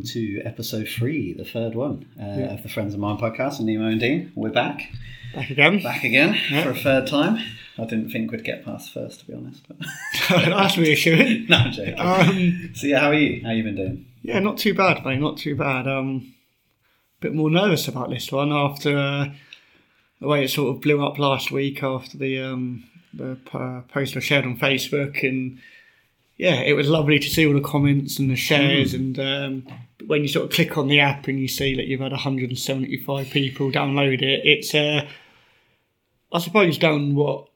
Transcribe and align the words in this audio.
Welcome 0.00 0.12
to 0.14 0.40
episode 0.46 0.88
three, 0.88 1.34
the 1.34 1.44
third 1.44 1.74
one 1.74 2.06
uh, 2.18 2.24
Yeah. 2.24 2.54
of 2.54 2.62
the 2.62 2.70
Friends 2.70 2.94
of 2.94 3.00
Mine 3.00 3.18
podcast. 3.18 3.58
And 3.58 3.66
Nemo 3.66 3.86
and 3.86 4.00
Dean, 4.00 4.32
we're 4.34 4.48
back, 4.48 4.90
Back 5.34 5.50
again. 5.50 5.82
back 5.82 6.04
again 6.04 6.38
Yeah. 6.50 6.62
for 6.62 6.70
a 6.70 6.74
third 6.74 7.06
time. 7.06 7.36
I 7.76 7.84
didn't 7.84 8.08
think 8.08 8.32
we'd 8.32 8.42
get 8.42 8.64
past 8.64 8.94
first, 8.94 9.20
to 9.20 9.26
be 9.26 9.34
honest. 9.34 9.62
But 9.68 9.76
That's 10.30 10.78
reassuring. 10.78 11.46
no, 11.50 11.56
I'm 11.58 11.72
joking. 11.72 11.98
Um, 12.00 12.70
so 12.74 12.86
yeah, 12.86 13.00
how 13.00 13.08
are 13.10 13.14
you? 13.14 13.42
How 13.44 13.50
you 13.50 13.62
been 13.62 13.76
doing? 13.76 14.06
yeah, 14.22 14.38
not 14.38 14.56
too 14.56 14.72
bad, 14.72 15.04
mate. 15.04 15.20
Not 15.20 15.36
too 15.36 15.54
bad. 15.54 15.86
Um, 15.86 16.32
bit 17.20 17.34
more 17.34 17.50
nervous 17.50 17.86
about 17.86 18.08
this 18.08 18.32
one 18.32 18.52
after 18.54 18.96
uh, 18.96 19.26
the 20.18 20.28
way 20.28 20.44
it 20.44 20.48
sort 20.48 20.74
of 20.74 20.80
blew 20.80 21.04
up 21.04 21.18
last 21.18 21.50
week 21.50 21.82
after 21.82 22.16
the 22.16 22.40
um, 22.40 22.84
the 23.12 23.36
uh, 23.52 23.82
post 23.92 24.16
I 24.16 24.20
shared 24.20 24.46
on 24.46 24.56
Facebook, 24.56 25.22
and 25.28 25.58
yeah, 26.38 26.54
it 26.62 26.72
was 26.72 26.88
lovely 26.88 27.18
to 27.18 27.28
see 27.28 27.46
all 27.46 27.52
the 27.52 27.60
comments 27.60 28.18
and 28.18 28.30
the 28.30 28.36
shares, 28.36 28.94
and 28.94 29.18
um, 29.18 29.66
when 30.06 30.22
you 30.22 30.28
sort 30.28 30.46
of 30.46 30.50
click 30.52 30.76
on 30.78 30.88
the 30.88 31.00
app 31.00 31.28
and 31.28 31.38
you 31.38 31.48
see 31.48 31.74
that 31.76 31.86
you've 31.86 32.00
had 32.00 32.12
175 32.12 33.30
people 33.30 33.70
download 33.70 34.22
it, 34.22 34.40
it's 34.44 34.74
uh, 34.74 35.06
I 36.32 36.38
suppose 36.38 36.78
done 36.78 37.14
what 37.14 37.48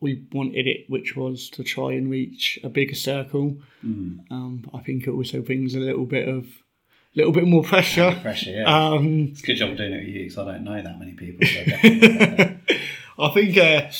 we 0.00 0.24
wanted 0.32 0.66
it, 0.66 0.88
which 0.88 1.16
was 1.16 1.48
to 1.50 1.64
try 1.64 1.92
and 1.92 2.10
reach 2.10 2.58
a 2.62 2.68
bigger 2.68 2.94
circle. 2.94 3.56
Um, 4.30 4.70
I 4.74 4.78
think 4.80 5.06
it 5.06 5.10
also 5.10 5.40
brings 5.40 5.74
a 5.74 5.78
little 5.80 6.04
bit 6.04 6.28
of, 6.28 6.44
a 6.44 7.16
little 7.16 7.32
bit 7.32 7.46
more 7.46 7.62
pressure. 7.62 8.16
Pressure, 8.20 8.50
yeah. 8.50 8.64
Um, 8.64 9.28
it's 9.32 9.42
a 9.42 9.46
good 9.46 9.56
job 9.56 9.76
doing 9.76 9.92
it 9.92 9.98
with 9.98 10.08
you 10.08 10.22
because 10.24 10.38
I 10.38 10.44
don't 10.44 10.64
know 10.64 10.80
that 10.82 10.98
many 10.98 11.12
people. 11.12 11.46
So 11.46 11.60
I 13.18 13.30
think, 13.34 13.56
uh, 13.56 13.90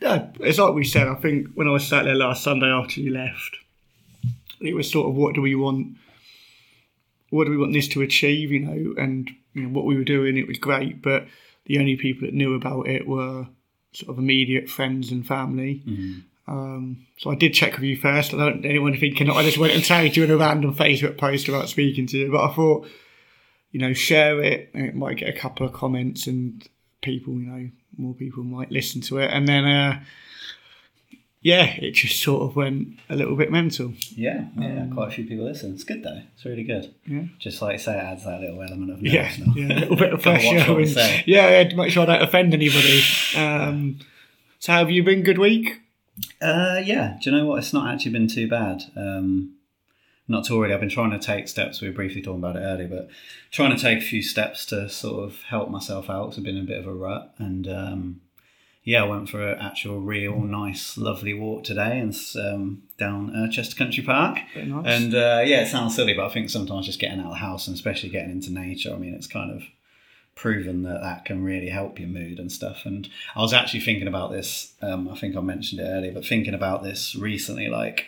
yeah, 0.00 0.26
it's 0.40 0.58
like 0.58 0.74
we 0.74 0.84
said. 0.84 1.08
I 1.08 1.14
think 1.14 1.48
when 1.54 1.66
I 1.66 1.70
was 1.70 1.86
sat 1.88 2.04
there 2.04 2.14
last 2.14 2.44
Sunday 2.44 2.66
after 2.66 3.00
you 3.00 3.10
left, 3.12 3.56
it 4.60 4.74
was 4.74 4.90
sort 4.90 5.08
of 5.08 5.14
what 5.14 5.34
do 5.34 5.40
we 5.40 5.54
want? 5.54 5.96
What 7.34 7.44
do 7.44 7.50
we 7.50 7.56
want 7.56 7.72
this 7.72 7.88
to 7.88 8.02
achieve? 8.02 8.50
You 8.52 8.60
know, 8.60 8.94
and 9.02 9.30
you 9.54 9.62
know 9.62 9.68
what 9.68 9.84
we 9.84 9.96
were 9.96 10.04
doing. 10.04 10.36
It 10.36 10.48
was 10.48 10.58
great, 10.58 11.02
but 11.02 11.26
the 11.66 11.78
only 11.78 11.96
people 11.96 12.26
that 12.26 12.34
knew 12.34 12.54
about 12.54 12.88
it 12.88 13.06
were 13.06 13.46
sort 13.92 14.10
of 14.10 14.18
immediate 14.18 14.68
friends 14.68 15.10
and 15.12 15.26
family. 15.26 15.82
Um, 16.46 17.06
so 17.18 17.30
I 17.30 17.36
did 17.36 17.54
check 17.54 17.72
with 17.74 17.84
you 17.84 17.96
first. 17.96 18.34
I 18.34 18.36
don't 18.36 18.54
want 18.56 18.66
anyone 18.66 18.96
thinking 18.98 19.28
that 19.28 19.34
I 19.36 19.42
just 19.42 19.56
went 19.58 19.72
and 19.72 19.84
tagged 19.84 20.16
you 20.16 20.24
in 20.24 20.30
a 20.30 20.36
random 20.36 20.74
Facebook 20.74 21.16
post 21.16 21.48
about 21.48 21.68
speaking 21.68 22.06
to 22.08 22.18
you, 22.18 22.30
but 22.30 22.44
I 22.50 22.54
thought, 22.54 22.86
you 23.72 23.80
know, 23.80 23.92
share 23.94 24.42
it. 24.42 24.70
and 24.74 24.86
It 24.86 24.94
might 24.94 25.16
get 25.16 25.28
a 25.34 25.38
couple 25.38 25.64
of 25.66 25.72
comments 25.72 26.26
and 26.26 26.66
people, 27.02 27.34
you 27.34 27.46
know, 27.46 27.70
more 27.96 28.14
people 28.14 28.44
might 28.44 28.70
listen 28.70 29.00
to 29.02 29.18
it. 29.18 29.30
And 29.32 29.48
then, 29.48 29.64
uh, 29.64 30.02
yeah, 31.44 31.66
it 31.76 31.92
just 31.92 32.20
sort 32.20 32.42
of 32.42 32.56
went 32.56 32.88
a 33.08 33.14
little 33.14 33.36
bit 33.36 33.52
mental. 33.52 33.92
yeah, 34.16 34.46
yeah, 34.58 34.86
quite 34.92 35.08
a 35.08 35.10
few 35.12 35.24
people 35.26 35.44
listen. 35.44 35.74
It's 35.74 35.84
good 35.84 36.02
though. 36.02 36.22
It's 36.34 36.44
really 36.44 36.64
good. 36.64 36.92
Yeah. 37.06 37.24
Just 37.38 37.62
like 37.62 37.78
say, 37.78 37.92
it 37.96 38.02
adds 38.02 38.24
that 38.24 38.40
little 38.40 38.60
element 38.62 38.90
of 38.90 39.02
Yeah, 39.02 39.30
yeah, 39.54 39.66
a 39.66 39.78
little 39.80 39.96
bit 39.96 40.12
of 40.14 40.22
pressure. 40.26 40.56
and- 40.56 41.26
yeah, 41.28 41.50
yeah, 41.50 41.68
to 41.68 41.76
make 41.76 41.92
sure 41.92 42.02
I 42.02 42.06
don't 42.06 42.22
offend 42.22 42.54
anybody. 42.54 43.02
Um, 43.36 44.00
so, 44.58 44.72
how 44.72 44.78
have 44.78 44.90
you 44.90 45.02
been 45.04 45.22
good 45.22 45.38
week? 45.38 45.80
Uh, 46.40 46.80
yeah. 46.84 47.18
Do 47.22 47.30
you 47.30 47.36
know 47.36 47.44
what? 47.46 47.58
It's 47.58 47.72
not 47.72 47.92
actually 47.92 48.12
been 48.12 48.28
too 48.28 48.48
bad. 48.48 48.82
Um, 48.96 49.56
not 50.26 50.44
to 50.46 50.54
already. 50.54 50.72
I've 50.72 50.80
been 50.80 50.88
trying 50.88 51.10
to 51.10 51.18
take 51.18 51.48
steps. 51.48 51.82
We 51.82 51.88
were 51.88 51.94
briefly 51.94 52.22
talking 52.22 52.38
about 52.38 52.56
it 52.56 52.60
earlier, 52.60 52.88
but 52.88 53.08
trying 53.50 53.76
to 53.76 53.82
take 53.82 53.98
a 53.98 54.00
few 54.00 54.22
steps 54.22 54.64
to 54.66 54.88
sort 54.88 55.22
of 55.24 55.42
help 55.42 55.68
myself 55.70 56.08
out. 56.08 56.30
'cause 56.30 56.38
I've 56.38 56.44
been 56.44 56.56
in 56.56 56.62
a 56.64 56.66
bit 56.66 56.78
of 56.78 56.86
a 56.86 56.94
rut, 56.94 57.34
and 57.38 57.68
um, 57.68 58.20
yeah, 58.84 59.02
I 59.02 59.06
went 59.06 59.30
for 59.30 59.42
an 59.42 59.58
actual, 59.60 60.00
real, 60.00 60.38
nice, 60.40 60.98
lovely 60.98 61.32
walk 61.32 61.64
today, 61.64 61.98
and 61.98 62.14
um, 62.38 62.82
down 62.98 63.34
uh, 63.34 63.50
Chester 63.50 63.74
Country 63.74 64.04
Park. 64.04 64.38
Very 64.52 64.66
nice. 64.66 64.84
And 64.86 65.14
uh, 65.14 65.42
yeah, 65.44 65.62
it 65.62 65.68
sounds 65.68 65.96
silly, 65.96 66.12
but 66.12 66.26
I 66.26 66.28
think 66.28 66.50
sometimes 66.50 66.84
just 66.84 67.00
getting 67.00 67.18
out 67.18 67.26
of 67.26 67.32
the 67.32 67.38
house 67.38 67.66
and 67.66 67.74
especially 67.74 68.10
getting 68.10 68.30
into 68.30 68.52
nature. 68.52 68.92
I 68.92 68.96
mean, 68.96 69.14
it's 69.14 69.26
kind 69.26 69.50
of 69.50 69.62
proven 70.34 70.82
that 70.82 71.00
that 71.00 71.24
can 71.24 71.42
really 71.42 71.70
help 71.70 71.98
your 71.98 72.08
mood 72.08 72.38
and 72.38 72.52
stuff. 72.52 72.82
And 72.84 73.08
I 73.34 73.40
was 73.40 73.54
actually 73.54 73.80
thinking 73.80 74.08
about 74.08 74.32
this. 74.32 74.74
Um, 74.82 75.08
I 75.08 75.16
think 75.16 75.34
I 75.34 75.40
mentioned 75.40 75.80
it 75.80 75.88
earlier, 75.88 76.12
but 76.12 76.26
thinking 76.26 76.54
about 76.54 76.82
this 76.82 77.14
recently, 77.14 77.68
like 77.68 78.04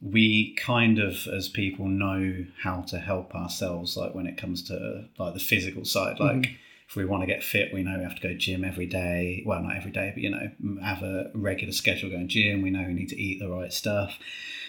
we 0.00 0.54
kind 0.54 0.98
of 0.98 1.26
as 1.28 1.48
people 1.48 1.86
know 1.86 2.46
how 2.62 2.82
to 2.82 2.98
help 2.98 3.34
ourselves 3.34 3.96
like 3.96 4.14
when 4.14 4.26
it 4.26 4.36
comes 4.36 4.62
to 4.62 5.04
like 5.18 5.34
the 5.34 5.40
physical 5.40 5.84
side 5.84 6.20
like 6.20 6.56
if 6.88 6.96
we 6.96 7.04
want 7.04 7.22
to 7.22 7.26
get 7.26 7.42
fit 7.44 7.72
we 7.72 7.82
know 7.82 7.96
we 7.98 8.02
have 8.04 8.14
to 8.18 8.28
go 8.28 8.34
gym 8.34 8.64
every 8.64 8.86
day. 8.86 9.42
Well 9.46 9.62
not 9.62 9.76
every 9.76 9.90
day 9.90 10.10
but 10.14 10.22
you 10.22 10.30
know 10.30 10.50
have 10.82 11.02
a 11.02 11.30
regular 11.34 11.72
schedule 11.72 12.10
going 12.10 12.28
gym. 12.28 12.62
We 12.62 12.70
know 12.70 12.84
we 12.86 12.94
need 12.94 13.10
to 13.10 13.20
eat 13.20 13.38
the 13.38 13.50
right 13.50 13.72
stuff. 13.72 14.18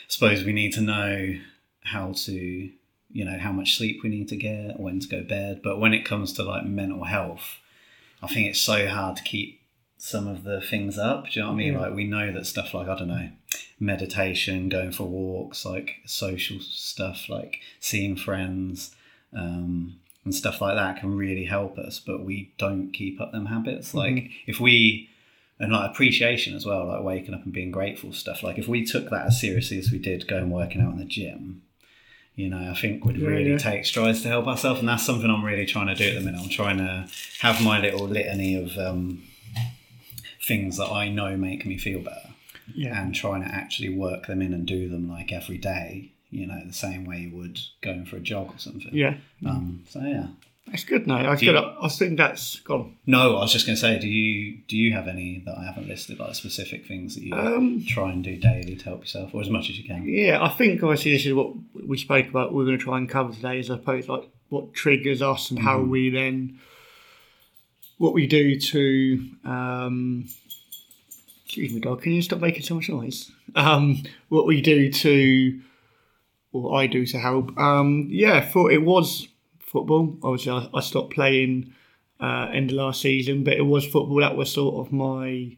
Suppose 0.07 0.43
we 0.43 0.53
need 0.53 0.73
to 0.73 0.81
know 0.81 1.35
how 1.83 2.13
to 2.13 2.69
you 3.11 3.25
know 3.25 3.37
how 3.39 3.51
much 3.51 3.77
sleep 3.77 4.01
we 4.03 4.09
need 4.09 4.27
to 4.29 4.35
get 4.35 4.79
when 4.79 4.99
to 4.99 5.07
go 5.07 5.19
to 5.19 5.25
bed. 5.25 5.61
But 5.63 5.79
when 5.79 5.93
it 5.93 6.05
comes 6.05 6.33
to 6.33 6.43
like 6.43 6.65
mental 6.65 7.05
health 7.05 7.57
i 8.21 8.27
think 8.27 8.47
it's 8.47 8.59
so 8.59 8.87
hard 8.87 9.15
to 9.15 9.23
keep 9.23 9.61
some 9.97 10.27
of 10.27 10.43
the 10.43 10.61
things 10.61 10.97
up. 10.97 11.25
Do 11.25 11.31
you 11.33 11.41
know 11.41 11.49
what 11.49 11.53
i 11.53 11.57
mean? 11.57 11.73
Yeah. 11.73 11.79
like 11.79 11.93
we 11.93 12.05
know 12.05 12.31
that 12.31 12.45
stuff 12.45 12.73
like 12.73 12.87
i 12.87 12.97
don't 12.97 13.07
know 13.07 13.29
meditation 13.79 14.67
going 14.69 14.91
for 14.91 15.05
walks 15.05 15.65
like 15.65 15.95
social 16.05 16.59
stuff 16.59 17.29
like 17.29 17.59
seeing 17.79 18.15
friends 18.15 18.93
um, 19.33 19.99
and 20.29 20.35
stuff 20.35 20.61
like 20.61 20.75
that 20.75 20.99
can 20.99 21.17
really 21.17 21.45
help 21.45 21.75
us 21.79 21.99
but 21.99 22.23
we 22.23 22.51
don't 22.59 22.91
keep 22.91 23.19
up 23.19 23.31
them 23.31 23.47
habits 23.47 23.95
like 23.95 24.29
if 24.45 24.59
we 24.59 25.09
and 25.59 25.71
like 25.73 25.89
appreciation 25.89 26.55
as 26.55 26.67
well 26.67 26.85
like 26.85 27.03
waking 27.03 27.33
up 27.33 27.43
and 27.43 27.51
being 27.51 27.71
grateful 27.71 28.13
stuff 28.13 28.43
like 28.43 28.59
if 28.59 28.67
we 28.67 28.85
took 28.85 29.09
that 29.09 29.25
as 29.25 29.41
seriously 29.41 29.79
as 29.79 29.91
we 29.91 29.97
did 29.97 30.27
going 30.27 30.51
working 30.51 30.81
out 30.81 30.93
in 30.93 30.99
the 30.99 31.05
gym 31.05 31.63
you 32.35 32.47
know, 32.47 32.71
I 32.71 32.73
think 32.73 33.03
would 33.03 33.17
Yeah, 33.17 33.27
really 33.27 33.51
yeah. 33.51 33.57
take 33.57 33.85
strides 33.85 34.21
to 34.21 34.29
help 34.29 34.47
ourselves, 34.47 34.79
and 34.79 34.87
that's 34.87 35.05
something 35.05 35.29
I'm 35.29 35.43
really 35.43 35.65
trying 35.65 35.87
to 35.87 35.95
do 35.95 36.07
at 36.07 36.13
the 36.13 36.21
minute. 36.21 36.39
I'm 36.41 36.47
trying 36.47 36.77
to 36.77 37.05
have 37.41 37.61
my 37.61 37.81
little 37.81 38.07
litany 38.07 38.55
of 38.55 38.77
um, 38.77 39.23
things 40.47 40.77
that 40.77 40.89
I 40.89 41.09
know 41.09 41.35
make 41.35 41.65
me 41.65 41.77
feel 41.77 41.99
better, 41.99 42.29
yeah. 42.73 43.01
and 43.01 43.13
trying 43.13 43.41
to 43.41 43.53
actually 43.53 43.89
work 43.89 44.27
them 44.27 44.41
in 44.41 44.53
and 44.53 44.65
do 44.65 44.87
them 44.87 45.09
like 45.09 45.33
every 45.33 45.57
day. 45.57 46.13
You 46.31 46.45
know, 46.47 46.59
the 46.65 46.73
same 46.73 47.05
way 47.05 47.21
you 47.21 47.35
would 47.37 47.59
going 47.81 48.05
for 48.05 48.17
a 48.17 48.19
jog 48.19 48.53
or 48.53 48.59
something. 48.59 48.89
Yeah. 48.93 49.15
Um, 49.45 49.83
so 49.89 49.99
yeah. 50.01 50.27
That's 50.67 50.83
good. 50.83 51.07
No, 51.07 51.31
you- 51.33 51.51
good. 51.51 51.55
I, 51.55 51.75
I 51.81 51.87
think 51.89 52.17
that's 52.17 52.59
gone. 52.59 52.95
No, 53.07 53.37
I 53.37 53.41
was 53.41 53.51
just 53.51 53.65
going 53.65 53.75
to 53.75 53.81
say, 53.81 53.97
do 53.97 54.07
you 54.07 54.59
do 54.67 54.77
you 54.77 54.93
have 54.93 55.07
any 55.07 55.41
that 55.47 55.57
I 55.57 55.63
haven't 55.65 55.87
listed, 55.87 56.19
like 56.19 56.35
specific 56.35 56.85
things 56.85 57.15
that 57.15 57.23
you 57.23 57.33
Um, 57.33 57.83
try 57.87 58.11
and 58.11 58.23
do 58.23 58.35
daily 58.37 58.75
to 58.75 58.85
help 58.85 58.99
yourself, 59.01 59.33
or 59.33 59.41
as 59.41 59.49
much 59.49 59.71
as 59.71 59.79
you 59.79 59.83
can? 59.85 60.07
Yeah, 60.07 60.43
I 60.43 60.49
think 60.49 60.83
obviously 60.83 61.13
this 61.13 61.25
is 61.25 61.33
what 61.33 61.53
we 61.87 61.97
spoke 61.97 62.27
about. 62.27 62.53
We're 62.53 62.65
going 62.65 62.77
to 62.77 62.83
try 62.83 62.99
and 62.99 63.09
cover 63.09 63.33
today, 63.33 63.59
is 63.59 63.71
I 63.71 63.77
suppose 63.77 64.07
like 64.07 64.29
what 64.49 64.73
triggers 64.75 65.23
us 65.23 65.49
and 65.49 65.59
how 65.59 65.81
we 65.81 66.11
then 66.11 66.59
what 67.97 68.13
we 68.13 68.27
do 68.27 68.59
to. 68.59 69.25
Um, 69.45 70.27
excuse 71.45 71.73
me, 71.73 71.79
dog. 71.79 72.03
Can 72.03 72.11
you 72.11 72.21
stop 72.21 72.41
making 72.41 72.61
so 72.61 72.75
much 72.75 72.89
noise? 72.89 73.31
Um, 73.55 74.03
what 74.29 74.45
we 74.45 74.61
do 74.61 74.91
to, 74.91 75.59
or 76.51 76.75
I 76.75 76.87
do 76.87 77.05
to 77.07 77.19
help. 77.19 77.57
Um, 77.57 78.07
yeah, 78.09 78.41
for 78.41 78.71
it 78.71 78.83
was 78.83 79.27
football. 79.59 80.17
Obviously, 80.23 80.51
I, 80.51 80.69
I 80.73 80.81
stopped 80.81 81.13
playing 81.13 81.73
uh, 82.19 82.49
end 82.53 82.71
of 82.71 82.77
last 82.77 83.01
season, 83.01 83.43
but 83.43 83.53
it 83.53 83.65
was 83.65 83.85
football. 83.85 84.19
That 84.19 84.35
was 84.35 84.51
sort 84.51 84.85
of 84.85 84.91
my 84.91 85.55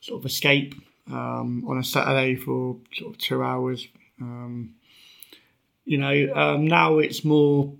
sort 0.00 0.20
of 0.20 0.26
escape 0.26 0.74
um, 1.10 1.64
on 1.68 1.78
a 1.78 1.84
Saturday 1.84 2.36
for 2.36 2.78
sort 2.94 3.14
of 3.14 3.18
two 3.18 3.42
hours. 3.42 3.86
Um, 4.20 4.74
you 5.84 5.98
know, 5.98 6.32
um, 6.34 6.66
now 6.66 6.98
it's 6.98 7.24
more. 7.24 7.74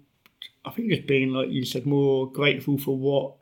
I 0.64 0.70
think 0.70 0.92
it's 0.92 1.06
being 1.06 1.30
like 1.30 1.50
you 1.50 1.64
said, 1.64 1.86
more 1.86 2.30
grateful 2.30 2.78
for 2.78 2.96
what 2.96 3.34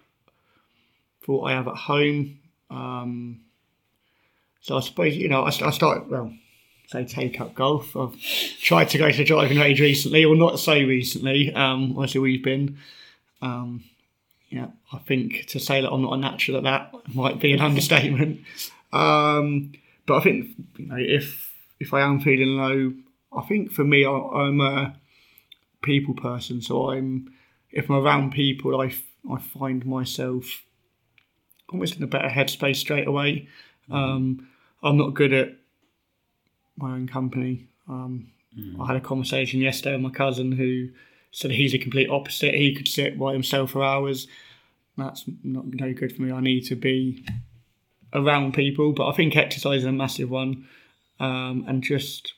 for 1.21 1.41
what 1.41 1.53
I 1.53 1.55
have 1.55 1.69
at 1.69 1.77
home. 1.77 2.39
Um, 2.71 3.41
so 4.61 4.77
I 4.77 4.81
suppose 4.81 5.17
you 5.17 5.29
know 5.29 5.43
I, 5.43 5.49
I 5.49 5.71
started 5.71 6.11
well, 6.11 6.33
say 6.91 7.05
take 7.05 7.41
up 7.41 7.55
golf. 7.55 7.97
I've 7.97 8.21
tried 8.61 8.89
to 8.91 8.99
go 8.99 9.11
to 9.11 9.17
the 9.17 9.25
driving 9.25 9.59
range 9.59 9.81
recently, 9.81 10.25
or 10.25 10.35
not 10.35 10.59
so 10.59 10.75
recently. 10.75 11.55
Um, 11.55 11.93
obviously 11.93 12.21
we've 12.21 12.43
been. 12.43 12.79
Um, 13.41 13.85
yeah, 14.49 14.67
I 14.93 14.99
think 14.99 15.47
to 15.49 15.61
say 15.61 15.81
that 15.81 15.91
I'm 15.91 16.03
not 16.03 16.15
a 16.15 16.17
natural 16.17 16.57
at 16.57 16.65
that 16.65 17.15
might 17.15 17.41
be 17.41 17.53
an 17.53 17.61
understatement. 17.69 18.41
Um, 18.93 19.73
but 20.07 20.17
I 20.17 20.21
think 20.23 20.49
you 20.77 20.87
know 20.87 20.97
if 20.99 21.53
if 21.79 21.95
I 21.95 22.01
am 22.01 22.21
feeling 22.21 22.57
low, 22.57 22.93
I 23.33 23.47
think 23.47 23.71
for 23.71 23.85
me 23.85 24.05
I, 24.05 24.11
I'm 24.11 24.61
a 24.61 24.97
people 25.83 26.15
person. 26.15 26.61
So 26.61 26.91
I'm 26.91 27.33
if 27.71 27.89
I'm 27.89 28.05
around 28.05 28.33
people, 28.33 28.81
I 28.81 28.93
I 29.31 29.39
find 29.39 29.87
myself 29.87 30.65
almost 31.73 31.97
in 31.97 32.03
a 32.03 32.09
better 32.09 32.29
headspace 32.29 32.77
straight 32.77 33.07
away. 33.07 33.47
Um, 33.89 34.49
I'm 34.83 34.97
not 34.97 35.15
good 35.15 35.33
at 35.33 35.60
my 36.81 36.93
own 36.93 37.07
company. 37.07 37.69
Um, 37.89 38.29
I 38.81 38.87
had 38.87 38.97
a 38.97 39.01
conversation 39.01 39.61
yesterday 39.61 39.95
with 39.95 40.03
my 40.03 40.11
cousin 40.11 40.53
who 40.53 40.89
said 41.31 41.53
he's 41.53 41.75
a 41.75 41.79
complete 41.79 42.11
opposite. 42.11 42.55
He 42.55 42.75
could 42.75 42.89
sit 42.89 43.19
by 43.19 43.33
himself 43.33 43.71
for 43.71 43.85
hours. 43.85 44.27
That's 44.97 45.25
not 45.45 45.67
no 45.67 45.93
good 45.93 46.15
for 46.15 46.23
me. 46.23 46.33
I 46.33 46.41
need 46.41 46.63
to 46.63 46.75
be 46.75 47.25
around 48.13 48.55
people. 48.55 48.93
But 48.93 49.09
I 49.09 49.13
think 49.13 49.37
exercise 49.37 49.81
is 49.81 49.85
a 49.85 49.93
massive 49.93 50.31
one, 50.31 50.69
um, 51.19 51.65
and 51.69 51.83
just 51.83 52.35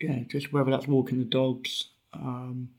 yeah, 0.00 0.20
just 0.28 0.52
whether 0.52 0.70
that's 0.70 0.86
walking 0.86 1.18
the 1.18 1.24
dogs, 1.24 1.88
um, 2.12 2.70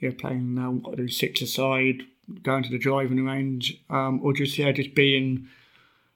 yeah, 0.00 0.10
playing 0.18 0.54
now 0.54 0.70
what 0.70 0.94
I 0.94 0.96
do 0.96 1.08
six 1.08 1.42
aside, 1.42 2.02
going 2.42 2.62
to 2.64 2.70
the 2.70 2.78
driving 2.78 3.24
range, 3.24 3.80
um, 3.90 4.20
or 4.22 4.32
just 4.32 4.56
yeah, 4.58 4.72
just 4.72 4.94
being 4.94 5.48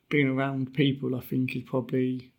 being 0.08 0.28
around 0.28 0.74
people. 0.74 1.14
I 1.14 1.20
think 1.20 1.54
is 1.54 1.62
probably 1.62 2.31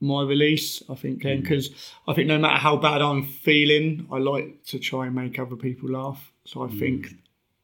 my 0.00 0.22
release. 0.22 0.82
I 0.88 0.94
think 0.94 1.22
then 1.22 1.40
because 1.40 1.70
mm. 1.70 1.92
I 2.08 2.14
think 2.14 2.28
no 2.28 2.38
matter 2.38 2.58
how 2.58 2.76
bad 2.76 3.02
I'm 3.02 3.24
feeling, 3.24 4.06
I 4.12 4.18
like 4.18 4.64
to 4.66 4.78
try 4.78 5.06
and 5.06 5.14
make 5.14 5.38
other 5.38 5.56
people 5.56 5.90
laugh. 5.90 6.32
So 6.44 6.62
I 6.62 6.68
mm. 6.68 6.78
think 6.78 7.08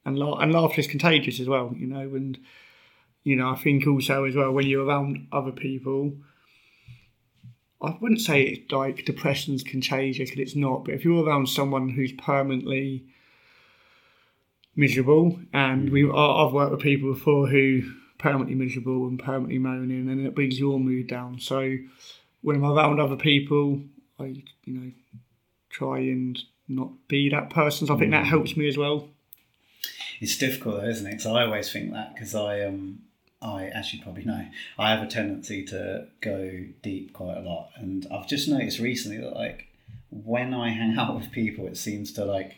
and 0.05 0.19
laugh 0.19 0.39
and 0.41 0.53
laughter 0.53 0.81
is 0.81 0.87
contagious 0.87 1.41
as 1.41 1.49
well, 1.49 1.75
you 1.77 1.87
know, 1.87 2.01
and 2.15 2.39
you 3.25 3.37
know 3.37 3.51
I 3.51 3.57
think 3.57 3.87
also 3.87 4.25
as 4.25 4.35
well 4.35 4.53
when 4.53 4.67
you're 4.67 4.87
around 4.87 5.29
other 5.33 5.53
people. 5.53 6.15
I 7.81 7.97
wouldn't 8.01 8.21
say 8.21 8.43
it's 8.43 8.71
like 8.71 9.05
depression's 9.05 9.65
contagious 9.65 10.31
because 10.31 10.43
it's 10.43 10.57
not, 10.57 10.85
but 10.85 10.95
if 10.95 11.05
you're 11.05 11.25
around 11.25 11.49
someone 11.49 11.89
who's 11.89 12.13
permanently 12.13 13.05
miserable, 14.77 15.41
and 15.53 15.91
we 15.91 16.03
mm. 16.03 16.47
I've 16.47 16.53
worked 16.53 16.73
with 16.73 16.81
people 16.81 17.13
before 17.13 17.49
who 17.49 17.83
permanently 18.19 18.55
miserable 18.55 19.09
and 19.09 19.19
permanently 19.19 19.59
moaning, 19.59 20.09
and 20.09 20.27
it 20.27 20.35
brings 20.35 20.59
your 20.59 20.79
mood 20.79 21.09
down. 21.09 21.41
So 21.41 21.77
when 22.43 22.57
I'm 22.57 22.65
around 22.65 23.01
other 23.01 23.17
people, 23.17 23.83
I 24.19 24.43
you 24.65 24.75
know 24.75 24.93
try 25.71 25.99
and 25.99 26.39
not 26.69 26.91
be 27.09 27.29
that 27.31 27.51
person. 27.51 27.87
So 27.87 27.95
I 27.95 27.99
think 27.99 28.11
that 28.11 28.27
helps 28.27 28.57
me 28.57 28.69
as 28.69 28.77
well. 28.77 29.09
It's 30.21 30.39
difficult, 30.39 30.77
though, 30.81 30.89
isn't 30.89 31.07
it? 31.07 31.11
Because 31.11 31.27
I 31.27 31.45
always 31.45 31.73
think 31.73 31.93
that 31.93 32.15
because 32.15 32.35
I 32.35 32.61
um 32.63 33.01
I 33.41 33.65
as 33.67 33.93
you 33.93 34.03
probably 34.03 34.25
know, 34.25 34.47
I 34.79 34.91
have 34.91 35.03
a 35.03 35.07
tendency 35.11 35.65
to 35.67 36.07
go 36.21 36.65
deep 36.83 37.13
quite 37.13 37.39
a 37.39 37.41
lot, 37.41 37.71
and 37.77 38.07
I've 38.13 38.29
just 38.29 38.49
noticed 38.49 38.79
recently 38.79 39.19
that 39.19 39.35
like 39.35 39.69
when 40.11 40.53
I 40.55 40.71
hang 40.71 40.97
out 40.99 41.17
with 41.17 41.33
people, 41.33 41.67
it 41.67 41.77
seems 41.77 42.13
to 42.13 42.25
like 42.25 42.57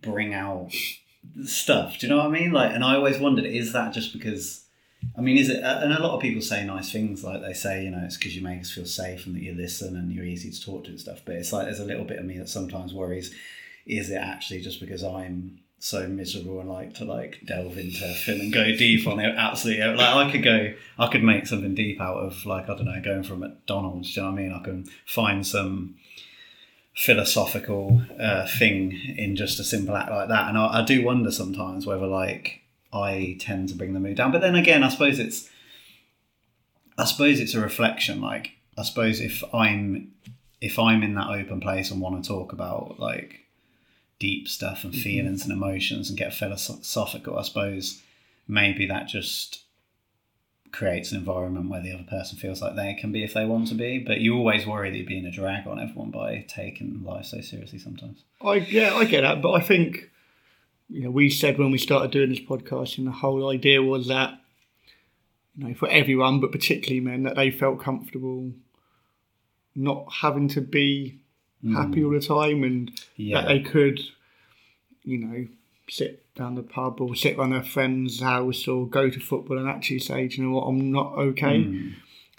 bring 0.00 0.32
out 0.32 0.70
stuff. 1.44 1.98
Do 1.98 2.06
you 2.06 2.10
know 2.10 2.18
what 2.18 2.26
I 2.26 2.30
mean? 2.30 2.52
Like, 2.52 2.72
and 2.72 2.84
I 2.84 2.94
always 2.94 3.18
wondered, 3.18 3.44
is 3.44 3.72
that 3.72 3.92
just 3.92 4.12
because? 4.12 4.64
I 5.16 5.20
mean, 5.20 5.36
is 5.36 5.50
it? 5.50 5.62
And 5.62 5.92
a 5.92 6.00
lot 6.00 6.14
of 6.14 6.20
people 6.20 6.42
say 6.42 6.64
nice 6.64 6.92
things, 6.92 7.24
like 7.24 7.42
they 7.42 7.52
say, 7.52 7.84
you 7.84 7.90
know, 7.90 8.02
it's 8.04 8.16
because 8.16 8.36
you 8.36 8.42
make 8.42 8.60
us 8.60 8.70
feel 8.70 8.86
safe 8.86 9.26
and 9.26 9.34
that 9.34 9.42
you 9.42 9.52
listen 9.52 9.96
and 9.96 10.12
you're 10.12 10.24
easy 10.24 10.50
to 10.50 10.64
talk 10.64 10.84
to 10.84 10.90
and 10.90 11.00
stuff. 11.00 11.22
But 11.24 11.36
it's 11.36 11.52
like 11.52 11.66
there's 11.66 11.80
a 11.80 11.84
little 11.84 12.04
bit 12.04 12.18
of 12.18 12.24
me 12.24 12.38
that 12.38 12.48
sometimes 12.48 12.94
worries: 12.94 13.34
is 13.86 14.10
it 14.10 14.16
actually 14.16 14.60
just 14.60 14.80
because 14.80 15.02
I'm 15.02 15.60
so 15.80 16.08
miserable 16.08 16.60
and 16.60 16.68
like 16.68 16.94
to 16.94 17.04
like 17.04 17.40
delve 17.46 17.78
into 17.78 18.12
film 18.14 18.40
and 18.40 18.52
go 18.52 18.64
deep 18.64 19.06
on 19.06 19.18
it? 19.18 19.34
Absolutely, 19.36 19.84
like 19.84 20.14
I 20.14 20.30
could 20.30 20.42
go, 20.42 20.74
I 20.98 21.08
could 21.08 21.22
make 21.24 21.46
something 21.46 21.74
deep 21.74 22.00
out 22.00 22.18
of 22.18 22.46
like 22.46 22.64
I 22.68 22.76
don't 22.76 22.84
know, 22.84 23.00
going 23.02 23.24
from 23.24 23.40
McDonald's. 23.40 24.14
Do 24.14 24.20
you 24.20 24.26
know 24.26 24.32
what 24.32 24.38
I 24.38 24.42
mean? 24.42 24.52
I 24.52 24.62
can 24.62 24.86
find 25.04 25.46
some 25.46 25.96
philosophical 26.98 28.02
uh, 28.20 28.46
thing 28.46 28.92
in 29.16 29.36
just 29.36 29.60
a 29.60 29.64
simple 29.64 29.96
act 29.96 30.10
like 30.10 30.28
that. 30.28 30.48
And 30.48 30.58
I, 30.58 30.80
I, 30.80 30.84
do 30.84 31.04
wonder 31.04 31.30
sometimes 31.30 31.86
whether 31.86 32.08
like 32.08 32.62
I 32.92 33.36
tend 33.40 33.68
to 33.68 33.74
bring 33.74 33.92
the 33.92 34.00
mood 34.00 34.16
down. 34.16 34.32
But 34.32 34.40
then 34.40 34.54
again, 34.54 34.82
I 34.82 34.88
suppose 34.88 35.18
it's 35.18 35.48
I 36.96 37.04
suppose 37.04 37.40
it's 37.40 37.54
a 37.54 37.60
reflection. 37.60 38.20
Like 38.20 38.52
I 38.76 38.82
suppose 38.82 39.20
if 39.20 39.42
I'm 39.54 40.12
if 40.60 40.78
I'm 40.78 41.02
in 41.02 41.14
that 41.14 41.28
open 41.28 41.60
place 41.60 41.90
and 41.90 42.00
want 42.00 42.22
to 42.22 42.28
talk 42.28 42.52
about 42.52 42.98
like 42.98 43.46
deep 44.18 44.48
stuff 44.48 44.84
and 44.84 44.94
feelings 44.94 45.42
mm-hmm. 45.42 45.52
and 45.52 45.62
emotions 45.62 46.08
and 46.08 46.18
get 46.18 46.34
philosophical, 46.34 47.38
I 47.38 47.42
suppose 47.42 48.02
maybe 48.48 48.86
that 48.86 49.06
just 49.06 49.62
creates 50.72 51.12
an 51.12 51.18
environment 51.18 51.70
where 51.70 51.80
the 51.80 51.92
other 51.92 52.04
person 52.04 52.38
feels 52.38 52.60
like 52.60 52.76
they 52.76 52.94
can 52.94 53.10
be 53.10 53.24
if 53.24 53.34
they 53.34 53.44
want 53.44 53.68
to 53.68 53.74
be. 53.74 53.98
But 53.98 54.20
you 54.20 54.34
always 54.36 54.66
worry 54.66 54.90
that 54.90 54.96
you're 54.96 55.06
being 55.06 55.26
a 55.26 55.30
drag 55.30 55.66
on 55.66 55.78
everyone 55.78 56.10
by 56.10 56.44
taking 56.48 57.02
life 57.04 57.26
so 57.26 57.40
seriously 57.40 57.78
sometimes. 57.78 58.24
I 58.42 58.54
yeah, 58.54 58.94
I 58.94 59.04
get 59.04 59.22
that, 59.22 59.42
but 59.42 59.52
I 59.52 59.60
think 59.60 60.10
you 60.88 61.02
know 61.02 61.10
we 61.10 61.30
said 61.30 61.58
when 61.58 61.70
we 61.70 61.78
started 61.78 62.10
doing 62.10 62.30
this 62.30 62.40
podcast, 62.40 62.98
and 62.98 63.06
the 63.06 63.12
whole 63.12 63.50
idea 63.50 63.82
was 63.82 64.08
that 64.08 64.40
you 65.56 65.68
know 65.68 65.74
for 65.74 65.88
everyone, 65.88 66.40
but 66.40 66.52
particularly 66.52 67.00
men, 67.00 67.22
that 67.24 67.36
they 67.36 67.50
felt 67.50 67.80
comfortable 67.80 68.52
not 69.74 70.12
having 70.20 70.48
to 70.48 70.60
be 70.60 71.20
happy 71.72 72.00
mm. 72.00 72.04
all 72.04 72.10
the 72.12 72.20
time, 72.20 72.62
and 72.62 73.00
yeah. 73.16 73.40
that 73.40 73.48
they 73.48 73.60
could, 73.60 74.00
you 75.04 75.18
know, 75.18 75.46
sit 75.88 76.34
down 76.34 76.54
the 76.54 76.62
pub 76.62 77.00
or 77.00 77.14
sit 77.14 77.36
around 77.36 77.50
their 77.50 77.62
friend's 77.62 78.20
house 78.20 78.68
or 78.68 78.86
go 78.86 79.10
to 79.10 79.20
football 79.20 79.58
and 79.58 79.68
actually 79.68 79.98
say, 79.98 80.28
you 80.30 80.44
know 80.44 80.56
what, 80.56 80.64
I'm 80.64 80.92
not 80.92 81.12
okay. 81.18 81.64
Mm. 81.64 81.94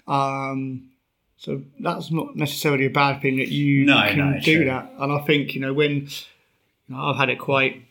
Um, 0.06 0.90
so 1.36 1.62
that's 1.78 2.10
not 2.10 2.36
necessarily 2.36 2.86
a 2.86 2.90
bad 2.90 3.22
thing 3.22 3.36
that 3.36 3.48
you 3.48 3.86
no, 3.86 4.08
can 4.08 4.18
no, 4.18 4.40
do 4.40 4.56
true. 4.58 4.64
that. 4.66 4.92
And 4.98 5.12
I 5.12 5.20
think, 5.20 5.54
you 5.54 5.60
know, 5.60 5.72
when 5.72 6.02
you 6.02 6.08
know, 6.88 6.98
I've 6.98 7.16
had 7.16 7.30
it 7.30 7.38
quite 7.38 7.86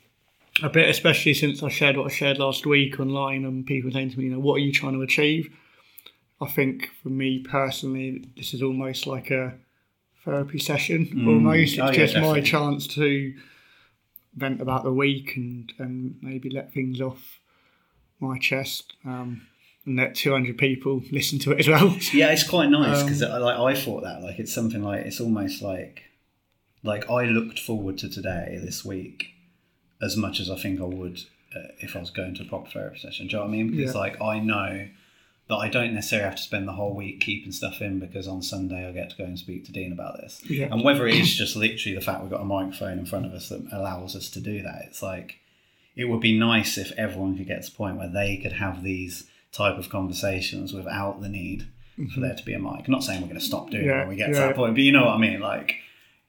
a 0.64 0.70
bit, 0.70 0.90
especially 0.90 1.34
since 1.34 1.64
I 1.64 1.70
shared 1.70 1.98
what 1.98 2.12
I 2.12 2.14
shared 2.14 2.40
last 2.40 2.66
week 2.66 3.00
online 3.00 3.46
and 3.46 3.66
people 3.66 3.92
saying 3.92 4.12
to 4.12 4.18
me, 4.18 4.26
you 4.26 4.32
know, 4.32 4.40
what 4.40 4.56
are 4.56 4.60
you 4.60 4.72
trying 4.72 4.94
to 4.94 5.02
achieve? 5.02 5.56
I 6.42 6.48
think 6.48 6.90
for 7.04 7.10
me 7.10 7.40
personally, 7.40 8.26
this 8.38 8.54
is 8.54 8.62
almost 8.62 9.08
like 9.08 9.30
a 9.30 9.56
therapy 10.24 10.60
session 10.60 11.08
mm. 11.08 11.28
almost. 11.28 11.74
It's 11.74 11.82
oh, 11.82 11.92
just 11.92 12.16
yeah, 12.16 12.22
my 12.22 12.42
chance 12.42 12.88
to 12.88 13.34
vent 14.36 14.62
about 14.62 14.84
the 14.84 14.94
week 14.94 15.36
and, 15.36 15.72
and 15.78 16.16
maybe 16.22 16.50
let 16.50 16.74
things 16.74 17.02
off 17.02 17.40
my 18.20 18.38
chest. 18.38 18.94
Um, 19.06 19.48
and 19.86 19.98
let 19.98 20.16
200 20.16 20.58
people 20.58 21.02
listen 21.12 21.40
to 21.40 21.52
it 21.52 21.60
as 21.60 21.68
well. 21.68 21.96
Yeah, 22.14 22.32
it's 22.32 22.48
quite 22.48 22.70
nice 22.70 23.04
because 23.04 23.24
um, 23.24 23.42
like 23.42 23.58
I 23.58 23.80
thought 23.80 24.04
that 24.04 24.22
like 24.22 24.40
it's 24.40 24.54
something 24.54 24.84
like 24.84 25.06
it's 25.06 25.20
almost 25.20 25.62
like 25.62 26.04
like 26.84 27.10
I 27.10 27.26
looked 27.26 27.60
forward 27.60 27.98
to 28.00 28.10
today 28.10 28.60
this 28.64 28.86
week 28.86 29.34
as 30.02 30.16
much 30.16 30.40
as 30.40 30.50
I 30.50 30.56
think 30.56 30.80
I 30.80 30.86
would 30.86 31.20
uh, 31.56 31.70
if 31.80 31.96
I 31.96 32.00
was 32.00 32.12
going 32.12 32.36
to 32.36 32.44
a 32.44 32.46
proper 32.46 32.70
therapy 32.70 33.00
session. 33.00 33.28
Do 33.28 33.32
you 33.32 33.38
know 33.38 33.46
what 33.46 33.50
I 33.50 33.58
mean? 33.58 33.72
Because 33.72 33.94
yeah. 33.94 34.00
like 34.00 34.22
I 34.22 34.40
know 34.40 34.88
that 35.50 35.56
I 35.56 35.68
don't 35.68 35.96
necessarily 35.96 36.30
have 36.30 36.36
to 36.36 36.44
spend 36.44 36.68
the 36.68 36.74
whole 36.74 36.96
week 36.96 37.22
keeping 37.22 37.52
stuff 37.52 37.82
in 37.82 38.00
because 38.00 38.28
on 38.28 38.44
Sunday 38.44 38.88
I 38.88 38.92
get 38.92 39.10
to 39.10 39.18
go 39.18 39.24
and 39.24 39.38
speak 39.38 39.66
to 39.66 39.72
Dean 39.72 39.92
about 39.92 40.18
this. 40.18 40.42
Yeah. 40.48 40.68
And 40.72 40.84
whether 40.84 41.08
it 41.08 41.16
is 41.16 41.36
just 41.36 41.56
literally 41.56 41.96
the 41.96 42.02
fact 42.02 42.22
we've 42.22 42.30
got 42.30 42.42
a 42.42 42.46
microphone 42.46 43.00
in 43.00 43.08
front 43.08 43.26
of 43.26 43.34
us 43.34 43.50
that 43.50 43.66
allows 43.72 44.16
us 44.16 44.30
to 44.32 44.40
do 44.40 44.62
that, 44.62 44.84
it's 44.86 45.02
like 45.02 45.40
it 45.96 46.06
would 46.06 46.22
be 46.22 46.38
nice 46.38 46.78
if 46.78 46.92
everyone 46.94 47.36
could 47.36 47.48
get 47.48 47.64
to 47.64 47.72
the 47.72 47.76
point 47.76 47.98
where 47.98 48.10
they 48.10 48.38
could 48.38 48.54
have 48.54 48.84
these 48.84 49.28
type 49.52 49.78
of 49.78 49.90
conversations 49.90 50.72
without 50.72 51.20
the 51.20 51.30
need 51.30 51.68
mm-hmm. 51.98 52.14
for 52.14 52.20
there 52.20 52.36
to 52.36 52.46
be 52.46 52.54
a 52.54 52.60
mic. 52.60 52.86
I'm 52.86 52.92
not 52.92 53.04
saying 53.04 53.22
we're 53.22 53.28
going 53.28 53.40
to 53.40 53.46
stop 53.46 53.72
doing 53.72 53.86
yeah. 53.86 53.96
it 53.96 54.00
when 54.02 54.10
we 54.10 54.16
get 54.16 54.30
yeah. 54.30 54.36
to 54.36 54.40
that 54.42 54.56
point, 54.56 54.76
but 54.76 54.84
you 54.84 54.92
know 54.92 55.06
what 55.06 55.16
I 55.16 55.18
mean. 55.18 55.40
Like 55.40 55.78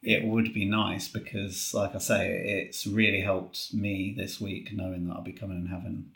it 0.02 0.24
would 0.24 0.54
be 0.54 0.64
nice 0.64 1.08
because, 1.08 1.74
like 1.74 1.94
I 1.94 1.98
say, 1.98 2.30
it's 2.66 2.86
really 2.86 3.20
helped 3.20 3.74
me 3.74 4.14
this 4.16 4.40
week 4.40 4.72
knowing 4.72 5.06
that 5.06 5.14
I'll 5.14 5.22
be 5.22 5.32
coming 5.32 5.58
and 5.58 5.68
having 5.68 6.12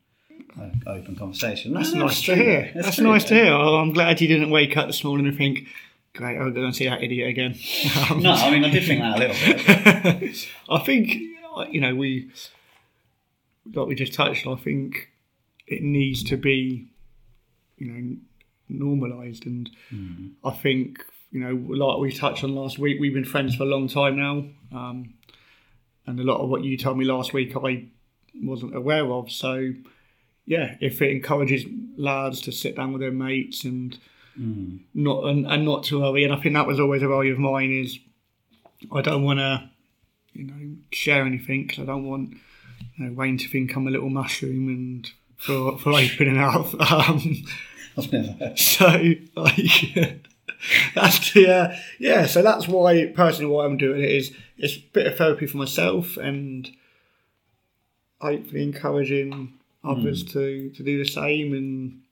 an 0.57 0.83
open 0.87 1.17
conversation. 1.17 1.75
That's 1.75 1.93
no, 1.93 2.07
nice 2.07 2.23
to 2.23 2.35
hear. 2.35 2.71
That's, 2.75 2.87
that's 2.87 2.97
true, 2.97 3.07
nice 3.07 3.25
to 3.25 3.35
hear. 3.35 3.53
Oh, 3.53 3.76
I'm 3.76 3.93
glad 3.93 4.21
you 4.21 4.29
didn't 4.29 4.50
wake 4.50 4.76
up 4.76 4.87
this 4.87 5.05
morning 5.05 5.26
and 5.26 5.37
think, 5.37 5.67
great, 6.14 6.38
I'm 6.38 6.55
going 6.55 6.71
to 6.71 6.76
see 6.76 6.88
that 6.88 7.03
idiot 7.03 7.29
again. 7.29 7.55
Um, 8.11 8.23
no, 8.23 8.33
I 8.33 8.50
mean, 8.50 8.64
I 8.64 8.71
did 8.71 8.85
think 8.85 9.00
that 9.00 9.17
a 9.17 9.19
little 9.19 10.21
bit. 10.21 10.49
I 10.71 10.79
think, 10.79 11.14
you 11.71 11.81
know, 11.81 11.95
we, 11.95 12.31
like 13.75 13.87
we 13.87 13.95
just 13.95 14.14
touched 14.14 14.47
on, 14.47 14.59
I 14.59 14.61
think 14.61 15.11
it 15.67 15.83
needs 15.83 16.23
to 16.25 16.37
be, 16.38 16.88
you 17.76 17.87
know, 17.87 18.17
normalised. 18.69 19.45
And 19.45 19.71
mm. 19.93 20.33
I 20.43 20.53
think, 20.53 21.05
you 21.35 21.41
know, 21.41 21.75
like 21.75 21.99
we 21.99 22.12
touched 22.12 22.45
on 22.45 22.55
last 22.55 22.79
week, 22.79 23.00
we've 23.00 23.12
been 23.12 23.25
friends 23.25 23.57
for 23.57 23.64
a 23.64 23.67
long 23.67 23.88
time 23.88 24.17
now. 24.17 24.45
Um, 24.73 25.14
and 26.07 26.21
a 26.21 26.23
lot 26.23 26.41
of 26.41 26.49
what 26.49 26.62
you 26.62 26.79
told 26.79 26.97
me 26.97 27.05
last 27.05 27.33
week, 27.33 27.57
I 27.57 27.87
wasn't 28.41 28.76
aware 28.76 29.05
of. 29.05 29.33
So, 29.33 29.73
yeah, 30.47 30.76
if 30.81 31.03
it 31.03 31.11
encourages 31.11 31.64
lads 31.97 32.41
to 32.43 32.53
sit 32.53 32.76
down 32.76 32.93
with 32.93 33.00
their 33.00 33.11
mates 33.11 33.64
and 33.64 33.99
mm. 34.38 34.79
not 34.95 35.25
and, 35.25 35.45
and 35.45 35.64
not 35.64 35.83
to 35.85 36.03
worry, 36.03 36.23
and 36.23 36.33
I 36.33 36.37
think 36.37 36.55
that 36.55 36.69
was 36.69 36.79
always 36.79 37.03
a 37.03 37.09
worry 37.09 37.33
of 37.33 37.38
mine 37.38 37.73
is 37.73 37.99
I 38.93 39.00
don't 39.00 39.25
want 39.25 39.41
to, 39.41 39.69
you 40.35 40.45
know, 40.45 40.76
share 40.93 41.26
anything 41.26 41.67
because 41.67 41.81
I 41.81 41.87
don't 41.87 42.07
want 42.07 42.37
you 42.97 43.07
know, 43.07 43.12
Wayne 43.12 43.38
to 43.38 43.49
think 43.49 43.75
I'm 43.75 43.88
a 43.88 43.91
little 43.91 44.11
mushroom 44.11 44.69
and 44.69 45.11
for 45.37 45.79
for 45.79 45.95
opening 45.95 46.38
up. 46.38 46.73
Um, 46.81 47.45
so 48.57 49.14
like. 49.35 50.21
that's 50.94 51.33
the 51.33 51.49
uh, 51.49 51.76
yeah. 51.99 52.26
So 52.26 52.42
that's 52.42 52.68
why 52.68 53.06
personally 53.14 53.52
why 53.52 53.64
I'm 53.64 53.76
doing 53.76 54.02
it 54.02 54.11
is 54.11 54.33
it's 54.56 54.76
a 54.76 54.85
bit 54.92 55.06
of 55.06 55.16
therapy 55.16 55.47
for 55.47 55.56
myself 55.56 56.16
and 56.16 56.71
hopefully 58.21 58.62
encouraging 58.62 59.54
others 59.83 60.25
mm. 60.25 60.33
to 60.33 60.71
to 60.71 60.83
do 60.83 60.99
the 60.99 61.09
same. 61.09 61.52
And 61.52 62.02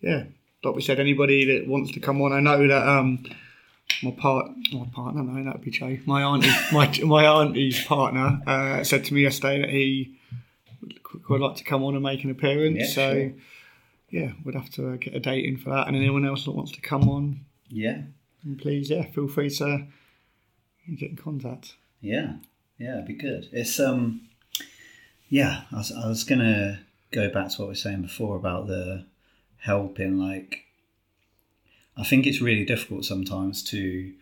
yeah, 0.00 0.24
like 0.62 0.74
we 0.74 0.82
said, 0.82 1.00
anybody 1.00 1.44
that 1.58 1.68
wants 1.68 1.92
to 1.92 2.00
come 2.00 2.22
on, 2.22 2.32
I 2.32 2.40
know 2.40 2.66
that 2.66 2.86
um, 2.86 3.24
my 4.02 4.10
part 4.12 4.50
my 4.72 4.86
partner, 4.92 5.22
no, 5.22 5.44
that'd 5.44 5.62
be 5.62 5.70
Jay. 5.70 6.00
My 6.06 6.22
auntie, 6.22 6.50
my 6.72 6.92
my 7.04 7.26
auntie's 7.26 7.84
partner 7.84 8.40
uh, 8.46 8.84
said 8.84 9.04
to 9.06 9.14
me 9.14 9.22
yesterday 9.22 9.60
that 9.60 9.70
he 9.70 10.18
would 11.28 11.40
like 11.40 11.56
to 11.56 11.64
come 11.64 11.82
on 11.84 11.94
and 11.94 12.02
make 12.02 12.24
an 12.24 12.30
appearance. 12.30 12.78
Yeah, 12.78 12.86
so 12.86 13.14
sure. 13.14 13.32
yeah, 14.10 14.32
we'd 14.44 14.54
have 14.54 14.70
to 14.70 14.96
get 14.98 15.14
a 15.14 15.20
date 15.20 15.44
in 15.44 15.56
for 15.56 15.70
that. 15.70 15.86
And 15.86 15.96
anyone 15.96 16.26
else 16.26 16.44
that 16.44 16.52
wants 16.52 16.72
to 16.72 16.80
come 16.80 17.08
on, 17.08 17.44
yeah, 17.74 18.02
please, 18.58 18.88
yeah, 18.88 19.04
feel 19.10 19.26
free 19.28 19.50
to 19.50 19.86
get 20.96 21.10
in 21.10 21.16
contact. 21.16 21.74
Yeah, 22.00 22.34
yeah, 22.78 22.94
it'd 22.94 23.06
be 23.06 23.14
good. 23.14 23.48
It's 23.52 23.80
um, 23.80 24.28
yeah. 25.28 25.62
I 25.72 25.76
was, 25.76 25.92
I 25.92 26.06
was 26.06 26.22
gonna 26.24 26.80
go 27.10 27.28
back 27.30 27.50
to 27.50 27.62
what 27.62 27.66
we 27.66 27.72
were 27.72 27.74
saying 27.74 28.02
before 28.02 28.36
about 28.36 28.68
the 28.68 29.06
helping. 29.58 30.18
Like, 30.18 30.66
I 31.96 32.04
think 32.04 32.26
it's 32.26 32.40
really 32.40 32.64
difficult 32.64 33.04
sometimes 33.04 33.62
to 33.64 34.12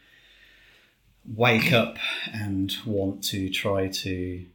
wake 1.25 1.73
up 1.73 1.99
and 2.33 2.75
want 2.87 3.23
to 3.25 3.51
try 3.51 3.89
to 3.89 4.47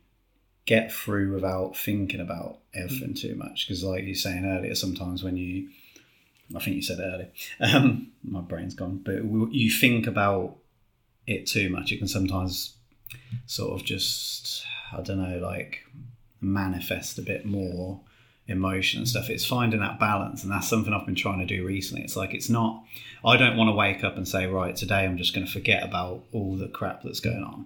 get 0.66 0.92
through 0.92 1.34
without 1.34 1.77
thinking 1.77 2.20
about 2.20 2.60
everything 2.74 3.13
too 3.13 3.36
much. 3.36 3.68
Because, 3.68 3.84
like 3.84 4.04
you 4.04 4.10
were 4.10 4.16
saying 4.16 4.46
earlier, 4.46 4.75
sometimes 4.75 5.24
when 5.24 5.38
you, 5.38 5.70
I 6.56 6.60
think 6.60 6.75
you 6.75 6.82
said 6.82 7.00
earlier, 7.00 7.30
um, 7.60 8.12
my 8.24 8.42
brain's 8.42 8.74
gone, 8.74 9.01
but 9.04 9.24
you 9.54 9.70
think 9.70 10.08
about 10.08 10.58
it 11.25 11.46
too 11.46 11.70
much, 11.70 11.92
it 11.92 11.98
can 11.98 12.08
sometimes 12.08 12.75
sort 13.46 13.80
of 13.80 13.86
just, 13.86 14.66
I 14.94 15.01
don't 15.01 15.22
know, 15.22 15.39
like 15.39 15.80
manifest 16.39 17.18
a 17.20 17.22
bit 17.22 17.46
more 17.46 18.00
emotion 18.48 19.00
and 19.00 19.08
stuff. 19.08 19.30
It's 19.30 19.46
finding 19.46 19.82
that 19.82 20.00
balance, 20.00 20.44
and 20.44 20.51
that's 20.51 20.70
something 20.70 20.94
I've 20.94 21.06
been 21.06 21.16
trying 21.16 21.39
to 21.39 21.46
do 21.46 21.66
recently. 21.66 22.04
It's 22.04 22.16
like 22.16 22.34
it's 22.34 22.50
not. 22.50 22.84
I 23.25 23.36
don't 23.36 23.58
want 23.58 23.70
to 23.70 23.74
wake 23.74 24.04
up 24.04 24.16
and 24.16 24.27
say, 24.27 24.48
right, 24.48 24.75
today 24.75 25.04
I'm 25.04 25.18
just 25.18 25.34
going 25.34 25.46
to 25.46 25.51
forget 25.51 25.84
about 25.84 26.24
all 26.32 26.56
the 26.56 26.68
crap 26.68 27.04
that's 27.04 27.20
going 27.20 27.44
on, 27.44 27.66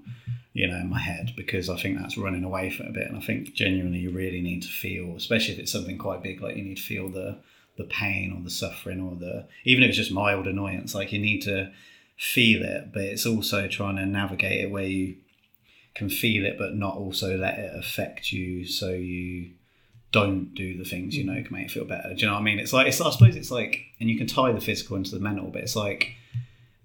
you 0.54 0.68
know, 0.68 0.78
in 0.78 0.90
my 0.90 1.00
head 1.00 1.34
because 1.36 1.70
I 1.70 1.78
think 1.78 2.00
that's 2.00 2.18
running 2.18 2.44
away 2.44 2.68
it 2.68 2.80
a 2.80 2.92
bit. 2.92 3.08
And 3.08 3.18
I 3.18 3.22
think 3.22 3.54
genuinely 3.54 4.00
you 4.00 4.12
really 4.12 4.42
need 4.42 4.64
to 4.64 4.70
feel, 4.70 5.16
especially 5.16 5.54
if 5.54 5.60
it's 5.60 5.72
something 5.72 5.98
quite 5.98 6.24
big, 6.24 6.42
like 6.42 6.56
you 6.56 6.64
need 6.64 6.78
to 6.78 6.84
feel 6.84 7.10
the 7.10 7.38
the 7.78 7.84
pain 7.86 8.36
or 8.36 8.44
the 8.44 8.50
suffering 8.50 9.02
or 9.02 9.16
the 9.16 9.48
even 9.64 9.84
if 9.84 9.90
it's 9.90 9.98
just 9.98 10.12
mild 10.12 10.48
annoyance, 10.48 10.94
like 10.94 11.12
you 11.12 11.20
need 11.20 11.42
to 11.44 11.72
feel 12.18 12.64
it, 12.64 12.92
but 12.94 13.04
it's 13.04 13.26
also 13.26 13.68
trying 13.68 13.96
to 13.96 14.06
navigate 14.06 14.64
it 14.64 14.72
where 14.72 14.86
you 14.86 15.16
can 15.96 16.10
feel 16.10 16.46
it 16.46 16.58
but 16.58 16.74
not 16.74 16.96
also 16.96 17.36
let 17.38 17.60
it 17.60 17.72
affect 17.78 18.32
you 18.32 18.66
so 18.66 18.92
you 18.92 19.52
don't 20.12 20.54
do 20.54 20.78
the 20.78 20.84
things 20.84 21.16
you 21.16 21.24
know 21.24 21.34
mm. 21.34 21.46
can 21.46 21.56
make 21.56 21.66
it 21.68 21.72
feel 21.72 21.86
better. 21.86 22.14
Do 22.14 22.22
you 22.22 22.28
know 22.28 22.34
what 22.34 22.42
I 22.42 22.44
mean? 22.44 22.60
It's 22.60 22.74
like 22.74 22.88
it's 22.88 23.00
I 23.00 23.10
suppose 23.10 23.36
it's 23.36 23.52
like 23.52 23.86
and 24.00 24.10
you 24.10 24.18
can 24.18 24.28
tie 24.28 24.52
the 24.52 24.62
physical 24.62 24.98
into 24.98 25.12
the 25.12 25.20
mental, 25.22 25.50
but 25.50 25.62
it's 25.62 25.76
like 25.76 26.16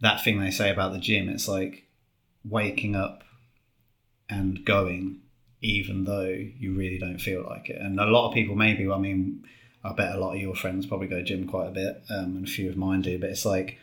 that 0.01 0.23
thing 0.23 0.39
they 0.39 0.51
say 0.51 0.71
about 0.71 0.93
the 0.93 0.99
gym, 0.99 1.29
it's 1.29 1.49
like 1.49 1.85
waking 2.45 2.95
up 2.95 3.25
and 4.29 4.65
going 4.65 5.21
even 5.63 6.05
though 6.05 6.29
you 6.29 6.75
really 6.75 6.99
don't 6.99 7.19
feel 7.19 7.43
like 7.43 7.69
it. 7.69 7.81
And 7.81 7.99
a 7.99 8.07
lot 8.07 8.29
of 8.29 8.35
people 8.35 8.55
maybe 8.55 8.89
I 8.91 8.99
mean 8.99 9.45
I 9.91 9.93
bet 9.95 10.15
a 10.15 10.21
lot 10.21 10.35
of 10.35 10.41
your 10.41 10.55
friends 10.55 10.87
probably 10.87 11.07
go 11.07 11.17
to 11.17 11.23
gym 11.23 11.47
quite 11.47 11.69
a 11.69 11.73
bit, 11.73 12.03
um, 12.11 12.37
and 12.37 12.47
a 12.47 12.51
few 12.51 12.69
of 12.69 12.77
mine 12.77 13.03
do, 13.03 13.19
but 13.19 13.31
it's 13.31 13.45
like 13.45 13.79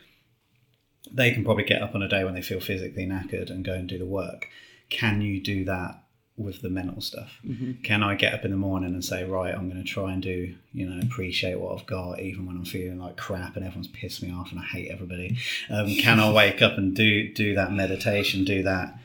they 1.10 1.32
can 1.32 1.44
probably 1.44 1.64
get 1.64 1.82
up 1.82 1.94
on 1.94 2.02
a 2.02 2.08
day 2.08 2.24
when 2.24 2.34
they 2.34 2.42
feel 2.42 2.60
physically 2.60 3.06
knackered 3.06 3.50
and 3.50 3.64
go 3.64 3.74
and 3.74 3.88
do 3.88 3.98
the 3.98 4.06
work. 4.06 4.48
Can 4.90 5.20
you 5.20 5.40
do 5.40 5.64
that 5.64 6.00
with 6.36 6.62
the 6.62 6.70
mental 6.70 7.00
stuff? 7.00 7.38
Mm-hmm. 7.46 7.82
Can 7.82 8.02
I 8.02 8.14
get 8.16 8.34
up 8.34 8.44
in 8.44 8.50
the 8.50 8.56
morning 8.56 8.92
and 8.92 9.04
say, 9.04 9.24
right, 9.24 9.54
I'm 9.54 9.68
going 9.68 9.82
to 9.82 9.88
try 9.88 10.12
and 10.12 10.22
do, 10.22 10.54
you 10.72 10.88
know, 10.88 11.00
appreciate 11.00 11.60
what 11.60 11.78
I've 11.78 11.86
got, 11.86 12.20
even 12.20 12.46
when 12.46 12.56
I'm 12.56 12.64
feeling 12.64 12.98
like 12.98 13.16
crap 13.16 13.56
and 13.56 13.64
everyone's 13.64 13.88
pissed 13.88 14.22
me 14.22 14.32
off 14.32 14.50
and 14.50 14.58
I 14.58 14.64
hate 14.64 14.90
everybody? 14.90 15.36
Um, 15.70 15.94
can 15.94 16.18
I 16.18 16.32
wake 16.32 16.60
up 16.62 16.76
and 16.76 16.94
do 16.94 17.32
do 17.32 17.54
that 17.54 17.72
meditation, 17.72 18.44
do 18.44 18.62
that, 18.64 18.98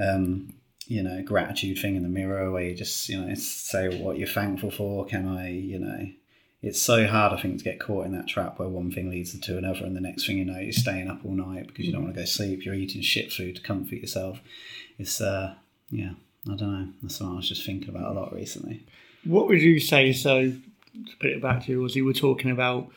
um, 0.00 0.52
you 0.86 1.02
know, 1.02 1.22
gratitude 1.22 1.78
thing 1.78 1.96
in 1.96 2.02
the 2.02 2.08
mirror 2.08 2.50
where 2.50 2.62
you 2.62 2.74
just, 2.74 3.08
you 3.08 3.20
know, 3.20 3.34
say 3.34 4.00
what 4.00 4.18
you're 4.18 4.28
thankful 4.28 4.70
for? 4.70 5.04
Can 5.04 5.26
I, 5.26 5.50
you 5.50 5.78
know, 5.78 6.06
it's 6.60 6.80
so 6.80 7.06
hard, 7.06 7.32
I 7.32 7.40
think, 7.40 7.58
to 7.58 7.64
get 7.64 7.78
caught 7.78 8.06
in 8.06 8.12
that 8.12 8.26
trap 8.26 8.58
where 8.58 8.68
one 8.68 8.90
thing 8.90 9.10
leads 9.10 9.38
to 9.38 9.58
another, 9.58 9.84
and 9.84 9.94
the 9.94 10.00
next 10.00 10.26
thing 10.26 10.38
you 10.38 10.44
know, 10.44 10.58
you're 10.58 10.72
staying 10.72 11.08
up 11.08 11.24
all 11.24 11.32
night 11.32 11.68
because 11.68 11.86
you 11.86 11.92
don't 11.92 12.04
want 12.04 12.14
to 12.14 12.20
go 12.20 12.24
sleep. 12.24 12.64
You're 12.64 12.74
eating 12.74 13.02
shit 13.02 13.32
food 13.32 13.56
to 13.56 13.62
comfort 13.62 13.96
yourself. 13.96 14.40
It's, 14.98 15.20
uh, 15.20 15.54
yeah, 15.90 16.12
I 16.50 16.56
don't 16.56 16.72
know. 16.72 16.88
That's 17.02 17.20
what 17.20 17.30
I 17.30 17.36
was 17.36 17.48
just 17.48 17.64
thinking 17.64 17.88
about 17.88 18.10
a 18.10 18.18
lot 18.18 18.34
recently. 18.34 18.84
What 19.24 19.46
would 19.46 19.62
you 19.62 19.78
say? 19.78 20.12
So, 20.12 20.50
to 20.50 21.16
put 21.20 21.30
it 21.30 21.40
back 21.40 21.66
to 21.66 21.72
you, 21.72 21.84
as 21.84 21.94
you 21.94 22.04
were 22.04 22.12
talking 22.12 22.50
about 22.50 22.90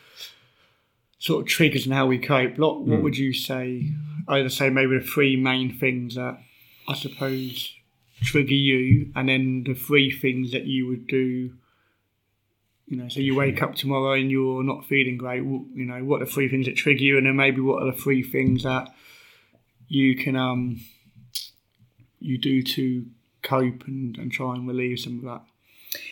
sort 1.22 1.44
of 1.44 1.48
triggers 1.48 1.86
and 1.86 1.94
how 1.94 2.08
we 2.08 2.18
cope. 2.18 2.58
What, 2.58 2.82
what 2.82 3.04
would 3.04 3.18
you 3.18 3.32
say? 3.32 3.92
Either 4.28 4.50
say 4.50 4.72
maybe 4.72 4.98
the 4.98 5.06
three 5.06 5.36
main 5.36 5.78
things 5.78 6.16
that 6.16 6.40
I 6.88 6.96
suppose 6.96 7.76
trigger 8.24 8.56
you, 8.56 9.12
and 9.16 9.30
then 9.30 9.64
the 9.66 9.76
three 9.76 10.10
things 10.10 10.52
that 10.52 10.66
you 10.66 10.88
would 10.88 11.06
do 11.08 11.54
you 12.92 12.98
know, 12.98 13.08
so 13.08 13.22
you 13.22 13.36
wake 13.36 13.62
up 13.62 13.74
tomorrow 13.74 14.20
and 14.20 14.30
you're 14.30 14.64
not 14.64 14.86
feeling 14.86 15.18
great. 15.18 15.42
You 15.44 15.86
know, 15.86 16.04
what 16.04 16.22
are 16.22 16.26
the 16.26 16.32
three 16.32 16.50
things 16.50 16.66
that 16.66 16.76
trigger 16.76 17.02
you, 17.02 17.18
and 17.18 17.26
then 17.26 17.38
maybe 17.38 17.62
what 17.62 17.82
are 17.82 17.90
the 17.90 17.98
three 17.98 18.22
things 18.22 18.64
that 18.64 18.90
you 19.88 20.18
can 20.18 20.36
um 20.36 20.82
you 22.20 22.38
do 22.38 22.62
to 22.62 23.06
cope 23.44 23.88
and, 23.88 24.18
and 24.18 24.30
try 24.30 24.56
and 24.56 24.68
relieve 24.68 25.00
some 25.00 25.20
of 25.20 25.24
that. 25.24 25.42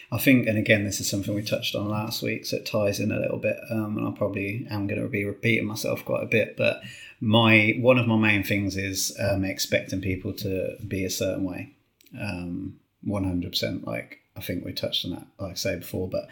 I 0.09 0.19
think, 0.19 0.47
and 0.47 0.57
again, 0.57 0.85
this 0.85 1.01
is 1.01 1.09
something 1.09 1.35
we 1.35 1.43
touched 1.43 1.75
on 1.75 1.89
last 1.89 2.21
week, 2.21 2.45
so 2.45 2.55
it 2.55 2.65
ties 2.65 3.01
in 3.01 3.11
a 3.11 3.19
little 3.19 3.39
bit. 3.39 3.57
Um, 3.69 3.97
and 3.97 4.07
I 4.07 4.11
probably 4.17 4.65
am 4.69 4.87
going 4.87 5.01
to 5.01 5.07
be 5.09 5.25
repeating 5.25 5.67
myself 5.67 6.05
quite 6.05 6.23
a 6.23 6.27
bit, 6.27 6.55
but 6.55 6.81
my 7.19 7.75
one 7.81 7.97
of 7.97 8.07
my 8.07 8.15
main 8.15 8.43
things 8.43 8.77
is 8.77 9.13
um, 9.19 9.43
expecting 9.43 9.99
people 9.99 10.31
to 10.35 10.77
be 10.87 11.03
a 11.03 11.09
certain 11.09 11.43
way. 11.43 11.73
Um, 12.17 12.79
100%. 13.05 13.85
Like 13.85 14.19
I 14.37 14.41
think 14.41 14.63
we 14.63 14.71
touched 14.71 15.03
on 15.03 15.11
that, 15.11 15.27
like 15.37 15.51
I 15.51 15.55
say 15.55 15.75
before, 15.75 16.07
but 16.07 16.27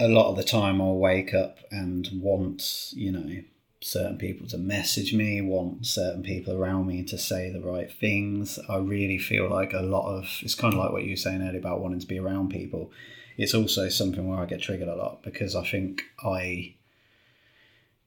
a 0.00 0.08
lot 0.08 0.30
of 0.30 0.36
the 0.36 0.44
time 0.44 0.80
I'll 0.80 0.96
wake 0.96 1.34
up 1.34 1.58
and 1.70 2.08
want, 2.14 2.92
you 2.92 3.12
know, 3.12 3.42
certain 3.80 4.16
people 4.16 4.46
to 4.48 4.58
message 4.58 5.12
me, 5.12 5.40
want 5.40 5.86
certain 5.86 6.22
people 6.22 6.54
around 6.54 6.86
me 6.86 7.04
to 7.04 7.18
say 7.18 7.50
the 7.50 7.60
right 7.60 7.92
things. 7.92 8.58
I 8.68 8.78
really 8.78 9.18
feel 9.18 9.48
like 9.48 9.72
a 9.72 9.82
lot 9.82 10.08
of 10.08 10.38
it's 10.42 10.54
kind 10.54 10.74
of 10.74 10.80
like 10.80 10.90
what 10.90 11.04
you 11.04 11.10
were 11.10 11.16
saying 11.16 11.42
earlier 11.42 11.58
about 11.58 11.80
wanting 11.80 12.00
to 12.00 12.06
be 12.06 12.18
around 12.18 12.50
people. 12.50 12.90
It's 13.36 13.54
also 13.54 13.88
something 13.88 14.26
where 14.26 14.38
I 14.38 14.46
get 14.46 14.62
triggered 14.62 14.88
a 14.88 14.96
lot 14.96 15.22
because 15.22 15.54
I 15.54 15.64
think 15.64 16.02
I 16.24 16.76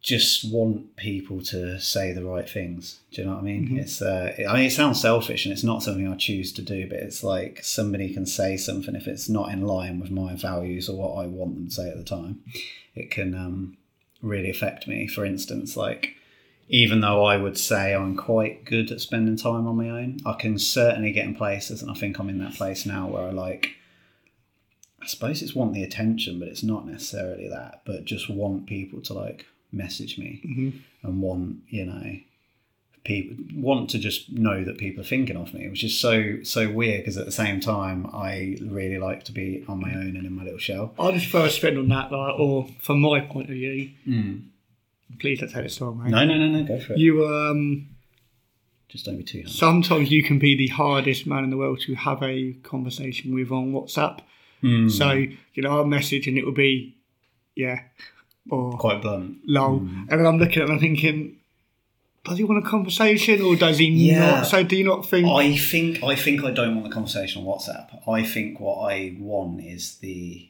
just 0.08 0.50
want 0.50 0.96
people 0.96 1.42
to 1.42 1.78
say 1.82 2.14
the 2.14 2.24
right 2.24 2.50
things. 2.50 3.02
Do 3.12 3.22
you 3.22 3.28
know 3.28 3.34
what 3.34 3.42
I 3.42 3.44
mean? 3.44 3.66
Mm-hmm. 3.66 3.80
It's 3.80 4.02
uh, 4.02 4.34
I 4.48 4.54
mean, 4.54 4.68
it 4.68 4.72
sounds 4.72 5.02
selfish 5.02 5.46
and 5.46 5.52
it's 5.52 5.66
not 5.66 5.84
something 5.84 6.08
I 6.08 6.16
choose 6.16 6.54
to 6.54 6.62
do, 6.62 6.88
but 6.88 7.00
it's 7.00 7.26
like 7.26 7.62
somebody 7.62 8.14
can 8.14 8.26
say 8.26 8.56
something 8.56 8.96
if 8.96 9.06
it's 9.06 9.28
not 9.28 9.52
in 9.52 9.64
line 9.64 10.00
with 10.00 10.10
my 10.10 10.34
values 10.34 10.88
or 10.88 10.96
what 10.96 11.22
I 11.22 11.28
want 11.28 11.56
them 11.56 11.68
to 11.68 11.74
say 11.74 11.90
at 11.90 11.98
the 11.98 12.06
time, 12.06 12.42
it 12.96 13.12
can 13.12 13.36
um, 13.36 13.76
really 14.22 14.50
affect 14.50 14.88
me. 14.88 15.08
For 15.10 15.26
instance, 15.26 15.76
like 15.76 16.16
even 16.70 17.02
though 17.02 17.26
I 17.26 17.36
would 17.36 17.58
say 17.58 17.94
I'm 17.94 18.16
quite 18.16 18.64
good 18.64 18.90
at 18.92 19.02
spending 19.02 19.36
time 19.36 19.68
on 19.68 19.76
my 19.76 19.90
own, 19.90 20.20
I 20.26 20.36
can 20.40 20.58
certainly 20.58 21.12
get 21.12 21.26
in 21.26 21.36
places, 21.36 21.82
and 21.82 21.92
I 21.92 21.96
think 21.96 22.18
I'm 22.18 22.30
in 22.30 22.40
that 22.40 22.54
place 22.54 22.86
now 22.86 23.10
where 23.10 23.24
I 23.24 23.32
like. 23.32 23.72
I 25.02 25.06
suppose 25.06 25.42
it's 25.42 25.54
want 25.54 25.74
the 25.74 25.84
attention, 25.84 26.40
but 26.40 26.48
it's 26.48 26.64
not 26.64 26.88
necessarily 26.88 27.50
that. 27.50 27.82
But 27.86 28.06
just 28.06 28.30
want 28.30 28.68
people 28.68 29.02
to 29.02 29.14
like 29.14 29.46
message 29.72 30.18
me 30.18 30.42
Mhm. 30.46 30.74
and 31.04 31.22
want 31.22 31.58
you 31.70 31.86
know 31.86 32.18
people 33.04 33.38
want 33.56 33.90
to 33.90 33.98
just 34.00 34.30
know 34.32 34.64
that 34.66 34.78
people 34.78 35.02
are 35.02 35.06
thinking 35.06 35.38
of 35.38 35.54
me 35.54 35.68
which 35.70 35.84
is 35.84 35.98
so 35.98 36.42
so 36.44 36.70
weird 36.70 37.02
because 37.02 37.18
at 37.18 37.26
the 37.26 37.32
same 37.32 37.60
time 37.62 38.06
i 38.14 38.58
really 38.62 38.98
like 38.98 39.24
to 39.24 39.32
be 39.32 39.64
on 39.68 39.80
my 39.80 39.94
own 39.94 40.16
and 40.18 40.26
in 40.26 40.34
my 40.34 40.44
little 40.44 40.60
shell 40.60 40.94
I'll 41.00 41.12
just 41.14 41.28
throw 41.28 41.46
a 41.46 41.50
spin 41.50 41.78
on 41.78 41.88
that, 41.90 42.12
like, 42.12 42.40
or 42.40 42.68
from 42.80 43.00
my 43.02 43.22
point 43.22 43.50
of 43.50 43.56
view, 43.56 43.92
mm. 44.08 44.42
please 45.20 45.40
don't 45.40 45.50
take 45.52 45.64
this 45.64 45.80
wrong, 45.80 46.02
mate. 46.04 46.12
no 46.12 46.26
no 46.26 46.38
no 46.38 46.48
no 46.50 46.64
go 46.64 46.80
for 46.80 46.94
it 46.94 47.00
You 47.00 47.26
um 47.28 47.88
just 48.90 49.06
don't 49.06 49.18
be 49.18 49.24
too 49.24 49.40
hard 49.42 49.52
sometimes 49.52 50.12
you 50.12 50.24
can 50.24 50.40
be 50.40 50.56
the 50.56 50.68
hardest 50.68 51.28
man 51.28 51.44
in 51.44 51.50
the 51.50 51.58
world 51.58 51.80
to 51.82 51.94
have 51.96 52.22
a 52.24 52.54
conversation 52.64 53.34
with 53.36 53.52
on 53.52 53.72
WhatsApp. 53.74 54.20
Mm. 54.64 54.90
So, 54.90 55.12
you 55.12 55.62
know, 55.64 55.70
I'll 55.78 55.86
message 55.86 56.26
and 56.28 56.38
it 56.38 56.46
will 56.46 56.54
be, 56.54 56.96
yeah, 57.56 57.82
or 58.50 58.78
quite 58.78 59.02
blunt 59.02 59.38
lol. 59.46 59.78
And 59.78 60.10
then 60.10 60.26
I'm 60.26 60.38
looking 60.38 60.58
at 60.58 60.64
it 60.64 60.64
and 60.66 60.74
I'm 60.74 60.80
thinking, 60.80 61.38
does 62.26 62.38
he 62.38 62.44
want 62.44 62.66
a 62.66 62.70
conversation 62.70 63.42
or 63.42 63.56
does 63.56 63.78
he 63.78 63.86
Yeah. 63.88 64.20
not? 64.20 64.48
So 64.48 64.64
do 64.64 64.76
you 64.76 64.84
not 64.84 65.08
think? 65.10 65.28
i 65.28 65.56
think 65.58 66.04
i 66.04 66.16
think 66.16 66.44
i 66.44 66.52
don't 66.52 66.76
want 66.76 66.86
the 66.88 66.94
conversation 66.94 67.42
on 67.42 67.48
whatsapp 67.48 67.88
i 68.08 68.22
think 68.24 68.60
what 68.60 68.80
i 68.92 69.16
want 69.20 69.62
is 69.64 69.96
the 70.00 70.50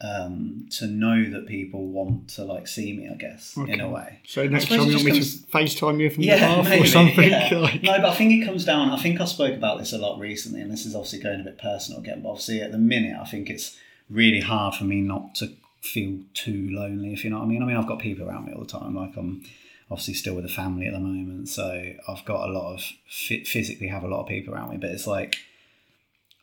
um 0.00 0.68
to 0.70 0.86
know 0.86 1.28
that 1.28 1.46
people 1.46 1.84
want 1.88 2.28
to 2.28 2.44
like 2.44 2.68
see 2.68 2.92
me 2.96 3.08
i 3.10 3.14
guess 3.14 3.56
in 3.56 3.80
a 3.80 3.88
way 3.88 4.20
so 4.24 4.46
next 4.46 4.68
time 4.68 4.86
you 4.86 4.92
want 4.94 5.04
me 5.04 5.10
just 5.12 5.44
to 5.44 5.52
FaceTime 5.58 6.00
you 6.00 6.08
from 6.08 6.22
the 6.22 6.28
yeah, 6.28 6.36
half 6.36 6.64
maybe, 6.68 6.84
or 6.84 6.86
something? 6.86 7.28
yeah. 7.30 7.48
Like, 7.58 7.82
No, 7.82 7.96
but 7.98 8.04
I 8.10 8.14
think 8.14 8.32
it 8.40 8.44
comes 8.46 8.64
down. 8.64 8.90
I 8.90 8.96
think 8.96 9.20
I 9.20 9.24
spoke 9.24 9.54
about 9.56 9.78
this 9.78 9.92
a 9.92 9.98
lot 9.98 10.20
recently, 10.20 10.60
and 10.60 10.70
this 10.70 10.86
is 10.86 10.94
obviously 10.94 11.18
going 11.20 11.40
a 11.40 11.42
bit 11.42 11.58
personal 11.58 12.00
again. 12.00 12.20
But 12.22 12.28
obviously, 12.30 12.60
at 12.62 12.70
the 12.70 12.78
minute, 12.78 13.16
I 13.20 13.24
think 13.24 13.50
it's 13.50 13.76
really 14.08 14.40
hard 14.40 14.74
for 14.74 14.84
me 14.84 15.00
not 15.00 15.34
to 15.36 15.50
feel 15.80 16.20
too 16.34 16.70
lonely. 16.72 17.12
If 17.12 17.24
you 17.24 17.30
know 17.30 17.38
what 17.38 17.44
I 17.44 17.48
mean. 17.48 17.62
I 17.62 17.66
mean, 17.66 17.76
I've 17.76 17.86
got 17.86 17.98
people 17.98 18.28
around 18.28 18.46
me 18.46 18.52
all 18.52 18.60
the 18.60 18.66
time. 18.66 18.94
Like 18.94 19.16
I'm 19.16 19.44
obviously 19.90 20.14
still 20.14 20.34
with 20.34 20.44
the 20.44 20.50
family 20.52 20.86
at 20.86 20.92
the 20.92 20.98
moment, 21.00 21.48
so 21.48 21.92
I've 22.08 22.24
got 22.24 22.48
a 22.48 22.52
lot 22.52 22.74
of 22.74 22.80
phy- 23.08 23.44
physically 23.44 23.88
have 23.88 24.04
a 24.04 24.08
lot 24.08 24.20
of 24.22 24.28
people 24.28 24.54
around 24.54 24.70
me. 24.70 24.76
But 24.76 24.90
it's 24.90 25.06
like 25.06 25.36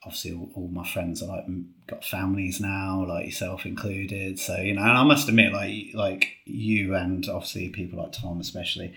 obviously 0.04 0.34
all, 0.34 0.50
all 0.56 0.68
my 0.68 0.88
friends 0.88 1.22
are 1.24 1.27
like 1.27 1.46
got 1.88 2.04
families 2.06 2.60
now, 2.60 3.06
like 3.08 3.25
yourself 3.25 3.65
included. 3.65 4.39
So 4.39 4.58
you 4.58 4.74
know, 4.74 4.82
and 4.82 4.92
I 4.92 5.04
must 5.04 5.27
admit, 5.30 5.54
like 5.54 5.92
like 5.94 6.27
you 6.46 6.96
and 6.96 7.27
obviously 7.30 7.70
people 7.70 8.00
like 8.00 8.12
Tom 8.13 8.39
especially 8.39 8.94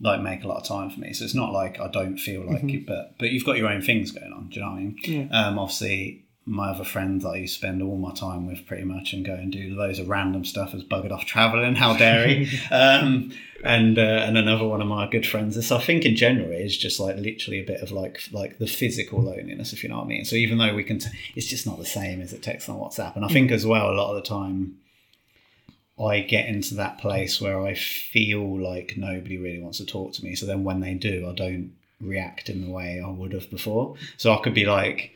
like 0.00 0.20
make 0.20 0.42
a 0.42 0.48
lot 0.48 0.56
of 0.56 0.64
time 0.66 0.90
for 0.90 0.98
me. 0.98 1.12
So 1.12 1.24
it's 1.24 1.34
not 1.36 1.52
like 1.52 1.78
I 1.80 1.88
don't 1.88 2.16
feel 2.18 2.40
like 2.44 2.62
Mm-hmm. 2.62 2.68
it, 2.70 2.86
but 2.86 3.14
but 3.18 3.30
you've 3.30 3.44
got 3.44 3.56
your 3.58 3.68
own 3.68 3.80
things 3.82 4.10
going 4.10 4.32
on. 4.32 4.48
Do 4.48 4.56
you 4.56 4.60
know 4.62 4.70
what 4.72 4.76
I 4.76 4.80
mean? 4.80 4.98
Yeah. 5.04 5.46
Um, 5.46 5.58
obviously, 5.58 6.23
my 6.46 6.68
other 6.70 6.84
friends 6.84 7.22
that 7.22 7.30
I 7.30 7.36
used 7.36 7.54
to 7.54 7.58
spend 7.60 7.82
all 7.82 7.96
my 7.96 8.12
time 8.12 8.46
with 8.46 8.66
pretty 8.66 8.84
much 8.84 9.14
and 9.14 9.24
go 9.24 9.34
and 9.34 9.50
do 9.50 9.74
loads 9.74 9.98
of 9.98 10.08
random 10.08 10.44
stuff 10.44 10.74
as 10.74 10.84
buggered 10.84 11.10
off 11.10 11.24
traveling. 11.24 11.74
How 11.74 11.96
dare 11.96 12.28
he? 12.28 12.58
um, 12.70 13.32
and 13.64 13.98
uh, 13.98 14.02
and 14.26 14.36
another 14.36 14.66
one 14.66 14.82
of 14.82 14.86
my 14.86 15.08
good 15.08 15.26
friends. 15.26 15.56
This 15.56 15.72
I 15.72 15.80
think 15.80 16.04
in 16.04 16.16
general 16.16 16.50
is 16.50 16.76
just 16.76 17.00
like 17.00 17.16
literally 17.16 17.60
a 17.60 17.64
bit 17.64 17.80
of 17.80 17.92
like 17.92 18.20
like 18.30 18.58
the 18.58 18.66
physical 18.66 19.22
loneliness, 19.22 19.72
if 19.72 19.82
you 19.82 19.88
know 19.88 19.96
what 19.96 20.04
I 20.04 20.08
mean. 20.08 20.24
So 20.26 20.36
even 20.36 20.58
though 20.58 20.74
we 20.74 20.84
can, 20.84 20.98
t- 20.98 21.08
it's 21.34 21.46
just 21.46 21.66
not 21.66 21.78
the 21.78 21.86
same 21.86 22.20
as 22.20 22.34
it 22.34 22.42
text 22.42 22.68
on 22.68 22.78
WhatsApp. 22.78 23.16
And 23.16 23.24
I 23.24 23.28
think 23.28 23.50
as 23.50 23.64
well 23.64 23.90
a 23.90 23.94
lot 23.94 24.14
of 24.14 24.22
the 24.22 24.28
time. 24.28 24.78
I 25.96 26.22
get 26.22 26.48
into 26.48 26.74
that 26.74 26.98
place 26.98 27.40
where 27.40 27.64
I 27.64 27.74
feel 27.74 28.60
like 28.60 28.94
nobody 28.96 29.38
really 29.38 29.60
wants 29.60 29.78
to 29.78 29.86
talk 29.86 30.12
to 30.14 30.24
me. 30.24 30.34
So 30.34 30.44
then 30.44 30.64
when 30.64 30.80
they 30.80 30.94
do, 30.94 31.28
I 31.30 31.32
don't 31.32 31.72
react 32.00 32.50
in 32.50 32.62
the 32.62 32.70
way 32.70 33.00
I 33.00 33.08
would 33.08 33.32
have 33.32 33.48
before. 33.48 33.94
So 34.16 34.34
I 34.34 34.42
could 34.42 34.54
be 34.54 34.66
like 34.66 35.12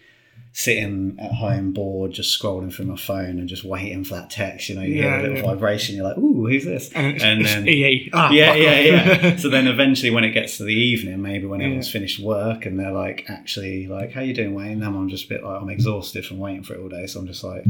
sitting 0.52 1.16
at 1.20 1.30
home 1.32 1.72
bored, 1.72 2.10
just 2.12 2.40
scrolling 2.40 2.72
through 2.72 2.86
my 2.86 2.96
phone 2.96 3.38
and 3.38 3.48
just 3.48 3.62
waiting 3.64 4.02
for 4.02 4.14
that 4.14 4.28
text. 4.30 4.68
You 4.68 4.74
know, 4.74 4.82
you 4.82 4.94
hear 4.94 5.14
a 5.14 5.22
little 5.22 5.36
yeah. 5.36 5.42
vibration, 5.44 5.94
you're 5.94 6.04
like, 6.04 6.18
"Ooh, 6.18 6.46
who's 6.46 6.64
this?" 6.64 6.90
And, 6.94 7.22
And 7.22 7.44
then- 7.44 7.68
EE. 7.68 8.10
Ah, 8.12 8.30
yeah, 8.30 8.54
yeah, 8.54 8.80
yeah. 8.80 9.36
so 9.42 9.48
then 9.48 9.66
eventually, 9.68 10.10
when 10.10 10.24
it 10.24 10.32
gets 10.32 10.56
to 10.58 10.64
the 10.64 10.74
evening, 10.74 11.22
maybe 11.22 11.46
when 11.46 11.60
Yeah. 11.60 11.66
everyone's 11.66 11.90
finished 11.90 12.18
work 12.18 12.66
and 12.66 12.78
they're 12.78 12.90
like, 12.92 13.24
actually, 13.28 13.86
like, 13.86 14.12
how 14.12 14.20
you 14.22 14.34
doing, 14.34 14.54
Wayne? 14.54 14.82
And 14.82 14.84
I'm 14.96 15.08
just 15.08 15.26
a 15.26 15.28
bit 15.28 15.44
like, 15.44 15.62
I'm 15.62 15.70
exhausted 15.70 16.26
from 16.26 16.38
waiting 16.38 16.64
for 16.64 16.74
it 16.74 16.80
all 16.80 16.88
day. 16.88 17.06
So 17.06 17.20
I'm 17.20 17.26
just 17.28 17.44
like, 17.44 17.64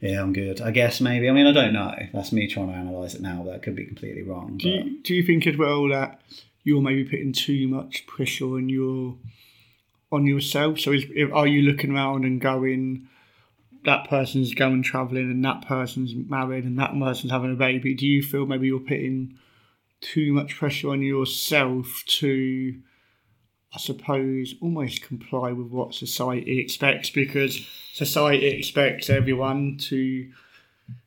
yeah, 0.00 0.20
I'm 0.20 0.32
good. 0.34 0.60
I 0.60 0.70
guess 0.70 1.00
maybe. 1.00 1.28
I 1.28 1.32
mean, 1.32 1.46
I 1.46 1.52
don't 1.52 1.72
know. 1.72 1.94
That's 2.12 2.30
me 2.32 2.46
trying 2.46 2.68
to 2.68 2.74
analyze 2.74 3.14
it 3.14 3.20
now. 3.22 3.42
That 3.44 3.62
could 3.62 3.74
be 3.74 3.84
completely 3.86 4.22
wrong. 4.22 4.58
Do 4.58 4.68
you, 4.68 4.98
do 5.02 5.14
you 5.14 5.22
think 5.22 5.46
as 5.46 5.56
well 5.56 5.88
that 5.88 6.20
you're 6.62 6.82
maybe 6.82 7.04
putting 7.04 7.32
too 7.32 7.66
much 7.68 8.06
pressure 8.06 8.44
on 8.44 8.68
your 8.68 9.16
on 10.10 10.26
yourself? 10.26 10.80
So 10.80 10.92
is, 10.92 11.04
are 11.32 11.46
you 11.46 11.62
looking 11.62 11.94
around 11.94 12.24
and 12.24 12.40
going, 12.40 13.08
that 13.84 14.08
person's 14.08 14.54
going 14.54 14.82
travelling 14.82 15.30
and 15.30 15.44
that 15.44 15.66
person's 15.66 16.14
married 16.14 16.64
and 16.64 16.78
that 16.78 16.98
person's 16.98 17.32
having 17.32 17.52
a 17.52 17.56
baby? 17.56 17.94
Do 17.94 18.06
you 18.06 18.22
feel 18.22 18.46
maybe 18.46 18.66
you're 18.66 18.80
putting 18.80 19.38
too 20.00 20.32
much 20.32 20.56
pressure 20.56 20.90
on 20.90 21.02
yourself 21.02 22.02
to, 22.06 22.78
I 23.74 23.78
suppose, 23.78 24.54
almost 24.60 25.02
comply 25.02 25.52
with 25.52 25.68
what 25.68 25.94
society 25.94 26.60
expects? 26.60 27.10
Because 27.10 27.66
society 27.92 28.46
expects 28.46 29.10
everyone 29.10 29.76
to 29.88 30.30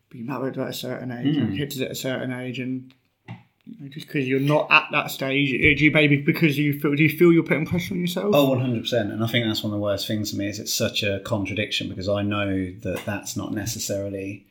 be 0.09 0.21
married 0.21 0.57
at 0.57 0.67
a 0.67 0.73
certain 0.73 1.11
age 1.11 1.37
and 1.37 1.49
hmm. 1.49 1.55
kids 1.55 1.79
at 1.79 1.89
a 1.89 1.95
certain 1.95 2.33
age 2.33 2.59
and 2.59 2.93
just 3.89 4.07
because 4.07 4.27
you're 4.27 4.39
not 4.39 4.67
at 4.71 4.87
that 4.91 5.11
stage, 5.11 5.53
uh, 5.53 5.77
do 5.77 5.85
you 5.85 5.91
maybe 5.91 6.17
because 6.17 6.57
you 6.57 6.79
feel 6.79 6.95
do 6.95 7.03
you 7.03 7.09
feel 7.09 7.31
you're 7.31 7.43
putting 7.43 7.65
pressure 7.65 7.93
on 7.93 8.01
yourself? 8.01 8.35
Oh, 8.35 8.49
100%. 8.49 8.93
And 8.93 9.23
I 9.23 9.27
think 9.27 9.45
that's 9.45 9.63
one 9.63 9.73
of 9.73 9.77
the 9.77 9.83
worst 9.83 10.07
things 10.07 10.31
for 10.31 10.37
me 10.37 10.47
is 10.47 10.59
it's 10.59 10.73
such 10.73 11.03
a 11.03 11.19
contradiction 11.21 11.89
because 11.89 12.09
I 12.09 12.21
know 12.21 12.71
that 12.81 13.03
that's 13.05 13.35
not 13.35 13.53
necessarily 13.53 14.45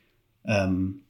um, 0.47 1.03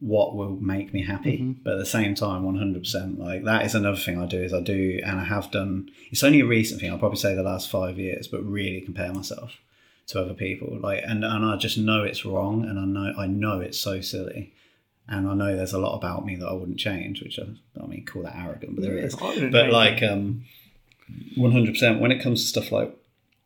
what 0.00 0.36
will 0.36 0.56
make 0.56 0.92
me 0.92 1.02
happy. 1.02 1.56
But 1.62 1.74
at 1.74 1.78
the 1.78 1.86
same 1.86 2.14
time, 2.14 2.42
100%, 2.42 3.18
like 3.18 3.44
that 3.44 3.64
is 3.64 3.74
another 3.74 3.96
thing 3.96 4.20
I 4.20 4.26
do 4.26 4.42
is 4.42 4.52
I 4.52 4.60
do, 4.60 5.00
and 5.04 5.18
I 5.18 5.24
have 5.24 5.50
done, 5.50 5.90
it's 6.10 6.22
only 6.22 6.40
a 6.40 6.46
recent 6.46 6.80
thing, 6.80 6.90
I'll 6.90 6.98
probably 6.98 7.18
say 7.18 7.34
the 7.34 7.42
last 7.42 7.70
five 7.70 7.98
years, 7.98 8.28
but 8.28 8.44
really 8.44 8.80
compare 8.80 9.12
myself 9.12 9.58
to 10.08 10.20
other 10.20 10.34
people. 10.34 10.78
Like, 10.80 11.02
and, 11.04 11.24
and 11.24 11.44
I 11.44 11.56
just 11.56 11.78
know 11.78 12.04
it's 12.04 12.24
wrong 12.24 12.64
and 12.64 12.78
I 12.78 12.84
know, 12.84 13.14
I 13.18 13.26
know 13.26 13.60
it's 13.60 13.78
so 13.78 14.00
silly. 14.00 14.52
And 15.08 15.28
I 15.28 15.34
know 15.34 15.56
there's 15.56 15.72
a 15.72 15.78
lot 15.78 15.96
about 15.96 16.26
me 16.26 16.36
that 16.36 16.46
I 16.46 16.52
wouldn't 16.52 16.78
change, 16.78 17.22
which 17.22 17.38
I, 17.38 17.44
I 17.80 17.86
mean, 17.86 18.04
call 18.04 18.22
that 18.22 18.36
arrogant, 18.36 18.74
but 18.74 18.82
there 18.82 18.98
is. 18.98 19.14
But 19.52 19.70
like 19.70 20.02
um 20.02 20.44
100% 21.36 22.00
when 22.00 22.10
it 22.10 22.22
comes 22.22 22.42
to 22.42 22.48
stuff 22.48 22.72
like 22.72 22.96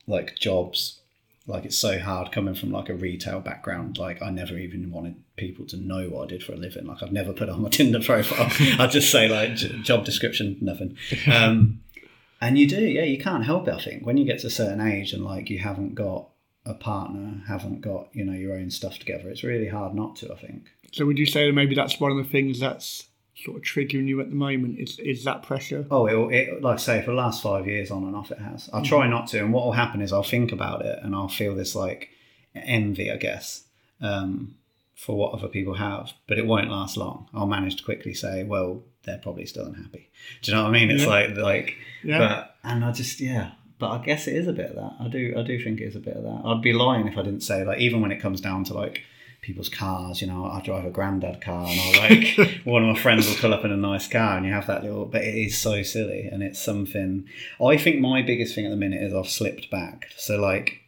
like 0.07 0.37
jobs 0.37 1.01
like 1.47 1.65
it's 1.65 1.77
so 1.77 1.99
hard 1.99 2.33
coming 2.33 2.55
from 2.55 2.71
like 2.71 2.89
a 2.89 2.95
retail 2.95 3.41
background. 3.41 3.99
Like 3.99 4.23
i 4.23 4.31
never 4.31 4.57
even 4.57 4.91
wanted 4.91 5.17
people 5.37 5.67
to 5.67 5.77
know 5.77 6.09
what 6.09 6.25
i 6.25 6.27
did 6.27 6.43
for 6.43 6.53
a 6.53 6.57
living. 6.57 6.87
Like 6.87 7.03
i've 7.03 7.13
never 7.13 7.33
put 7.33 7.49
on 7.49 7.63
my 7.63 7.69
tinder 7.79 8.01
profile. 8.01 8.51
I 8.79 8.87
just 8.87 9.11
say 9.11 9.29
like 9.29 9.57
j- 9.57 9.83
job 9.83 10.05
description 10.05 10.57
nothing. 10.61 10.97
Um 11.31 11.81
and 12.43 12.59
you 12.59 12.67
do 12.67 12.81
yeah 12.81 13.03
you 13.03 13.19
can't 13.19 13.45
help 13.45 13.69
it 13.69 13.75
i 13.75 13.81
think. 13.81 14.07
When 14.07 14.17
you 14.17 14.25
get 14.25 14.39
to 14.41 14.47
a 14.47 14.51
certain 14.51 14.81
age 14.81 15.13
and 15.13 15.25
like 15.25 15.51
you 15.51 15.59
haven't 15.59 15.95
got 15.95 16.29
a 16.67 16.75
partner 16.75 17.43
haven't 17.49 17.81
got 17.81 18.09
you 18.13 18.25
know 18.25 18.35
your 18.35 18.55
own 18.55 18.71
stuff 18.71 18.99
together 18.99 19.31
it's 19.31 19.43
really 19.43 19.69
hard 19.69 19.95
not 19.95 20.15
to 20.17 20.31
i 20.31 20.37
think 20.37 20.69
So 20.93 21.07
would 21.07 21.19
you 21.19 21.27
say 21.27 21.47
that 21.47 21.53
maybe 21.53 21.75
that's 21.75 22.01
one 22.01 22.11
of 22.11 22.17
the 22.19 22.25
things 22.25 22.61
that's 22.61 23.07
sort 23.37 23.57
of 23.57 23.63
triggering 23.63 24.07
you 24.07 24.21
at 24.21 24.29
the 24.29 24.35
moment 24.37 24.79
is 24.79 24.99
is 24.99 25.25
that 25.25 25.43
pressure? 25.43 25.87
Oh, 25.91 26.07
it, 26.07 26.35
it 26.35 26.63
like 26.63 26.75
I 26.75 26.79
say 26.79 27.01
for 27.03 27.13
the 27.13 27.17
last 27.17 27.43
five 27.43 27.67
years 27.67 27.91
on 27.91 28.05
and 28.05 28.15
off 28.17 28.31
it 28.31 28.39
has. 28.39 28.69
I 28.73 28.83
try 28.83 29.07
not 29.09 29.29
to, 29.29 29.39
and 29.39 29.53
what 29.53 29.65
will 29.65 29.73
happen 29.73 30.03
is 30.03 30.13
I'll 30.13 30.23
think 30.23 30.53
about 30.53 30.85
it 30.85 30.99
and 31.03 31.15
I'll 31.15 31.29
feel 31.29 31.55
this 31.55 31.75
like 31.75 32.11
envy, 32.55 33.11
I 33.11 33.17
guess, 33.17 33.65
um, 34.01 34.57
for 34.95 35.17
what 35.17 35.33
other 35.33 35.49
people 35.49 35.75
have, 35.75 36.13
but 36.27 36.39
it 36.39 36.47
won't 36.47 36.71
last 36.71 36.97
long. 36.97 37.29
I'll 37.33 37.47
manage 37.47 37.77
to 37.77 37.85
quickly 37.85 38.13
say, 38.13 38.43
well, 38.45 38.83
they're 39.05 39.19
probably 39.19 39.47
still 39.47 39.65
unhappy. 39.67 40.11
Do 40.43 40.51
you 40.51 40.57
know 40.57 40.65
what 40.65 40.71
I 40.71 40.73
mean? 40.73 40.91
It's 40.91 41.05
Yeah. 41.05 41.09
like 41.09 41.37
like, 41.37 41.77
Yeah. 42.05 42.19
but 42.19 42.57
and 42.65 42.85
I 42.85 42.93
just 42.93 43.21
yeah. 43.21 43.53
But 43.79 43.93
I 43.93 44.05
guess 44.05 44.27
it 44.27 44.35
is 44.37 44.47
a 44.47 44.53
bit 44.53 44.71
of 44.71 44.77
that. 44.77 44.93
I 45.01 45.09
do 45.09 45.35
I 45.39 45.43
do 45.43 45.63
think 45.63 45.81
it 45.81 45.85
is 45.85 45.97
a 45.97 46.01
bit 46.01 46.15
of 46.17 46.25
that. 46.25 46.43
I'd 46.45 46.61
be 46.61 46.73
lying 46.75 47.07
if 47.09 47.17
I 47.17 47.23
didn't 47.23 47.41
say 47.43 47.65
like 47.65 47.79
even 47.79 48.03
when 48.03 48.13
it 48.13 48.21
comes 48.21 48.41
down 48.43 48.65
to 48.65 48.75
like 48.75 49.03
people's 49.43 49.69
cars, 49.69 50.21
you 50.21 50.27
know, 50.27 50.45
I 50.45 50.61
drive 50.61 50.85
a 50.85 50.91
granddad 50.91 51.41
car 51.41 51.67
and 51.67 51.81
I 51.81 52.09
like 52.09 52.61
one 52.65 52.83
of 52.83 52.95
my 52.95 53.01
friends 53.01 53.29
will 53.29 53.37
pull 53.37 53.55
up 53.55 53.65
in 53.65 53.73
a 53.73 53.77
nice 53.77 54.07
car 54.09 54.37
and 54.37 54.47
you 54.47 54.53
have 54.53 54.67
that 54.67 54.83
little 54.83 55.07
but 55.07 55.23
it 55.23 55.35
is 55.35 55.57
so 55.57 55.83
silly 55.83 56.29
and 56.31 56.43
it's 56.43 56.61
something 56.61 57.27
I 57.65 57.77
think 57.77 58.01
my 58.01 58.23
biggest 58.23 58.55
thing 58.55 58.67
at 58.67 58.71
the 58.71 58.77
minute 58.77 59.03
is 59.03 59.15
I've 59.15 59.29
slipped 59.29 59.71
back. 59.71 60.09
So 60.17 60.39
like 60.39 60.81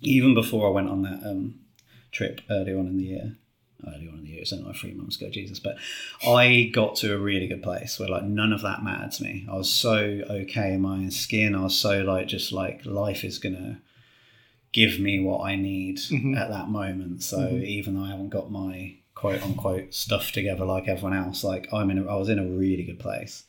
even 0.00 0.34
before 0.34 0.66
I 0.68 0.70
went 0.70 0.88
on 0.88 1.02
that 1.02 1.20
um 1.24 1.60
trip 2.14 2.40
early 2.48 2.72
on 2.72 2.86
in 2.86 2.96
the 2.96 3.04
year. 3.04 3.36
Early 3.86 4.08
on 4.08 4.14
in 4.14 4.24
the 4.24 4.30
year, 4.30 4.40
it's 4.40 4.52
only 4.52 4.64
like 4.64 4.76
three 4.76 4.94
months 4.94 5.20
ago, 5.20 5.28
Jesus. 5.28 5.60
But 5.60 5.76
I 6.26 6.70
got 6.72 6.96
to 6.96 7.14
a 7.14 7.18
really 7.18 7.46
good 7.46 7.62
place 7.62 7.98
where 7.98 8.08
like 8.08 8.22
none 8.22 8.54
of 8.54 8.62
that 8.62 8.82
mattered 8.82 9.12
to 9.12 9.24
me. 9.24 9.46
I 9.50 9.56
was 9.56 9.70
so 9.70 10.22
okay 10.30 10.72
in 10.72 10.80
my 10.80 10.94
own 10.94 11.10
skin. 11.10 11.54
I 11.54 11.64
was 11.64 11.76
so 11.76 12.00
like 12.00 12.28
just 12.28 12.50
like 12.50 12.86
life 12.86 13.24
is 13.24 13.38
gonna 13.38 13.82
give 14.74 14.98
me 14.98 15.20
what 15.20 15.42
I 15.42 15.54
need 15.54 15.98
mm-hmm. 15.98 16.34
at 16.34 16.50
that 16.50 16.68
moment. 16.68 17.22
So 17.22 17.38
mm-hmm. 17.38 17.62
even 17.62 17.94
though 17.94 18.04
I 18.04 18.10
haven't 18.10 18.30
got 18.30 18.50
my 18.50 18.96
quote 19.14 19.40
unquote 19.42 19.94
stuff 19.94 20.32
together 20.32 20.64
like 20.64 20.88
everyone 20.88 21.16
else, 21.16 21.44
like 21.44 21.72
I'm 21.72 21.90
in, 21.90 21.98
a, 21.98 22.06
I 22.06 22.16
was 22.16 22.28
in 22.28 22.40
a 22.40 22.44
really 22.44 22.82
good 22.82 22.98
place. 22.98 23.44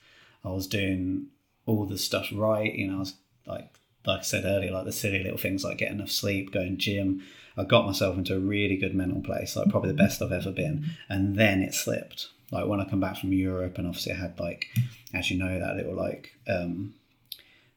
I 0.45 0.49
was 0.49 0.67
doing 0.67 1.27
all 1.65 1.85
the 1.85 1.97
stuff 1.97 2.29
right. 2.31 2.73
You 2.73 2.87
know, 2.87 2.97
I 2.97 2.99
was 2.99 3.15
like, 3.47 3.67
like 4.05 4.19
I 4.19 4.23
said 4.23 4.45
earlier, 4.45 4.71
like 4.71 4.85
the 4.85 4.91
silly 4.91 5.23
little 5.23 5.39
things 5.39 5.63
like 5.63 5.79
getting 5.79 5.97
enough 5.97 6.11
sleep, 6.11 6.53
going 6.53 6.77
gym. 6.77 7.23
I 7.57 7.63
got 7.63 7.87
myself 7.87 8.17
into 8.17 8.35
a 8.35 8.39
really 8.39 8.77
good 8.77 8.93
mental 8.93 9.21
place, 9.21 9.55
like 9.55 9.69
probably 9.69 9.89
the 9.89 9.95
mm-hmm. 9.95 10.05
best 10.05 10.21
I've 10.21 10.31
ever 10.31 10.51
been. 10.51 10.91
And 11.09 11.35
then 11.35 11.61
it 11.63 11.73
slipped. 11.73 12.27
Like 12.51 12.67
when 12.67 12.79
I 12.79 12.87
come 12.87 12.99
back 12.99 13.17
from 13.17 13.33
Europe, 13.33 13.79
and 13.79 13.87
obviously 13.87 14.13
I 14.13 14.17
had 14.17 14.39
like, 14.39 14.67
as 15.11 15.31
you 15.31 15.39
know, 15.39 15.59
that 15.59 15.75
little 15.75 15.95
like 15.95 16.37
um, 16.47 16.93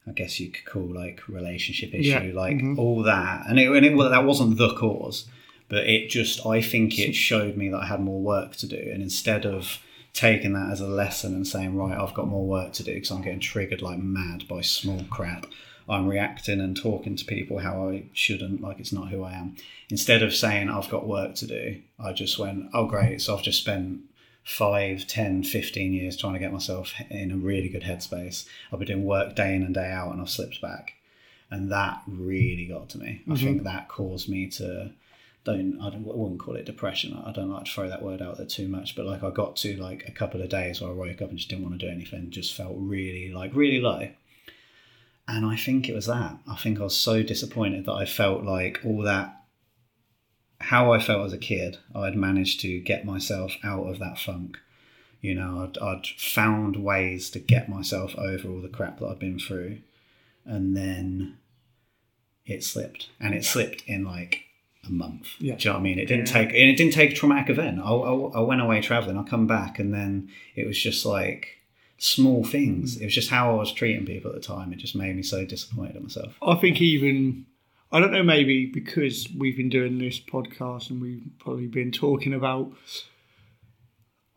I 0.09 0.13
guess 0.13 0.39
you 0.39 0.49
could 0.49 0.65
call 0.65 0.93
like 0.93 1.27
relationship 1.27 1.93
issue, 1.93 2.09
Yeah, 2.09 2.31
like 2.33 2.57
mm-hmm. 2.57 2.79
all 2.79 3.03
that, 3.03 3.45
and 3.47 3.59
it, 3.59 3.69
and 3.71 3.85
it 3.85 3.95
well, 3.95 4.09
that 4.09 4.25
wasn't 4.25 4.57
the 4.57 4.73
cause, 4.75 5.25
but 5.67 5.87
it 5.87 6.09
just 6.09 6.45
I 6.45 6.61
think 6.61 6.97
it 6.97 7.13
showed 7.13 7.55
me 7.55 7.69
that 7.69 7.83
I 7.83 7.85
had 7.85 8.01
more 8.01 8.21
work 8.21 8.55
to 8.57 8.67
do, 8.67 8.89
and 8.91 9.03
instead 9.03 9.45
of 9.45 9.79
taking 10.13 10.53
that 10.53 10.71
as 10.71 10.81
a 10.81 10.87
lesson 10.87 11.33
and 11.35 11.47
saying 11.47 11.75
right, 11.75 11.97
I've 11.97 12.13
got 12.13 12.27
more 12.27 12.45
work 12.45 12.73
to 12.73 12.83
do 12.83 12.93
because 12.93 13.11
I'm 13.11 13.21
getting 13.21 13.39
triggered 13.39 13.81
like 13.81 13.99
mad 13.99 14.47
by 14.47 14.61
small 14.61 15.03
crap. 15.09 15.45
I'm 15.87 16.07
reacting 16.07 16.59
and 16.59 16.77
talking 16.77 17.15
to 17.15 17.25
people 17.25 17.59
how 17.59 17.89
I 17.89 18.03
shouldn't, 18.13 18.61
like 18.61 18.79
it's 18.79 18.93
not 18.93 19.09
who 19.09 19.23
I 19.23 19.33
am. 19.33 19.55
Instead 19.89 20.21
of 20.21 20.35
saying 20.35 20.69
I've 20.69 20.89
got 20.89 21.07
work 21.07 21.33
to 21.35 21.47
do, 21.47 21.81
I 21.99 22.13
just 22.13 22.37
went, 22.37 22.65
oh 22.73 22.85
great, 22.85 23.21
so 23.21 23.35
I've 23.35 23.43
just 23.43 23.61
spent 23.61 24.01
five, 24.43 25.05
10, 25.07 25.43
15 25.43 25.93
years 25.93 26.17
trying 26.17 26.33
to 26.33 26.39
get 26.39 26.51
myself 26.51 26.93
in 27.09 27.31
a 27.31 27.37
really 27.37 27.69
good 27.69 27.83
headspace. 27.83 28.47
I've 28.71 28.79
been 28.79 28.87
doing 28.87 29.05
work 29.05 29.35
day 29.35 29.55
in 29.55 29.63
and 29.63 29.73
day 29.73 29.91
out 29.91 30.11
and 30.11 30.21
I've 30.21 30.29
slipped 30.29 30.61
back. 30.61 30.93
And 31.51 31.71
that 31.71 32.01
really 32.07 32.65
got 32.65 32.89
to 32.89 32.99
me. 32.99 33.21
I 33.29 33.35
think 33.35 33.57
mm-hmm. 33.57 33.65
that 33.65 33.89
caused 33.89 34.29
me 34.29 34.47
to 34.51 34.91
don't 35.45 35.79
I, 35.81 35.89
don't, 35.89 36.05
I 36.07 36.15
wouldn't 36.15 36.39
call 36.39 36.55
it 36.55 36.65
depression. 36.65 37.21
I 37.25 37.31
don't 37.31 37.49
like 37.49 37.65
to 37.65 37.71
throw 37.71 37.89
that 37.89 38.03
word 38.03 38.21
out 38.21 38.37
there 38.37 38.45
too 38.45 38.67
much, 38.67 38.95
but 38.95 39.05
like 39.05 39.23
I 39.23 39.29
got 39.29 39.55
to 39.57 39.77
like 39.77 40.07
a 40.07 40.11
couple 40.11 40.41
of 40.41 40.49
days 40.49 40.81
where 40.81 40.91
I 40.91 40.93
woke 40.93 41.21
up 41.21 41.29
and 41.29 41.37
just 41.37 41.49
didn't 41.49 41.63
want 41.63 41.79
to 41.79 41.85
do 41.85 41.91
anything, 41.91 42.29
just 42.29 42.53
felt 42.53 42.75
really 42.77 43.31
like 43.31 43.55
really 43.55 43.81
low. 43.81 44.09
And 45.27 45.45
I 45.45 45.55
think 45.55 45.87
it 45.87 45.93
was 45.93 46.07
that. 46.07 46.37
I 46.47 46.55
think 46.55 46.79
I 46.79 46.83
was 46.83 46.97
so 46.97 47.23
disappointed 47.23 47.85
that 47.85 47.93
I 47.93 48.05
felt 48.05 48.43
like 48.43 48.79
all 48.83 49.03
that 49.03 49.38
how 50.61 50.91
I 50.91 50.99
felt 50.99 51.25
as 51.25 51.33
a 51.33 51.37
kid, 51.37 51.77
I'd 51.95 52.15
managed 52.15 52.59
to 52.61 52.79
get 52.79 53.05
myself 53.05 53.53
out 53.63 53.85
of 53.87 53.99
that 53.99 54.19
funk. 54.19 54.57
You 55.21 55.35
know, 55.35 55.63
I'd, 55.69 55.77
I'd 55.81 56.07
found 56.07 56.77
ways 56.77 57.29
to 57.31 57.39
get 57.39 57.69
myself 57.69 58.15
over 58.17 58.47
all 58.49 58.61
the 58.61 58.67
crap 58.69 58.99
that 58.99 59.07
I'd 59.07 59.19
been 59.19 59.39
through. 59.39 59.79
And 60.45 60.75
then 60.75 61.37
it 62.45 62.63
slipped. 62.63 63.09
And 63.19 63.33
it 63.35 63.45
slipped 63.45 63.83
in 63.87 64.03
like 64.05 64.43
a 64.87 64.91
month. 64.91 65.27
Yeah. 65.39 65.55
Do 65.55 65.63
you 65.63 65.69
know 65.69 65.73
what 65.75 65.79
I 65.79 65.83
mean? 65.83 65.99
It 65.99 66.05
didn't 66.05 66.27
Yeah. 66.27 66.33
take, 66.33 66.49
and 66.49 66.69
it 66.69 66.75
didn't 66.77 66.93
take 66.93 67.11
a 67.11 67.15
traumatic 67.15 67.49
event. 67.49 67.79
I, 67.79 67.89
I, 67.91 68.13
I 68.13 68.39
went 68.41 68.61
away 68.61 68.81
traveling. 68.81 69.17
I 69.17 69.23
come 69.23 69.45
back 69.47 69.77
and 69.79 69.93
then 69.93 70.29
it 70.55 70.65
was 70.65 70.81
just 70.81 71.05
like 71.05 71.57
small 71.97 72.43
things. 72.45 72.95
Mm. 72.97 73.01
It 73.01 73.05
was 73.05 73.15
just 73.15 73.29
how 73.29 73.51
I 73.51 73.55
was 73.55 73.73
treating 73.73 74.05
people 74.05 74.29
at 74.31 74.35
the 74.35 74.41
time. 74.47 74.71
It 74.71 74.77
just 74.79 74.95
made 74.95 75.15
me 75.15 75.23
so 75.23 75.43
disappointed 75.45 75.97
in 75.97 76.03
myself. 76.03 76.33
I 76.41 76.55
think 76.55 76.79
even 76.81 77.45
I 77.91 77.99
don't 77.99 78.11
know 78.11 78.23
maybe 78.23 78.67
because 78.67 79.27
we've 79.35 79.57
been 79.57 79.69
doing 79.69 79.97
this 79.97 80.19
podcast 80.19 80.89
and 80.89 81.01
we've 81.01 81.25
probably 81.39 81.67
been 81.67 81.91
talking 81.91 82.33
about 82.33 82.71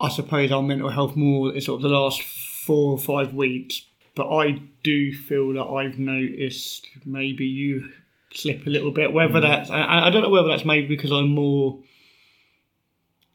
I 0.01 0.09
suppose 0.09 0.51
our 0.51 0.63
mental 0.63 0.91
health 0.91 1.15
more 1.15 1.59
sort 1.61 1.79
of 1.79 1.83
the 1.83 1.89
last 1.89 2.23
four 2.23 2.93
or 2.93 2.99
five 2.99 3.35
weeks. 3.35 3.83
But 4.15 4.29
I 4.35 4.61
do 4.83 5.15
feel 5.15 5.55
that 5.55 5.65
I've 5.65 5.99
noticed 5.99 6.89
maybe 7.05 7.47
you 7.47 7.89
slip 8.33 8.67
a 8.67 8.71
little 8.71 8.91
bit. 8.91 9.13
Whether 9.13 9.35
mm. 9.35 9.43
that's 9.43 9.71
I, 9.71 10.07
I 10.07 10.11
don't 10.11 10.23
know 10.23 10.29
whether 10.29 10.49
that's 10.49 10.65
maybe 10.65 10.89
because 10.89 11.13
I'm 11.13 11.31
more 11.31 11.79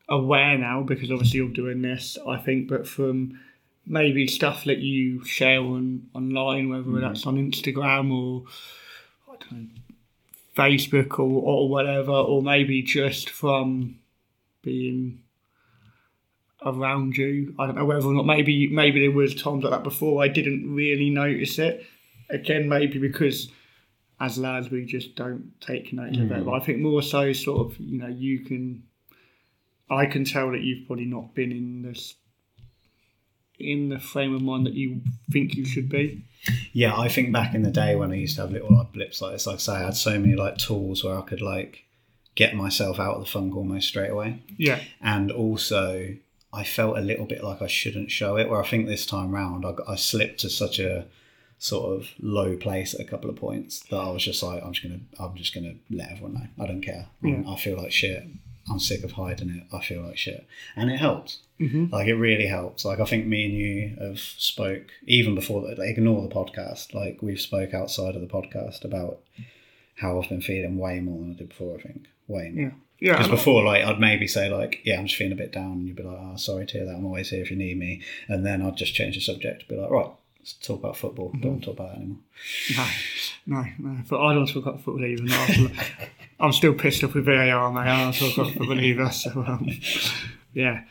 aware 0.10 0.58
now 0.58 0.84
because 0.84 1.12
obviously 1.12 1.38
you're 1.38 1.50
doing 1.50 1.82
this. 1.82 2.18
I 2.28 2.38
think, 2.38 2.68
but 2.68 2.88
from 2.88 3.40
maybe 3.86 4.28
stuff 4.28 4.66
that 4.66 4.80
you 4.80 5.24
share 5.24 5.62
on 5.62 6.10
online, 6.14 6.70
whether 6.70 6.84
mm. 6.84 7.02
that's 7.02 7.26
on 7.26 7.38
Instagram 7.38 8.12
or 8.12 8.44
I 9.32 9.38
don't 9.40 9.52
know, 9.64 9.70
Facebook 10.58 11.20
or, 11.20 11.42
or 11.44 11.70
whatever, 11.70 12.12
or 12.12 12.42
maybe 12.42 12.82
just 12.82 13.30
from 13.30 14.00
being 14.64 15.22
around 16.66 17.16
you. 17.16 17.56
I 17.60 17.68
don't 17.68 17.76
know 17.76 17.86
whether 17.86 18.06
or 18.06 18.14
not 18.14 18.26
maybe 18.26 18.68
maybe 18.68 19.00
there 19.00 19.16
was 19.16 19.36
times 19.36 19.64
like 19.64 19.72
that 19.72 19.84
before 19.84 20.24
I 20.24 20.28
didn't 20.28 20.74
really 20.74 21.10
notice 21.10 21.60
it. 21.60 21.86
Again, 22.30 22.68
maybe 22.68 23.00
because 23.00 23.50
as 24.20 24.38
lads 24.38 24.72
we 24.72 24.84
just 24.84 25.16
don't 25.16 25.54
take 25.62 25.94
note 25.94 26.14
mm. 26.14 26.24
of 26.24 26.32
it. 26.32 26.42
Mm. 26.42 26.46
But 26.46 26.54
I 26.54 26.60
think 26.60 26.80
more 26.80 27.02
so 27.02 27.32
sort 27.34 27.68
of, 27.68 27.80
you 27.80 28.00
know, 28.00 28.08
you 28.08 28.40
can 28.40 28.84
I 29.90 30.06
can 30.06 30.26
tell 30.26 30.52
that 30.52 30.62
you've 30.62 30.88
probably 30.88 31.06
not 31.06 31.34
been 31.36 31.52
in 31.52 31.84
this 31.84 32.16
in 33.60 33.90
the 33.90 34.00
frame 34.00 34.36
of 34.36 34.42
mind 34.42 34.66
that 34.66 34.74
you 34.74 35.02
think 35.32 35.56
you 35.56 35.66
should 35.66 35.90
be. 35.90 36.24
Yeah, 36.72 36.98
I 36.98 37.08
think 37.10 37.34
back 37.34 37.54
in 37.56 37.64
the 37.64 37.72
day 37.72 37.96
when 37.96 38.12
I 38.12 38.16
used 38.16 38.36
to 38.36 38.42
have 38.42 38.52
little 38.52 38.76
like 38.76 38.94
blips 38.94 39.22
like 39.22 39.34
this, 39.34 39.48
like 39.48 39.56
I 39.56 39.60
say, 39.60 39.74
I 39.74 39.84
had 39.86 39.96
so 39.96 40.20
many 40.20 40.36
like 40.36 40.58
tools 40.58 41.04
where 41.04 41.18
I 41.18 41.22
could 41.22 41.42
like 41.42 41.86
get 42.36 42.56
myself 42.56 43.00
out 43.00 43.16
of 43.16 43.22
the 43.22 43.30
funk 43.30 43.56
almost 43.56 43.88
straight 43.88 44.12
away. 44.12 44.44
Yeah. 44.58 44.80
And 45.02 45.32
also 45.32 46.16
I 46.54 46.64
felt 46.64 46.98
a 46.98 47.02
little 47.02 47.26
bit 47.26 47.44
like 47.44 47.62
I 47.62 47.68
shouldn't 47.68 48.12
show 48.12 48.38
it. 48.38 48.50
Where 48.50 48.64
I 48.64 48.68
think 48.68 48.88
this 48.88 49.06
time 49.06 49.32
round, 49.32 49.66
I, 49.66 49.74
I 49.88 49.96
slipped 49.96 50.40
to 50.42 50.50
such 50.50 50.80
a 50.80 51.08
sort 51.60 52.00
of 52.00 52.10
low 52.20 52.56
place 52.56 52.94
at 52.94 53.02
a 53.02 53.06
couple 53.06 53.30
of 53.30 53.36
points 53.36 53.80
that 53.90 53.98
I 53.98 54.10
was 54.10 54.24
just 54.24 54.44
like, 54.44 54.64
I'm 54.64 54.74
just 54.74 54.88
gonna, 54.88 55.02
I'm 55.20 55.36
just 55.36 55.54
gonna 55.54 55.74
let 55.90 56.12
everyone 56.12 56.36
know. 56.36 56.64
I 56.64 56.68
don't 56.68 56.82
care. 56.82 57.08
Yeah. 57.22 57.44
I 57.48 57.56
feel 57.56 57.78
like 57.78 57.92
shit. 57.92 58.24
I'm 58.70 58.80
sick 58.80 59.04
of 59.04 59.14
hiding 59.14 59.50
it. 59.50 59.76
I 59.76 59.82
feel 59.82 60.02
like 60.02 60.18
shit, 60.18 60.46
and 60.76 60.90
it 60.92 60.98
helped. 60.98 61.38
Mm-hmm. 61.60 61.94
Like 61.94 62.08
it 62.08 62.16
really 62.16 62.48
helps. 62.48 62.86
Like 62.86 63.00
I 63.00 63.06
think 63.06 63.26
me 63.26 63.46
and 63.46 63.54
you 63.54 63.96
have 64.00 64.20
spoke 64.20 64.88
even 65.06 65.36
before 65.36 65.62
that. 65.62 65.80
Like, 65.80 65.90
ignore 65.90 66.22
the 66.22 66.34
podcast. 66.34 66.94
Like 66.94 67.22
we've 67.22 67.42
spoke 67.42 67.74
outside 67.74 68.16
of 68.16 68.22
the 68.22 68.28
podcast 68.28 68.84
about 68.84 69.20
how 69.96 70.22
I've 70.22 70.30
been 70.30 70.42
feeling 70.42 70.78
way 70.78 71.00
more 71.00 71.20
than 71.20 71.32
I 71.32 71.38
did 71.38 71.50
before. 71.50 71.78
I 71.78 71.82
think 71.82 72.08
way 72.28 72.52
more. 72.54 72.64
Yeah. 72.64 72.72
Yeah, 73.00 73.12
because 73.12 73.28
before, 73.28 73.64
like, 73.64 73.84
I'd 73.86 74.00
maybe 74.00 74.26
say, 74.26 74.50
like, 74.50 74.80
yeah, 74.84 74.98
I'm 74.98 75.06
just 75.06 75.18
feeling 75.18 75.34
a 75.34 75.36
bit 75.36 75.52
down, 75.52 75.74
and 75.74 75.88
you'd 75.88 75.96
be 75.96 76.02
like, 76.02 76.18
oh, 76.20 76.36
sorry 76.36 76.66
to 76.66 76.78
hear 76.80 76.86
that. 76.88 76.96
I'm 76.96 77.06
always 77.06 77.30
here 77.30 77.44
if 77.44 77.52
you 77.52 77.56
need 77.56 77.78
me. 77.78 78.02
And 78.28 78.44
then 78.44 78.64
I'd 78.64 78.76
just 78.76 78.96
change 78.96 79.14
the 79.14 79.22
subject, 79.22 79.62
to 79.62 79.68
be 79.68 79.80
like, 79.80 79.92
right, 79.92 80.10
talk 80.54 80.80
about 80.80 80.98
football. 80.98 81.30
Mm-hmm. 81.30 81.42
Don't 81.42 81.52
want 81.52 81.64
to 81.64 81.66
talk 81.68 81.80
about 81.80 81.92
it 81.92 81.96
anymore. 81.98 82.20
No, 82.76 82.88
no, 83.46 83.66
no. 83.80 84.02
But 84.10 84.22
I 84.22 84.34
don't 84.34 84.48
talk 84.48 84.64
about 84.64 84.82
football 84.82 85.06
either. 85.06 85.72
I'm 86.40 86.52
still 86.52 86.74
pissed 86.74 87.04
off 87.04 87.16
with 87.16 87.26
VAR, 87.26 87.72
mate. 87.72 87.80
I 87.80 88.04
don't 88.04 88.14
talk 88.14 88.38
about 88.38 88.54
football 88.54 88.80
either. 88.80 89.10
So, 89.12 89.32
um, 89.48 89.70
yeah. 90.54 90.82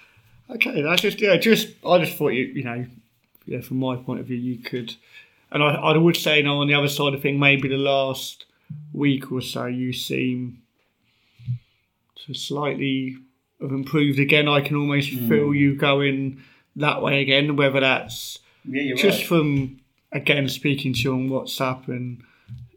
Okay, 0.50 0.82
that's 0.82 1.02
just, 1.02 1.20
yeah, 1.20 1.36
just, 1.36 1.68
I 1.84 1.98
just 1.98 2.16
thought 2.16 2.28
you, 2.28 2.44
you 2.44 2.64
know, 2.64 2.86
yeah, 3.46 3.60
from 3.60 3.78
my 3.78 3.96
point 3.96 4.20
of 4.20 4.26
view, 4.26 4.36
you 4.36 4.58
could, 4.58 4.94
and 5.50 5.62
I, 5.62 5.74
I 5.74 5.96
would 5.96 6.16
say, 6.16 6.42
now 6.42 6.58
on 6.58 6.68
the 6.68 6.74
other 6.74 6.88
side 6.88 7.14
of 7.14 7.22
thing, 7.22 7.38
maybe 7.38 7.68
the 7.68 7.76
last 7.76 8.44
week 8.92 9.30
or 9.32 9.40
so, 9.40 9.66
you 9.66 9.92
seem 9.92 10.62
to 12.26 12.34
slightly 12.34 13.16
have 13.60 13.70
improved 13.70 14.18
again. 14.18 14.48
I 14.48 14.60
can 14.60 14.76
almost 14.76 15.10
mm. 15.10 15.28
feel 15.28 15.54
you 15.54 15.76
going 15.76 16.42
that 16.76 17.02
way 17.02 17.22
again, 17.22 17.56
whether 17.56 17.80
that's 17.80 18.38
yeah, 18.68 18.94
just 18.94 19.18
right. 19.18 19.26
from 19.26 19.80
again 20.12 20.48
speaking 20.48 20.92
to 20.94 21.00
you 21.00 21.12
on 21.12 21.28
WhatsApp 21.28 21.88
and 21.88 22.22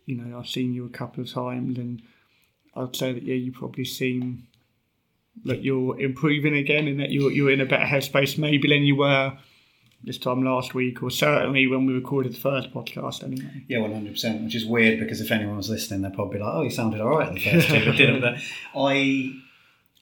you 0.06 0.16
know 0.16 0.38
I've 0.38 0.48
seen 0.48 0.74
you 0.74 0.86
a 0.86 0.90
couple 0.90 1.24
of 1.24 1.32
times 1.32 1.78
and 1.78 2.02
I'd 2.76 2.96
say 2.96 3.14
that 3.14 3.24
yeah 3.24 3.36
you 3.36 3.52
probably 3.52 3.86
seem 3.86 4.48
that 5.46 5.64
you're 5.64 6.00
improving 6.00 6.56
again 6.56 6.88
and 6.88 7.00
that 7.00 7.12
you're 7.12 7.32
you're 7.32 7.52
in 7.52 7.62
a 7.62 7.66
better 7.66 7.86
headspace 7.86 8.38
maybe 8.38 8.68
than 8.68 8.84
you 8.84 8.96
were 8.96 9.38
this 10.04 10.18
time 10.18 10.44
last 10.44 10.74
week, 10.74 11.04
or 11.04 11.12
certainly 11.12 11.68
when 11.68 11.86
we 11.86 11.94
recorded 11.94 12.34
the 12.34 12.40
first 12.40 12.74
podcast, 12.74 13.24
anyway. 13.24 13.64
Yeah, 13.68 13.80
one 13.80 13.94
hundred 13.94 14.14
percent. 14.14 14.44
Which 14.44 14.56
is 14.56 14.66
weird 14.66 15.00
because 15.00 15.22
if 15.22 15.32
anyone 15.32 15.58
was 15.58 15.70
listening, 15.70 16.02
they're 16.02 16.12
probably 16.12 16.38
be 16.38 16.44
like, 16.44 16.54
"Oh, 16.54 16.62
you 16.62 16.70
sounded 16.70 17.02
all 17.02 17.10
right 17.10 17.34
the 17.34 17.40
first 17.40 17.68
two, 17.68 17.86
but 17.86 17.98
didn't." 17.98 18.22
But 18.22 18.38
I, 18.76 19.34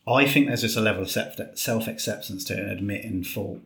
I 0.07 0.27
think 0.27 0.47
there's 0.47 0.61
just 0.61 0.77
a 0.77 0.81
level 0.81 1.03
of 1.03 1.09
self 1.09 1.87
acceptance 1.87 2.43
to 2.45 2.71
admitting 2.71 3.23
fault. 3.23 3.61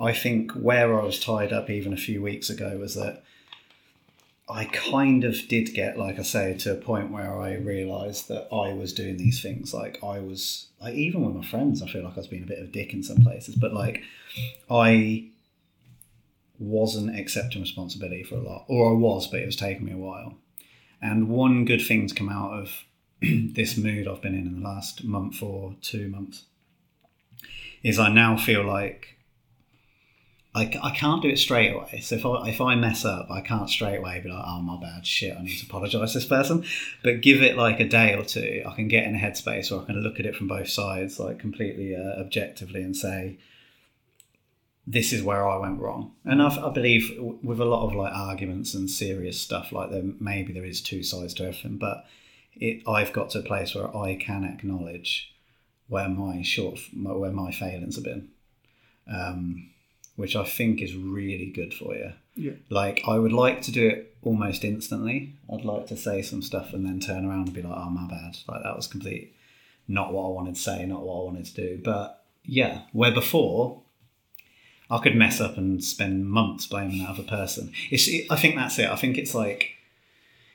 I 0.00 0.12
think 0.12 0.52
where 0.52 0.98
I 0.98 1.04
was 1.04 1.20
tied 1.20 1.52
up 1.52 1.70
even 1.70 1.92
a 1.92 1.98
few 1.98 2.22
weeks 2.22 2.50
ago 2.50 2.78
was 2.78 2.94
that 2.94 3.22
I 4.48 4.64
kind 4.66 5.24
of 5.24 5.48
did 5.48 5.72
get, 5.72 5.98
like 5.98 6.18
I 6.18 6.22
say, 6.22 6.54
to 6.58 6.72
a 6.72 6.76
point 6.76 7.10
where 7.10 7.40
I 7.40 7.54
realised 7.54 8.28
that 8.28 8.48
I 8.52 8.72
was 8.72 8.92
doing 8.92 9.16
these 9.16 9.40
things. 9.40 9.72
Like 9.72 10.02
I 10.02 10.18
was, 10.18 10.66
like 10.80 10.94
even 10.94 11.24
with 11.24 11.36
my 11.36 11.46
friends, 11.46 11.82
I 11.82 11.88
feel 11.88 12.02
like 12.02 12.14
I 12.14 12.20
was 12.20 12.26
being 12.26 12.42
a 12.42 12.46
bit 12.46 12.58
of 12.58 12.68
a 12.68 12.72
dick 12.72 12.92
in 12.92 13.02
some 13.02 13.22
places. 13.22 13.54
But 13.54 13.72
like, 13.72 14.02
I 14.70 15.28
wasn't 16.58 17.18
accepting 17.18 17.62
responsibility 17.62 18.22
for 18.22 18.36
a 18.36 18.42
lot, 18.42 18.64
or 18.68 18.90
I 18.90 18.94
was, 18.94 19.26
but 19.26 19.40
it 19.40 19.46
was 19.46 19.56
taking 19.56 19.86
me 19.86 19.92
a 19.92 19.96
while. 19.96 20.34
And 21.00 21.28
one 21.28 21.64
good 21.64 21.84
thing 21.84 22.06
to 22.06 22.14
come 22.14 22.28
out 22.28 22.52
of 22.52 22.84
this 23.20 23.76
mood 23.76 24.06
I've 24.06 24.22
been 24.22 24.34
in 24.34 24.46
in 24.46 24.60
the 24.60 24.68
last 24.68 25.04
month 25.04 25.42
or 25.42 25.76
two 25.80 26.08
months 26.08 26.44
is 27.82 27.98
I 27.98 28.08
now 28.12 28.36
feel 28.36 28.64
like 28.64 29.18
I, 30.54 30.70
I 30.82 30.90
can't 30.90 31.22
do 31.22 31.28
it 31.28 31.38
straight 31.38 31.74
away. 31.74 32.00
So 32.00 32.16
if 32.16 32.26
I, 32.26 32.48
if 32.48 32.60
I 32.60 32.74
mess 32.74 33.06
up, 33.06 33.30
I 33.30 33.40
can't 33.40 33.70
straight 33.70 33.96
away 33.96 34.20
be 34.20 34.28
like, 34.28 34.44
oh, 34.46 34.60
my 34.60 34.78
bad, 34.78 35.06
shit, 35.06 35.34
I 35.36 35.42
need 35.42 35.56
to 35.58 35.66
apologise 35.66 36.12
to 36.12 36.18
this 36.18 36.26
person. 36.26 36.64
But 37.02 37.22
give 37.22 37.42
it 37.42 37.56
like 37.56 37.80
a 37.80 37.88
day 37.88 38.14
or 38.14 38.22
two, 38.22 38.62
I 38.66 38.74
can 38.74 38.88
get 38.88 39.04
in 39.04 39.14
a 39.14 39.18
headspace 39.18 39.70
where 39.70 39.80
I 39.80 39.84
can 39.86 40.02
look 40.02 40.20
at 40.20 40.26
it 40.26 40.36
from 40.36 40.48
both 40.48 40.68
sides, 40.68 41.18
like 41.18 41.38
completely 41.38 41.96
uh, 41.96 42.20
objectively, 42.20 42.82
and 42.82 42.94
say, 42.94 43.38
this 44.86 45.12
is 45.12 45.22
where 45.22 45.48
I 45.48 45.56
went 45.56 45.80
wrong. 45.80 46.12
And 46.24 46.42
I, 46.42 46.48
I, 46.48 46.70
believe 46.70 47.10
with 47.42 47.60
a 47.60 47.64
lot 47.64 47.86
of 47.86 47.94
like 47.94 48.12
arguments 48.12 48.74
and 48.74 48.90
serious 48.90 49.40
stuff, 49.40 49.72
like 49.72 49.90
there 49.90 50.02
maybe 50.20 50.52
there 50.52 50.64
is 50.64 50.82
two 50.82 51.02
sides 51.02 51.34
to 51.34 51.44
everything, 51.44 51.78
but 51.78 52.04
it 52.54 52.82
I've 52.86 53.12
got 53.12 53.30
to 53.30 53.38
a 53.38 53.42
place 53.42 53.74
where 53.74 53.96
I 53.96 54.16
can 54.16 54.44
acknowledge 54.44 55.32
where 55.88 56.08
my 56.08 56.42
short 56.42 56.78
where 56.94 57.30
my 57.30 57.52
failings 57.52 57.94
have 57.94 58.04
been, 58.04 58.28
um, 59.10 59.70
which 60.16 60.36
I 60.36 60.44
think 60.44 60.80
is 60.82 60.94
really 60.94 61.50
good 61.50 61.74
for 61.74 61.94
you. 61.94 62.12
Yeah. 62.34 62.52
Like 62.70 63.02
I 63.06 63.18
would 63.18 63.32
like 63.32 63.62
to 63.62 63.72
do 63.72 63.88
it 63.88 64.16
almost 64.22 64.64
instantly. 64.64 65.34
I'd 65.52 65.64
like 65.64 65.86
to 65.88 65.96
say 65.96 66.22
some 66.22 66.42
stuff 66.42 66.72
and 66.72 66.84
then 66.86 67.00
turn 67.00 67.24
around 67.24 67.46
and 67.46 67.54
be 67.54 67.62
like, 67.62 67.76
"Oh, 67.76 67.90
my 67.90 68.06
bad. 68.08 68.38
Like 68.48 68.62
that 68.62 68.76
was 68.76 68.86
complete 68.86 69.34
not 69.88 70.12
what 70.12 70.26
I 70.26 70.28
wanted 70.28 70.54
to 70.54 70.60
say, 70.60 70.86
not 70.86 71.02
what 71.02 71.20
I 71.20 71.24
wanted 71.24 71.46
to 71.46 71.54
do." 71.54 71.80
But 71.82 72.24
yeah, 72.44 72.82
where 72.92 73.12
before 73.12 73.82
I 74.92 74.98
could 74.98 75.16
mess 75.16 75.40
up 75.40 75.56
and 75.56 75.82
spend 75.82 76.28
months 76.28 76.66
blaming 76.66 76.98
that 76.98 77.08
other 77.08 77.22
person. 77.22 77.72
It's, 77.90 78.06
it, 78.08 78.26
I 78.30 78.36
think 78.36 78.56
that's 78.56 78.78
it. 78.78 78.90
I 78.90 78.96
think 78.96 79.16
it's 79.16 79.34
like 79.34 79.70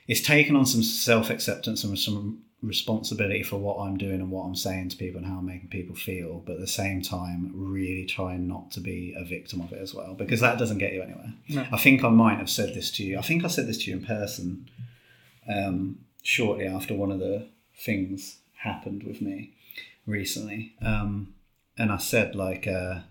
it's 0.07 0.21
taken 0.21 0.55
on 0.55 0.65
some 0.65 0.83
self 0.83 1.31
acceptance 1.31 1.83
and 1.83 1.97
some 1.97 2.43
responsibility 2.61 3.43
for 3.43 3.57
what 3.57 3.79
I'm 3.79 3.97
doing 3.97 4.19
and 4.19 4.31
what 4.31 4.43
I'm 4.43 4.55
saying 4.55 4.89
to 4.89 4.97
people 4.97 5.19
and 5.19 5.27
how 5.27 5.37
I'm 5.37 5.45
making 5.45 5.69
people 5.69 5.95
feel, 5.95 6.41
but 6.45 6.53
at 6.53 6.59
the 6.59 6.67
same 6.67 7.01
time, 7.01 7.51
really 7.53 8.05
trying 8.05 8.47
not 8.47 8.71
to 8.71 8.79
be 8.79 9.13
a 9.17 9.23
victim 9.23 9.61
of 9.61 9.71
it 9.71 9.81
as 9.81 9.93
well, 9.93 10.15
because 10.15 10.39
that 10.39 10.57
doesn't 10.57 10.79
get 10.79 10.93
you 10.93 11.03
anywhere. 11.03 11.33
No. 11.49 11.67
I 11.71 11.77
think 11.77 12.03
I 12.03 12.09
might 12.09 12.39
have 12.39 12.49
said 12.49 12.73
this 12.73 12.89
to 12.91 13.03
you. 13.03 13.19
I 13.19 13.21
think 13.21 13.43
I 13.45 13.47
said 13.47 13.67
this 13.67 13.77
to 13.79 13.91
you 13.91 13.97
in 13.97 14.05
person 14.05 14.69
um, 15.47 15.99
shortly 16.23 16.65
after 16.65 16.95
one 16.95 17.11
of 17.11 17.19
the 17.19 17.47
things 17.77 18.39
happened 18.63 19.03
with 19.03 19.21
me 19.21 19.53
recently. 20.07 20.73
Um, 20.81 21.35
and 21.77 21.91
I 21.91 21.97
said, 21.97 22.33
like, 22.33 22.65
uh, 22.67 23.01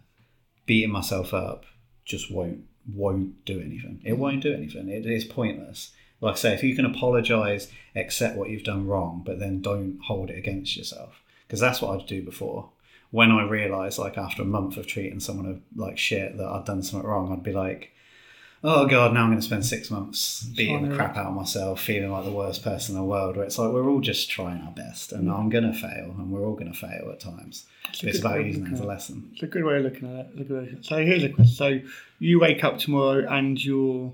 beating 0.67 0.91
myself 0.91 1.33
up 1.33 1.65
just 2.05 2.31
won't 2.31 2.65
won't 2.93 3.45
do 3.45 3.61
anything. 3.61 4.01
It 4.05 4.13
won't 4.13 4.43
do 4.43 4.55
anything. 4.55 4.89
It 4.89 5.07
is 5.07 5.25
pointless. 5.25 5.91
Like 6.21 6.35
I 6.35 6.39
say, 6.39 6.55
if 6.55 6.63
you 6.63 6.75
can 6.75 6.85
apologise, 6.87 7.71
accept 7.95 8.37
what 8.37 8.49
you've 8.51 8.65
done 8.65 8.87
wrong, 8.87 9.23
but 9.25 9.39
then 9.39 9.61
don't 9.61 9.99
hold 10.05 10.31
it 10.31 10.39
against 10.39 10.77
yourself, 10.77 11.21
because 11.47 11.61
that's 11.61 11.81
what 11.83 11.99
I'd 12.01 12.07
do 12.07 12.23
before. 12.23 12.71
When 13.11 13.31
I 13.31 13.45
realised, 13.49 13.99
like 13.99 14.19
after 14.19 14.43
a 14.43 14.47
month 14.47 14.77
of 14.77 14.87
treating 14.87 15.21
someone 15.21 15.63
like 15.75 15.99
shit, 15.99 16.37
that 16.39 16.47
I'd 16.47 16.65
done 16.65 16.83
something 16.83 17.09
wrong, 17.09 17.33
I'd 17.33 17.43
be 17.43 17.53
like, 17.53 17.93
oh 18.65 18.87
god, 18.87 19.13
now 19.15 19.23
I'm 19.23 19.29
going 19.29 19.39
to 19.41 19.47
spend 19.47 19.65
six 19.65 19.91
months 19.91 20.43
beating 20.43 20.89
the 20.89 20.97
crap 20.97 21.17
out 21.17 21.27
of 21.27 21.35
myself, 21.35 21.81
feeling 21.81 22.11
like 22.11 22.25
the 22.25 22.33
worst 22.33 22.65
person 22.65 22.97
in 22.97 23.01
the 23.01 23.07
world. 23.07 23.37
Where 23.37 23.45
it's 23.47 23.59
like 23.59 23.71
we're 23.73 23.89
all 23.89 24.01
just 24.01 24.29
trying 24.31 24.61
our 24.63 24.73
best, 24.73 25.13
and 25.13 25.31
I'm 25.31 25.51
going 25.51 25.71
to 25.71 25.79
fail, 25.79 26.15
and 26.19 26.33
we're 26.33 26.45
all 26.47 26.55
going 26.57 26.73
to 26.73 26.79
fail 26.79 27.11
at 27.13 27.21
times. 27.21 27.67
It's 27.91 28.03
it's 28.03 28.19
about 28.19 28.45
using 28.45 28.67
it 28.67 28.73
as 28.73 28.81
a 28.81 28.83
looking 28.83 28.83
at 28.83 28.85
it. 28.85 28.87
lesson. 28.89 29.31
It's 29.35 29.43
a 29.43 29.47
good 29.47 29.65
way 29.65 29.77
of 29.79 29.85
looking 29.85 30.09
at 30.13 30.27
it. 30.27 30.31
It's 30.33 30.41
a 30.41 30.45
good 30.45 30.51
way 30.57 30.59
of 30.65 30.69
looking- 30.71 30.83
So 30.83 31.05
here's 31.05 31.23
a 31.25 31.29
question. 31.29 31.55
So 31.55 31.81
you 32.19 32.41
wake 32.41 32.65
up 32.65 32.79
tomorrow 32.79 33.25
and 33.29 33.63
you're, 33.65 34.13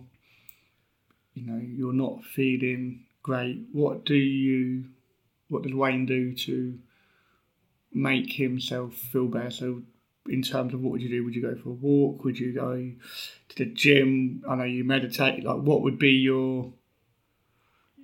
you 1.34 1.46
know, 1.46 1.60
you're 1.62 1.92
not 1.92 2.24
feeling 2.24 3.04
great. 3.22 3.62
What 3.72 4.04
do 4.04 4.14
you, 4.14 4.84
what 5.48 5.62
does 5.62 5.74
Wayne 5.74 6.06
do 6.06 6.34
to 6.34 6.78
make 7.92 8.32
himself 8.32 8.94
feel 8.94 9.26
better? 9.26 9.50
So 9.50 9.82
in 10.28 10.42
terms 10.42 10.74
of 10.74 10.80
what 10.80 10.92
would 10.92 11.02
you 11.02 11.08
do? 11.08 11.24
Would 11.24 11.34
you 11.34 11.42
go 11.42 11.54
for 11.54 11.70
a 11.70 11.72
walk? 11.72 12.24
Would 12.24 12.38
you 12.38 12.52
go 12.52 12.92
to 13.48 13.56
the 13.56 13.66
gym? 13.66 14.42
I 14.48 14.56
know 14.56 14.64
you 14.64 14.84
meditate. 14.84 15.44
Like 15.44 15.60
what 15.62 15.82
would 15.82 15.98
be 15.98 16.10
your, 16.10 16.72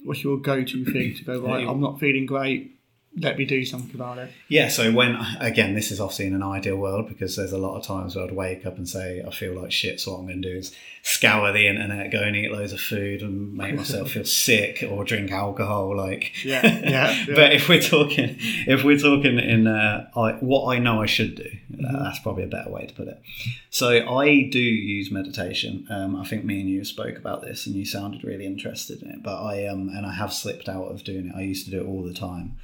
what's 0.04 0.24
your 0.24 0.38
go-to 0.38 0.84
thing 0.84 1.14
to 1.16 1.24
go 1.24 1.40
right? 1.46 1.66
I'm 1.66 1.80
not 1.80 2.00
feeling 2.00 2.26
great. 2.26 2.77
Let 3.20 3.38
me 3.38 3.44
do 3.44 3.64
something 3.64 3.94
about 3.94 4.18
it. 4.18 4.30
Yeah, 4.48 4.68
so 4.68 4.92
when 4.92 5.16
again, 5.40 5.74
this 5.74 5.90
is 5.90 6.00
obviously 6.00 6.26
in 6.26 6.34
an 6.34 6.42
ideal 6.42 6.76
world 6.76 7.08
because 7.08 7.36
there's 7.36 7.52
a 7.52 7.58
lot 7.58 7.76
of 7.78 7.84
times 7.84 8.14
where 8.16 8.24
I'd 8.24 8.32
wake 8.32 8.64
up 8.66 8.76
and 8.76 8.88
say 8.88 9.22
I 9.26 9.30
feel 9.30 9.54
like 9.60 9.72
shit. 9.72 10.00
So 10.00 10.12
what 10.12 10.20
I'm 10.20 10.26
going 10.26 10.42
to 10.42 10.50
do 10.52 10.56
is 10.56 10.74
scour 11.02 11.52
the 11.52 11.66
internet, 11.66 12.10
go 12.12 12.20
and 12.20 12.36
eat 12.36 12.50
loads 12.52 12.72
of 12.72 12.80
food, 12.80 13.22
and 13.22 13.54
make 13.54 13.74
myself 13.74 14.10
feel 14.12 14.24
sick, 14.24 14.84
or 14.88 15.04
drink 15.04 15.30
alcohol. 15.30 15.96
Like, 15.96 16.44
Yeah, 16.44 16.64
yeah, 16.64 16.90
yeah. 17.28 17.34
but 17.34 17.52
if 17.52 17.68
we're 17.68 17.80
talking, 17.82 18.36
if 18.66 18.84
we're 18.84 18.98
talking 18.98 19.38
in 19.38 19.66
uh, 19.66 20.08
I, 20.16 20.32
what 20.34 20.74
I 20.74 20.78
know 20.78 21.02
I 21.02 21.06
should 21.06 21.34
do, 21.36 21.50
Mm-hmm. 21.78 21.94
uh, 21.94 22.02
that's 22.02 22.18
probably 22.20 22.42
a 22.42 22.48
better 22.48 22.70
way 22.70 22.86
to 22.86 22.94
put 22.94 23.06
it. 23.08 23.22
So 23.70 23.90
I 23.90 24.48
do 24.50 24.58
use 24.58 25.10
meditation. 25.12 25.86
Um, 25.90 26.16
I 26.16 26.24
think 26.24 26.44
me 26.44 26.60
and 26.60 26.68
you 26.68 26.82
spoke 26.84 27.16
about 27.18 27.42
this, 27.42 27.66
and 27.66 27.76
you 27.76 27.84
sounded 27.84 28.24
really 28.24 28.46
interested 28.46 29.00
in 29.02 29.10
it. 29.10 29.22
But 29.22 29.40
I 29.44 29.66
um, 29.66 29.88
and 29.90 30.04
I 30.06 30.12
have 30.14 30.32
slipped 30.32 30.68
out 30.68 30.86
of 30.86 31.04
doing 31.04 31.26
it. 31.28 31.34
I 31.36 31.42
used 31.42 31.66
to 31.66 31.70
do 31.70 31.80
it 31.82 31.86
all 31.86 32.02
the 32.02 32.14
time. 32.14 32.56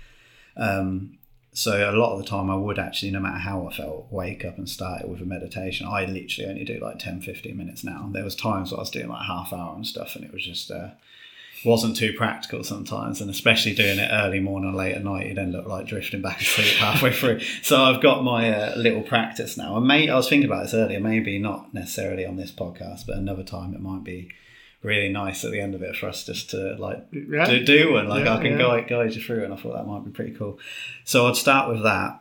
Um, 0.57 1.19
so 1.53 1.89
a 1.89 1.93
lot 1.93 2.13
of 2.13 2.19
the 2.19 2.29
time 2.29 2.51
I 2.51 2.57
would 2.57 2.81
actually, 2.81 3.13
no 3.13 3.21
matter 3.21 3.39
how 3.39 3.69
I 3.69 3.73
felt, 3.73 4.09
wake 4.11 4.45
up 4.45 4.59
and 4.59 4.69
start 4.69 5.03
it 5.03 5.09
with 5.09 5.21
a 5.21 5.25
meditation. 5.25 5.87
I 5.87 6.05
literally 6.05 6.51
only 6.51 6.65
do 6.65 6.81
like 6.81 6.99
10, 6.99 7.21
15 7.21 7.57
minutes 7.57 7.85
now. 7.85 8.11
There 8.13 8.25
was 8.25 8.35
times 8.35 8.73
where 8.73 8.79
I 8.79 8.83
was 8.83 8.91
doing 8.91 9.09
like 9.09 9.25
half 9.27 9.53
hour 9.53 9.75
and 9.77 9.87
stuff 9.87 10.17
and 10.17 10.25
it 10.25 10.33
was 10.33 10.45
just, 10.45 10.73
uh, 10.73 10.91
wasn't 11.65 11.97
too 11.97 12.13
practical 12.13 12.65
sometimes. 12.65 13.21
And 13.21 13.31
especially 13.31 13.73
doing 13.73 14.01
it 14.01 14.11
early 14.11 14.41
morning, 14.41 14.75
late 14.75 14.97
at 14.97 15.05
night, 15.05 15.29
you'd 15.29 15.39
end 15.39 15.55
up 15.55 15.67
like 15.67 15.87
drifting 15.87 16.23
back 16.23 16.41
asleep 16.41 16.75
halfway 16.75 17.13
through. 17.15 17.39
So 17.63 17.81
I've 17.81 18.03
got 18.03 18.25
my 18.25 18.51
uh, 18.53 18.77
little 18.77 19.03
practice 19.03 19.57
now. 19.57 19.77
And 19.77 19.87
may, 19.87 20.09
I 20.09 20.17
was 20.17 20.29
thinking 20.29 20.51
about 20.51 20.65
this 20.65 20.75
earlier, 20.75 20.99
maybe 20.99 21.39
not 21.39 21.73
necessarily 21.73 22.27
on 22.27 22.35
this 22.35 22.51
podcast, 22.51 23.07
but 23.07 23.17
another 23.17 23.45
time 23.45 23.75
it 23.75 23.81
might 23.81 24.03
be 24.03 24.29
really 24.85 25.09
nice 25.09 25.45
at 25.45 25.51
the 25.51 25.61
end 25.61 25.75
of 25.75 25.83
it 25.83 25.97
for 25.97 26.09
us 26.09 26.25
just 26.25 26.51
to 26.51 26.77
like 26.79 27.05
Yeah. 27.13 27.47
do, 27.47 27.65
do 27.65 27.93
one. 27.95 28.09
Like 28.09 28.25
Yeah, 28.27 28.35
I 28.35 28.43
can 28.43 28.53
yeah. 28.53 28.59
guide, 28.59 28.89
guide 28.89 29.15
you 29.15 29.23
through, 29.23 29.45
and 29.45 29.53
I 29.53 29.57
thought 29.57 29.75
that 29.75 29.87
might 29.87 30.05
be 30.05 30.11
pretty 30.11 30.33
cool. 30.35 30.59
So 31.05 31.27
I'd 31.27 31.37
start 31.37 31.69
with 31.69 31.83
that. 31.83 32.21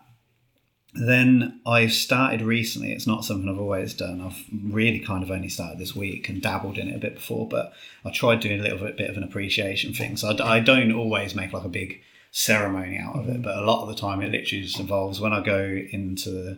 Then 0.96 1.60
I've 1.66 1.92
started 1.92 2.42
recently. 2.44 2.92
It's 2.92 3.08
not 3.08 3.26
something 3.26 3.50
I've 3.50 3.60
always 3.60 3.96
done. 3.96 4.22
I've 4.22 4.44
really 4.64 5.00
kind 5.00 5.24
of 5.24 5.32
only 5.32 5.50
started 5.50 5.80
this 5.80 5.96
week 5.96 6.30
and 6.30 6.40
dabbled 6.40 6.78
in 6.78 6.88
it 6.88 6.96
a 6.96 7.00
bit 7.00 7.16
before, 7.16 7.48
but 7.48 7.74
I 8.06 8.12
tried 8.12 8.42
doing 8.42 8.60
a 8.60 8.64
little 8.64 8.78
bit, 8.78 8.98
bit 8.98 9.10
of 9.10 9.18
an 9.18 9.24
appreciation 9.24 9.92
thing. 9.94 10.18
So 10.18 10.30
I, 10.30 10.58
I 10.58 10.60
don't 10.60 10.92
always 10.92 11.34
make 11.34 11.52
like 11.52 11.64
a 11.66 11.70
big 11.70 12.00
ceremony 12.30 12.98
out 13.00 13.16
of 13.18 13.28
it, 13.28 13.42
but 13.42 13.58
a 13.58 13.62
lot 13.62 13.82
of 13.82 13.90
the 13.90 13.96
time 14.00 14.22
it 14.22 14.32
literally 14.32 14.64
just 14.64 14.80
involves 14.80 15.20
when 15.20 15.34
I 15.34 15.42
go 15.44 15.64
into 15.92 16.32
to 16.32 16.58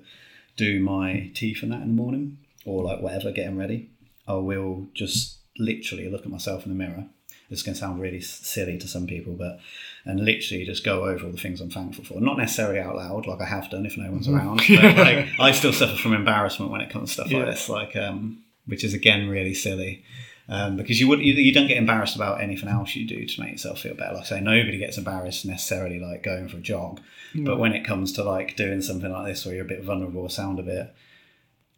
do 0.58 0.82
my 0.82 1.32
teeth 1.34 1.64
and 1.64 1.72
that 1.72 1.82
in 1.82 1.88
the 1.96 2.02
morning 2.02 2.38
or 2.66 2.84
like 2.84 3.02
whatever, 3.02 3.32
getting 3.32 3.58
ready, 3.58 3.90
I 4.28 4.34
will 4.34 4.88
just 4.94 5.38
literally 5.58 6.10
look 6.10 6.22
at 6.22 6.30
myself 6.32 6.66
in 6.66 6.72
the 6.72 6.78
mirror. 6.78 7.06
This 7.50 7.60
is 7.60 7.64
going 7.64 7.76
to 7.76 7.80
sound 7.80 8.02
really 8.02 8.22
silly 8.22 8.78
to 8.80 8.88
some 8.88 9.06
people, 9.06 9.34
but 9.34 9.60
and 10.04 10.20
literally 10.20 10.66
just 10.66 10.84
go 10.84 11.06
over 11.06 11.26
all 11.26 11.32
the 11.32 11.38
things 11.38 11.62
I'm 11.62 11.70
thankful 11.70 12.04
for. 12.04 12.20
Not 12.20 12.38
necessarily 12.38 12.80
out 12.80 12.96
loud, 12.96 13.28
like 13.28 13.40
I 13.40 13.46
have 13.46 13.70
done 13.70 13.86
if 13.86 13.98
no 13.98 14.10
one's 14.12 14.28
around. 14.28 14.62
But 14.68 14.98
like 14.98 15.28
I 15.40 15.52
still 15.52 15.74
suffer 15.74 15.96
from 15.96 16.14
embarrassment 16.14 16.72
when 16.72 16.82
it 16.82 16.90
comes 16.90 17.10
to 17.10 17.14
stuff 17.14 17.28
Yeah. 17.32 17.40
like 17.40 17.48
this, 17.48 17.70
like 17.70 17.96
um, 17.96 18.44
which 18.66 18.84
is 18.84 18.94
again 18.96 19.28
really 19.30 19.54
silly. 19.54 20.04
Um, 20.48 20.76
because 20.78 21.00
you 21.00 21.08
would 21.08 21.20
you, 21.20 21.34
you 21.34 21.52
don't 21.54 21.68
get 21.68 21.78
embarrassed 21.78 22.16
about 22.16 22.42
anything 22.42 22.70
else 22.70 22.96
you 22.96 23.08
do 23.08 23.26
to 23.26 23.42
make 23.42 23.52
yourself 23.54 23.80
feel 23.80 23.96
better. 23.96 24.14
Like 24.14 24.24
I 24.24 24.28
say, 24.28 24.42
nobody 24.42 24.78
gets 24.78 24.98
embarrassed 24.98 25.46
necessarily 25.46 26.00
like 26.00 26.24
going 26.24 26.48
for 26.50 26.58
a 26.58 26.62
jog, 26.62 27.00
but 27.36 27.58
when 27.60 27.74
it 27.74 27.84
comes 27.86 28.12
to 28.14 28.24
like 28.24 28.56
doing 28.56 28.82
something 28.82 29.12
like 29.12 29.26
this 29.28 29.46
where 29.46 29.56
you're 29.56 29.66
a 29.66 29.68
bit 29.68 29.84
vulnerable, 29.84 30.28
sound 30.30 30.60
a 30.60 30.64
bit 30.64 30.94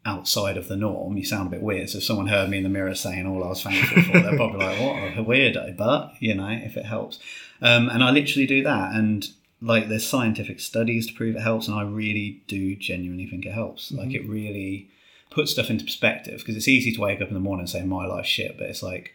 outside 0.07 0.57
of 0.57 0.69
the 0.69 0.77
norm, 0.77 1.17
you 1.17 1.25
sound 1.25 1.47
a 1.47 1.51
bit 1.51 1.61
weird. 1.61 1.89
So 1.89 1.97
if 1.97 2.05
someone 2.05 2.27
heard 2.27 2.49
me 2.49 2.57
in 2.57 2.63
the 2.63 2.69
mirror 2.69 2.95
saying 2.95 3.27
all 3.27 3.43
I 3.43 3.49
was 3.49 3.61
thankful 3.61 4.01
for, 4.03 4.19
they're 4.19 4.37
probably 4.37 4.65
like, 4.65 4.79
"What 4.79 5.17
a 5.17 5.23
weirdo." 5.23 5.75
But 5.75 6.13
you 6.19 6.33
know, 6.33 6.47
if 6.49 6.77
it 6.77 6.85
helps, 6.85 7.19
um, 7.61 7.89
and 7.89 8.03
I 8.03 8.11
literally 8.11 8.47
do 8.47 8.63
that, 8.63 8.95
and 8.95 9.27
like 9.61 9.89
there's 9.89 10.07
scientific 10.07 10.59
studies 10.59 11.07
to 11.07 11.13
prove 11.13 11.35
it 11.35 11.41
helps, 11.41 11.67
and 11.67 11.77
I 11.77 11.83
really 11.83 12.41
do 12.47 12.75
genuinely 12.75 13.27
think 13.27 13.45
it 13.45 13.53
helps. 13.53 13.91
Like 13.91 14.13
it 14.13 14.27
really 14.27 14.89
puts 15.29 15.51
stuff 15.51 15.69
into 15.69 15.83
perspective 15.83 16.39
because 16.39 16.55
it's 16.55 16.69
easy 16.69 16.93
to 16.93 17.01
wake 17.01 17.21
up 17.21 17.27
in 17.27 17.33
the 17.33 17.39
morning 17.39 17.61
and 17.61 17.69
say 17.69 17.83
my 17.83 18.05
life's 18.05 18.29
shit, 18.29 18.57
but 18.57 18.69
it's 18.69 18.81
like 18.81 19.13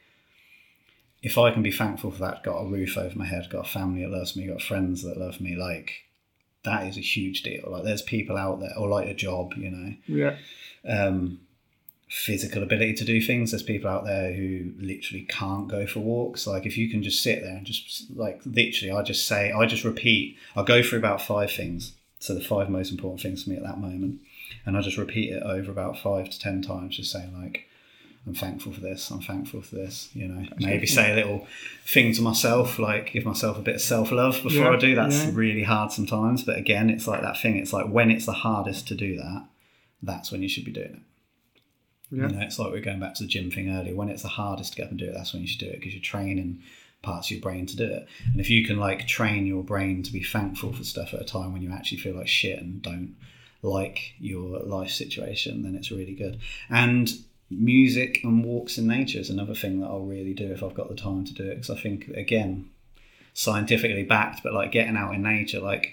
if 1.22 1.38
I 1.38 1.52
can 1.52 1.62
be 1.62 1.70
thankful 1.72 2.10
for 2.10 2.18
that, 2.18 2.42
got 2.42 2.58
a 2.58 2.68
roof 2.68 2.98
over 2.98 3.16
my 3.16 3.26
head, 3.26 3.48
got 3.48 3.66
a 3.66 3.68
family 3.68 4.02
that 4.02 4.10
loves 4.10 4.36
me, 4.36 4.46
got 4.48 4.60
friends 4.60 5.02
that 5.04 5.16
love 5.16 5.40
me, 5.40 5.56
like 5.56 6.04
that 6.64 6.86
is 6.86 6.96
a 6.96 7.00
huge 7.00 7.42
deal. 7.42 7.64
Like 7.66 7.84
there's 7.84 8.02
people 8.02 8.36
out 8.36 8.60
there, 8.60 8.76
or 8.76 8.88
like 8.88 9.08
a 9.08 9.14
job, 9.14 9.54
you 9.56 9.70
know, 9.70 9.94
Yeah. 10.06 10.36
Um, 10.86 11.40
physical 12.08 12.62
ability 12.62 12.92
to 12.94 13.04
do 13.04 13.22
things. 13.22 13.50
There's 13.50 13.62
people 13.62 13.88
out 13.88 14.04
there 14.04 14.32
who 14.32 14.72
literally 14.78 15.24
can't 15.28 15.68
go 15.68 15.86
for 15.86 16.00
walks. 16.00 16.46
Like 16.46 16.66
if 16.66 16.76
you 16.76 16.90
can 16.90 17.02
just 17.02 17.22
sit 17.22 17.42
there 17.42 17.56
and 17.56 17.64
just 17.64 18.14
like 18.14 18.40
literally, 18.44 18.92
I 18.92 19.02
just 19.02 19.26
say, 19.26 19.50
I 19.50 19.66
just 19.66 19.84
repeat. 19.84 20.36
I'll 20.54 20.64
go 20.64 20.82
through 20.82 20.98
about 20.98 21.22
five 21.22 21.50
things. 21.50 21.92
So 22.18 22.34
the 22.34 22.40
five 22.40 22.68
most 22.68 22.92
important 22.92 23.20
things 23.20 23.44
for 23.44 23.50
me 23.50 23.56
at 23.56 23.64
that 23.64 23.80
moment, 23.80 24.20
and 24.64 24.76
I 24.76 24.80
just 24.80 24.96
repeat 24.96 25.32
it 25.32 25.42
over 25.42 25.72
about 25.72 25.98
five 25.98 26.30
to 26.30 26.38
ten 26.38 26.62
times, 26.62 26.96
just 26.96 27.10
saying 27.10 27.32
like. 27.40 27.66
I'm 28.24 28.34
thankful 28.34 28.70
for 28.72 28.80
this. 28.80 29.10
I'm 29.10 29.20
thankful 29.20 29.62
for 29.62 29.74
this. 29.74 30.08
You 30.14 30.28
know, 30.28 30.46
maybe 30.56 30.86
say 30.86 31.10
a 31.10 31.14
little 31.16 31.44
thing 31.84 32.14
to 32.14 32.22
myself, 32.22 32.78
like 32.78 33.12
give 33.12 33.24
myself 33.24 33.58
a 33.58 33.62
bit 33.62 33.74
of 33.74 33.80
self 33.80 34.12
love 34.12 34.34
before 34.34 34.62
Yeah, 34.62 34.70
I 34.70 34.76
do. 34.76 34.94
That's 34.94 35.24
yeah. 35.24 35.30
really 35.34 35.64
hard 35.64 35.90
sometimes. 35.90 36.44
But 36.44 36.56
again, 36.56 36.88
it's 36.88 37.08
like 37.08 37.22
that 37.22 37.40
thing. 37.40 37.56
It's 37.56 37.72
like 37.72 37.88
when 37.88 38.12
it's 38.12 38.24
the 38.24 38.32
hardest 38.32 38.86
to 38.88 38.94
do 38.94 39.16
that, 39.16 39.46
that's 40.02 40.32
when 40.32 40.42
you 40.42 40.48
should 40.48 40.64
be 40.64 40.72
doing 40.72 40.94
it. 40.94 41.02
Yeah. 42.10 42.28
You 42.28 42.34
know, 42.34 42.42
it's 42.42 42.58
like 42.58 42.72
we 42.72 42.78
are 42.78 42.82
going 42.82 43.00
back 43.00 43.14
to 43.14 43.22
the 43.22 43.28
gym 43.28 43.50
thing 43.50 43.74
earlier. 43.74 43.94
When 43.94 44.10
it's 44.10 44.22
the 44.22 44.28
hardest 44.28 44.72
to 44.72 44.76
get 44.76 44.84
up 44.84 44.90
and 44.90 44.98
do 44.98 45.06
it, 45.06 45.14
that's 45.14 45.32
when 45.32 45.42
you 45.42 45.48
should 45.48 45.60
do 45.60 45.68
it 45.68 45.80
because 45.80 45.94
you're 45.94 46.02
training 46.02 46.62
parts 47.02 47.28
of 47.28 47.32
your 47.32 47.40
brain 47.40 47.66
to 47.66 47.76
do 47.76 47.84
it. 47.84 48.06
And 48.30 48.40
if 48.40 48.50
you 48.50 48.64
can 48.64 48.78
like 48.78 49.06
train 49.06 49.46
your 49.46 49.64
brain 49.64 50.02
to 50.02 50.12
be 50.12 50.22
thankful 50.22 50.72
for 50.72 50.84
stuff 50.84 51.14
at 51.14 51.20
a 51.20 51.24
time 51.24 51.52
when 51.52 51.62
you 51.62 51.72
actually 51.72 51.98
feel 51.98 52.14
like 52.14 52.28
shit 52.28 52.60
and 52.60 52.82
don't 52.82 53.16
like 53.62 54.14
your 54.18 54.60
life 54.60 54.90
situation, 54.90 55.62
then 55.62 55.74
it's 55.74 55.90
really 55.90 56.14
good. 56.14 56.38
And 56.68 57.10
music 57.50 58.20
and 58.24 58.44
walks 58.44 58.78
in 58.78 58.86
nature 58.86 59.18
is 59.18 59.30
another 59.30 59.54
thing 59.54 59.80
that 59.80 59.86
I'll 59.86 60.04
really 60.04 60.34
do 60.34 60.52
if 60.52 60.62
I've 60.62 60.74
got 60.74 60.88
the 60.88 60.96
time 60.96 61.24
to 61.24 61.34
do 61.34 61.44
it 61.44 61.56
because 61.56 61.70
I 61.70 61.80
think 61.80 62.08
again 62.08 62.70
scientifically 63.34 64.04
backed, 64.04 64.42
but 64.42 64.52
like 64.52 64.72
getting 64.72 64.96
out 64.96 65.14
in 65.14 65.22
nature, 65.22 65.60
like 65.60 65.92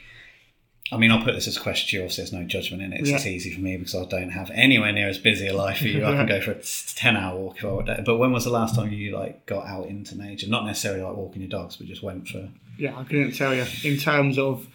I 0.92 0.98
mean, 0.98 1.12
I'll 1.12 1.24
put 1.24 1.36
this 1.36 1.48
as 1.48 1.56
a 1.58 1.60
question 1.62 1.88
to 1.90 1.96
you. 1.98 2.02
Obviously, 2.04 2.24
there's 2.24 2.34
no 2.34 2.44
judgment 2.46 2.82
in 2.82 2.94
it. 2.94 3.02
It's 3.02 3.10
Yeah. 3.10 3.18
just 3.18 3.28
easy 3.28 3.52
for 3.54 3.62
me 3.62 3.78
because 3.78 3.94
I 3.96 4.06
don't 4.06 4.32
have 4.32 4.50
anywhere 4.54 4.92
near 4.92 5.08
as 5.08 5.20
busy 5.20 5.48
a 5.48 5.54
life 5.56 5.78
as 5.84 5.86
you. 5.94 6.04
I 6.06 6.14
can 6.16 6.26
go 6.26 6.42
for 6.42 6.52
a 6.52 6.56
ten-hour 6.96 7.38
walk 7.40 7.58
if 7.58 7.66
I 7.66 7.68
would. 7.72 8.04
But 8.06 8.18
when 8.18 8.32
was 8.32 8.44
the 8.46 8.50
last 8.50 8.76
time 8.76 8.92
you 8.92 9.16
like 9.16 9.46
got 9.46 9.68
out 9.68 9.86
into 9.88 10.18
nature? 10.18 10.48
Not 10.50 10.66
necessarily 10.66 11.02
like 11.04 11.16
walking 11.16 11.42
your 11.44 11.50
dogs, 11.50 11.76
but 11.76 11.86
just 11.88 12.02
went 12.02 12.28
for. 12.28 12.50
Yeah, 12.78 12.98
I 12.98 13.04
couldn't 13.04 13.34
tell 13.36 13.54
you. 13.54 13.66
In 13.84 13.98
terms 13.98 14.40
of, 14.40 14.68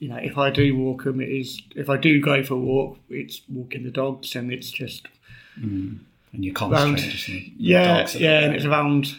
you 0.00 0.08
know, 0.08 0.16
if 0.16 0.36
I 0.36 0.50
do 0.50 0.76
walk 0.76 1.04
them, 1.04 1.20
it 1.20 1.28
is 1.30 1.62
if 1.76 1.88
I 1.88 1.96
do 1.96 2.20
go 2.20 2.42
for 2.42 2.54
a 2.54 2.58
walk, 2.58 2.98
it's 3.08 3.40
walking 3.48 3.84
the 3.84 3.90
dogs, 3.90 4.34
and 4.36 4.52
it's 4.52 4.70
just 4.70 5.06
mm. 5.58 5.98
And 6.34 6.44
you 6.44 6.52
concentrate 6.52 6.84
Round- 6.84 6.98
just 6.98 7.28
on 7.28 7.34
the 7.34 7.40
the 7.40 7.52
yeah, 7.58 8.06
yeah, 8.16 8.40
and 8.40 8.54
it's 8.54 8.64
around 8.64 9.14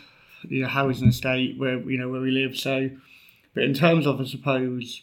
you 0.49 0.61
know 0.63 0.67
housing 0.67 1.07
estate 1.07 1.57
where 1.57 1.79
you 1.89 1.97
know 1.97 2.09
where 2.09 2.21
we 2.21 2.31
live. 2.31 2.57
So, 2.57 2.89
but 3.55 3.63
in 3.63 3.73
terms 3.73 4.05
of 4.05 4.19
I 4.21 4.25
suppose 4.25 5.01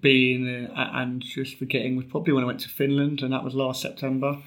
being 0.00 0.66
uh, 0.66 0.90
and 0.94 1.22
just 1.22 1.58
forgetting 1.58 1.96
was 1.96 2.06
probably 2.06 2.32
when 2.32 2.44
I 2.44 2.46
went 2.46 2.60
to 2.60 2.68
Finland, 2.68 3.22
and 3.22 3.32
that 3.32 3.44
was 3.44 3.54
last 3.54 3.82
September. 3.82 4.38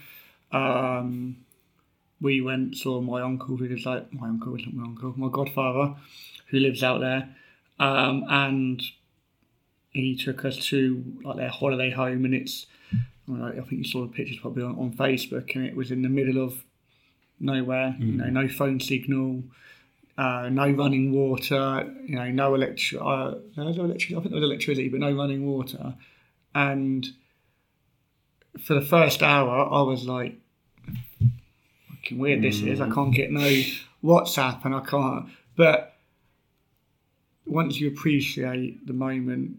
Um, 0.51 1.37
we 2.21 2.41
went 2.41 2.77
saw 2.77 3.01
my 3.01 3.21
uncle 3.21 3.57
who 3.57 3.67
lives 3.67 3.85
like 3.85 4.11
my 4.13 4.27
uncle 4.27 4.55
isn't 4.55 4.73
my 4.73 4.83
uncle, 4.83 5.13
my 5.17 5.29
godfather, 5.29 5.95
who 6.47 6.59
lives 6.59 6.83
out 6.83 7.01
there, 7.01 7.35
um, 7.79 8.25
and 8.29 8.81
he 9.91 10.15
took 10.15 10.45
us 10.45 10.57
to 10.67 11.03
like 11.23 11.37
their 11.37 11.49
holiday 11.49 11.89
home, 11.91 12.25
and 12.25 12.33
it's 12.33 12.67
I, 13.33 13.51
think 13.53 13.71
you 13.71 13.83
saw 13.83 14.01
the 14.01 14.13
pictures 14.13 14.37
probably 14.39 14.63
on, 14.63 14.77
on 14.77 14.91
Facebook, 14.93 15.55
and 15.55 15.65
it 15.65 15.75
was 15.75 15.91
in 15.91 16.03
the 16.03 16.09
middle 16.09 16.43
of 16.43 16.63
nowhere, 17.39 17.95
you 17.99 18.13
know, 18.13 18.25
no 18.25 18.47
phone 18.47 18.79
signal, 18.79 19.43
uh, 20.17 20.49
no 20.49 20.69
running 20.69 21.11
water, 21.11 21.93
you 22.05 22.15
know, 22.15 22.29
no 22.31 22.55
electric, 22.55 23.01
uh, 23.01 23.35
no 23.57 23.67
electric, 23.67 24.11
I 24.17 24.21
think 24.21 24.31
there 24.31 24.41
was 24.41 24.49
electricity, 24.49 24.89
but 24.89 24.99
no 24.99 25.13
running 25.13 25.45
water, 25.45 25.95
and 26.53 27.05
for 28.59 28.73
the 28.73 28.81
first 28.81 29.21
hour, 29.21 29.67
I 29.71 29.81
was 29.81 30.07
like, 30.07 30.37
fucking 31.89 32.17
weird 32.17 32.41
this 32.41 32.61
is. 32.61 32.79
I 32.79 32.89
can't 32.89 33.13
get 33.13 33.31
no 33.31 33.61
WhatsApp 34.03 34.63
and 34.65 34.75
I 34.75 34.81
can't. 34.81 35.29
But 35.55 35.95
once 37.45 37.79
you 37.79 37.87
appreciate 37.89 38.85
the 38.85 38.93
moment, 38.93 39.57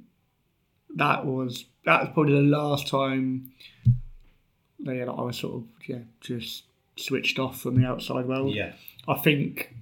that 0.97 1.27
was 1.27 1.67
that 1.85 2.01
was 2.01 2.11
probably 2.15 2.35
the 2.35 2.57
last 2.57 2.89
time 2.89 3.53
yeah, 4.79 5.05
I 5.05 5.23
was 5.23 5.39
sort 5.39 5.63
of 5.63 5.65
yeah 5.87 6.01
just 6.21 6.65
switched 6.97 7.39
off 7.39 7.61
from 7.61 7.81
the 7.81 7.87
outside 7.87 8.27
world. 8.27 8.55
Yeah. 8.55 8.73
I 9.09 9.15
think 9.15 9.75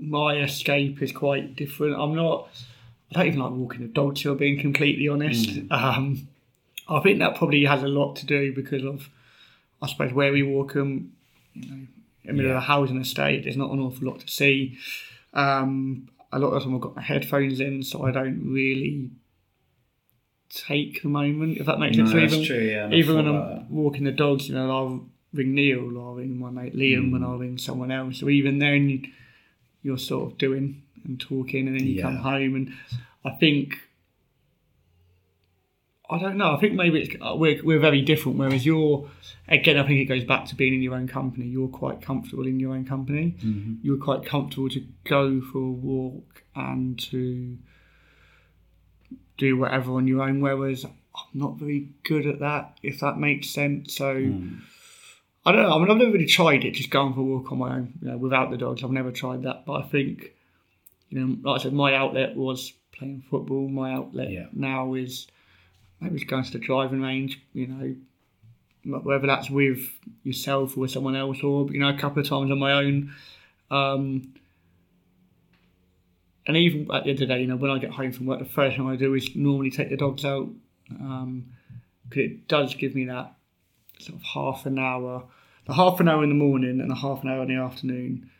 my 0.00 0.36
escape 0.42 1.00
is 1.02 1.12
quite 1.12 1.56
different. 1.56 1.96
I'm 2.00 2.14
not. 2.14 2.48
I 3.10 3.18
don't 3.18 3.26
even 3.28 3.40
like 3.40 3.52
walking 3.52 3.80
the 3.82 3.88
dog. 3.88 4.16
To 4.16 4.34
being 4.34 4.58
completely 4.60 5.08
honest, 5.08 5.58
um, 5.70 6.28
I 6.88 7.00
think 7.00 7.18
that 7.20 7.36
probably 7.36 7.64
has 7.64 7.82
a 7.82 7.88
lot 7.88 8.16
to 8.16 8.26
do 8.26 8.52
because 8.54 8.84
of, 8.84 9.08
I 9.80 9.86
suppose, 9.86 10.12
where 10.12 10.32
we 10.32 10.42
walk 10.42 10.72
them. 10.74 11.12
You 11.54 11.70
know, 11.70 11.74
in 11.76 11.88
the 12.28 12.32
middle 12.32 12.50
of 12.52 12.56
a 12.56 12.60
housing 12.60 13.00
estate, 13.00 13.44
there's 13.44 13.56
not 13.56 13.70
an 13.70 13.78
awful 13.80 14.08
lot 14.08 14.20
to 14.20 14.28
see. 14.28 14.78
Um, 15.34 16.08
a 16.32 16.38
lot 16.38 16.48
of 16.48 16.54
the 16.54 16.60
time, 16.64 16.74
I've 16.74 16.80
got 16.80 16.96
my 16.96 17.02
headphones 17.02 17.60
in, 17.60 17.82
so 17.82 18.02
I 18.04 18.10
don't 18.10 18.40
really 18.52 19.10
take 20.50 21.02
the 21.02 21.08
moment. 21.08 21.58
If 21.58 21.66
that 21.66 21.78
makes 21.78 21.96
No, 21.96 22.04
sense. 22.06 22.12
So 22.12 22.20
that's 22.20 22.32
even, 22.34 22.44
true, 22.46 22.58
yeah, 22.64 22.90
even 22.90 23.16
when 23.16 23.26
I'm 23.26 23.34
that. 23.34 23.70
walking 23.70 24.04
the 24.04 24.12
dogs, 24.12 24.48
you 24.48 24.54
know, 24.54 24.70
I'll 24.70 25.06
ring 25.32 25.54
Neil, 25.54 25.96
or 25.98 26.02
I'll 26.08 26.14
ring 26.14 26.38
my 26.38 26.50
mate 26.50 26.74
Liam, 26.76 27.08
Hmm. 27.10 27.14
and 27.16 27.24
I'll 27.24 27.38
ring 27.38 27.58
someone 27.58 27.90
else. 27.90 28.18
So 28.20 28.28
even 28.28 28.58
then, 28.58 29.12
you're 29.84 29.98
sort 29.98 30.32
of 30.32 30.38
doing 30.38 30.82
and 31.04 31.20
talking, 31.20 31.68
and 31.68 31.78
then 31.78 31.86
you 31.86 32.02
come 32.02 32.16
home, 32.16 32.56
and 32.56 32.72
I 33.24 33.30
think. 33.30 33.78
I 36.10 36.18
don't 36.18 36.36
know. 36.36 36.54
I 36.54 36.60
think 36.60 36.74
maybe 36.74 37.00
it's, 37.00 37.16
uh, 37.22 37.34
we're, 37.34 37.64
we're 37.64 37.78
very 37.78 38.02
different. 38.02 38.36
Whereas 38.36 38.66
you're, 38.66 39.08
again, 39.48 39.78
I 39.78 39.86
think 39.86 40.00
it 40.00 40.04
goes 40.04 40.22
back 40.22 40.44
to 40.46 40.54
being 40.54 40.74
in 40.74 40.82
your 40.82 40.94
own 40.94 41.08
company. 41.08 41.46
You're 41.46 41.66
quite 41.68 42.02
comfortable 42.02 42.46
in 42.46 42.60
your 42.60 42.74
own 42.74 42.84
company. 42.84 43.36
Mm-hmm. 43.42 43.76
You're 43.82 43.96
quite 43.96 44.22
comfortable 44.26 44.68
to 44.68 44.84
go 45.04 45.40
for 45.40 45.58
a 45.58 45.70
walk 45.70 46.44
and 46.54 46.98
to 47.10 47.56
do 49.38 49.56
whatever 49.56 49.92
on 49.92 50.06
your 50.06 50.20
own. 50.22 50.42
Whereas 50.42 50.84
I'm 50.84 50.92
not 51.32 51.56
very 51.56 51.88
good 52.02 52.26
at 52.26 52.38
that, 52.38 52.76
if 52.82 53.00
that 53.00 53.18
makes 53.18 53.48
sense. 53.48 53.94
So 53.94 54.14
Mm. 54.14 54.60
I 55.46 55.52
don't 55.52 55.62
know. 55.62 55.74
I 55.74 55.78
mean, 55.78 55.90
I've 55.90 55.96
never 55.98 56.12
really 56.12 56.26
tried 56.26 56.64
it, 56.64 56.72
just 56.72 56.90
going 56.90 57.12
for 57.12 57.20
a 57.20 57.24
walk 57.24 57.52
on 57.52 57.58
my 57.58 57.76
own, 57.76 57.92
you 58.00 58.08
know, 58.10 58.16
without 58.16 58.50
the 58.50 58.56
dogs. 58.56 58.82
I've 58.82 58.90
never 58.90 59.10
tried 59.12 59.42
that. 59.42 59.66
But 59.66 59.72
I 59.74 59.82
think, 59.82 60.32
you 61.10 61.20
know, 61.20 61.36
like 61.42 61.60
I 61.60 61.62
said, 61.64 61.74
my 61.74 61.94
outlet 61.94 62.34
was 62.34 62.72
playing 62.92 63.24
football. 63.28 63.68
My 63.68 63.92
outlet 63.92 64.30
Yeah. 64.30 64.46
now 64.52 64.94
is 64.94 65.26
maybe 66.00 66.16
it's 66.16 66.24
going 66.24 66.44
to 66.44 66.52
the 66.52 66.58
driving 66.58 67.02
range, 67.02 67.40
you 67.52 67.66
know, 67.66 67.94
whether 69.00 69.26
that's 69.26 69.50
with 69.50 69.80
yourself 70.22 70.76
or 70.76 70.80
with 70.80 70.90
someone 70.90 71.16
else 71.16 71.42
or, 71.42 71.70
you 71.70 71.80
know, 71.80 71.88
a 71.88 71.98
couple 71.98 72.22
of 72.22 72.28
times 72.28 72.50
on 72.50 72.58
my 72.58 72.72
own. 72.72 73.12
Um, 73.70 74.34
and 76.46 76.56
even 76.56 76.82
at 76.92 77.04
the 77.04 77.10
end 77.10 77.22
of 77.22 77.28
the 77.28 77.34
day, 77.34 77.40
you 77.40 77.46
know, 77.46 77.56
when 77.56 77.70
I 77.70 77.78
get 77.78 77.90
home 77.90 78.12
from 78.12 78.26
work, 78.26 78.38
the 78.38 78.44
first 78.44 78.76
thing 78.76 78.86
I 78.86 78.96
do 78.96 79.14
is 79.14 79.34
normally 79.34 79.70
take 79.70 79.90
the 79.90 79.96
dogs 79.96 80.24
out 80.24 80.48
because 80.88 81.44
it 82.12 82.48
does 82.48 82.74
give 82.74 82.94
me 82.94 83.06
that 83.06 83.34
sort 83.98 84.18
of 84.18 84.22
half 84.24 84.66
an 84.66 84.78
hour, 84.78 85.24
the 85.66 85.74
half 85.74 86.00
an 86.00 86.08
hour 86.08 86.22
in 86.22 86.28
the 86.28 86.34
morning 86.34 86.80
and 86.80 86.90
a 86.92 86.94
half 86.94 87.22
an 87.22 87.30
hour 87.30 87.42
in 87.42 87.48
the 87.48 87.62
afternoon 87.62 88.30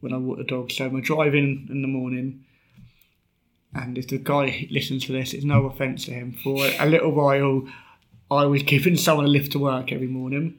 when 0.00 0.12
I 0.12 0.16
walk 0.16 0.38
the 0.38 0.44
dog. 0.44 0.70
So 0.70 0.86
I'm 0.86 1.00
driving 1.00 1.66
in 1.70 1.82
the 1.82 1.88
morning, 1.88 2.44
and 3.74 3.98
if 3.98 4.08
the 4.08 4.18
guy 4.18 4.68
listens 4.70 5.06
to 5.06 5.12
this, 5.12 5.34
it's 5.34 5.44
no 5.44 5.66
offence 5.66 6.04
to 6.06 6.12
him. 6.12 6.32
For 6.32 6.66
a 6.78 6.86
little 6.86 7.12
while, 7.12 7.68
I 8.30 8.44
was 8.46 8.62
giving 8.62 8.96
someone 8.96 9.26
a 9.26 9.28
lift 9.28 9.52
to 9.52 9.58
work 9.58 9.92
every 9.92 10.06
morning, 10.06 10.58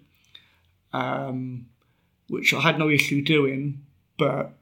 um, 0.92 1.68
which 2.28 2.54
I 2.54 2.62
had 2.62 2.80
no 2.80 2.90
issue 2.90 3.24
doing, 3.24 3.86
but 4.18 4.54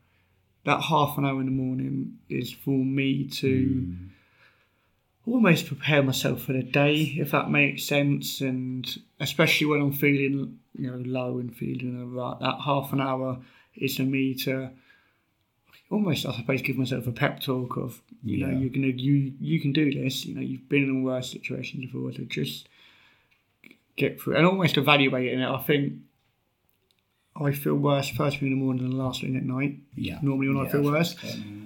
that 0.65 0.81
half 0.81 1.17
an 1.17 1.25
hour 1.25 1.39
in 1.39 1.45
the 1.45 1.51
morning 1.51 2.19
is 2.29 2.51
for 2.51 2.71
me 2.77 3.25
to 3.25 3.95
almost 5.27 5.67
prepare 5.67 6.01
myself 6.01 6.43
for 6.43 6.53
the 6.53 6.63
day, 6.63 7.15
if 7.17 7.31
that 7.31 7.49
makes 7.49 7.83
sense. 7.83 8.41
And 8.41 8.87
especially 9.19 9.67
when 9.67 9.81
I'm 9.81 9.91
feeling, 9.91 10.59
you 10.73 10.89
know, 10.89 11.01
low 11.05 11.37
and 11.37 11.55
feeling 11.55 12.01
alright, 12.01 12.39
that 12.39 12.61
half 12.63 12.93
an 12.93 13.01
hour 13.01 13.39
is 13.75 13.97
for 13.97 14.03
me 14.03 14.33
to 14.35 14.69
almost, 15.91 16.25
I 16.25 16.35
suppose, 16.35 16.61
give 16.61 16.77
myself 16.77 17.07
a 17.07 17.11
pep 17.11 17.39
talk 17.41 17.77
of, 17.77 18.01
you 18.23 18.45
know, 18.45 18.57
you're 18.57 18.69
gonna, 18.69 18.87
you, 18.87 19.33
you 19.39 19.59
can 19.59 19.73
do 19.73 19.93
this. 19.93 20.25
You 20.25 20.35
know, 20.35 20.41
you've 20.41 20.67
been 20.69 20.83
in 20.83 21.03
worse 21.03 21.31
situations 21.31 21.85
before, 21.85 22.11
so 22.13 22.23
just 22.23 22.67
get 23.95 24.21
through 24.21 24.37
and 24.37 24.45
almost 24.45 24.77
evaluating 24.77 25.39
it. 25.39 25.49
I 25.49 25.61
think 25.61 25.93
I 27.39 27.51
feel 27.51 27.75
worse 27.75 28.09
first 28.09 28.37
thing 28.37 28.51
in 28.51 28.57
the 28.57 28.63
morning 28.63 28.83
than 28.83 28.97
last 28.97 29.21
thing 29.21 29.35
at 29.35 29.43
night. 29.43 29.77
Yeah. 29.95 30.19
Normally 30.21 30.47
when 30.47 30.65
I 30.65 30.69
feel 30.69 30.83
worse. 30.83 31.15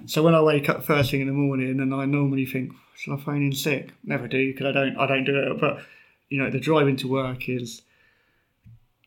So 0.06 0.22
when 0.22 0.34
I 0.34 0.42
wake 0.42 0.68
up 0.68 0.84
first 0.84 1.10
thing 1.10 1.20
in 1.20 1.26
the 1.26 1.32
morning, 1.32 1.80
and 1.80 1.94
I 1.94 2.04
normally 2.04 2.46
think, 2.46 2.72
should 2.96 3.14
I 3.14 3.16
phone 3.16 3.42
in 3.42 3.52
sick? 3.52 3.90
Never 4.04 4.28
do 4.28 4.52
because 4.52 4.66
I 4.66 4.72
don't. 4.72 4.96
I 4.96 5.06
don't 5.06 5.24
do 5.24 5.36
it. 5.36 5.60
But 5.60 5.82
you 6.28 6.38
know, 6.42 6.50
the 6.50 6.60
driving 6.60 6.96
to 6.96 7.08
work 7.08 7.48
is 7.48 7.82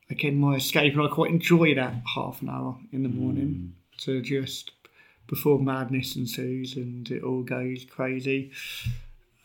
again 0.10 0.38
my 0.38 0.56
escape, 0.56 0.94
and 0.94 1.02
I 1.02 1.08
quite 1.08 1.32
enjoy 1.32 1.76
that 1.76 1.94
half 2.16 2.42
an 2.42 2.50
hour 2.50 2.78
in 2.92 3.04
the 3.04 3.10
morning 3.10 3.76
to 3.98 4.22
just 4.22 4.72
before 5.28 5.60
madness 5.60 6.16
ensues 6.16 6.76
and 6.76 7.10
it 7.10 7.24
all 7.24 7.42
goes 7.42 7.86
crazy. 7.86 8.52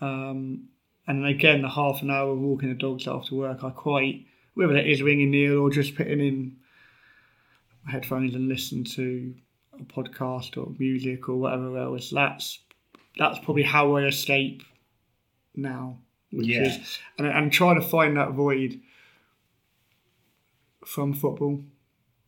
Um, 0.00 0.68
and 1.06 1.24
then 1.24 1.30
again, 1.30 1.62
the 1.62 1.68
half 1.68 2.02
an 2.02 2.10
hour 2.10 2.34
walking 2.34 2.68
the 2.68 2.74
dogs 2.74 3.08
after 3.08 3.34
work, 3.34 3.64
I 3.64 3.70
quite 3.70 4.26
whether 4.54 4.74
that 4.74 4.86
is 4.86 5.02
ringing 5.02 5.30
Neil 5.30 5.58
or 5.58 5.70
just 5.70 5.94
putting 5.94 6.20
in 6.20 6.56
headphones 7.90 8.34
and 8.34 8.48
listen 8.48 8.84
to 8.84 9.34
a 9.78 9.82
podcast 9.84 10.56
or 10.56 10.72
music 10.78 11.28
or 11.28 11.36
whatever 11.36 11.76
else. 11.78 12.10
That's 12.10 12.58
that's 13.18 13.38
probably 13.40 13.62
how 13.64 13.96
I 13.96 14.04
escape 14.06 14.62
now. 15.54 15.98
Which 16.32 16.46
Yeah. 16.46 16.62
is 16.62 16.98
and 17.18 17.26
I'm 17.26 17.50
trying 17.50 17.80
to 17.80 17.86
find 17.86 18.16
that 18.16 18.32
void 18.32 18.80
from 20.86 21.12
football. 21.12 21.62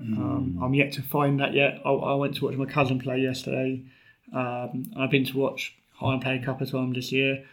Um, 0.00 0.58
I'm 0.60 0.74
yet 0.74 0.92
to 0.94 1.02
find 1.02 1.38
that 1.38 1.54
yet. 1.54 1.80
I, 1.84 1.90
I 1.90 2.14
went 2.16 2.34
to 2.36 2.44
watch 2.44 2.56
my 2.56 2.64
cousin 2.66 2.98
play 2.98 3.20
yesterday. 3.20 3.84
Um, 4.32 4.90
I've 4.96 5.10
been 5.12 5.24
to 5.26 5.38
watch 5.38 5.76
Highland 5.92 6.22
play 6.22 6.36
a 6.36 6.44
couple 6.44 6.66
of 6.66 6.72
times 6.72 6.96
this 6.96 7.12
year. 7.12 7.44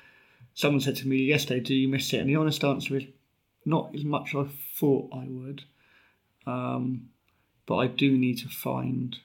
Someone 0.56 0.82
said 0.82 0.95
to 0.98 1.08
me 1.08 1.17
yesterday, 1.17 1.60
"Do 1.60 1.76
you 1.76 1.88
miss 1.88 2.12
it?" 2.12 2.22
And 2.22 2.30
the 2.30 2.38
honest 2.38 2.63
answer 2.63 2.98
is, 2.98 3.04
not 3.65 3.93
as 3.93 4.04
much 4.04 4.34
as 4.34 4.48
I 4.48 4.50
thought 4.80 5.10
I 5.13 5.26
would. 5.28 5.63
Um, 6.48 7.10
but 7.69 7.77
I 7.77 7.88
do 7.88 8.17
need 8.17 8.39
to 8.39 8.49
find. 8.49 9.15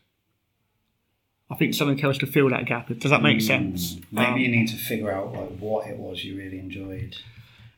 I 1.50 1.56
think 1.56 1.74
something 1.74 2.02
else 2.04 2.18
to 2.18 2.26
fill 2.26 2.48
that 2.50 2.66
gap. 2.66 2.88
Does 2.98 3.10
that 3.10 3.22
make 3.22 3.40
sense? 3.40 3.96
Maybe 4.12 4.26
Um, 4.32 4.38
you 4.38 4.48
need 4.48 4.68
to 4.68 4.76
figure 4.76 5.10
out 5.10 5.32
like 5.32 5.58
what 5.58 5.86
it 5.88 5.96
was 5.98 6.24
you 6.24 6.36
really 6.36 6.58
enjoyed. 6.58 7.16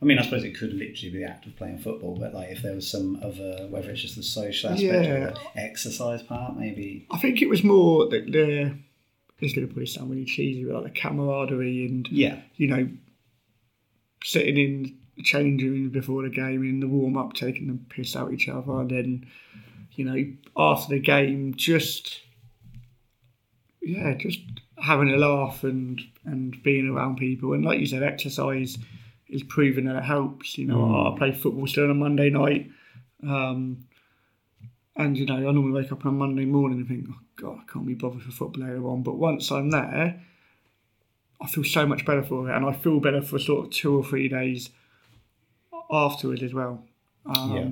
I 0.00 0.05
mean, 0.05 0.18
I 0.18 0.22
suppose 0.24 0.44
it 0.44 0.57
could 0.59 0.72
literally 0.74 1.11
be 1.11 1.18
the 1.20 1.24
act 1.24 1.46
of 1.46 1.57
playing 1.57 1.79
football, 1.79 2.16
but 2.20 2.35
like 2.35 2.50
if 2.50 2.62
there 2.62 2.74
was 2.74 2.88
some 2.88 3.18
other, 3.22 3.66
whether 3.70 3.90
it's 3.90 4.02
just 4.02 4.16
the 4.16 4.22
social 4.22 4.70
aspect 4.70 4.83
Yeah. 4.92 5.14
or 5.14 5.31
the 5.55 5.61
exercise 5.61 6.22
part, 6.22 6.57
maybe. 6.59 7.07
I 7.11 7.18
think 7.18 7.40
it 7.42 7.48
was 7.48 7.64
more 7.64 8.09
that 8.11 8.26
the. 8.31 8.76
It's 9.38 9.52
going 9.55 9.66
to 9.66 9.72
probably 9.72 9.87
sound 9.87 10.11
really 10.11 10.24
cheesy, 10.24 10.64
but 10.64 10.83
like 10.83 10.94
the 10.94 10.98
camaraderie 11.00 11.87
and 11.87 12.09
Yeah, 12.11 12.40
you 12.57 12.68
know, 12.68 12.88
sitting 14.24 14.57
in 14.57 14.96
the 15.16 15.22
changing 15.22 15.70
room 15.70 15.88
before 15.90 16.22
the 16.22 16.31
game 16.31 16.62
in 16.64 16.81
the 16.81 16.88
warm 16.88 17.16
up, 17.18 17.33
taking 17.35 17.66
the 17.68 17.79
piss 17.94 18.16
out 18.16 18.33
each 18.33 18.48
other, 18.48 18.81
and 18.81 18.90
then, 18.90 19.26
you 19.97 20.05
know, 20.05 20.33
after 20.57 20.95
the 20.95 21.01
game, 21.01 21.55
just 21.55 22.21
yeah, 23.83 24.15
just 24.15 24.41
having 24.79 25.11
a 25.11 25.17
laugh 25.17 25.65
and 25.65 26.01
and 26.25 26.63
being 26.63 26.88
around 26.88 27.17
people, 27.17 27.53
and 27.53 27.65
like 27.65 27.81
you 27.81 27.87
said, 27.87 28.03
exercise 28.03 28.79
is 29.29 29.42
proven 29.42 29.87
that 29.87 29.97
it 29.97 30.05
helps. 30.05 30.57
You 30.59 30.67
know, 30.67 31.13
I 31.15 31.19
play 31.19 31.33
football 31.33 31.67
still 31.67 31.85
on 31.85 31.90
a 31.90 31.94
Monday 31.94 32.31
night. 32.31 32.71
Um, 33.23 33.87
and 34.94 35.17
you 35.19 35.27
know, 35.27 35.37
I 35.37 35.40
normally 35.40 35.73
wake 35.83 35.92
up 35.92 36.07
on 36.07 36.15
a 36.15 36.17
Monday 36.17 36.44
morning 36.44 36.79
and 36.79 36.88
think, 36.88 37.07
oh 37.11 37.21
God, 37.37 37.59
I 37.63 37.73
can't 37.73 37.87
be 37.87 37.94
bothered 37.94 38.23
for 38.23 38.31
football 38.31 38.63
later 38.65 38.87
on. 38.87 39.03
But 39.03 39.17
once 39.17 39.51
I'm 39.51 39.71
there, 39.71 40.23
I 41.40 41.47
feel 41.49 41.65
so 41.65 41.87
much 41.87 42.05
better 42.07 42.23
for 42.23 42.49
it, 42.49 42.57
and 42.57 42.65
I 42.65 42.73
feel 42.73 43.01
better 43.01 43.21
for 43.23 43.38
sort 43.38 43.67
of 43.67 43.73
two 43.73 43.97
or 43.99 44.05
three 44.05 44.29
days 44.29 44.71
afterwards 45.90 46.42
as 46.42 46.55
well. 46.55 46.83
Um, 47.27 47.55
Yeah. 47.55 47.69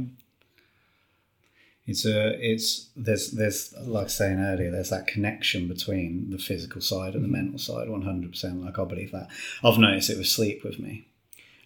It's 1.87 2.07
a, 2.07 2.32
it's 2.41 2.89
there's 2.97 3.32
there's 3.32 3.74
like 3.82 4.01
I 4.01 4.05
was 4.05 4.14
saying 4.14 4.39
earlier, 4.39 4.70
there's 4.70 4.91
that 4.91 5.07
connection 5.07 5.68
between 5.68 6.30
the 6.30 6.39
physical 6.39 6.80
side 6.80 7.14
and 7.14 7.22
the 7.22 7.28
mm-hmm. 7.28 7.32
mental 7.32 7.59
side, 7.59 7.89
one 7.89 8.03
hundred 8.03 8.32
percent. 8.32 8.64
Like 8.64 8.78
I 8.78 8.85
believe 8.85 9.12
that. 9.12 9.28
I've 9.62 9.78
noticed 9.78 10.11
it 10.11 10.18
with 10.18 10.26
sleep 10.26 10.64
with 10.64 10.78
me. 10.78 11.07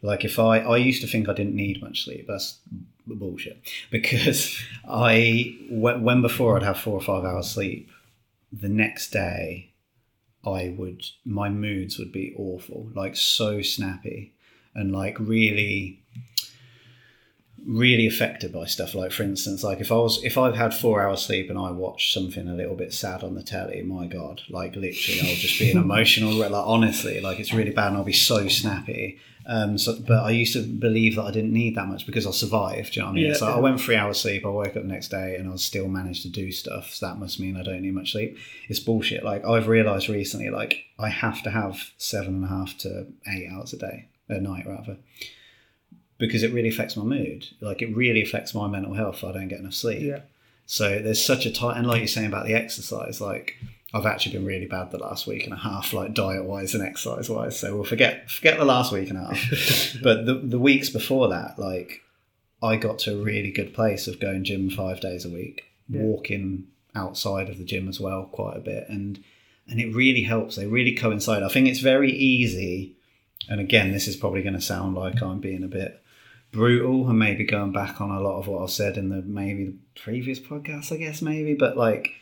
Like 0.03 0.25
if 0.25 0.39
I, 0.39 0.61
I 0.61 0.77
used 0.77 1.03
to 1.03 1.09
think 1.09 1.29
I 1.29 1.35
didn't 1.35 1.57
need 1.57 1.83
much 1.83 2.05
sleep. 2.05 2.27
That's 2.29 2.59
bullshit. 3.07 3.61
Because 3.91 4.61
I, 4.89 5.57
when, 5.71 6.03
when 6.03 6.23
before 6.23 6.57
I'd 6.57 6.62
have 6.62 6.79
four 6.79 6.95
or 6.95 7.01
five 7.01 7.25
hours 7.25 7.51
sleep, 7.51 7.91
the 8.53 8.69
next 8.69 9.11
day, 9.11 9.73
I 10.47 10.75
would 10.77 11.05
my 11.25 11.49
moods 11.49 11.99
would 11.99 12.12
be 12.12 12.35
awful, 12.37 12.91
like 12.95 13.16
so 13.16 13.61
snappy, 13.61 14.35
and 14.75 14.93
like 14.93 15.19
really 15.19 16.01
really 17.67 18.07
affected 18.07 18.53
by 18.53 18.65
stuff 18.65 18.95
like 18.95 19.13
for 19.13 19.23
instance 19.23 19.63
like 19.63 19.81
if 19.81 19.93
i 19.93 19.95
was 19.95 20.23
if 20.25 20.39
i've 20.39 20.57
had 20.57 20.73
four 20.73 21.03
hours 21.03 21.23
sleep 21.23 21.51
and 21.51 21.59
i 21.59 21.71
watch 21.71 22.13
something 22.13 22.49
a 22.49 22.55
little 22.55 22.77
bit 22.77 22.93
sad 22.93 23.23
on 23.23 23.35
the 23.35 23.43
telly 23.43 23.83
my 23.83 24.07
god 24.07 24.41
like 24.49 24.75
literally 24.77 25.21
i'll 25.21 25.37
just 25.37 25.59
be 25.59 25.71
an 25.71 25.77
emotional 25.79 26.33
like 26.33 26.53
honestly 26.53 27.21
like 27.21 27.39
it's 27.39 27.53
really 27.53 27.71
bad 27.71 27.89
and 27.89 27.97
i'll 27.97 28.05
be 28.05 28.13
so 28.13 28.49
snappy 28.49 29.19
um, 29.51 29.79
so, 29.79 29.99
but 30.07 30.25
I 30.25 30.31
used 30.31 30.53
to 30.53 30.63
believe 30.63 31.17
that 31.17 31.23
I 31.23 31.31
didn't 31.31 31.55
need 31.55 31.75
that 31.77 31.89
much 31.89 32.05
because 32.05 32.27
I 32.27 32.33
survived. 32.33 32.95
You 32.95 33.01
know 33.01 33.09
what 33.09 33.13
I 33.13 33.15
mean? 33.15 33.27
Yeah, 33.29 33.35
so 33.35 33.49
yeah. 33.49 33.55
I 33.55 33.61
went 33.61 33.81
three 33.81 33.97
hours 33.97 34.21
sleep. 34.21 34.45
I 34.45 34.51
woke 34.51 34.69
up 34.69 34.75
the 34.75 34.83
next 34.83 35.09
day 35.09 35.37
and 35.37 35.51
I 35.51 35.57
still 35.57 35.89
managed 35.89 36.23
to 36.23 36.29
do 36.29 36.53
stuff. 36.53 36.93
So 36.93 37.07
that 37.07 37.19
must 37.19 37.41
mean 37.41 37.57
I 37.57 37.63
don't 37.63 37.81
need 37.81 37.95
much 37.95 38.13
sleep. 38.13 38.37
It's 38.69 38.79
bullshit. 38.79 39.25
Like 39.25 39.47
I've 39.47 39.67
realised 39.67 40.11
recently, 40.11 40.51
like 40.51 40.85
I 40.99 41.09
have 41.09 41.43
to 41.45 41.51
have 41.51 41.93
seven 41.97 42.35
and 42.35 42.45
a 42.45 42.49
half 42.49 42.77
to 42.79 43.07
eight 43.27 43.49
hours 43.51 43.73
a 43.73 43.79
day, 43.79 44.09
a 44.29 44.39
night 44.39 44.67
rather, 44.67 44.99
because 46.19 46.43
it 46.43 46.53
really 46.53 46.69
affects 46.69 46.97
my 46.97 47.05
mood. 47.05 47.47
Like 47.61 47.81
it 47.83 47.95
really 47.97 48.23
affects 48.23 48.55
my 48.55 48.66
mental 48.69 48.95
health. 48.95 49.25
I 49.25 49.33
don't 49.33 49.49
get 49.49 49.61
enough 49.61 49.75
sleep. 49.75 50.03
Yeah. 50.03 50.21
So 50.66 50.99
there's 50.99 51.25
such 51.25 51.47
a 51.47 51.53
tight, 51.53 51.77
and 51.79 51.87
like 51.87 51.99
you're 52.01 52.09
saying 52.09 52.27
about 52.27 52.47
the 52.47 52.55
exercise, 52.55 53.21
like 53.21 53.55
I've 53.95 54.05
actually 54.05 54.33
been 54.33 54.45
really 54.45 54.66
bad 54.66 54.91
the 54.91 54.99
last 54.99 55.27
week 55.27 55.45
and 55.45 55.55
a 55.55 55.57
half, 55.57 55.95
like 55.95 56.12
diet 56.12 56.45
wise 56.45 56.75
and 56.75 56.83
exercise 56.87 57.31
wise. 57.31 57.59
So 57.59 57.75
we'll 57.75 57.85
forget 57.85 58.31
forget 58.31 58.59
the 58.59 58.66
last 58.66 58.93
week 58.93 59.09
and 59.09 59.19
a 59.19 59.25
half. 59.35 59.97
but 60.03 60.27
the 60.27 60.35
the 60.35 60.59
weeks 60.59 60.91
before 60.91 61.29
that, 61.29 61.59
like 61.59 62.03
I 62.62 62.77
got 62.77 62.99
to 63.01 63.19
a 63.19 63.23
really 63.23 63.51
good 63.51 63.73
place 63.73 64.07
of 64.09 64.21
going 64.21 64.45
gym 64.45 64.69
five 64.69 65.01
days 65.01 65.25
a 65.25 65.31
week, 65.31 65.64
Yeah. 65.89 66.03
walking 66.03 66.66
outside 66.95 67.49
of 67.49 67.57
the 67.59 67.64
gym 67.64 67.89
as 67.89 68.01
well 68.01 68.25
quite 68.25 68.57
a 68.57 68.61
bit, 68.61 68.89
and 68.91 69.23
and 69.71 69.81
it 69.81 69.95
really 69.95 70.23
helps. 70.23 70.57
They 70.57 70.66
really 70.66 70.95
coincide. 70.95 71.43
I 71.43 71.49
think 71.49 71.69
it's 71.69 71.81
very 71.81 72.11
easy. 72.12 72.95
And 73.49 73.61
again, 73.61 73.93
this 73.93 74.07
is 74.09 74.16
probably 74.16 74.43
going 74.43 74.55
to 74.57 74.61
sound 74.61 74.95
like 74.97 75.23
I'm 75.23 75.41
being 75.41 75.62
a 75.64 75.69
bit 75.69 76.03
brutal 76.53 77.09
and 77.09 77.19
maybe 77.19 77.45
going 77.45 77.73
back 77.73 78.01
on 78.01 78.11
a 78.11 78.21
lot 78.21 78.39
of 78.39 78.49
what 78.49 78.63
I've 78.63 78.71
said 78.71 78.97
in 78.97 79.11
the 79.11 79.23
maybe 79.23 79.65
the 79.65 79.77
previous 79.95 80.41
podcast, 80.41 80.93
I 80.93 80.97
guess 80.97 81.23
maybe, 81.23 81.55
but 81.55 81.77
like 81.77 82.13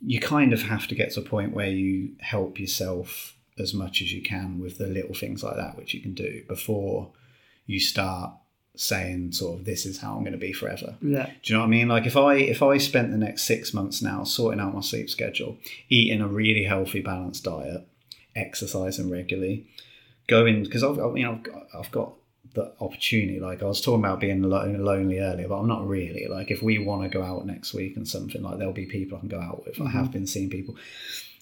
you 0.00 0.20
kind 0.20 0.52
of 0.52 0.62
have 0.62 0.86
to 0.88 0.94
get 0.94 1.12
to 1.12 1.20
a 1.20 1.24
point 1.24 1.54
where 1.54 1.68
you 1.68 2.12
help 2.20 2.58
yourself 2.58 3.36
as 3.58 3.74
much 3.74 4.00
as 4.00 4.12
you 4.12 4.22
can 4.22 4.60
with 4.60 4.78
the 4.78 4.86
little 4.86 5.14
things 5.14 5.42
like 5.42 5.56
that 5.56 5.76
which 5.76 5.92
you 5.92 6.00
can 6.00 6.14
do 6.14 6.42
before 6.48 7.10
you 7.66 7.78
start 7.78 8.32
saying 8.74 9.32
sort 9.32 9.58
of 9.58 9.66
this 9.66 9.84
is 9.84 9.98
how 9.98 10.14
I'm 10.14 10.22
going 10.22 10.32
to 10.32 10.38
be 10.38 10.52
forever. 10.52 10.96
Yeah. 11.02 11.26
Do 11.26 11.32
you 11.52 11.54
know 11.54 11.60
what 11.60 11.66
I 11.66 11.70
mean? 11.70 11.88
Like 11.88 12.06
if 12.06 12.16
I 12.16 12.34
if 12.36 12.62
I 12.62 12.78
spent 12.78 13.10
the 13.10 13.18
next 13.18 13.42
six 13.42 13.74
months 13.74 14.00
now 14.00 14.24
sorting 14.24 14.60
out 14.60 14.74
my 14.74 14.80
sleep 14.80 15.10
schedule, 15.10 15.58
eating 15.88 16.20
a 16.20 16.28
really 16.28 16.64
healthy, 16.64 17.00
balanced 17.00 17.44
diet, 17.44 17.86
exercising 18.34 19.10
regularly, 19.10 19.66
going 20.26 20.62
because 20.62 20.82
I've 20.82 20.98
I 20.98 21.08
mean 21.08 21.26
I've 21.26 21.42
got, 21.42 21.66
I've 21.74 21.90
got 21.90 22.14
the 22.54 22.72
opportunity. 22.80 23.40
Like 23.40 23.62
I 23.62 23.66
was 23.66 23.80
talking 23.80 24.04
about 24.04 24.20
being 24.20 24.42
lo- 24.42 24.66
lonely 24.66 25.18
earlier, 25.18 25.48
but 25.48 25.58
I'm 25.58 25.68
not 25.68 25.86
really. 25.86 26.26
Like 26.28 26.50
if 26.50 26.62
we 26.62 26.78
want 26.78 27.02
to 27.02 27.08
go 27.08 27.22
out 27.22 27.46
next 27.46 27.74
week 27.74 27.96
and 27.96 28.06
something 28.06 28.42
like 28.42 28.58
there'll 28.58 28.72
be 28.72 28.86
people 28.86 29.16
I 29.16 29.20
can 29.20 29.28
go 29.28 29.40
out 29.40 29.64
with. 29.64 29.80
I 29.80 29.90
have 29.90 30.04
mm-hmm. 30.04 30.12
been 30.12 30.26
seeing 30.26 30.50
people. 30.50 30.76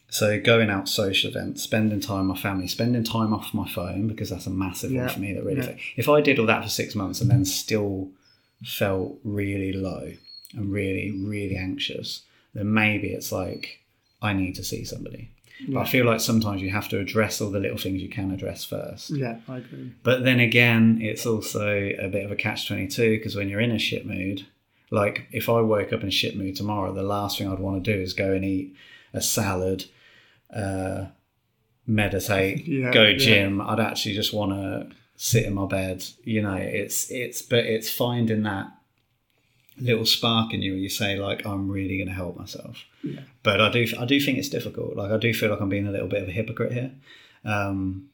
So 0.09 0.41
going 0.41 0.71
out 0.71 0.89
social 0.89 1.31
events, 1.31 1.63
spending 1.63 2.01
time 2.01 2.29
with 2.29 2.37
my 2.37 2.43
family, 2.43 2.67
spending 2.67 3.05
time 3.05 3.33
off 3.33 3.55
my 3.55 3.69
phone 3.69 4.09
because 4.09 4.31
that's 4.31 4.47
a 4.47 4.51
massive 4.51 4.91
Yeah, 4.91 5.03
one 5.03 5.15
for 5.15 5.21
me. 5.21 5.35
That 5.35 5.45
really, 5.45 5.67
yeah. 5.67 5.77
if 5.97 6.09
I 6.09 6.21
did 6.21 6.39
all 6.39 6.47
that 6.47 6.65
for 6.65 6.69
six 6.69 6.95
months 6.95 7.21
and 7.21 7.31
then 7.31 7.45
still 7.45 8.11
felt 8.65 9.19
really 9.25 9.73
low 9.73 10.13
and 10.55 10.73
really 10.73 11.13
really 11.13 11.57
anxious, 11.57 12.23
then 12.55 12.75
maybe 12.75 13.09
it's 13.09 13.31
like 13.31 13.81
I 14.21 14.33
need 14.33 14.57
to 14.57 14.65
see 14.65 14.85
somebody. 14.85 15.31
But 15.69 15.81
I 15.81 15.85
feel 15.85 16.07
like 16.07 16.21
sometimes 16.21 16.63
you 16.63 16.71
have 16.71 16.89
to 16.89 16.99
address 16.99 17.41
all 17.41 17.51
the 17.51 17.61
little 17.61 17.79
things 17.79 18.03
you 18.03 18.09
can 18.09 18.31
address 18.31 18.65
first. 18.65 19.11
Yeah, 19.11 19.39
I 19.49 19.59
agree. 19.59 19.93
But 20.03 20.25
then 20.25 20.41
again, 20.41 20.99
it's 21.03 21.27
also 21.27 21.69
a 21.69 22.09
bit 22.09 22.25
of 22.25 22.31
a 22.31 22.37
catch 22.37 22.67
22 22.69 23.19
because 23.19 23.37
when 23.37 23.49
you're 23.49 23.61
in 23.61 23.71
a 23.73 23.79
shit 23.79 24.07
mood, 24.07 24.47
like 24.91 25.27
if 25.33 25.49
I 25.49 25.61
woke 25.61 25.93
up 25.93 26.03
in 26.03 26.11
shit 26.11 26.37
mood 26.37 26.57
tomorrow, 26.57 26.93
the 26.93 27.03
last 27.03 27.39
thing 27.39 27.49
I'd 27.49 27.59
want 27.59 27.83
to 27.85 27.93
do 27.95 28.01
is 28.01 28.13
go 28.13 28.33
and 28.33 28.45
eat 28.45 28.75
a 29.13 29.21
salad, 29.21 29.85
uh, 30.55 31.07
meditate, 31.87 32.65
Yeah, 32.67 32.91
go 32.91 33.05
yeah. 33.05 33.19
gym. 33.19 33.61
I'd 33.61 33.81
actually 33.81 34.15
just 34.15 34.33
want 34.33 34.53
to 34.53 34.91
sit 35.17 35.45
in 35.45 35.55
my 35.55 35.67
bed. 35.67 36.05
You 36.25 36.43
know, 36.43 36.55
it's, 36.55 37.11
it's, 37.11 37.43
but 37.43 37.65
it's 37.67 37.91
finding 37.91 38.43
that 38.45 38.73
little 39.81 40.05
spark 40.07 40.53
in 40.55 40.63
you 40.63 40.73
where 40.73 40.81
you 40.81 40.89
say, 40.89 41.17
like, 41.19 41.45
I'm 41.47 41.71
really 41.71 41.97
going 41.97 42.09
to 42.09 42.15
help 42.15 42.37
myself 42.37 42.85
Yeah. 43.03 43.21
but 43.43 43.61
I 43.61 43.71
do 43.71 43.87
I 43.99 44.05
do 44.05 44.21
think 44.21 44.39
it's 44.39 44.49
difficult. 44.49 44.97
Like 44.97 45.11
I 45.11 45.17
do 45.19 45.33
feel 45.35 45.51
like 45.51 45.61
I'm 45.61 45.69
being 45.69 45.87
a 45.87 45.91
little 45.93 46.09
bit 46.09 46.23
of 46.23 46.29
a 46.29 46.33
hypocrite 46.33 46.73
here. 46.73 46.93
Um, 47.45 48.09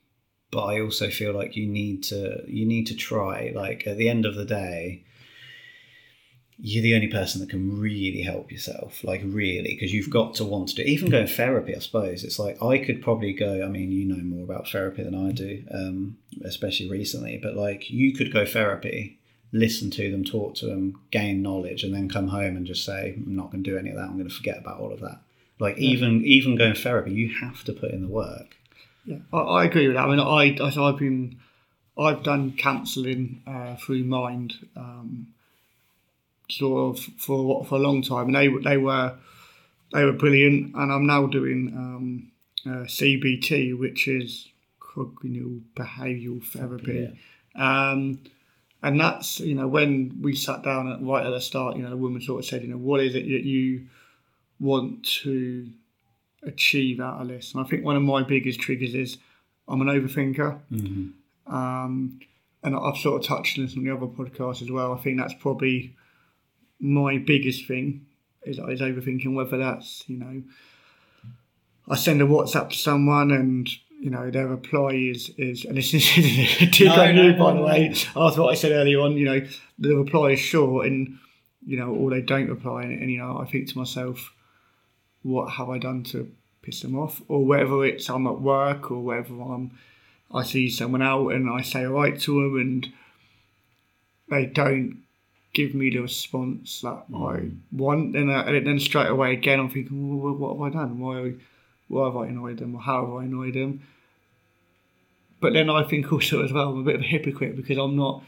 but 0.53 0.65
I 0.65 0.81
also 0.81 1.11
feel 1.11 1.33
like 1.35 1.57
you 1.57 1.67
need 1.67 2.03
to 2.05 2.43
you 2.47 2.65
need 2.67 2.87
to 2.87 2.95
try. 2.95 3.53
Like 3.55 3.87
at 3.87 3.97
the 3.97 4.09
end 4.09 4.25
of 4.27 4.35
the 4.37 4.45
day, 4.45 5.03
you're 6.59 6.83
the 6.83 6.95
only 6.95 7.09
person 7.09 7.41
that 7.41 7.51
can 7.51 7.79
really 7.79 8.23
help 8.23 8.51
yourself. 8.51 9.05
Like 9.05 9.21
really, 9.25 9.75
because 9.75 9.93
you've 9.93 10.09
got 10.09 10.35
to 10.37 10.45
want 10.45 10.69
to 10.69 10.77
do. 10.77 10.83
Even 10.83 11.11
going 11.11 11.27
therapy, 11.27 11.75
I 11.77 11.81
suppose 11.81 12.25
it's 12.25 12.39
like 12.39 12.63
I 12.63 12.79
could 12.79 13.03
probably 13.03 13.33
go. 13.35 13.63
I 13.63 13.69
mean, 13.69 13.91
you 13.93 14.07
know 14.07 14.23
more 14.23 14.45
about 14.45 14.69
therapy 14.69 15.03
than 15.03 15.15
I 15.15 15.33
do, 15.33 15.65
um, 15.71 16.17
especially 16.45 16.89
recently. 16.89 17.39
But 17.43 17.57
like 17.57 17.91
you 17.91 18.15
could 18.15 18.33
go 18.33 18.47
therapy. 18.47 19.16
Listen 19.53 19.91
to 19.93 20.11
them, 20.11 20.25
talk 20.25 20.55
to 20.57 20.67
them, 20.67 21.01
gain 21.11 21.41
knowledge, 21.43 21.85
and 21.85 21.95
then 21.95 22.09
come 22.09 22.29
home 22.29 22.57
and 22.57 22.67
just 22.67 22.85
say, 22.85 23.15
"I'm 23.17 23.37
not 23.37 23.51
going 23.51 23.63
to 23.63 23.71
do 23.71 23.79
any 23.79 23.91
of 23.91 23.97
that. 23.97 24.05
I'm 24.05 24.17
going 24.17 24.29
to 24.29 24.35
forget 24.35 24.59
about 24.59 24.81
all 24.81 24.93
of 24.93 25.01
that." 25.01 25.21
Like 25.59 25.79
even 25.79 26.25
even 26.25 26.57
going 26.57 26.75
therapy, 26.75 27.13
you 27.13 27.35
have 27.41 27.65
to 27.65 27.73
put 27.73 27.91
in 27.91 28.03
the 28.03 28.09
work. 28.09 28.57
Yeah, 29.05 29.19
I, 29.33 29.39
I 29.39 29.65
agree 29.65 29.87
with 29.87 29.97
that. 29.97 30.05
I 30.05 30.11
mean, 30.11 30.21
I, 30.21 30.63
I 30.63 30.89
I've 30.89 30.99
been, 30.99 31.39
I've 31.97 32.23
done 32.23 32.55
counselling 32.57 33.43
uh, 33.47 33.77
through 33.77 34.05
Mind, 34.05 34.55
um, 34.77 35.29
sort 36.51 36.99
of 36.99 37.05
for 37.19 37.65
for 37.65 37.77
a 37.77 37.79
long 37.79 38.03
time, 38.03 38.27
and 38.27 38.35
they 38.35 38.49
they 38.49 38.77
were 38.77 39.15
they 39.93 40.05
were 40.05 40.13
brilliant. 40.13 40.75
And 40.75 40.93
I'm 40.93 41.07
now 41.07 41.27
doing 41.27 41.73
um, 41.75 42.33
uh, 42.67 42.85
CBT, 42.85 43.79
which 43.79 44.09
is 44.09 44.49
cognitive 44.81 45.61
behavioural 45.75 46.45
therapy. 46.45 47.19
Um, 47.55 48.19
and 48.87 49.01
that's 49.01 49.41
you 49.41 49.57
know 49.57 49.67
when 49.67 50.19
we 50.23 50.37
sat 50.37 50.63
down 50.63 50.91
at, 50.91 51.03
right 51.03 51.27
at 51.27 51.31
the 51.31 51.41
start, 51.41 51.77
you 51.77 51.83
know, 51.83 51.91
the 51.91 51.97
woman 51.97 52.21
sort 52.21 52.39
of 52.39 52.45
said, 52.47 52.63
you 52.63 52.69
know, 52.69 52.77
what 52.77 53.01
is 53.01 53.17
it 53.17 53.25
that 53.25 53.43
you 53.43 53.87
want 54.61 55.05
to 55.23 55.69
achieve 56.45 57.01
out 57.01 57.21
of 57.21 57.27
this? 57.27 57.53
And 57.53 57.65
I 57.65 57.69
think 57.69 57.85
one 57.85 57.97
of 57.97 58.03
my 58.03 58.23
biggest 58.23 58.61
triggers 58.61 58.95
is 58.95 59.19
I'm 59.67 59.81
an 59.81 59.89
overthinker. 59.89 60.61
Um, 61.49 62.21
and 62.63 62.77
I've 62.77 62.97
sort 62.97 63.21
of 63.21 63.27
touched 63.27 63.59
on 63.59 63.65
this 63.65 63.77
on 63.77 63.83
the 63.83 63.91
other 63.91 64.07
podcast 64.07 64.63
as 64.63 64.71
well. 64.71 64.93
I 64.93 64.99
think 64.99 65.19
that's 65.19 65.35
probably 65.35 65.97
my 66.79 67.19
biggest 67.19 67.67
thing 67.67 68.07
is, 68.45 68.59
is 68.59 68.81
overthinking 68.81 69.35
whether 69.35 69.59
that's, 69.59 70.05
you 70.07 70.17
know, 70.17 70.43
I 71.89 71.97
send 71.97 72.23
a 72.23 72.25
WhatsApp 72.25 72.71
to 72.71 72.77
someone 72.77 73.33
and, 73.33 73.69
you 74.01 74.11
know, 74.11 74.31
their 74.31 74.47
reply 74.47 74.91
is, 74.91 75.31
is 75.39 75.65
and 75.65 75.77
this 75.77 75.93
is 75.95 76.05
dig 76.71 76.87
No, 76.89 76.95
on 77.01 77.17
no, 77.17 77.33
by 77.33 77.53
no. 77.53 77.57
the 77.57 77.63
way, 77.63 77.95
after 78.15 78.43
what 78.43 78.53
I 78.53 78.55
said 78.55 78.73
earlier 78.73 79.01
on, 79.01 79.17
you 79.17 79.25
know, 79.25 79.41
the 79.79 79.97
reply 79.97 80.31
is 80.33 80.41
short 80.41 80.87
and, 80.87 81.19
you 81.67 81.79
know, 81.79 81.89
or 81.95 82.11
they 82.11 82.21
don't 82.21 82.49
reply. 82.49 82.83
And, 82.83 83.01
and 83.01 83.11
you 83.11 83.19
know, 83.19 83.39
I 83.39 83.47
think 83.51 83.69
to 83.71 83.79
myself, 83.79 84.33
what 85.23 85.53
have 85.53 85.69
I 85.69 85.79
done 85.79 86.05
to 86.05 86.31
piss 86.63 86.83
them 86.83 86.97
off? 86.99 87.23
Or 87.29 87.45
whether 87.45 87.85
it's 87.85 88.09
I'm 88.09 88.27
at 88.27 88.41
work 88.41 88.91
or 88.91 89.03
whether 89.03 89.33
I'm 89.41 89.73
I 90.33 90.43
see 90.43 90.69
someone 90.69 91.03
out 91.03 91.29
and 91.29 91.49
I 91.49 91.63
say 91.63 91.85
right 91.85 92.19
to 92.21 92.33
them 92.35 92.61
and 92.61 92.93
they 94.29 94.47
don't 94.47 95.03
give 95.55 95.75
me 95.75 95.89
the 95.89 96.01
response 96.01 96.81
that 96.83 97.05
I 97.17 97.51
want, 97.73 98.13
then 98.13 98.29
uh, 98.29 98.43
and 98.43 98.67
then 98.67 98.79
straight 98.79 99.09
away 99.09 99.33
again 99.33 99.59
I'm 99.61 99.71
thinking, 99.71 100.21
well, 100.23 100.35
what 100.35 100.53
have 100.69 100.75
I 100.75 100.79
done? 100.83 100.99
Why, 100.99 101.33
why 101.89 102.07
have 102.07 102.17
I 102.17 102.27
annoyed 102.27 102.59
them? 102.59 102.75
Or 102.75 102.81
how 102.81 103.07
have 103.07 103.15
I 103.15 103.25
annoyed 103.25 103.55
them? 103.55 103.83
But 105.41 105.53
then 105.53 105.71
I 105.71 105.85
think 105.85 106.13
also 106.13 106.43
as 106.43 106.53
well 106.53 106.71
I'm 106.71 106.81
a 106.81 106.85
bit 106.85 106.97
of 106.97 107.03
a 107.03 107.05
hypocrite 107.05 107.57
because 107.57 107.79
I'm 107.79 107.97
not 107.97 108.23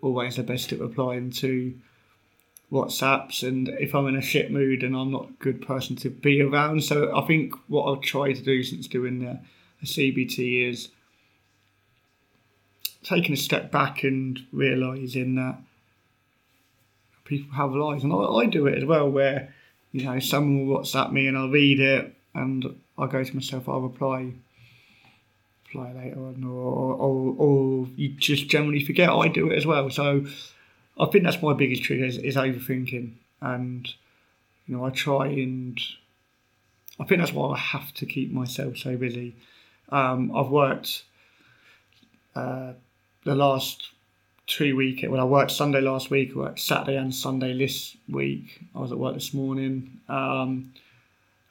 always 0.00 0.36
the 0.36 0.42
best 0.42 0.72
at 0.72 0.80
replying 0.80 1.30
to 1.30 1.74
WhatsApps, 2.72 3.46
and 3.46 3.68
if 3.68 3.94
I'm 3.94 4.06
in 4.08 4.16
a 4.16 4.22
shit 4.22 4.50
mood 4.50 4.82
and 4.82 4.96
I'm 4.96 5.10
not 5.10 5.28
a 5.28 5.32
good 5.44 5.60
person 5.60 5.94
to 5.96 6.10
be 6.10 6.40
around. 6.40 6.82
So 6.82 7.14
I 7.16 7.26
think 7.26 7.54
what 7.68 7.84
I've 7.84 8.02
tried 8.02 8.34
to 8.34 8.42
do 8.42 8.62
since 8.62 8.86
doing 8.86 9.18
the, 9.18 9.40
the 9.80 9.86
CBT 9.86 10.70
is 10.70 10.88
taking 13.02 13.34
a 13.34 13.36
step 13.36 13.70
back 13.70 14.04
and 14.04 14.40
realizing 14.52 15.34
that 15.34 15.58
people 17.24 17.54
have 17.54 17.72
lives, 17.72 18.04
and 18.04 18.12
I, 18.12 18.16
I 18.16 18.46
do 18.46 18.66
it 18.66 18.78
as 18.78 18.84
well. 18.84 19.10
Where 19.10 19.54
you 19.92 20.04
know 20.04 20.18
someone 20.18 20.66
will 20.66 20.78
WhatsApp 20.78 21.12
me 21.12 21.26
and 21.28 21.36
I'll 21.36 21.50
read 21.50 21.78
it, 21.78 22.16
and 22.34 22.76
I 22.98 23.06
go 23.06 23.22
to 23.22 23.34
myself, 23.34 23.68
I'll 23.68 23.80
reply. 23.80 24.32
Reply 25.66 25.92
later 25.92 26.20
on, 26.20 26.44
or, 26.44 26.94
or, 26.94 27.34
or 27.38 27.88
you 27.96 28.10
just 28.10 28.48
generally 28.48 28.84
forget. 28.84 29.08
I 29.08 29.28
do 29.28 29.50
it 29.50 29.56
as 29.56 29.66
well. 29.66 29.88
So 29.90 30.26
I 30.98 31.06
think 31.06 31.24
that's 31.24 31.42
my 31.42 31.54
biggest 31.54 31.82
trigger 31.82 32.04
is, 32.04 32.18
is 32.18 32.36
overthinking, 32.36 33.12
and 33.40 33.88
you 34.66 34.76
know 34.76 34.84
I 34.84 34.90
try 34.90 35.26
and 35.28 35.80
I 37.00 37.04
think 37.04 37.20
that's 37.20 37.32
why 37.32 37.54
I 37.54 37.58
have 37.58 37.92
to 37.94 38.06
keep 38.06 38.30
myself 38.30 38.76
so 38.76 38.96
busy. 38.96 39.34
Um, 39.88 40.34
I've 40.36 40.50
worked 40.50 41.04
uh, 42.34 42.72
the 43.24 43.34
last 43.34 43.90
two 44.46 44.76
week. 44.76 45.04
When 45.06 45.20
I 45.20 45.24
worked 45.24 45.50
Sunday 45.50 45.80
last 45.80 46.10
week, 46.10 46.32
I 46.34 46.38
worked 46.38 46.60
Saturday 46.60 46.96
and 46.96 47.14
Sunday 47.14 47.56
this 47.56 47.96
week. 48.08 48.62
I 48.74 48.80
was 48.80 48.92
at 48.92 48.98
work 48.98 49.14
this 49.14 49.32
morning, 49.32 50.00
um, 50.08 50.72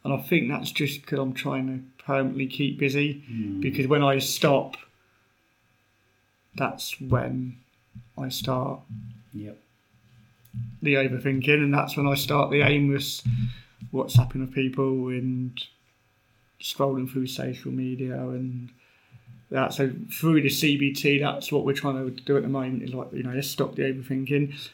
and 0.03 0.13
I 0.13 0.17
think 0.17 0.49
that's 0.49 0.71
just 0.71 1.01
because 1.01 1.19
I'm 1.19 1.33
trying 1.33 1.67
to 1.67 2.03
permanently 2.03 2.47
keep 2.47 2.79
busy. 2.79 3.23
Hmm. 3.27 3.59
Because 3.61 3.87
when 3.87 4.03
I 4.03 4.19
stop, 4.19 4.75
that's 6.55 6.99
when 6.99 7.57
I 8.17 8.29
start 8.29 8.81
Yep. 9.33 9.57
the 10.81 10.95
overthinking, 10.95 11.63
and 11.63 11.73
that's 11.73 11.95
when 11.95 12.07
I 12.07 12.15
start 12.15 12.51
the 12.51 12.61
aimless 12.61 13.23
WhatsApping 13.93 14.41
with 14.41 14.53
people 14.53 15.07
and 15.09 15.61
scrolling 16.59 17.09
through 17.09 17.27
social 17.27 17.71
media 17.71 18.17
and 18.17 18.69
that. 19.49 19.73
So 19.73 19.91
through 20.11 20.41
the 20.41 20.49
CBT, 20.49 21.19
that's 21.21 21.51
what 21.51 21.65
we're 21.65 21.73
trying 21.73 21.95
to 22.03 22.21
do 22.23 22.35
at 22.37 22.43
the 22.43 22.49
moment. 22.49 22.83
Is 22.83 22.93
like 22.93 23.13
you 23.13 23.23
know, 23.23 23.33
let's 23.33 23.49
stop 23.49 23.75
the 23.75 23.83
overthinking, 23.83 24.69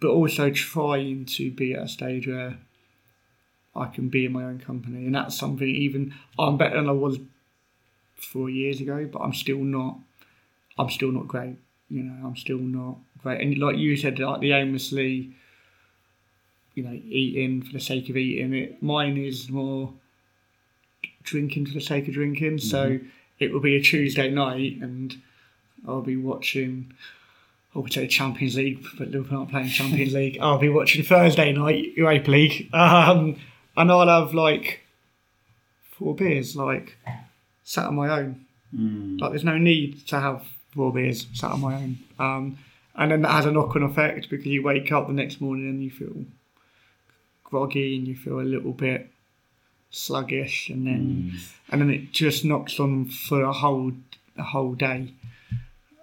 but 0.00 0.08
also 0.08 0.50
trying 0.50 1.26
to 1.26 1.50
be 1.50 1.74
at 1.74 1.82
a 1.82 1.88
stage 1.88 2.26
where 2.26 2.56
I 3.76 3.86
can 3.86 4.08
be 4.08 4.26
in 4.26 4.32
my 4.32 4.44
own 4.44 4.60
company, 4.60 5.06
and 5.06 5.14
that's 5.14 5.36
something. 5.36 5.68
Even 5.68 6.14
I'm 6.38 6.56
better 6.56 6.76
than 6.76 6.88
I 6.88 6.92
was 6.92 7.18
four 8.14 8.48
years 8.48 8.80
ago, 8.80 9.08
but 9.12 9.20
I'm 9.20 9.34
still 9.34 9.58
not. 9.58 9.98
I'm 10.78 10.90
still 10.90 11.12
not 11.12 11.28
great. 11.28 11.56
You 11.88 12.02
know, 12.02 12.26
I'm 12.26 12.36
still 12.36 12.58
not 12.58 12.96
great. 13.18 13.40
And 13.40 13.58
like 13.58 13.76
you 13.76 13.96
said, 13.96 14.18
like 14.18 14.40
the 14.40 14.52
aimlessly, 14.52 15.32
you 16.74 16.82
know, 16.82 16.92
eating 16.92 17.62
for 17.62 17.72
the 17.72 17.80
sake 17.80 18.08
of 18.08 18.16
eating. 18.16 18.54
It 18.54 18.82
mine 18.82 19.16
is 19.16 19.50
more 19.50 19.92
drinking 21.22 21.66
for 21.66 21.74
the 21.74 21.80
sake 21.80 22.08
of 22.08 22.14
drinking. 22.14 22.58
So 22.58 23.00
it 23.38 23.52
will 23.52 23.60
be 23.60 23.76
a 23.76 23.82
Tuesday 23.82 24.30
night, 24.30 24.78
and 24.80 25.16
I'll 25.86 26.02
be 26.02 26.16
watching. 26.16 26.92
I 27.74 27.80
would 27.80 27.92
say 27.92 28.06
Champions 28.06 28.54
League, 28.54 28.86
but 28.96 29.10
Liverpool 29.10 29.38
aren't 29.38 29.50
playing 29.50 29.68
Champions 29.68 30.14
League. 30.20 30.38
I'll 30.40 30.58
be 30.58 30.68
watching 30.68 31.02
Thursday 31.02 31.52
night 31.52 31.96
Europa 31.96 32.30
League, 32.30 32.68
um, 32.72 33.36
and 33.76 33.90
I'll 33.90 34.08
have 34.08 34.34
like 34.34 34.80
four 35.92 36.14
beers, 36.14 36.56
like 36.56 36.96
sat 37.62 37.86
on 37.86 37.96
my 37.96 38.08
own. 38.08 38.46
Mm. 38.74 39.20
Like 39.20 39.30
there's 39.30 39.44
no 39.44 39.58
need 39.58 40.06
to 40.08 40.20
have 40.20 40.46
four 40.74 40.92
beers 40.92 41.26
sat 41.34 41.52
on 41.52 41.60
my 41.60 41.74
own. 41.74 41.98
Um, 42.18 42.58
and 42.96 43.10
then 43.10 43.22
that 43.22 43.32
has 43.32 43.46
a 43.46 43.52
knock-on 43.52 43.82
effect 43.82 44.30
because 44.30 44.46
you 44.46 44.62
wake 44.62 44.92
up 44.92 45.06
the 45.06 45.12
next 45.12 45.40
morning 45.40 45.68
and 45.68 45.82
you 45.82 45.90
feel 45.90 46.24
groggy 47.42 47.96
and 47.96 48.06
you 48.06 48.16
feel 48.16 48.40
a 48.40 48.42
little 48.42 48.72
bit 48.72 49.10
sluggish, 49.90 50.70
and 50.70 50.86
then 50.86 51.38
and 51.70 51.80
then 51.80 51.90
it 51.90 52.12
just 52.12 52.44
knocks 52.44 52.78
on 52.80 53.06
for 53.06 53.42
a 53.42 53.52
whole 53.52 53.92
a 54.36 54.42
whole 54.42 54.74
day. 54.74 55.12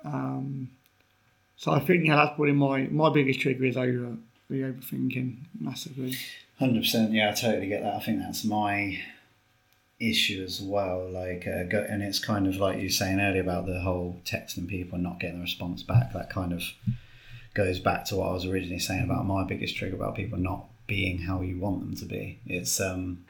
Um, 0.03 0.71
so 1.57 1.71
I 1.71 1.79
think 1.79 2.05
yeah, 2.05 2.15
that's 2.15 2.35
probably 2.35 2.53
my 2.53 2.83
my 2.83 3.11
biggest 3.11 3.39
trigger 3.41 3.65
is 3.65 3.77
over 3.77 4.17
the 4.49 4.61
overthinking 4.61 5.37
massively. 5.59 6.15
Hundred 6.61 6.83
percent. 6.83 7.11
Yeah, 7.11 7.29
I 7.29 7.33
totally 7.33 7.65
get 7.65 7.81
that. 7.81 7.95
I 7.95 7.99
think 7.99 8.19
that's 8.19 8.45
my 8.45 9.01
issue 9.99 10.43
as 10.43 10.61
well. 10.61 11.09
Like, 11.09 11.47
uh, 11.47 11.63
go, 11.63 11.83
and 11.89 12.03
it's 12.03 12.19
kind 12.19 12.45
of 12.45 12.57
like 12.57 12.77
you 12.77 12.83
were 12.83 12.89
saying 12.89 13.19
earlier 13.19 13.41
about 13.41 13.65
the 13.65 13.79
whole 13.79 14.21
texting 14.25 14.67
people 14.67 14.93
and 14.93 15.03
not 15.03 15.19
getting 15.19 15.37
the 15.37 15.41
response 15.41 15.81
back. 15.81 16.13
That 16.13 16.29
kind 16.29 16.53
of 16.53 16.61
goes 17.55 17.79
back 17.79 18.05
to 18.05 18.17
what 18.17 18.29
I 18.29 18.33
was 18.33 18.45
originally 18.45 18.77
saying 18.77 19.03
about 19.03 19.25
my 19.25 19.43
biggest 19.43 19.75
trigger 19.75 19.95
about 19.95 20.13
people 20.13 20.37
not 20.37 20.67
being 20.85 21.23
how 21.23 21.41
you 21.41 21.57
want 21.57 21.79
them 21.79 21.95
to 21.95 22.05
be. 22.05 22.39
It's 22.45 22.79
um, 22.79 23.25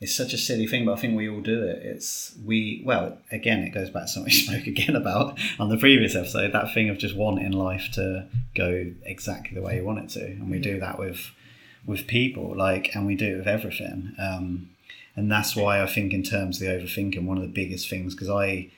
it's 0.00 0.14
such 0.14 0.32
a 0.32 0.38
silly 0.38 0.66
thing, 0.66 0.86
but 0.86 0.94
I 0.94 1.02
think 1.02 1.14
we 1.14 1.28
all 1.28 1.42
do 1.42 1.62
it. 1.62 1.82
It's 1.82 2.34
we 2.42 2.82
well 2.86 3.18
again, 3.30 3.62
it 3.62 3.74
goes 3.74 3.90
back 3.90 4.04
to 4.04 4.08
something 4.08 4.32
we 4.32 4.38
spoke 4.38 4.66
again 4.66 4.96
about 4.96 5.38
on 5.58 5.68
the 5.68 5.76
previous 5.76 6.16
episode. 6.16 6.52
That 6.52 6.72
thing 6.72 6.88
of 6.88 6.96
just 6.96 7.14
wanting 7.14 7.52
life 7.52 7.90
to 7.96 8.26
go 8.54 8.90
exactly 9.04 9.54
the 9.54 9.60
way 9.60 9.76
you 9.76 9.84
want 9.84 9.98
it 9.98 10.08
to, 10.18 10.24
and 10.24 10.50
we 10.50 10.60
do 10.60 10.80
that 10.80 10.98
with 10.98 11.30
with 11.86 12.06
people, 12.06 12.54
like, 12.56 12.94
and 12.94 13.06
we 13.06 13.14
do 13.14 13.34
it 13.34 13.38
with 13.38 13.48
everything. 13.48 14.14
Um, 14.18 14.70
and 15.16 15.30
that's 15.30 15.56
why 15.56 15.82
I 15.82 15.86
think, 15.86 16.12
in 16.12 16.22
terms 16.22 16.60
of 16.60 16.66
the 16.66 16.72
overthinking, 16.74 17.24
one 17.24 17.36
of 17.36 17.42
the 17.42 17.48
biggest 17.48 17.88
things, 17.88 18.14
because 18.14 18.30
I 18.30 18.70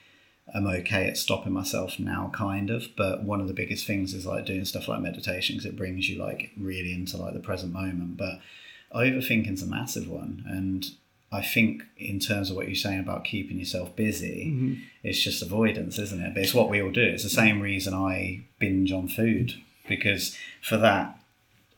am 0.55 0.67
okay 0.67 1.07
at 1.07 1.17
stopping 1.17 1.53
myself 1.53 1.99
now, 1.99 2.31
kind 2.35 2.71
of, 2.71 2.89
but 2.97 3.23
one 3.23 3.41
of 3.41 3.49
the 3.49 3.55
biggest 3.55 3.87
things 3.87 4.15
is 4.15 4.27
like 4.27 4.47
doing 4.47 4.65
stuff 4.65 4.89
like 4.89 5.01
meditation 5.01 5.57
because 5.57 5.67
it 5.67 5.77
brings 5.77 6.09
you 6.09 6.19
like 6.19 6.51
really 6.57 6.93
into 6.93 7.17
like 7.17 7.35
the 7.35 7.41
present 7.41 7.73
moment. 7.73 8.17
But 8.17 8.41
overthinking's 8.95 9.63
a 9.63 9.67
massive 9.67 10.09
one, 10.09 10.45
and 10.49 10.87
I 11.31 11.43
think 11.43 11.85
in 11.97 12.19
terms 12.19 12.51
of 12.51 12.57
what 12.57 12.67
you're 12.67 12.75
saying 12.75 13.01
about 13.01 13.25
keeping 13.25 13.59
yourself 13.59 13.97
busy, 13.97 14.49
it's 15.03 15.23
just 15.23 15.43
avoidance, 15.43 15.99
isn't 15.99 16.21
it? 16.21 16.35
But 16.35 16.43
it's 16.43 16.55
what 16.55 16.69
we 16.69 16.83
all 16.83 16.91
do. 16.91 17.03
It's 17.03 17.23
the 17.23 17.31
same 17.31 17.63
reason 17.63 17.95
I 17.95 18.45
binge 18.59 18.93
on 18.93 19.09
food 19.09 19.55
because 19.89 20.37
for 20.61 20.77
that 20.77 21.19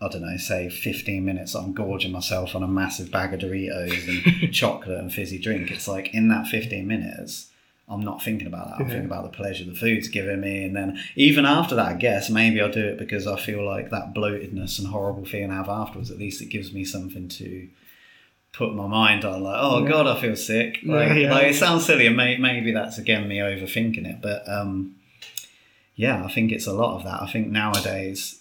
I 0.05 0.09
don't 0.09 0.23
know, 0.23 0.37
say 0.37 0.69
15 0.69 1.25
minutes, 1.25 1.55
I'm 1.55 1.73
gorging 1.73 2.13
myself 2.13 2.55
on 2.55 2.63
a 2.63 2.69
massive 2.69 3.11
bag 3.11 3.33
of 3.35 3.41
Doritos 3.41 4.09
and 4.43 4.53
chocolate 4.53 4.99
and 4.99 5.13
fizzy 5.13 5.39
drink. 5.39 5.71
It's 5.71 5.89
like 5.89 6.13
in 6.15 6.29
that 6.29 6.47
15 6.49 6.87
minutes, 6.87 7.51
I'm 7.89 8.01
not 8.01 8.23
thinking 8.23 8.47
about 8.47 8.69
that. 8.69 8.81
I'm 8.81 8.87
thinking 8.89 9.05
about 9.05 9.25
the 9.25 9.37
pleasure 9.37 9.65
the 9.65 9.75
food's 9.75 10.09
giving 10.09 10.41
me. 10.41 10.65
And 10.65 10.75
then 10.75 10.99
even 11.17 11.45
after 11.45 11.75
that, 11.75 11.87
I 11.87 11.95
guess 11.95 12.31
maybe 12.31 12.61
I'll 12.61 12.71
do 12.71 12.87
it 12.87 12.99
because 12.99 13.27
I 13.27 13.39
feel 13.39 13.65
like 13.65 13.91
that 13.91 14.15
bloatedness 14.15 14.79
and 14.79 14.89
horrible 14.89 15.25
feeling 15.27 15.51
I 15.51 15.57
have 15.57 15.69
afterwards, 15.69 16.11
at 16.11 16.19
least 16.19 16.41
it 16.41 16.47
gives 16.47 16.73
me 16.73 16.85
something 16.85 17.29
to 17.29 17.69
put 18.53 18.75
my 18.75 18.87
mind 18.87 19.25
on. 19.25 19.43
Like, 19.43 19.59
oh 19.61 19.85
God, 19.85 20.07
I 20.07 20.19
feel 20.21 20.37
sick. 20.37 20.79
Like, 20.85 21.09
Yeah, 21.11 21.15
yeah. 21.15 21.35
like 21.35 21.47
it 21.49 21.57
sounds 21.57 21.85
silly 21.85 22.07
and 22.07 22.17
may, 22.17 22.39
maybe 22.39 22.73
that's 22.73 22.97
again 22.99 23.29
me 23.29 23.39
overthinking 23.39 24.07
it. 24.07 24.23
But 24.23 24.49
um, 24.49 24.95
yeah, 25.95 26.25
I 26.25 26.33
think 26.33 26.53
it's 26.53 26.67
a 26.67 26.73
lot 26.73 26.97
of 26.97 27.05
that. 27.05 27.21
I 27.23 27.31
think 27.31 27.49
nowadays 27.49 28.41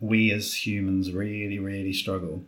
we 0.00 0.30
as 0.32 0.66
humans 0.66 1.12
really, 1.12 1.58
really 1.58 1.92
struggle. 1.92 2.44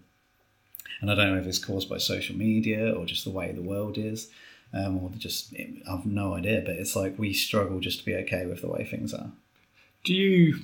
And 1.01 1.11
I 1.11 1.15
don't 1.15 1.35
know 1.35 1.41
if 1.41 1.47
it's 1.47 1.59
caused 1.59 1.89
by 1.89 1.99
social 1.99 2.37
media 2.37 2.93
or 2.93 3.07
just 3.07 3.25
the 3.25 3.31
way 3.31 3.53
the 3.53 3.63
world 3.63 3.97
is, 3.99 4.29
um, 4.75 4.99
or 4.99 5.11
just, 5.17 5.53
I've 5.91 6.07
no 6.07 6.35
idea, 6.35 6.63
but 6.65 6.77
it's 6.77 6.95
like 6.95 7.19
we 7.19 7.33
struggle 7.33 7.81
just 7.81 8.01
to 8.01 8.05
be 8.05 8.15
okay 8.17 8.47
with 8.47 8.61
the 8.61 8.69
way 8.69 8.85
things 8.85 9.13
are. 9.15 9.33
do 10.05 10.15
you 10.15 10.61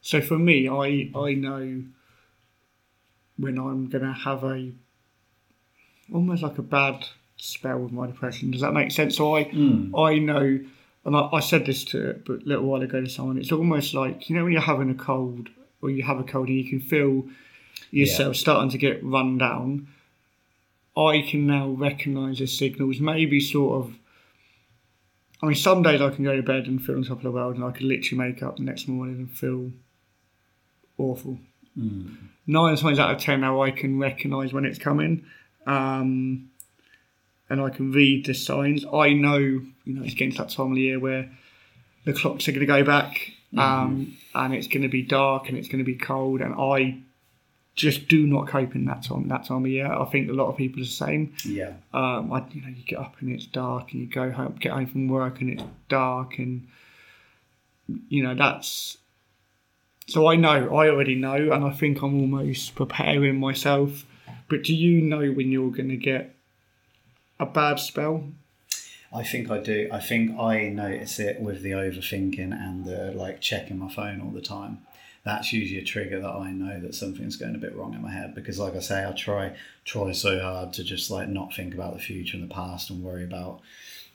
so 0.00 0.20
for 0.20 0.38
me 0.38 0.68
i 0.68 1.10
i 1.18 1.32
know 1.34 1.82
when 3.38 3.58
i'm 3.58 3.88
gonna 3.88 4.12
have 4.12 4.44
a 4.44 4.70
almost 6.14 6.42
like 6.42 6.58
a 6.58 6.62
bad 6.62 7.04
spell 7.36 7.78
with 7.78 7.92
my 7.92 8.06
depression 8.06 8.50
does 8.52 8.60
that 8.60 8.72
make 8.72 8.90
sense 8.92 9.16
so 9.16 9.36
i 9.36 9.40
i 9.96 10.18
know 10.18 10.60
and 11.06 11.16
I, 11.16 11.28
I 11.32 11.40
said 11.40 11.64
this 11.64 11.84
to 11.86 12.20
but 12.26 12.42
a 12.42 12.44
little 12.44 12.64
while 12.64 12.82
ago 12.82 13.00
to 13.00 13.08
someone 13.08 13.38
it's 13.38 13.52
almost 13.52 13.94
like 13.94 14.28
you 14.28 14.36
know 14.36 14.44
when 14.44 14.52
you're 14.52 14.60
having 14.60 14.90
a 14.90 14.94
cold 14.94 15.48
or 15.80 15.90
you 15.90 16.02
have 16.02 16.18
a 16.18 16.24
cold 16.24 16.48
and 16.48 16.58
you 16.58 16.68
can 16.68 16.80
feel 16.80 17.24
yourself 17.90 18.36
starting 18.36 18.70
to 18.70 18.78
get 18.78 19.04
run 19.04 19.38
down. 19.38 19.88
I 20.96 21.26
can 21.28 21.46
now 21.46 21.68
recognize 21.68 22.38
the 22.38 22.46
signals 22.46 23.00
maybe 23.00 23.40
sort 23.40 23.84
of 23.84 23.94
I 25.42 25.46
mean, 25.46 25.54
some 25.54 25.82
days 25.82 26.00
I 26.00 26.10
can 26.10 26.24
go 26.24 26.34
to 26.34 26.42
bed 26.42 26.66
and 26.66 26.82
feel 26.82 26.96
on 26.96 27.04
top 27.04 27.18
of 27.18 27.22
the 27.22 27.30
world, 27.30 27.56
and 27.56 27.64
I 27.64 27.70
can 27.70 27.86
literally 27.88 28.24
make 28.24 28.42
up 28.42 28.56
the 28.56 28.62
next 28.62 28.88
morning 28.88 29.16
and 29.16 29.30
feel 29.30 29.70
awful. 30.96 31.38
Nine 32.46 32.76
times 32.76 32.98
out 32.98 33.14
of 33.14 33.20
ten, 33.20 33.42
now 33.42 33.60
I 33.60 33.70
can 33.70 33.98
recognise 33.98 34.54
when 34.54 34.64
it's 34.64 34.78
coming, 34.78 35.26
um, 35.66 36.48
and 37.48 37.60
I 37.60 37.70
can 37.70 37.92
read 37.92 38.26
the 38.26 38.34
signs. 38.34 38.84
I 38.92 39.12
know, 39.12 39.38
you 39.38 39.70
know, 39.84 40.02
it's 40.02 40.14
getting 40.14 40.32
to 40.32 40.38
that 40.38 40.50
time 40.50 40.72
of 40.72 40.74
the 40.74 40.82
year 40.82 40.98
where 40.98 41.30
the 42.04 42.12
clocks 42.12 42.48
are 42.48 42.52
going 42.52 42.60
to 42.60 42.66
go 42.66 42.84
back, 42.84 43.32
um, 43.56 44.16
and 44.34 44.54
it's 44.54 44.66
going 44.68 44.82
to 44.82 44.88
be 44.88 45.02
dark 45.02 45.48
and 45.48 45.56
it's 45.56 45.68
going 45.68 45.78
to 45.78 45.84
be 45.84 45.96
cold, 45.96 46.40
and 46.40 46.54
I 46.54 46.98
just 47.74 48.08
do 48.08 48.26
not 48.26 48.48
cope 48.48 48.74
in 48.74 48.86
that 48.86 49.02
time. 49.02 49.28
That 49.28 49.44
time 49.44 49.64
of 49.64 49.70
year, 49.70 49.86
I 49.86 50.04
think 50.06 50.30
a 50.30 50.32
lot 50.32 50.48
of 50.48 50.56
people 50.56 50.80
are 50.80 50.84
the 50.84 50.90
same. 50.90 51.34
Yeah. 51.44 51.74
Um, 51.92 52.32
I, 52.32 52.44
you 52.52 52.62
know, 52.62 52.68
you 52.68 52.82
get 52.84 52.98
up 52.98 53.16
and 53.20 53.30
it's 53.30 53.46
dark, 53.46 53.92
and 53.92 54.00
you 54.00 54.06
go 54.08 54.30
home, 54.30 54.56
get 54.58 54.72
home 54.72 54.86
from 54.86 55.08
work 55.08 55.40
and 55.40 55.50
it's 55.50 55.64
dark, 55.88 56.38
and 56.38 56.66
you 58.08 58.22
know 58.22 58.34
that's. 58.34 58.98
So 60.08 60.28
I 60.28 60.36
know, 60.36 60.76
I 60.76 60.88
already 60.88 61.16
know, 61.16 61.50
and 61.52 61.64
I 61.64 61.70
think 61.70 62.00
I'm 62.00 62.20
almost 62.20 62.76
preparing 62.76 63.40
myself. 63.40 64.04
But 64.48 64.62
do 64.62 64.72
you 64.74 65.02
know 65.02 65.32
when 65.32 65.50
you're 65.50 65.72
going 65.72 65.88
to 65.88 65.96
get 65.96 66.35
a 67.38 67.46
bad 67.46 67.78
spell? 67.78 68.24
I 69.12 69.22
think 69.22 69.50
I 69.50 69.58
do. 69.58 69.88
I 69.92 70.00
think 70.00 70.38
I 70.38 70.68
notice 70.68 71.18
it 71.18 71.40
with 71.40 71.62
the 71.62 71.70
overthinking 71.70 72.52
and 72.52 72.84
the 72.84 73.12
like 73.12 73.40
checking 73.40 73.78
my 73.78 73.88
phone 73.88 74.20
all 74.20 74.30
the 74.30 74.40
time. 74.40 74.82
That's 75.24 75.52
usually 75.52 75.80
a 75.80 75.84
trigger 75.84 76.20
that 76.20 76.30
I 76.30 76.52
know 76.52 76.80
that 76.80 76.94
something's 76.94 77.36
going 77.36 77.56
a 77.56 77.58
bit 77.58 77.74
wrong 77.74 77.94
in 77.94 78.02
my 78.02 78.12
head 78.12 78.34
because, 78.34 78.58
like 78.58 78.76
I 78.76 78.80
say, 78.80 79.04
I 79.04 79.12
try 79.12 79.56
try 79.84 80.12
so 80.12 80.38
hard 80.40 80.72
to 80.74 80.84
just 80.84 81.10
like 81.10 81.28
not 81.28 81.54
think 81.54 81.74
about 81.74 81.94
the 81.94 82.02
future 82.02 82.36
and 82.36 82.48
the 82.48 82.54
past 82.54 82.90
and 82.90 83.02
worry 83.02 83.24
about, 83.24 83.60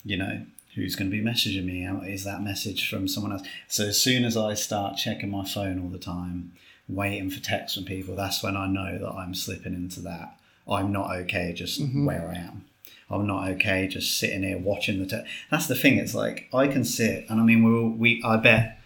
you 0.06 0.18
know, 0.18 0.46
who's 0.76 0.96
going 0.96 1.12
to 1.12 1.18
be 1.18 1.24
messaging 1.24 1.66
me. 1.66 1.86
Is 2.10 2.24
that 2.24 2.44
message 2.44 2.90
from 2.90 3.08
someone 3.08 3.34
else? 3.34 3.44
So 3.68 3.88
as 3.88 4.02
soon 4.02 4.24
as 4.24 4.38
I 4.38 4.54
start 4.54 4.98
checking 4.98 5.32
my 5.32 5.46
phone 5.46 5.82
all 5.82 5.90
the 5.90 5.98
time, 5.98 6.54
waiting 6.88 7.30
for 7.30 7.42
texts 7.42 7.78
from 7.78 7.86
people, 7.86 8.16
that's 8.16 8.44
when 8.44 8.56
I 8.56 8.68
know 8.68 8.98
that 8.98 9.12
I'm 9.12 9.34
slipping 9.34 9.74
into 9.74 10.00
that. 10.02 10.38
I'm 10.68 10.92
not 10.92 11.12
okay 11.12 11.54
just 11.54 11.82
mm-hmm. 11.82 12.06
where 12.06 12.30
I 12.30 12.36
am. 12.40 12.66
I'm 13.12 13.28
not 13.28 13.50
okay 13.52 13.88
just 13.88 14.18
sitting 14.18 14.44
here 14.44 14.58
watching 14.58 15.00
the. 15.00 15.06
Te- 15.06 15.28
That's 15.50 15.68
the 15.68 15.76
thing. 15.76 15.98
It's 15.98 16.16
like 16.16 16.48
I 16.54 16.68
can 16.68 16.84
sit, 16.86 17.26
and 17.30 17.40
I 17.40 17.44
mean, 17.44 17.64
we 17.64 17.90
we 17.90 18.24
I 18.24 18.38
bet 18.38 18.80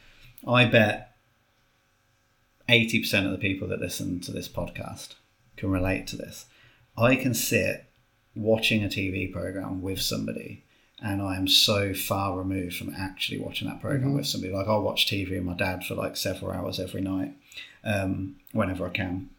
I 0.47 0.65
bet 0.65 1.11
80% 2.67 3.26
of 3.26 3.32
the 3.32 3.38
people 3.38 3.67
that 3.67 3.80
listen 3.80 4.19
to 4.21 4.32
this 4.32 4.47
podcast 4.49 5.13
can 5.57 5.69
relate 5.69 6.07
to 6.07 6.17
this. 6.17 6.45
I 6.97 7.15
can 7.15 7.34
sit 7.34 7.86
watching 8.36 8.84
a 8.84 8.88
TV 8.88 9.32
program 9.32 9.82
with 9.82 10.01
somebody 10.01 10.63
and 11.01 11.21
I 11.21 11.36
am 11.36 11.47
so 11.47 11.93
far 11.93 12.38
removed 12.38 12.76
from 12.78 12.93
actually 12.97 13.38
watching 13.38 13.67
that 13.67 13.82
program 13.82 14.11
Mhm. 14.13 14.15
with 14.15 14.28
somebody. 14.28 14.51
Like 14.53 14.67
I'll 14.67 14.82
watch 14.82 15.05
TV 15.07 15.32
with 15.36 15.43
my 15.43 15.53
dad 15.53 15.84
for 15.84 15.93
like 15.93 16.15
several 16.17 16.51
hours 16.51 16.80
every 16.80 17.01
night, 17.01 17.34
um, 17.84 18.38
whenever 18.53 18.86
I 18.88 18.89
can. 18.89 19.30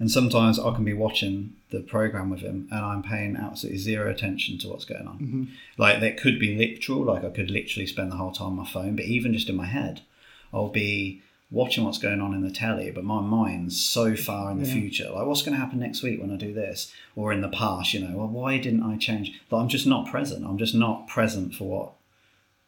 And 0.00 0.10
sometimes 0.10 0.58
I 0.58 0.74
can 0.74 0.84
be 0.84 0.92
watching 0.92 1.54
the 1.70 1.80
program 1.80 2.28
with 2.30 2.40
him 2.40 2.68
and 2.70 2.80
I'm 2.84 3.02
paying 3.02 3.36
absolutely 3.36 3.78
zero 3.78 4.10
attention 4.10 4.58
to 4.58 4.68
what's 4.68 4.84
going 4.84 5.06
on. 5.06 5.18
Mhm. 5.18 5.48
Like 5.78 6.00
that 6.00 6.16
could 6.16 6.38
be 6.40 6.56
literal, 6.56 7.04
like 7.04 7.24
I 7.24 7.30
could 7.30 7.50
literally 7.50 7.86
spend 7.86 8.10
the 8.10 8.16
whole 8.16 8.32
time 8.32 8.48
on 8.48 8.56
my 8.56 8.66
phone, 8.66 8.96
but 8.96 9.04
even 9.04 9.32
just 9.32 9.48
in 9.48 9.54
my 9.56 9.66
head, 9.66 10.00
I'll 10.52 10.68
be 10.68 11.20
watching 11.50 11.84
what's 11.84 11.98
going 11.98 12.20
on 12.20 12.34
in 12.34 12.40
the 12.42 12.50
telly, 12.50 12.90
but 12.90 13.04
my 13.04 13.20
mind's 13.20 13.80
so 13.80 14.16
far 14.16 14.50
in 14.50 14.58
the 14.60 14.66
Yeah. 14.66 14.72
future. 14.74 15.10
Like, 15.14 15.26
what's 15.26 15.42
going 15.42 15.54
to 15.54 15.60
happen 15.60 15.78
next 15.78 16.02
week 16.02 16.20
when 16.20 16.32
I 16.32 16.36
do 16.36 16.52
this? 16.52 16.92
Or 17.14 17.32
in 17.32 17.42
the 17.42 17.48
past, 17.48 17.94
you 17.94 18.00
know, 18.00 18.16
well, 18.16 18.26
why 18.28 18.58
didn't 18.58 18.82
I 18.82 18.96
change? 18.96 19.32
Like, 19.50 19.62
I'm 19.62 19.68
just 19.68 19.86
not 19.86 20.08
present. 20.10 20.44
I'm 20.44 20.58
just 20.58 20.74
not 20.74 21.06
present 21.06 21.54
for 21.54 21.68
what 21.68 21.92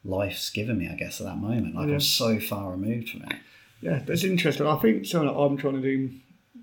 life's 0.04 0.50
given 0.50 0.78
me, 0.78 0.88
I 0.88 0.94
guess, 0.94 1.20
at 1.20 1.26
that 1.26 1.38
moment. 1.38 1.74
Like, 1.74 1.88
Yeah. 1.88 1.94
I'm 1.94 2.00
so 2.00 2.38
far 2.38 2.70
removed 2.70 3.08
from 3.10 3.22
it. 3.22 3.36
Yeah, 3.82 3.98
that's 4.06 4.22
interesting. 4.24 4.66
I 4.66 4.76
think 4.76 5.04
something 5.04 5.28
that 5.28 5.34
I'm 5.38 5.56
trying 5.56 5.74
to 5.74 5.82
do 5.82 6.10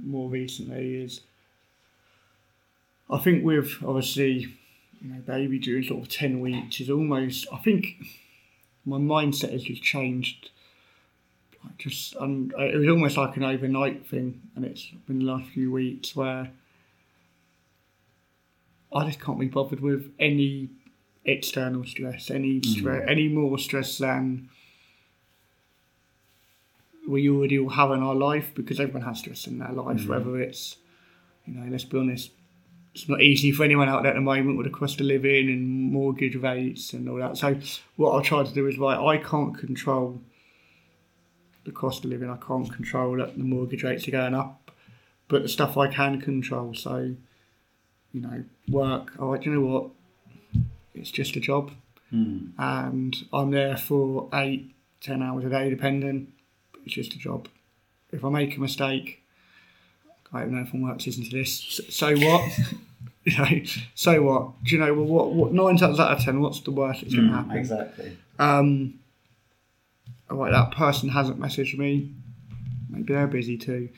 more 0.01 0.29
recently 0.29 1.03
is 1.03 1.21
I 3.09 3.17
think 3.19 3.43
with 3.43 3.77
obviously 3.85 4.55
you 5.01 5.09
know 5.09 5.19
baby 5.21 5.59
during 5.59 5.83
sort 5.83 6.03
of 6.03 6.09
ten 6.09 6.39
weeks 6.39 6.79
is 6.79 6.89
almost 6.89 7.47
I 7.51 7.57
think 7.57 7.95
my 8.85 8.97
mindset 8.97 9.51
has 9.51 9.63
just 9.63 9.83
changed. 9.83 10.49
I 11.65 11.69
just 11.77 12.15
and 12.15 12.53
it 12.57 12.77
was 12.77 12.89
almost 12.89 13.17
like 13.17 13.37
an 13.37 13.43
overnight 13.43 14.05
thing, 14.07 14.41
and 14.55 14.65
it's 14.65 14.87
been 15.07 15.19
the 15.19 15.25
last 15.25 15.49
few 15.49 15.71
weeks 15.71 16.15
where 16.15 16.51
I 18.93 19.05
just 19.05 19.19
can't 19.19 19.39
be 19.39 19.47
bothered 19.47 19.79
with 19.79 20.11
any 20.19 20.69
external 21.25 21.85
stress, 21.85 22.29
any 22.29 22.61
stress, 22.61 23.03
mm. 23.03 23.09
any 23.09 23.27
more 23.27 23.57
stress 23.57 23.97
than 23.97 24.49
we 27.07 27.29
already 27.29 27.59
all 27.59 27.69
have 27.69 27.91
in 27.91 28.01
our 28.01 28.15
life 28.15 28.51
because 28.55 28.79
everyone 28.79 29.01
has 29.03 29.19
stress 29.19 29.47
in 29.47 29.59
their 29.59 29.71
life, 29.71 30.01
mm. 30.01 30.07
whether 30.07 30.39
it's, 30.39 30.77
you 31.45 31.53
know, 31.53 31.69
let's 31.69 31.83
be 31.83 31.97
honest, 31.97 32.31
it's 32.93 33.09
not 33.09 33.21
easy 33.21 33.51
for 33.51 33.63
anyone 33.63 33.89
out 33.89 34.03
there 34.03 34.11
at 34.11 34.15
the 34.15 34.21
moment 34.21 34.57
with 34.57 34.67
the 34.67 34.73
cost 34.73 34.99
of 34.99 35.07
living 35.07 35.49
and 35.49 35.91
mortgage 35.91 36.35
rates 36.35 36.93
and 36.93 37.09
all 37.09 37.17
that. 37.17 37.37
So, 37.37 37.59
what 37.95 38.17
I 38.17 38.23
try 38.23 38.43
to 38.43 38.53
do 38.53 38.67
is, 38.67 38.77
right, 38.77 38.97
I 38.97 39.17
can't 39.17 39.57
control 39.57 40.21
the 41.65 41.71
cost 41.71 42.03
of 42.05 42.11
living, 42.11 42.29
I 42.29 42.37
can't 42.37 42.71
control 42.71 43.17
that 43.17 43.37
the 43.37 43.43
mortgage 43.43 43.83
rates 43.83 44.07
are 44.07 44.11
going 44.11 44.35
up, 44.35 44.71
but 45.27 45.41
the 45.41 45.49
stuff 45.49 45.77
I 45.77 45.87
can 45.87 46.21
control, 46.21 46.75
so, 46.75 47.15
you 48.11 48.21
know, 48.21 48.43
work, 48.69 49.13
all 49.19 49.31
right, 49.31 49.41
do 49.41 49.49
you 49.49 49.55
know 49.55 49.65
what? 49.65 49.89
It's 50.93 51.09
just 51.09 51.35
a 51.35 51.39
job 51.39 51.71
hmm. 52.11 52.47
and 52.59 53.15
I'm 53.33 53.49
there 53.49 53.75
for 53.75 54.29
eight, 54.33 54.75
ten 55.01 55.23
hours 55.23 55.45
a 55.45 55.49
day, 55.49 55.69
depending. 55.69 56.33
It's 56.85 56.93
just 56.93 57.13
a 57.13 57.17
job. 57.17 57.47
If 58.11 58.23
I 58.23 58.29
make 58.29 58.57
a 58.57 58.59
mistake, 58.59 59.23
I 60.33 60.41
don't 60.41 60.51
know 60.51 60.61
if 60.61 60.73
I'm 60.73 60.81
works 60.81 61.05
listening 61.05 61.29
to 61.29 61.37
this. 61.37 61.81
So 61.89 62.15
what? 62.15 62.59
you 63.23 63.37
know, 63.37 63.61
so 63.95 64.21
what? 64.21 64.63
Do 64.63 64.75
you 64.75 64.81
know? 64.81 64.93
Well, 64.93 65.05
what? 65.05 65.31
What? 65.33 65.53
Nine 65.53 65.77
times 65.77 65.99
out 65.99 66.11
of 66.11 66.23
ten, 66.23 66.41
what's 66.41 66.59
the 66.61 66.71
worst 66.71 67.01
that's 67.01 67.13
going 67.15 67.27
to 67.29 67.33
happen? 67.33 67.57
Exactly. 67.57 68.17
Um, 68.39 68.99
all 70.29 70.37
right, 70.37 70.51
that 70.51 70.71
person 70.71 71.09
hasn't 71.09 71.39
messaged 71.39 71.77
me. 71.77 72.11
Maybe 72.89 73.13
they're 73.13 73.27
busy 73.27 73.57
too. 73.57 73.89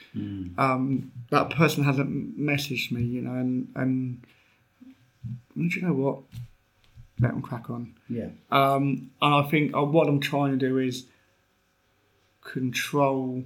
Um, 0.57 1.11
that 1.29 1.49
person 1.49 1.83
hasn't 1.83 2.39
messaged 2.39 2.91
me, 2.91 3.01
you 3.03 3.21
know, 3.21 3.33
and 3.33 3.67
and 3.75 4.21
do 5.55 5.79
you 5.79 5.81
know 5.81 5.93
what? 5.93 6.19
Let 7.19 7.31
them 7.31 7.41
crack 7.41 7.69
on. 7.69 7.93
Yeah. 8.09 8.29
Um, 8.51 9.11
and 9.21 9.33
I 9.35 9.43
think 9.43 9.75
uh, 9.75 9.83
what 9.83 10.07
I'm 10.07 10.19
trying 10.19 10.51
to 10.51 10.57
do 10.57 10.77
is 10.77 11.05
control 12.45 13.43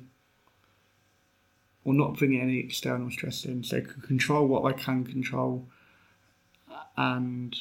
or 1.83 1.93
not 1.93 2.17
bring 2.17 2.39
any 2.39 2.59
external 2.59 3.09
stress 3.09 3.45
in. 3.45 3.63
So 3.63 3.81
control 3.81 4.45
what 4.47 4.65
I 4.65 4.77
can 4.77 5.03
control 5.05 5.65
and 6.95 7.55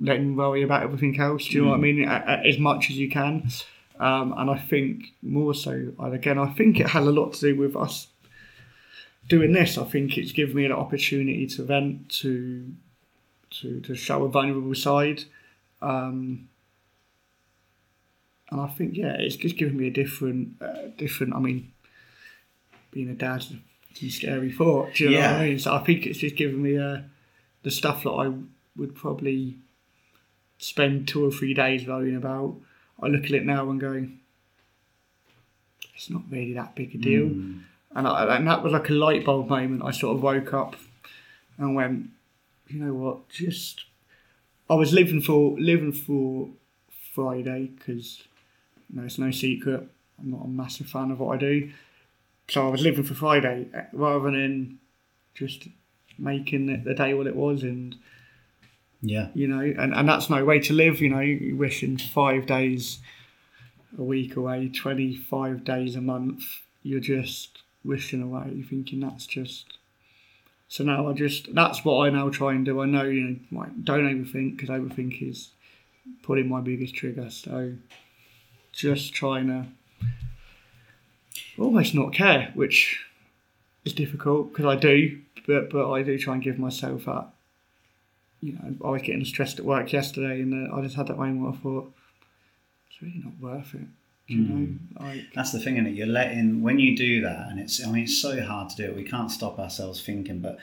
letting 0.00 0.36
worry 0.36 0.62
about 0.62 0.82
everything 0.82 1.18
else. 1.18 1.46
Do 1.46 1.54
you 1.54 1.62
know 1.62 1.70
what 1.70 1.76
I 1.78 1.80
mean? 1.80 2.04
A- 2.04 2.24
a- 2.26 2.46
As 2.46 2.58
much 2.58 2.90
as 2.90 2.96
you 2.98 3.08
can. 3.08 3.48
Um, 3.98 4.34
and 4.36 4.48
I 4.50 4.58
think 4.58 5.06
more 5.22 5.54
so, 5.54 5.92
and 5.98 6.14
again, 6.14 6.38
I 6.38 6.46
think 6.52 6.78
it 6.78 6.88
had 6.88 7.02
a 7.02 7.10
lot 7.10 7.32
to 7.34 7.40
do 7.40 7.56
with 7.58 7.74
us 7.74 8.08
doing 9.28 9.52
this. 9.52 9.76
I 9.76 9.84
think 9.84 10.16
it's 10.16 10.30
given 10.30 10.54
me 10.54 10.64
an 10.64 10.72
opportunity 10.72 11.46
to 11.48 11.62
vent, 11.64 12.08
to 12.20 12.72
to, 13.50 13.80
to 13.80 13.94
show 13.96 14.24
a 14.24 14.28
vulnerable 14.28 14.74
side. 14.74 15.24
Um, 15.82 16.48
and 18.50 18.60
I 18.60 18.66
think, 18.68 18.96
yeah, 18.96 19.12
it's 19.18 19.36
just 19.36 19.56
given 19.56 19.76
me 19.76 19.88
a 19.88 19.90
different, 19.90 20.60
uh, 20.60 20.88
different. 20.96 21.34
I 21.34 21.38
mean, 21.40 21.72
being 22.90 23.08
a 23.10 23.14
dad's 23.14 23.52
a 23.52 24.08
scary 24.08 24.52
thought. 24.52 24.94
Do 24.94 25.04
you 25.04 25.10
know 25.10 25.16
what 25.16 25.22
Yeah. 25.22 25.36
I 25.36 25.48
mean? 25.48 25.58
So 25.58 25.74
I 25.74 25.84
think 25.84 26.06
it's 26.06 26.18
just 26.20 26.36
given 26.36 26.62
me 26.62 26.78
uh, 26.78 26.98
the 27.62 27.70
stuff 27.70 28.04
that 28.04 28.10
I 28.10 28.32
would 28.76 28.94
probably 28.94 29.56
spend 30.58 31.08
two 31.08 31.24
or 31.26 31.30
three 31.30 31.52
days 31.54 31.86
worrying 31.86 32.16
about. 32.16 32.56
I 33.02 33.06
look 33.08 33.24
at 33.24 33.32
it 33.32 33.44
now 33.44 33.68
and 33.70 33.80
go, 33.80 34.06
it's 35.94 36.10
not 36.10 36.22
really 36.30 36.52
that 36.54 36.74
big 36.74 36.94
a 36.94 36.98
deal. 36.98 37.26
And, 37.26 38.06
I, 38.06 38.36
and 38.36 38.46
that 38.46 38.62
was 38.62 38.72
like 38.72 38.88
a 38.88 38.92
light 38.92 39.24
bulb 39.24 39.48
moment. 39.48 39.82
I 39.84 39.90
sort 39.90 40.16
of 40.16 40.22
woke 40.22 40.52
up 40.54 40.76
and 41.58 41.74
went, 41.74 42.10
you 42.68 42.78
know 42.84 42.94
what? 42.94 43.28
Just 43.28 43.84
I 44.70 44.74
was 44.74 44.92
living 44.92 45.20
for 45.20 45.58
living 45.58 45.92
for 45.92 46.50
Friday 47.14 47.70
because 47.76 48.22
know, 48.96 49.04
it's 49.04 49.18
no 49.18 49.30
secret. 49.30 49.82
I'm 50.20 50.30
not 50.30 50.44
a 50.44 50.48
massive 50.48 50.88
fan 50.88 51.10
of 51.10 51.20
what 51.20 51.34
I 51.34 51.38
do, 51.38 51.70
so 52.48 52.66
I 52.66 52.70
was 52.70 52.80
living 52.82 53.04
for 53.04 53.14
Friday 53.14 53.66
eh, 53.72 53.82
rather 53.92 54.30
than 54.30 54.78
just 55.34 55.68
making 56.18 56.68
it 56.68 56.84
the 56.84 56.94
day 56.94 57.14
what 57.14 57.26
it 57.28 57.36
was. 57.36 57.62
And 57.62 57.94
Yeah. 59.00 59.28
you 59.34 59.46
know, 59.46 59.60
and, 59.60 59.94
and 59.94 60.08
that's 60.08 60.28
no 60.28 60.44
way 60.44 60.58
to 60.60 60.72
live. 60.72 61.00
You 61.00 61.10
know, 61.10 61.20
you're 61.20 61.56
wishing 61.56 61.96
five 61.98 62.46
days 62.46 62.98
a 63.96 64.02
week 64.02 64.36
away, 64.36 64.68
25 64.68 65.64
days 65.64 65.94
a 65.94 66.00
month. 66.00 66.42
You're 66.82 67.00
just 67.00 67.58
wishing 67.84 68.22
away. 68.22 68.50
You're 68.54 68.66
thinking 68.66 69.00
that's 69.00 69.26
just. 69.26 69.74
So 70.70 70.84
now 70.84 71.08
I 71.08 71.12
just, 71.14 71.54
that's 71.54 71.82
what 71.84 72.06
I 72.06 72.10
now 72.10 72.28
try 72.28 72.52
and 72.52 72.62
do. 72.64 72.80
I 72.82 72.86
know, 72.86 73.04
you 73.04 73.20
know, 73.22 73.60
like, 73.60 73.84
don't 73.84 74.04
overthink 74.04 74.56
because 74.56 74.68
overthink 74.68 75.22
is 75.26 75.50
probably 76.22 76.42
my 76.44 76.60
biggest 76.60 76.94
trigger. 76.94 77.30
So 77.30 77.72
just 78.78 79.12
trying 79.12 79.48
to 79.48 79.66
almost 81.58 81.94
not 81.94 82.12
care, 82.12 82.52
which 82.54 83.04
is 83.84 83.92
difficult 83.92 84.50
because 84.50 84.66
I 84.66 84.76
do, 84.76 85.20
but, 85.46 85.70
but 85.70 85.90
I 85.90 86.02
do 86.02 86.16
try 86.18 86.34
and 86.34 86.42
give 86.42 86.58
myself 86.58 87.06
that 87.06 87.28
you 88.40 88.52
know, 88.52 88.74
I 88.86 88.90
was 88.90 89.02
getting 89.02 89.24
stressed 89.24 89.58
at 89.58 89.64
work 89.64 89.92
yesterday, 89.92 90.42
and 90.42 90.70
uh, 90.70 90.76
I 90.76 90.80
just 90.82 90.94
had 90.94 91.08
that 91.08 91.18
moment 91.18 91.40
where 91.40 91.52
I 91.52 91.56
thought 91.56 91.92
it's 92.88 93.02
really 93.02 93.20
not 93.24 93.34
worth 93.40 93.74
it. 93.74 93.88
You 94.28 94.40
know, 94.40 94.74
like 95.00 95.24
That's 95.34 95.52
the 95.52 95.58
thing, 95.58 95.78
is 95.78 95.86
it? 95.86 95.94
You're 95.94 96.06
letting 96.06 96.62
when 96.62 96.78
you 96.78 96.96
do 96.96 97.22
that, 97.22 97.48
and 97.50 97.58
it's 97.58 97.84
I 97.84 97.90
mean 97.90 98.04
it's 98.04 98.20
so 98.20 98.40
hard 98.42 98.68
to 98.70 98.76
do 98.76 98.84
it. 98.84 98.94
We 98.94 99.02
can't 99.02 99.30
stop 99.30 99.58
ourselves 99.58 100.02
thinking, 100.02 100.40
but 100.40 100.58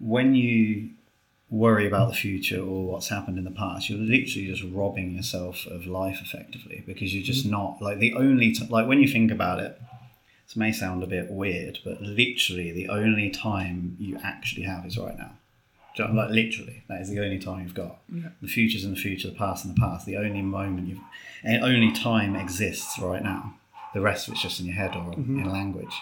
when 0.00 0.34
you 0.34 0.90
worry 1.50 1.86
about 1.86 2.08
the 2.08 2.14
future 2.14 2.60
or 2.60 2.86
what's 2.86 3.08
happened 3.08 3.38
in 3.38 3.44
the 3.44 3.50
past, 3.50 3.88
you're 3.88 3.98
literally 3.98 4.48
just 4.48 4.64
robbing 4.64 5.12
yourself 5.12 5.66
of 5.66 5.86
life 5.86 6.20
effectively 6.22 6.82
because 6.86 7.14
you're 7.14 7.24
just 7.24 7.42
mm-hmm. 7.42 7.52
not 7.52 7.82
like 7.82 7.98
the 7.98 8.14
only 8.14 8.52
t- 8.52 8.66
like 8.68 8.86
when 8.86 9.00
you 9.00 9.08
think 9.08 9.30
about 9.30 9.60
it. 9.60 9.80
This 10.46 10.56
may 10.56 10.72
sound 10.72 11.02
a 11.02 11.06
bit 11.06 11.30
weird, 11.30 11.78
but 11.84 12.02
literally 12.02 12.70
the 12.70 12.88
only 12.88 13.30
time 13.30 13.96
you 13.98 14.18
actually 14.22 14.64
have 14.64 14.84
is 14.84 14.98
right 14.98 15.16
now. 15.16 15.32
Do 15.96 16.02
you 16.02 16.08
know, 16.08 16.14
Like 16.14 16.30
literally, 16.30 16.82
that 16.88 17.00
is 17.00 17.08
the 17.08 17.20
only 17.20 17.38
time 17.38 17.62
you've 17.62 17.74
got. 17.74 18.00
Yeah. 18.12 18.30
The 18.42 18.48
future's 18.48 18.84
in 18.84 18.90
the 18.90 19.00
future, 19.00 19.28
the 19.28 19.36
past 19.36 19.64
in 19.64 19.72
the 19.72 19.80
past. 19.80 20.06
The 20.06 20.16
only 20.16 20.42
moment 20.42 20.88
you've, 20.88 21.00
and 21.44 21.62
only 21.62 21.92
time 21.92 22.34
exists 22.34 22.98
right 22.98 23.22
now. 23.22 23.54
The 23.94 24.00
rest 24.00 24.26
of 24.26 24.34
it's 24.34 24.42
just 24.42 24.58
in 24.58 24.66
your 24.66 24.74
head 24.74 24.96
or 24.96 25.12
mm-hmm. 25.12 25.38
in 25.38 25.50
language. 25.50 25.94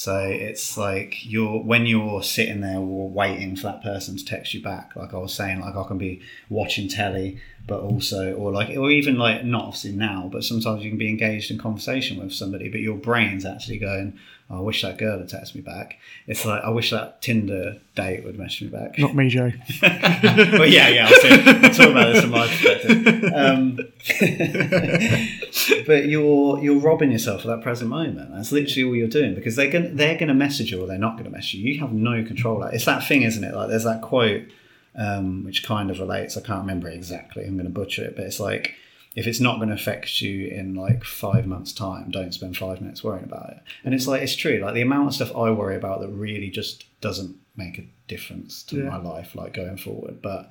So 0.00 0.18
it's 0.20 0.78
like 0.78 1.26
you're 1.26 1.62
when 1.62 1.84
you're 1.84 2.22
sitting 2.22 2.62
there 2.62 2.78
or 2.78 3.10
waiting 3.10 3.54
for 3.54 3.64
that 3.64 3.82
person 3.82 4.16
to 4.16 4.24
text 4.24 4.54
you 4.54 4.62
back. 4.62 4.96
Like 4.96 5.12
I 5.12 5.18
was 5.18 5.34
saying, 5.34 5.60
like 5.60 5.76
I 5.76 5.84
can 5.86 5.98
be 5.98 6.22
watching 6.48 6.88
telly, 6.88 7.38
but 7.66 7.80
also 7.80 8.32
or 8.32 8.50
like 8.50 8.74
or 8.74 8.90
even 8.90 9.18
like 9.18 9.44
not 9.44 9.64
obviously 9.64 9.92
now, 9.92 10.30
but 10.32 10.42
sometimes 10.42 10.82
you 10.82 10.90
can 10.90 10.98
be 10.98 11.10
engaged 11.10 11.50
in 11.50 11.58
conversation 11.58 12.18
with 12.18 12.32
somebody, 12.32 12.70
but 12.70 12.80
your 12.80 12.96
brain's 12.96 13.44
actually 13.44 13.76
going, 13.76 14.18
I 14.50 14.58
wish 14.58 14.82
that 14.82 14.98
girl 14.98 15.18
had 15.18 15.28
texted 15.28 15.54
me 15.54 15.60
back. 15.60 15.98
It's 16.26 16.44
like 16.44 16.60
I 16.62 16.70
wish 16.70 16.90
that 16.90 17.22
Tinder 17.22 17.76
date 17.94 18.24
would 18.24 18.36
message 18.36 18.62
me 18.62 18.68
back. 18.68 18.98
Not 18.98 19.14
me, 19.14 19.28
Joe. 19.28 19.52
well, 19.82 20.66
yeah, 20.66 20.88
yeah. 20.88 21.06
I'll, 21.06 21.20
see. 21.20 21.30
I'll 21.30 21.70
talk 21.70 21.90
about 21.90 22.12
this 22.12 22.22
from 22.22 22.30
my 22.30 22.48
perspective. 22.48 23.32
Um, 23.32 23.76
but 25.86 26.06
you're 26.06 26.60
you're 26.60 26.80
robbing 26.80 27.12
yourself 27.12 27.42
of 27.42 27.46
that 27.46 27.62
present 27.62 27.90
moment. 27.90 28.34
That's 28.34 28.50
literally 28.50 28.88
all 28.88 28.96
you're 28.96 29.08
doing 29.08 29.36
because 29.36 29.54
they're 29.54 29.70
going 29.70 29.94
they're 29.94 30.16
going 30.16 30.26
to 30.28 30.34
message 30.34 30.72
you 30.72 30.82
or 30.82 30.88
they're 30.88 30.98
not 30.98 31.12
going 31.12 31.24
to 31.24 31.30
message 31.30 31.54
you. 31.54 31.72
You 31.72 31.78
have 31.80 31.92
no 31.92 32.24
control. 32.24 32.64
It's 32.64 32.86
that 32.86 33.06
thing, 33.06 33.22
isn't 33.22 33.44
it? 33.44 33.54
Like 33.54 33.68
there's 33.68 33.84
that 33.84 34.02
quote 34.02 34.48
um, 34.96 35.44
which 35.44 35.64
kind 35.64 35.90
of 35.90 36.00
relates. 36.00 36.36
I 36.36 36.40
can't 36.40 36.60
remember 36.60 36.88
it 36.88 36.94
exactly. 36.94 37.44
I'm 37.44 37.54
going 37.54 37.66
to 37.66 37.72
butcher 37.72 38.04
it, 38.04 38.16
but 38.16 38.24
it's 38.24 38.40
like 38.40 38.74
if 39.16 39.26
it's 39.26 39.40
not 39.40 39.56
going 39.56 39.68
to 39.70 39.74
affect 39.74 40.20
you 40.20 40.46
in 40.48 40.74
like 40.74 41.02
five 41.04 41.46
months' 41.46 41.72
time, 41.72 42.10
don't 42.10 42.32
spend 42.32 42.56
five 42.56 42.80
minutes 42.80 43.02
worrying 43.02 43.24
about 43.24 43.50
it. 43.50 43.58
And 43.84 43.92
it's 43.94 44.06
like 44.06 44.22
it's 44.22 44.36
true. 44.36 44.58
Like 44.58 44.74
the 44.74 44.82
amount 44.82 45.08
of 45.08 45.14
stuff 45.14 45.34
I 45.36 45.50
worry 45.50 45.76
about 45.76 46.00
that 46.00 46.08
really 46.08 46.48
just 46.50 46.84
doesn't 47.00 47.36
make 47.56 47.78
a 47.78 47.86
difference 48.08 48.62
to 48.64 48.76
Yeah. 48.76 48.90
my 48.90 48.96
life, 48.98 49.34
like 49.34 49.52
going 49.54 49.76
forward. 49.78 50.22
But 50.22 50.50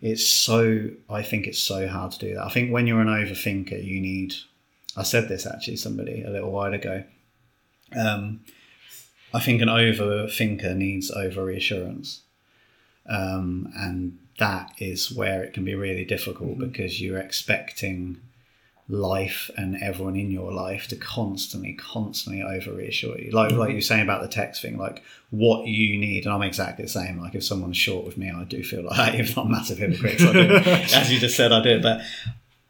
it's 0.00 0.26
so. 0.26 0.90
I 1.08 1.22
think 1.22 1.46
it's 1.46 1.60
so 1.60 1.86
hard 1.86 2.10
to 2.12 2.18
do 2.18 2.34
that. 2.34 2.44
I 2.44 2.48
think 2.50 2.72
when 2.72 2.86
you're 2.88 3.00
an 3.00 3.06
overthinker, 3.06 3.84
you 3.84 4.00
need. 4.00 4.34
I 4.96 5.04
said 5.04 5.28
this 5.28 5.46
actually 5.46 5.76
somebody 5.76 6.22
a 6.22 6.30
little 6.30 6.50
while 6.50 6.74
ago. 6.74 7.04
Um, 7.96 8.40
I 9.32 9.40
think 9.40 9.62
an 9.62 9.68
overthinker 9.68 10.74
needs 10.76 11.10
over 11.10 11.44
reassurance. 11.44 12.22
Um, 13.08 13.72
and 13.76 14.18
that 14.38 14.72
is 14.78 15.12
where 15.12 15.42
it 15.42 15.52
can 15.52 15.64
be 15.64 15.74
really 15.74 16.04
difficult 16.04 16.58
because 16.58 17.00
you're 17.00 17.18
expecting 17.18 18.20
life 18.88 19.50
and 19.56 19.80
everyone 19.82 20.16
in 20.16 20.30
your 20.30 20.52
life 20.52 20.88
to 20.88 20.96
constantly, 20.96 21.72
constantly 21.74 22.42
over 22.42 22.72
reassure 22.72 23.18
you. 23.18 23.30
Like 23.30 23.52
like 23.52 23.72
you're 23.72 23.80
saying 23.80 24.02
about 24.02 24.22
the 24.22 24.28
text 24.28 24.62
thing, 24.62 24.76
like 24.78 25.02
what 25.30 25.66
you 25.66 25.98
need, 25.98 26.24
and 26.24 26.34
I'm 26.34 26.42
exactly 26.42 26.84
the 26.84 26.90
same. 26.90 27.20
Like 27.20 27.34
if 27.34 27.44
someone's 27.44 27.76
short 27.76 28.04
with 28.04 28.18
me, 28.18 28.30
I 28.30 28.44
do 28.44 28.62
feel 28.62 28.82
like 28.82 28.96
that. 28.96 29.14
If 29.20 29.36
not 29.36 29.48
massive 29.48 29.78
hypocrites, 29.78 30.22
I 30.22 30.32
do. 30.32 30.40
as 30.56 31.10
you 31.10 31.18
just 31.18 31.36
said, 31.36 31.52
I 31.52 31.62
do. 31.62 31.80
But 31.80 32.02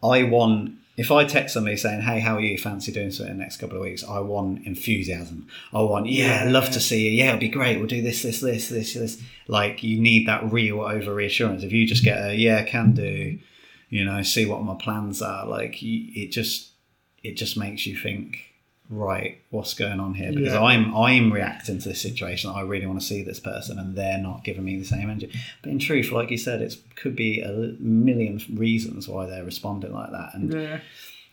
I 0.03 0.25
want 0.25 0.75
if 0.97 1.11
I 1.11 1.25
text 1.25 1.55
somebody 1.55 1.77
saying, 1.77 2.03
"Hey, 2.03 2.21
how 2.21 2.37
are 2.37 2.41
you? 2.41 2.59
Fancy 2.59 2.93
doing 2.93 3.11
something 3.11 3.33
in 3.33 3.39
the 3.39 3.43
next 3.43 3.57
couple 3.57 3.77
of 3.77 3.83
weeks?" 3.83 4.05
I 4.05 4.21
want 4.21 4.67
enthusiasm. 4.67 5.47
I 5.73 5.81
want, 5.81 6.07
yeah, 6.07 6.45
love 6.49 6.71
to 6.71 6.81
see 6.81 7.09
you. 7.09 7.11
Yeah, 7.11 7.29
it'll 7.29 7.41
be 7.41 7.49
great. 7.49 7.79
We'll 7.79 7.87
do 7.87 8.03
this, 8.03 8.23
this, 8.23 8.41
this, 8.41 8.69
this, 8.69 8.95
this. 8.95 9.23
Like 9.49 9.83
you 9.83 10.01
need 10.01 10.29
that 10.29 10.53
real 10.53 10.81
over 10.83 11.15
reassurance. 11.15 11.63
If 11.63 11.73
you 11.73 11.87
just 11.87 12.05
get 12.05 12.19
a 12.19 12.35
yeah, 12.35 12.63
can 12.65 12.93
do, 12.93 13.39
you 13.89 14.05
know, 14.05 14.23
see 14.23 14.47
what 14.47 14.63
my 14.63 14.75
plans 14.75 15.23
are. 15.23 15.47
Like 15.47 15.83
it 15.83 16.29
just 16.29 16.73
it 17.23 17.37
just 17.37 17.57
makes 17.57 17.87
you 17.87 17.97
think, 17.97 18.52
right, 18.93 19.41
what's 19.51 19.75
going 19.75 19.99
on 20.01 20.15
here? 20.15 20.33
Because 20.33 20.53
Yeah. 20.53 20.63
I'm 20.63 20.95
I'm 20.95 21.33
reacting 21.33 21.79
to 21.81 21.89
this 21.89 22.01
situation. 22.01 22.51
I 22.51 22.61
really 22.61 22.87
want 22.87 23.01
to 23.01 23.07
see 23.07 23.23
this 23.23 23.41
person, 23.41 23.79
and 23.79 23.97
they're 23.97 24.19
not 24.19 24.45
giving 24.45 24.65
me 24.65 24.79
the 24.79 24.85
same 24.85 25.09
energy. 25.11 25.31
But 25.63 25.71
in 25.73 25.79
truth, 25.79 26.13
like 26.13 26.31
you 26.31 26.37
said, 26.39 26.61
it 26.63 26.77
could 26.97 27.17
be 27.17 27.41
a 27.41 27.51
million 27.81 28.41
reasons 28.55 29.09
why 29.09 29.27
they're 29.27 29.45
responding 29.45 29.93
like 29.93 30.11
that, 30.11 30.31
and 30.35 30.53
Yeah. 30.53 30.81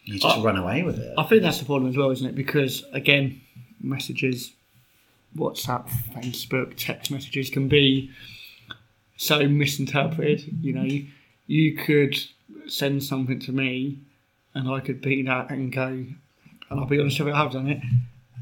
you 0.06 0.20
just 0.20 0.38
I- 0.38 0.42
run 0.42 0.58
away 0.58 0.84
with 0.84 0.98
it. 1.00 1.14
I 1.18 1.24
think 1.24 1.42
that's 1.42 1.60
the 1.60 1.66
problem 1.66 1.90
as 1.90 1.98
well, 1.98 2.10
isn't 2.12 2.28
it? 2.28 2.36
Because 2.36 2.84
again, 2.94 3.42
messages, 3.82 4.54
WhatsApp, 5.38 5.88
Facebook, 6.16 6.74
text 6.78 7.12
messages 7.12 7.50
can 7.50 7.68
be 7.68 8.10
so 9.18 9.48
misinterpreted. 9.48 10.58
You 10.62 10.74
know, 10.74 10.84
you, 10.84 11.08
you 11.48 11.76
could 11.76 12.18
send 12.68 13.04
something 13.04 13.40
to 13.42 13.52
me, 13.52 14.00
and 14.54 14.70
I 14.70 14.80
could 14.80 15.02
be 15.02 15.22
that 15.24 15.50
and 15.52 15.72
go, 15.72 16.06
and 16.70 16.80
I'll 16.80 16.86
be 16.86 17.00
honest 17.00 17.20
with 17.20 17.30
you, 17.30 17.34
I've 17.34 17.52
done 17.52 17.68
it. 17.68 17.82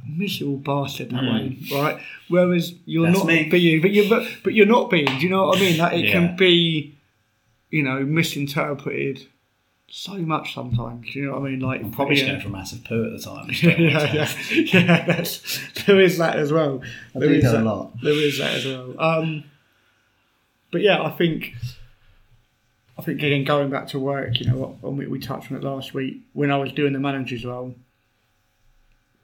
Miserable 0.09 0.57
bastard 0.57 1.09
that 1.11 1.23
way, 1.23 1.57
right? 1.71 1.99
Whereas 2.30 2.73
you're 2.86 3.07
That's 3.07 3.17
not 3.19 3.28
me. 3.28 3.49
being, 3.49 3.82
but 3.82 3.91
you're 3.91 4.07
but, 4.09 4.28
but 4.43 4.53
you're 4.53 4.65
not 4.65 4.89
being. 4.89 5.05
Do 5.05 5.17
you 5.19 5.30
know 5.30 5.47
what 5.47 5.57
I 5.57 5.61
mean? 5.61 5.78
That 5.78 5.93
it 5.93 6.05
Yeah. 6.05 6.11
can 6.11 6.36
be, 6.38 6.95
you 7.71 7.84
know, 7.84 7.99
misinterpreted 8.05 9.28
so 9.89 10.13
much 10.13 10.53
sometimes. 10.53 11.11
Do 11.11 11.19
you 11.19 11.25
know 11.25 11.39
what 11.39 11.47
I 11.47 11.51
mean? 11.51 11.59
Like 11.59 11.82
I'm 11.82 11.91
probably 11.91 12.19
yeah. 12.19 12.28
going 12.28 12.39
for 12.41 12.47
a 12.47 12.51
massive 12.51 12.84
poo 12.86 13.05
at 13.05 13.11
the 13.11 13.19
time. 13.19 13.49
yeah, 13.61 14.13
yeah, 14.13 14.30
yeah. 14.51 15.05
That's, 15.05 15.59
there 15.86 15.99
is 15.99 16.17
that 16.19 16.38
as 16.38 16.51
well. 16.53 16.82
I 17.15 17.19
There 17.19 17.34
is 17.34 17.43
that 17.43 17.55
a 17.55 17.63
lot. 17.63 18.01
There 18.01 18.13
is 18.13 18.38
that 18.39 18.55
as 18.55 18.65
well. 18.65 18.95
Um, 18.99 19.43
but 20.71 20.82
yeah, 20.82 21.01
I 21.01 21.09
think, 21.11 21.53
I 22.97 23.01
think 23.01 23.21
again 23.21 23.43
going 23.43 23.69
back 23.69 23.88
to 23.89 23.99
work, 23.99 24.39
you 24.39 24.47
know, 24.49 24.78
we, 24.82 25.05
we 25.07 25.19
touched 25.19 25.51
on 25.51 25.57
it 25.57 25.63
last 25.63 25.93
week 25.93 26.21
when 26.34 26.49
I 26.51 26.57
was 26.57 26.71
doing 26.73 26.93
the 26.93 26.99
manager's 26.99 27.45
role, 27.45 27.75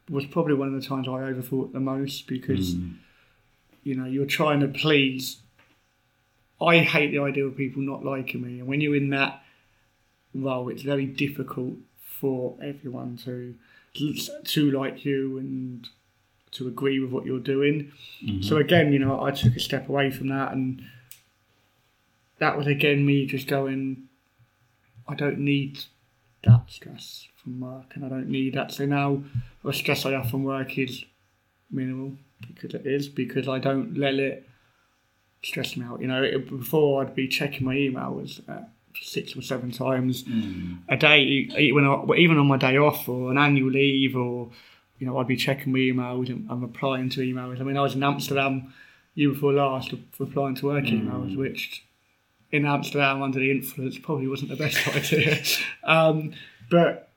was 0.09 0.25
probably 0.25 0.53
one 0.53 0.73
of 0.73 0.79
the 0.81 0.87
times 0.87 1.07
I 1.07 1.11
overthought 1.31 1.71
the 1.73 1.79
most 1.79 2.27
because, 2.27 2.75
Mm. 2.75 2.95
you 3.83 3.95
know, 3.95 4.05
you're 4.05 4.25
trying 4.25 4.59
to 4.61 4.67
please. 4.67 5.37
I 6.61 6.79
hate 6.79 7.11
the 7.11 7.19
idea 7.19 7.45
of 7.45 7.57
people 7.57 7.81
not 7.81 8.05
liking 8.05 8.41
me, 8.41 8.59
and 8.59 8.67
when 8.67 8.79
you're 8.81 8.95
in 8.95 9.09
that 9.09 9.43
role, 10.33 10.69
it's 10.69 10.81
very 10.83 11.05
difficult 11.05 11.75
for 12.01 12.57
everyone 12.61 13.17
to 13.25 13.55
to 14.45 14.71
like 14.71 15.05
you 15.05 15.37
and 15.37 15.87
to 16.51 16.67
agree 16.67 16.99
with 16.99 17.11
what 17.11 17.25
you're 17.25 17.39
doing. 17.39 17.91
So 18.41 18.57
again, 18.57 18.91
you 18.93 18.99
know, 18.99 19.21
I 19.23 19.31
took 19.31 19.55
a 19.55 19.59
step 19.59 19.87
away 19.89 20.09
from 20.09 20.29
that, 20.29 20.51
and 20.53 20.83
that 22.39 22.57
was 22.57 22.65
again 22.67 23.05
me 23.05 23.25
just 23.25 23.47
going, 23.47 24.07
I 25.07 25.15
don't 25.15 25.39
need 25.39 25.79
that 26.43 26.69
stress 26.71 27.27
from 27.35 27.59
work, 27.59 27.95
and 27.95 28.03
I 28.05 28.09
don't 28.09 28.29
need 28.29 28.53
that. 28.55 28.71
So 28.71 28.85
now 28.85 29.23
the 29.63 29.73
stress 29.73 30.05
I 30.05 30.11
have 30.11 30.29
from 30.29 30.43
work 30.43 30.77
is 30.77 31.03
minimal 31.71 32.13
because 32.47 32.73
it 32.73 32.85
is 32.85 33.07
because 33.07 33.47
I 33.47 33.59
don't 33.59 33.97
let 33.97 34.15
it 34.15 34.47
stress 35.43 35.75
me 35.77 35.85
out. 35.85 36.01
You 36.01 36.07
know, 36.07 36.23
it, 36.23 36.49
before 36.49 37.01
I'd 37.01 37.15
be 37.15 37.27
checking 37.27 37.65
my 37.65 37.75
emails 37.75 38.47
uh, 38.49 38.63
six 39.01 39.35
or 39.35 39.41
seven 39.41 39.71
times 39.71 40.23
Mm. 40.23 40.79
a 40.89 40.97
day, 40.97 41.71
when 41.73 41.85
I, 41.85 42.03
even 42.17 42.37
on 42.37 42.47
my 42.47 42.57
day 42.57 42.77
off 42.77 43.07
or 43.09 43.31
an 43.31 43.37
annual 43.37 43.71
leave, 43.71 44.15
or 44.15 44.51
you 44.99 45.07
know, 45.07 45.17
I'd 45.17 45.27
be 45.27 45.35
checking 45.35 45.73
my 45.73 45.79
emails 45.79 46.29
and, 46.29 46.49
and 46.49 46.61
replying 46.61 47.09
to 47.09 47.21
emails. 47.21 47.59
I 47.59 47.63
mean, 47.63 47.77
I 47.77 47.81
was 47.81 47.95
in 47.95 48.03
Amsterdam 48.03 48.73
year 49.15 49.29
before 49.31 49.53
last 49.53 49.93
replying 50.19 50.55
to 50.55 50.67
work 50.67 50.85
emails, 50.85 51.35
which 51.37 51.85
in 52.51 52.65
Amsterdam 52.65 53.21
under 53.21 53.39
the 53.39 53.51
influence 53.51 53.97
probably 53.97 54.27
wasn't 54.27 54.49
the 54.51 54.55
best 54.55 54.87
idea. 54.95 55.41
um, 55.83 56.33
but 56.69 57.09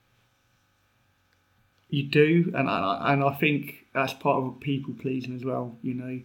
you 1.89 2.05
do, 2.05 2.53
and 2.55 2.69
I, 2.69 3.13
and 3.13 3.23
I 3.23 3.35
think 3.35 3.87
that's 3.95 4.13
part 4.13 4.43
of 4.43 4.61
people 4.61 4.95
pleasing 5.01 5.35
as 5.35 5.45
well. 5.45 5.77
You 5.83 5.95
know, 5.95 6.21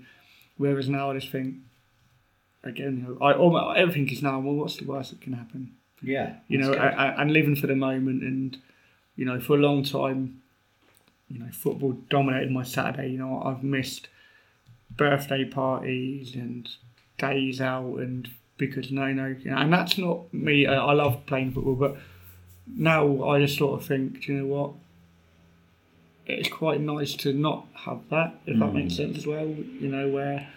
whereas 0.58 0.90
now 0.90 1.12
I 1.12 1.20
just 1.20 1.32
think. 1.32 1.56
Again, 2.64 3.04
you 3.08 3.16
know, 3.16 3.26
I 3.26 3.34
almost, 3.34 3.76
everything 3.76 4.08
is 4.10 4.22
now. 4.22 4.40
Well, 4.40 4.54
what's 4.54 4.78
the 4.78 4.86
worst 4.86 5.10
that 5.10 5.20
can 5.20 5.34
happen? 5.34 5.74
Yeah, 6.00 6.36
you 6.48 6.60
know, 6.60 6.74
good. 6.74 6.78
and, 6.78 7.22
and 7.22 7.34
living 7.34 7.56
for 7.56 7.66
the 7.66 7.76
moment. 7.76 8.22
And 8.22 8.56
you 9.16 9.26
know, 9.26 9.40
for 9.40 9.54
a 9.54 9.60
long 9.60 9.84
time, 9.84 10.44
you 11.28 11.40
know, 11.40 11.50
football 11.52 11.94
dominated 12.10 12.52
my 12.52 12.62
Saturday. 12.62 13.10
You 13.10 13.18
know, 13.18 13.42
I've 13.44 13.64
missed 13.64 14.10
birthday 14.96 15.44
parties 15.44 16.36
and 16.36 16.70
days 17.18 17.60
out, 17.60 17.96
and 17.96 18.30
because 18.58 18.92
no, 18.92 19.12
no, 19.12 19.36
you 19.40 19.50
know, 19.50 19.58
and 19.58 19.74
that's 19.74 19.98
not 19.98 20.32
me. 20.32 20.68
I, 20.68 20.76
I 20.76 20.94
love 20.94 21.26
playing 21.26 21.54
football, 21.54 21.74
but 21.74 21.98
now 22.68 23.24
I 23.28 23.40
just 23.40 23.58
sort 23.58 23.82
of 23.82 23.88
think, 23.88 24.22
do 24.22 24.34
you 24.34 24.40
know 24.40 24.46
what? 24.46 24.74
It's 26.40 26.50
quite 26.50 26.82
nice 26.82 27.16
to 27.18 27.34
not 27.34 27.68
have 27.74 28.02
that, 28.10 28.36
if 28.46 28.60
that 28.60 28.74
makes 28.74 28.96
sense 28.96 29.18
as 29.18 29.28
well. 29.28 29.48
You 29.48 29.88
know, 29.88 30.08
where 30.10 30.48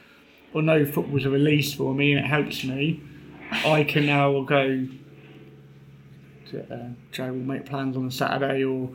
although 0.55 0.85
football's 0.85 1.25
a 1.25 1.31
release 1.31 1.75
for 1.75 1.95
me 1.95 2.13
and 2.13 2.25
it 2.25 2.29
helps 2.29 2.65
me, 2.65 3.03
I 3.51 3.85
can 3.85 4.07
now 4.07 4.43
go 4.43 4.87
to, 6.51 6.75
uh, 6.75 6.89
Joe 7.13 7.33
will 7.33 7.35
make 7.35 7.67
plans 7.67 7.97
on 7.97 8.07
a 8.07 8.11
Saturday 8.11 8.65
or 8.65 8.91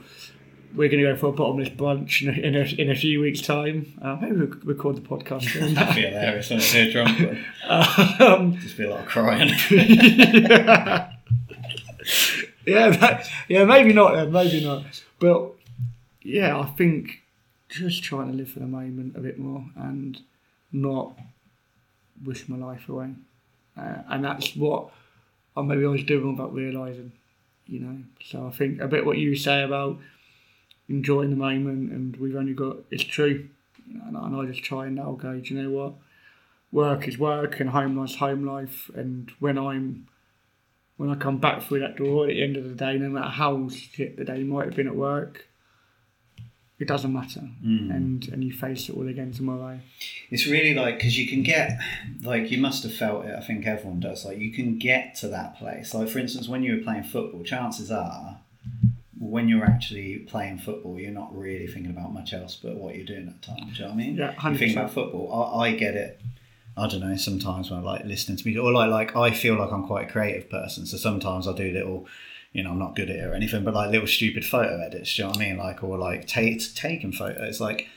we're 0.75 0.89
going 0.89 1.03
to 1.03 1.11
go 1.11 1.15
for 1.15 1.27
a 1.27 1.31
bottomless 1.31 1.69
brunch 1.69 2.21
in 2.21 2.29
a, 2.29 2.31
in 2.31 2.55
a, 2.55 2.81
in 2.81 2.89
a 2.91 2.95
few 2.95 3.21
weeks' 3.21 3.41
time. 3.41 3.93
Uh, 4.01 4.17
maybe 4.21 4.35
we'll 4.35 4.47
record 4.63 4.95
the 4.95 5.01
podcast 5.01 5.53
That'd 5.75 5.95
be 5.95 6.01
hilarious. 6.01 6.91
Drunk. 6.91 7.39
But 7.67 8.21
um, 8.21 8.57
just 8.57 8.77
be 8.77 8.85
a 8.85 8.89
lot 8.91 9.01
of 9.01 9.05
crying. 9.07 9.49
yeah, 9.69 11.11
yeah, 12.65 12.89
that, 12.89 13.29
yeah, 13.47 13.65
maybe 13.65 13.93
not, 13.93 14.29
maybe 14.29 14.63
not. 14.63 14.83
But 15.19 15.55
yeah, 16.21 16.59
I 16.59 16.65
think 16.65 17.23
just 17.69 18.03
trying 18.03 18.31
to 18.31 18.37
live 18.37 18.49
for 18.49 18.59
the 18.59 18.65
moment 18.65 19.15
a 19.15 19.19
bit 19.19 19.37
more 19.37 19.65
and 19.75 20.19
not 20.71 21.17
wish 22.23 22.49
my 22.49 22.57
life 22.57 22.89
away. 22.89 23.13
Uh, 23.77 23.97
and 24.09 24.25
that's 24.25 24.55
what 24.55 24.89
I 25.55 25.61
maybe 25.61 25.85
I 25.85 25.89
was 25.89 26.03
doing 26.03 26.33
about 26.33 26.53
realising, 26.53 27.11
you 27.67 27.79
know. 27.79 28.03
So 28.23 28.47
I 28.47 28.51
think 28.51 28.81
a 28.81 28.87
bit 28.87 29.05
what 29.05 29.17
you 29.17 29.35
say 29.35 29.63
about 29.63 29.99
enjoying 30.89 31.29
the 31.29 31.35
moment 31.35 31.91
and 31.91 32.15
we've 32.17 32.35
only 32.35 32.53
got, 32.53 32.77
it's 32.89 33.03
true. 33.03 33.47
And, 34.05 34.15
and 34.15 34.35
I 34.35 34.45
just 34.45 34.63
try 34.63 34.87
and 34.87 34.95
now 34.95 35.11
go, 35.13 35.39
do 35.39 35.53
you 35.53 35.61
know 35.61 35.69
what? 35.69 35.93
Work 36.71 37.07
is 37.07 37.17
work 37.17 37.59
and 37.59 37.69
home 37.69 37.97
life's 37.97 38.15
home 38.15 38.45
life. 38.45 38.91
And 38.93 39.31
when 39.39 39.57
I'm 39.57 40.07
when 40.97 41.09
I 41.09 41.15
come 41.15 41.37
back 41.37 41.63
through 41.63 41.79
that 41.79 41.95
door 41.95 42.25
at 42.25 42.27
the 42.27 42.43
end 42.43 42.57
of 42.57 42.65
the 42.65 42.75
day, 42.75 42.97
no 42.97 43.07
matter 43.07 43.29
how 43.29 43.69
shit 43.69 44.17
the 44.17 44.25
day 44.25 44.43
might 44.43 44.65
have 44.65 44.75
been 44.75 44.85
at 44.85 44.97
work, 44.97 45.47
it 46.79 46.87
doesn't 46.87 47.11
matter, 47.11 47.41
mm. 47.63 47.89
and 47.93 48.27
and 48.29 48.43
you 48.43 48.53
face 48.53 48.89
it 48.89 48.95
all 48.95 49.07
again 49.07 49.31
tomorrow. 49.31 49.79
It's 50.29 50.47
really 50.47 50.73
like 50.73 50.95
because 50.97 51.17
you 51.17 51.27
can 51.27 51.43
get 51.43 51.77
like 52.23 52.49
you 52.51 52.57
must 52.57 52.83
have 52.83 52.93
felt 52.93 53.25
it. 53.25 53.35
I 53.35 53.41
think 53.41 53.65
everyone 53.67 53.99
does. 53.99 54.25
Like 54.25 54.37
you 54.37 54.51
can 54.51 54.77
get 54.79 55.15
to 55.15 55.27
that 55.27 55.57
place. 55.57 55.93
Like 55.93 56.09
for 56.09 56.19
instance, 56.19 56.47
when 56.47 56.63
you 56.63 56.77
were 56.77 56.83
playing 56.83 57.03
football, 57.03 57.43
chances 57.43 57.91
are 57.91 58.39
when 59.19 59.49
you're 59.49 59.65
actually 59.65 60.19
playing 60.19 60.57
football, 60.57 60.97
you're 60.97 61.11
not 61.11 61.37
really 61.37 61.67
thinking 61.67 61.91
about 61.91 62.13
much 62.13 62.31
else 62.33 62.57
but 62.61 62.75
what 62.75 62.95
you're 62.95 63.05
doing 63.05 63.27
at 63.27 63.41
the 63.41 63.47
time. 63.47 63.69
Do 63.69 63.73
you 63.73 63.79
know 63.81 63.85
what 63.87 63.93
I 63.93 63.97
mean? 63.97 64.15
Yeah, 64.15 64.49
You 64.49 64.57
think 64.57 64.71
100%. 64.71 64.73
about 64.73 64.91
football. 64.91 65.53
I, 65.59 65.67
I 65.67 65.71
get 65.75 65.95
it. 65.95 66.21
I 66.77 66.87
don't 66.87 67.01
know. 67.01 67.17
Sometimes 67.17 67.69
when 67.69 67.81
I 67.81 67.83
like 67.83 68.05
listening 68.05 68.37
to 68.37 68.47
music, 68.47 68.63
or 68.63 68.71
like 68.71 68.89
like 68.89 69.15
I 69.17 69.31
feel 69.31 69.55
like 69.55 69.71
I'm 69.71 69.85
quite 69.85 70.07
a 70.07 70.11
creative 70.11 70.49
person. 70.49 70.85
So 70.85 70.95
sometimes 70.95 71.45
I 71.45 71.53
do 71.53 71.71
little, 71.71 72.07
you 72.51 72.63
know, 72.63 72.71
I'm 72.71 72.79
not 72.79 72.95
good 72.95 73.09
at 73.09 73.17
it 73.17 73.25
or 73.25 73.33
anything, 73.33 73.63
but 73.63 73.73
like 73.73 73.91
little 73.91 74.07
stupid 74.07 74.45
photo 74.45 74.81
edits. 74.81 75.15
Do 75.15 75.21
you 75.21 75.25
know 75.25 75.31
what 75.31 75.37
I 75.37 75.45
mean? 75.45 75.57
Like 75.57 75.83
or 75.83 75.97
like 75.97 76.27
take 76.27 76.61
taking 76.75 77.11
photos. 77.11 77.61
Like 77.61 77.87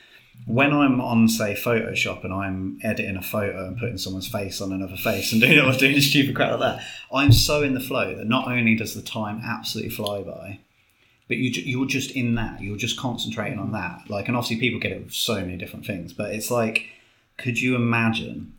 when 0.45 0.73
I'm 0.73 0.99
on 0.99 1.27
say 1.27 1.53
Photoshop 1.53 2.23
and 2.23 2.33
I'm 2.33 2.79
editing 2.83 3.17
a 3.17 3.21
photo 3.21 3.65
and 3.65 3.77
putting 3.77 3.97
someone's 3.97 4.27
face 4.27 4.61
on 4.61 4.71
another 4.71 4.97
face 4.97 5.31
and 5.31 5.41
doing 5.41 5.59
or 5.65 5.73
doing 5.73 5.99
stupid 6.01 6.35
crap 6.35 6.51
like 6.51 6.59
that, 6.59 6.85
I'm 7.13 7.31
so 7.31 7.63
in 7.63 7.73
the 7.73 7.79
flow 7.79 8.15
that 8.15 8.27
not 8.27 8.47
only 8.47 8.75
does 8.75 8.93
the 8.93 9.01
time 9.01 9.41
absolutely 9.43 9.91
fly 9.91 10.21
by, 10.21 10.59
but 11.27 11.37
you 11.37 11.49
you're 11.49 11.87
just 11.87 12.11
in 12.11 12.35
that. 12.35 12.61
You're 12.61 12.77
just 12.77 12.99
concentrating 12.99 13.59
on 13.59 13.71
that. 13.71 14.09
Like, 14.09 14.27
and 14.27 14.35
obviously 14.35 14.57
people 14.57 14.79
get 14.79 14.91
it 14.91 15.03
with 15.03 15.13
so 15.13 15.35
many 15.35 15.57
different 15.57 15.85
things, 15.85 16.13
but 16.13 16.33
it's 16.33 16.51
like, 16.51 16.87
could 17.37 17.59
you 17.59 17.75
imagine? 17.75 18.53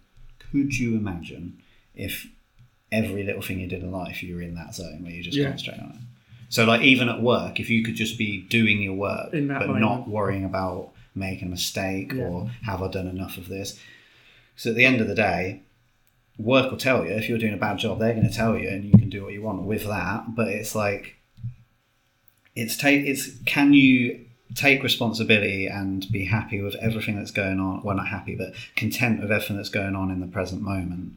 Could 0.50 0.76
you 0.78 0.96
imagine 0.96 1.62
if 1.94 2.26
every 2.94 3.22
little 3.24 3.42
thing 3.42 3.60
you 3.60 3.66
did 3.66 3.82
in 3.82 3.90
life 3.90 4.22
you 4.22 4.34
were 4.36 4.42
in 4.42 4.54
that 4.54 4.74
zone 4.74 5.02
where 5.02 5.12
you 5.12 5.22
just 5.22 5.36
Yeah. 5.36 5.48
concentrate 5.48 5.80
on 5.82 5.90
it? 5.90 6.00
So, 6.48 6.64
like, 6.64 6.82
even 6.82 7.08
at 7.08 7.20
work, 7.20 7.58
if 7.58 7.68
you 7.68 7.82
could 7.82 7.96
just 7.96 8.16
be 8.16 8.42
doing 8.42 8.80
your 8.82 8.94
work, 8.94 9.30
but 9.32 9.42
moment. 9.42 9.80
not 9.80 10.08
worrying 10.08 10.44
about 10.44 10.90
making 11.14 11.48
a 11.48 11.50
mistake 11.50 12.12
Yeah. 12.12 12.22
or 12.24 12.50
have 12.62 12.82
I 12.82 12.88
done 12.90 13.08
enough 13.08 13.38
of 13.38 13.48
this? 13.48 13.78
So 14.56 14.70
at 14.70 14.76
the 14.76 14.84
end 14.84 15.00
of 15.00 15.08
the 15.08 15.14
day, 15.14 15.60
work 16.38 16.70
will 16.70 16.78
tell 16.78 17.04
you 17.04 17.10
if 17.12 17.28
you're 17.28 17.38
doing 17.38 17.54
a 17.54 17.56
bad 17.56 17.78
job. 17.78 17.98
They're 17.98 18.12
going 18.14 18.28
to 18.28 18.32
tell 18.32 18.56
you, 18.58 18.68
and 18.68 18.84
you 18.84 18.92
can 18.92 19.10
do 19.10 19.22
what 19.24 19.32
you 19.32 19.42
want 19.42 19.62
with 19.62 19.84
that. 19.86 20.34
But 20.36 20.48
it's 20.48 20.74
like, 20.74 21.16
it's 22.54 22.76
take 22.76 23.04
it's 23.06 23.30
can 23.46 23.72
you 23.74 24.24
take 24.54 24.82
responsibility 24.84 25.66
and 25.66 26.06
be 26.12 26.24
happy 26.26 26.60
with 26.60 26.76
everything 26.76 27.16
that's 27.16 27.32
going 27.32 27.58
on? 27.58 27.82
Well, 27.82 27.96
not 27.96 28.08
happy, 28.08 28.36
but 28.36 28.54
content 28.76 29.20
with 29.20 29.32
everything 29.32 29.56
that's 29.56 29.68
going 29.70 29.96
on 29.96 30.10
in 30.12 30.20
the 30.20 30.26
present 30.28 30.62
moment, 30.62 31.14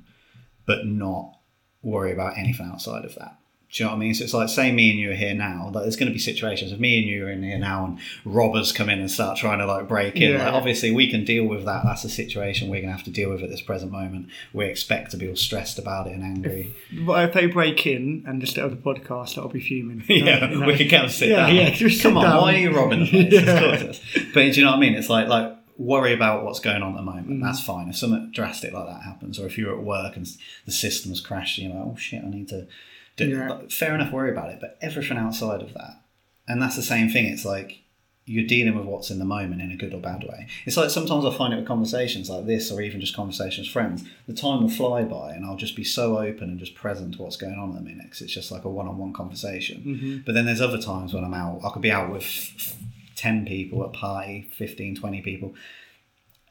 but 0.65 0.87
not 0.87 1.36
worry 1.81 2.11
about 2.11 2.37
anything 2.37 2.67
outside 2.71 3.05
of 3.05 3.15
that. 3.15 3.37
Do 3.69 3.83
you 3.83 3.85
know 3.85 3.91
what 3.91 3.97
I 3.97 3.99
mean? 3.99 4.13
So 4.13 4.23
it's 4.23 4.33
like, 4.33 4.47
say 4.47 4.71
me 4.71 4.91
and 4.91 4.97
you 4.99 5.11
are 5.11 5.13
here 5.13 5.33
now. 5.33 5.65
Like, 5.73 5.83
there's 5.83 5.97
going 5.97 6.07
to 6.07 6.13
be 6.13 6.19
situations 6.19 6.71
if 6.71 6.79
me 6.79 6.99
and 6.99 7.05
you 7.05 7.25
are 7.25 7.29
in 7.29 7.43
here 7.43 7.57
now, 7.59 7.83
and 7.83 7.99
robbers 8.23 8.71
come 8.71 8.87
in 8.89 8.99
and 9.01 9.11
start 9.11 9.37
trying 9.37 9.59
to 9.59 9.65
like 9.65 9.89
break 9.89 10.15
in. 10.15 10.31
Yeah. 10.31 10.45
Like, 10.45 10.53
obviously, 10.53 10.89
we 10.91 11.11
can 11.11 11.25
deal 11.25 11.43
with 11.43 11.65
that. 11.65 11.83
That's 11.83 12.05
a 12.05 12.09
situation 12.09 12.69
we're 12.69 12.77
going 12.79 12.91
to 12.91 12.95
have 12.95 13.03
to 13.03 13.11
deal 13.11 13.29
with 13.29 13.43
at 13.43 13.49
this 13.49 13.59
present 13.59 13.91
moment. 13.91 14.29
We 14.53 14.67
expect 14.67 15.11
to 15.11 15.17
be 15.17 15.27
all 15.27 15.35
stressed 15.35 15.77
about 15.79 16.07
it 16.07 16.13
and 16.13 16.23
angry. 16.23 16.73
But 17.05 17.27
if 17.27 17.33
they 17.33 17.47
break 17.47 17.85
in 17.85 18.23
and 18.25 18.39
just 18.39 18.57
out 18.57 18.71
of 18.71 18.71
the 18.71 18.77
podcast, 18.77 19.37
I'll 19.37 19.49
be 19.49 19.59
fuming. 19.59 20.01
yeah, 20.07 20.49
You 20.49 20.59
know? 20.61 20.65
we 20.67 20.77
can 20.77 20.87
kind 20.87 21.03
of 21.05 21.11
sit 21.11 21.27
Yeah, 21.27 21.47
down. 21.47 21.55
yeah, 21.55 21.69
just 21.71 22.01
Come 22.01 22.15
on, 22.17 22.23
down. 22.23 22.41
why 22.43 22.53
are 22.55 22.57
you 22.59 22.73
robbing 22.73 23.01
the 23.01 23.05
place? 23.09 23.33
Yeah. 23.33 23.41
Of 23.51 23.59
course 23.59 23.81
it 23.81 23.89
is. 23.89 24.25
But 24.33 24.39
do 24.53 24.59
you 24.61 24.63
know 24.63 24.71
what 24.71 24.77
I 24.77 24.79
mean? 24.79 24.93
It's 24.95 25.09
like 25.09 25.27
like 25.27 25.56
worry 25.77 26.13
about 26.13 26.43
what's 26.43 26.59
going 26.59 26.81
on 26.81 26.91
at 26.93 26.97
the 26.97 27.03
moment. 27.03 27.29
Mm. 27.29 27.41
That's 27.43 27.61
fine. 27.63 27.87
If 27.89 27.95
something 27.97 28.31
drastic 28.33 28.73
like 28.73 28.87
that 28.87 29.03
happens, 29.03 29.39
or 29.39 29.45
if 29.45 29.57
you're 29.57 29.77
at 29.77 29.83
work 29.83 30.15
and 30.17 30.27
the 30.65 30.71
system's 30.71 31.21
crashing, 31.21 31.65
you're 31.69 31.75
like, 31.77 31.85
oh 31.87 31.95
shit, 31.95 32.23
I 32.23 32.29
need 32.29 32.49
to. 32.49 32.67
Do 33.15 33.27
Yeah. 33.29 33.49
like, 33.49 33.71
Fair 33.71 33.95
enough, 33.95 34.11
worry 34.13 34.31
about 34.31 34.49
it. 34.49 34.59
But 34.59 34.77
everything 34.81 35.17
outside 35.17 35.61
of 35.61 35.73
that, 35.73 36.01
and 36.47 36.61
that's 36.61 36.75
the 36.75 36.83
same 36.83 37.09
thing. 37.09 37.25
It's 37.25 37.45
like 37.45 37.81
you're 38.29 38.45
dealing 38.45 38.75
with 38.75 38.85
what's 38.85 39.09
in 39.09 39.19
the 39.19 39.25
moment 39.25 39.61
in 39.61 39.71
a 39.71 39.75
good 39.77 39.93
or 39.93 40.01
bad 40.01 40.21
way. 40.23 40.47
It's 40.65 40.75
like 40.75 40.89
sometimes 40.89 41.23
I 41.23 41.33
find 41.33 41.53
it 41.53 41.57
with 41.57 41.65
conversations 41.65 42.29
like 42.29 42.45
this, 42.45 42.69
or 42.71 42.81
even 42.81 42.99
just 42.99 43.15
conversations 43.15 43.67
with 43.67 43.73
friends. 43.73 44.03
The 44.27 44.33
time 44.33 44.61
will 44.61 44.69
fly 44.69 45.03
by, 45.03 45.31
and 45.33 45.45
I'll 45.45 45.55
just 45.55 45.75
be 45.77 45.83
so 45.85 46.17
open 46.19 46.49
and 46.49 46.59
just 46.59 46.75
present 46.75 47.15
to 47.15 47.21
what's 47.21 47.37
going 47.37 47.57
on 47.57 47.69
at 47.69 47.75
the 47.75 47.81
minute. 47.81 48.05
'cause 48.11 48.21
it's 48.21 48.33
just 48.33 48.51
like 48.51 48.65
a 48.65 48.69
one-on-one 48.69 49.13
conversation. 49.13 49.81
Mm-hmm. 49.85 50.17
But 50.25 50.33
then 50.35 50.45
there's 50.45 50.59
other 50.61 50.81
times 50.81 51.13
when 51.13 51.23
I'm 51.23 51.33
out. 51.33 51.61
I 51.63 51.69
could 51.69 51.81
be 51.81 51.91
out 51.91 52.11
with 52.11 52.75
ten 53.17 53.45
people 53.45 53.83
at 53.83 53.89
a 53.89 53.91
party, 53.91 54.47
15, 54.53 54.95
20 54.95 55.21
people, 55.21 55.53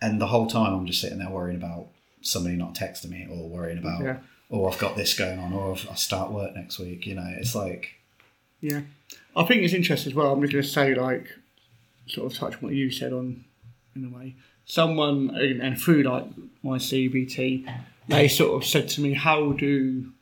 and 0.02 0.20
the 0.20 0.26
whole 0.26 0.46
time 0.46 0.74
I'm 0.74 0.86
just 0.86 1.00
sitting 1.00 1.18
there 1.18 1.30
worrying 1.30 1.56
about 1.56 1.86
somebody 2.20 2.56
not 2.56 2.74
texting 2.74 3.08
me, 3.10 3.26
or 3.30 3.48
worrying 3.48 3.78
about, 3.78 4.02
Yeah. 4.02 4.18
oh, 4.50 4.66
I've 4.66 4.78
got 4.78 4.96
this 4.96 5.16
going 5.16 5.38
on, 5.38 5.52
or 5.52 5.76
I 5.90 5.94
start 5.94 6.32
work 6.32 6.54
next 6.54 6.78
week. 6.78 7.06
You 7.06 7.14
know, 7.14 7.34
it's 7.38 7.54
like. 7.54 7.94
Yeah. 8.60 8.80
I 9.36 9.44
think 9.44 9.62
it's 9.62 9.74
interesting 9.74 10.10
as 10.12 10.14
well. 10.16 10.32
I'm 10.32 10.40
just 10.40 10.52
going 10.52 10.62
to 10.64 10.68
say, 10.68 10.94
like, 10.94 11.28
sort 12.08 12.32
of 12.32 12.38
touch 12.38 12.54
on 12.54 12.60
what 12.60 12.72
you 12.74 12.90
said 12.90 13.12
on, 13.12 13.44
in 13.94 14.04
a 14.06 14.08
way. 14.08 14.34
Someone, 14.64 15.30
and 15.36 15.78
through 15.80 16.02
like 16.02 16.24
my 16.62 16.78
CBT, 16.78 17.70
they 18.08 18.26
sort 18.28 18.60
of 18.60 18.68
said 18.68 18.88
to 18.90 19.00
me, 19.02 19.12
How 19.14 19.52
do 19.52 20.12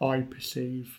I 0.00 0.22
perceive 0.22 0.98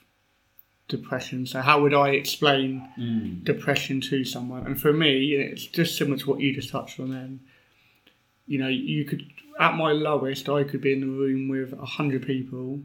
depression? 0.98 1.46
So, 1.48 1.62
how 1.62 1.82
would 1.82 1.94
I 1.94 2.10
explain 2.10 3.42
depression 3.44 4.00
to 4.02 4.24
someone? 4.24 4.66
And 4.68 4.80
for 4.80 4.94
me, 4.94 5.34
it's 5.34 5.66
just 5.66 5.98
similar 5.98 6.18
to 6.20 6.30
what 6.30 6.40
you 6.40 6.54
just 6.54 6.70
touched 6.70 7.00
on 7.00 7.10
then. 7.12 7.40
You 8.46 8.60
know, 8.60 8.68
you 8.68 9.06
could, 9.06 9.24
at 9.60 9.76
my 9.76 9.92
lowest, 9.92 10.50
I 10.50 10.64
could 10.64 10.82
be 10.82 10.94
in 10.94 11.02
the 11.02 11.08
room 11.08 11.48
with 11.50 11.74
a 11.74 11.86
hundred 11.86 12.26
people, 12.26 12.82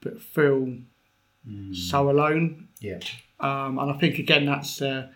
but 0.00 0.22
feel 0.22 0.78
so 1.72 2.10
alone 2.10 2.68
Yeah. 2.80 3.00
um, 3.40 3.78
and 3.78 3.90
I 3.90 3.94
think 3.98 4.18
again 4.18 4.44
that's 4.44 4.82
uh, 4.82 5.08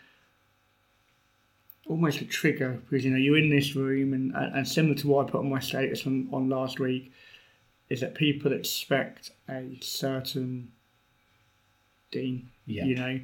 almost 1.86 2.22
a 2.22 2.24
trigger 2.24 2.80
because 2.82 3.04
you 3.04 3.10
know 3.10 3.18
you're 3.18 3.36
in 3.36 3.50
this 3.50 3.76
room 3.76 4.14
and, 4.14 4.34
and 4.34 4.56
and 4.56 4.66
similar 4.66 4.94
to 4.96 5.06
what 5.08 5.26
I 5.26 5.30
put 5.30 5.40
on 5.40 5.50
my 5.50 5.60
status 5.60 6.06
on, 6.06 6.28
on 6.32 6.48
last 6.48 6.80
week 6.80 7.12
is 7.90 8.00
that 8.00 8.14
people 8.14 8.52
expect 8.54 9.30
a 9.50 9.76
certain 9.82 10.72
Dean. 12.14 12.48
Yeah. 12.66 12.84
You 12.84 12.94
know, 12.94 13.20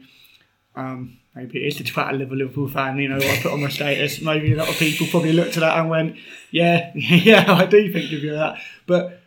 um, 0.76 1.18
maybe 1.34 1.60
it's 1.60 1.78
the 1.78 1.84
fact 1.84 2.12
I 2.12 2.16
live 2.16 2.32
a 2.32 2.34
Liverpool 2.34 2.68
fan. 2.68 2.98
You 2.98 3.08
know, 3.08 3.16
what 3.16 3.26
I 3.26 3.42
put 3.42 3.52
on 3.52 3.62
my 3.62 3.68
status. 3.68 4.20
Maybe 4.20 4.52
a 4.52 4.56
lot 4.56 4.68
of 4.68 4.76
people 4.76 5.06
probably 5.06 5.32
looked 5.32 5.56
at 5.56 5.60
that 5.60 5.78
and 5.78 5.88
went, 5.88 6.16
"Yeah, 6.50 6.90
yeah, 6.94 7.52
I 7.52 7.64
do 7.66 7.90
think 7.92 8.12
of 8.12 8.22
you 8.22 8.32
that." 8.32 8.60
But 8.86 9.20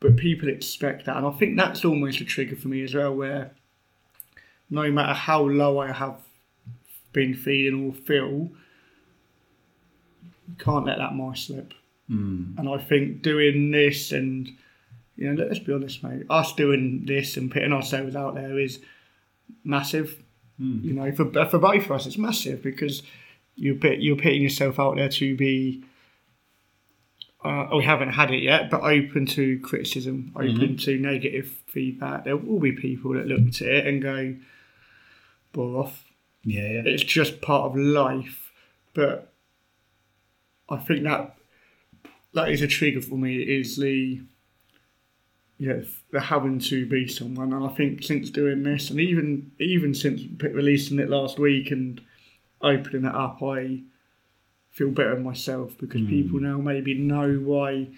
but 0.00 0.16
people 0.16 0.48
expect 0.48 1.06
that, 1.06 1.16
and 1.16 1.26
I 1.26 1.30
think 1.30 1.56
that's 1.56 1.84
almost 1.84 2.20
a 2.20 2.24
trigger 2.24 2.56
for 2.56 2.68
me 2.68 2.82
as 2.82 2.94
well, 2.94 3.14
where 3.14 3.52
no 4.68 4.90
matter 4.90 5.14
how 5.14 5.42
low 5.42 5.78
I 5.78 5.92
have 5.92 6.18
been 7.12 7.34
feeling 7.34 7.88
or 7.88 7.94
feel, 7.94 8.50
you 10.22 10.54
can't 10.58 10.84
let 10.84 10.98
that 10.98 11.14
mice 11.14 11.44
slip. 11.44 11.72
Mm. 12.10 12.58
And 12.58 12.68
I 12.68 12.78
think 12.78 13.22
doing 13.22 13.70
this 13.70 14.12
and 14.12 14.48
you 15.16 15.32
know, 15.32 15.44
let's 15.44 15.58
be 15.58 15.72
honest, 15.72 16.02
mate, 16.02 16.26
us 16.28 16.52
doing 16.54 17.04
this 17.06 17.36
and 17.36 17.50
putting 17.50 17.72
ourselves 17.72 18.14
out 18.14 18.34
there 18.34 18.58
is 18.58 18.80
massive. 19.64 20.22
You 20.58 20.94
know, 20.94 21.12
for 21.12 21.26
for 21.46 21.58
both 21.58 21.84
of 21.84 21.92
us, 21.92 22.06
it's 22.06 22.16
massive 22.16 22.62
because 22.62 23.02
you're 23.56 23.74
put, 23.74 23.98
you're 23.98 24.16
putting 24.16 24.40
yourself 24.40 24.78
out 24.80 24.96
there 24.96 25.10
to 25.10 25.36
be. 25.36 25.84
Uh, 27.44 27.68
we 27.76 27.84
haven't 27.84 28.08
had 28.10 28.30
it 28.30 28.42
yet, 28.42 28.70
but 28.70 28.80
open 28.82 29.26
to 29.26 29.60
criticism, 29.60 30.32
open 30.34 30.76
to 30.78 30.98
negative 30.98 31.54
feedback. 31.66 32.24
There 32.24 32.36
will 32.36 32.58
be 32.58 32.72
people 32.72 33.12
that 33.12 33.26
look 33.26 33.46
at 33.48 33.60
it 33.60 33.86
and 33.86 34.02
go, 34.02 34.34
"Bore 35.52 35.82
off." 35.84 36.04
Yeah. 36.42 36.62
Yeah. 36.62 36.82
it's 36.86 37.02
just 37.04 37.40
part 37.42 37.70
of 37.70 37.76
life. 37.76 38.50
But 38.94 39.32
I 40.70 40.78
think 40.78 41.04
that 41.04 41.36
that 42.32 42.48
is 42.50 42.62
a 42.62 42.66
trigger 42.66 43.02
for 43.02 43.16
me. 43.16 43.36
Is 43.36 43.76
the 43.76 44.22
yeah 45.58 45.80
the 46.10 46.20
having 46.20 46.58
to 46.58 46.86
be 46.86 47.08
someone, 47.08 47.52
and 47.52 47.64
I 47.64 47.68
think 47.68 48.02
since 48.02 48.30
doing 48.30 48.62
this, 48.62 48.90
and 48.90 49.00
even 49.00 49.52
even 49.58 49.94
since 49.94 50.22
releasing 50.40 50.98
it 50.98 51.08
last 51.08 51.38
week 51.38 51.70
and 51.70 52.00
opening 52.60 53.04
it 53.04 53.14
up, 53.14 53.42
I 53.42 53.82
feel 54.70 54.90
better 54.90 55.16
myself 55.16 55.72
because 55.78 56.02
people 56.02 56.38
now 56.38 56.58
maybe 56.58 56.94
know 56.94 57.34
why 57.36 57.88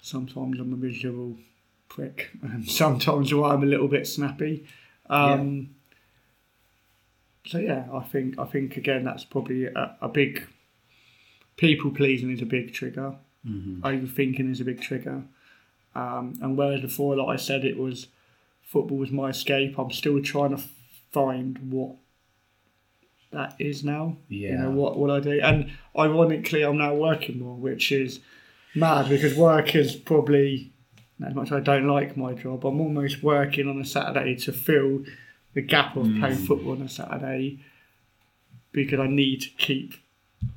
sometimes 0.00 0.60
I'm 0.60 0.72
a 0.72 0.76
miserable 0.76 1.36
prick 1.88 2.30
and 2.42 2.68
sometimes 2.70 3.34
why 3.34 3.52
I'm 3.52 3.62
a 3.62 3.66
little 3.66 3.88
bit 3.88 4.06
snappy. 4.06 4.64
Um, 5.08 5.74
so 7.46 7.58
yeah, 7.58 7.86
I 7.92 8.00
think 8.04 8.38
I 8.38 8.44
think 8.44 8.76
again 8.76 9.04
that's 9.04 9.24
probably 9.24 9.66
a, 9.66 9.96
a 10.00 10.08
big 10.08 10.46
people 11.56 11.90
pleasing 11.90 12.30
is 12.30 12.42
a 12.42 12.46
big 12.46 12.72
trigger. 12.72 13.16
Overthinking 13.82 14.50
is 14.50 14.60
a 14.60 14.64
big 14.64 14.80
trigger. 14.80 15.24
Um, 15.94 16.38
and 16.40 16.56
whereas 16.56 16.80
before, 16.80 17.16
like 17.16 17.28
I 17.28 17.36
said, 17.36 17.64
it 17.64 17.76
was 17.76 18.06
football 18.62 18.98
was 18.98 19.10
my 19.10 19.30
escape. 19.30 19.78
I'm 19.78 19.90
still 19.90 20.22
trying 20.22 20.56
to 20.56 20.62
find 21.12 21.58
what 21.72 21.96
that 23.32 23.56
is 23.58 23.84
now. 23.84 24.16
Yeah. 24.28 24.50
You 24.50 24.58
know 24.58 24.70
what 24.70 24.98
what 24.98 25.10
I 25.10 25.20
do, 25.20 25.40
and 25.42 25.72
ironically, 25.96 26.62
I'm 26.64 26.78
now 26.78 26.94
working 26.94 27.40
more, 27.40 27.56
which 27.56 27.90
is 27.92 28.20
mad 28.74 29.08
because 29.08 29.36
work 29.36 29.74
is 29.74 29.96
probably 29.96 30.72
as 31.26 31.34
much 31.34 31.48
as 31.48 31.52
I 31.52 31.60
don't 31.60 31.86
like 31.86 32.16
my 32.16 32.32
job, 32.32 32.64
I'm 32.64 32.80
almost 32.80 33.22
working 33.22 33.68
on 33.68 33.80
a 33.80 33.84
Saturday 33.84 34.36
to 34.36 34.52
fill 34.52 35.04
the 35.54 35.60
gap 35.60 35.96
of 35.96 36.04
playing 36.18 36.46
football 36.46 36.72
on 36.72 36.82
a 36.82 36.88
Saturday 36.88 37.58
because 38.72 39.00
I 39.00 39.06
need 39.06 39.42
to 39.42 39.50
keep 39.50 39.94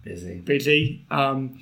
Busy. 0.03 0.35
busy. 0.39 1.05
Um, 1.11 1.59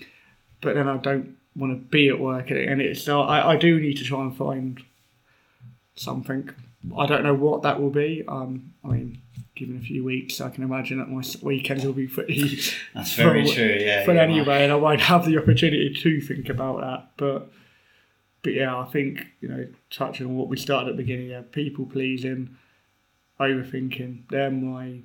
but 0.62 0.76
then 0.76 0.88
I 0.88 0.98
don't 0.98 1.38
want 1.56 1.74
to 1.74 1.90
be 1.90 2.10
at 2.10 2.20
work, 2.20 2.50
and 2.50 2.82
it's 2.82 3.04
so 3.04 3.22
I, 3.22 3.54
I 3.54 3.56
do 3.58 3.80
need 3.80 3.98
to 3.98 4.04
try 4.04 4.22
and 4.22 4.36
find 4.36 4.82
something. 5.96 6.50
I 6.98 7.06
don't 7.06 7.24
know 7.24 7.34
what 7.36 7.62
that 7.62 7.80
will 7.80 7.90
be. 7.90 8.24
Um, 8.28 8.74
I 8.84 8.88
mean, 8.88 9.22
given 9.56 9.78
a 9.78 9.82
few 9.82 10.04
weeks, 10.04 10.42
I 10.42 10.50
can 10.50 10.64
imagine 10.64 10.98
that 10.98 11.10
my 11.10 11.24
weekends 11.42 11.86
will 11.86 11.94
be 11.94 12.08
pretty 12.08 12.60
That's 12.96 13.14
very 13.16 13.46
true. 13.48 13.78
Yeah. 13.80 14.06
full 14.06 14.16
you're 14.16 14.24
anyway, 14.24 14.64
and 14.64 14.72
I 14.72 14.76
won't 14.76 15.02
have 15.02 15.26
the 15.26 15.38
opportunity 15.38 15.94
to 15.94 16.22
think 16.22 16.50
about 16.50 16.82
that. 16.82 17.12
But 17.18 17.52
but 18.44 18.54
yeah, 18.54 18.78
I 18.78 18.86
think 18.86 19.28
you 19.42 19.50
know, 19.50 19.68
touching 19.90 20.28
on 20.28 20.36
what 20.36 20.48
we 20.48 20.58
started 20.58 20.90
at 20.90 20.98
the 20.98 21.04
beginning, 21.04 21.28
yeah, 21.28 21.42
people 21.52 21.86
pleasing, 21.86 22.58
overthinking, 23.40 24.30
they're 24.30 24.52
my 24.52 25.02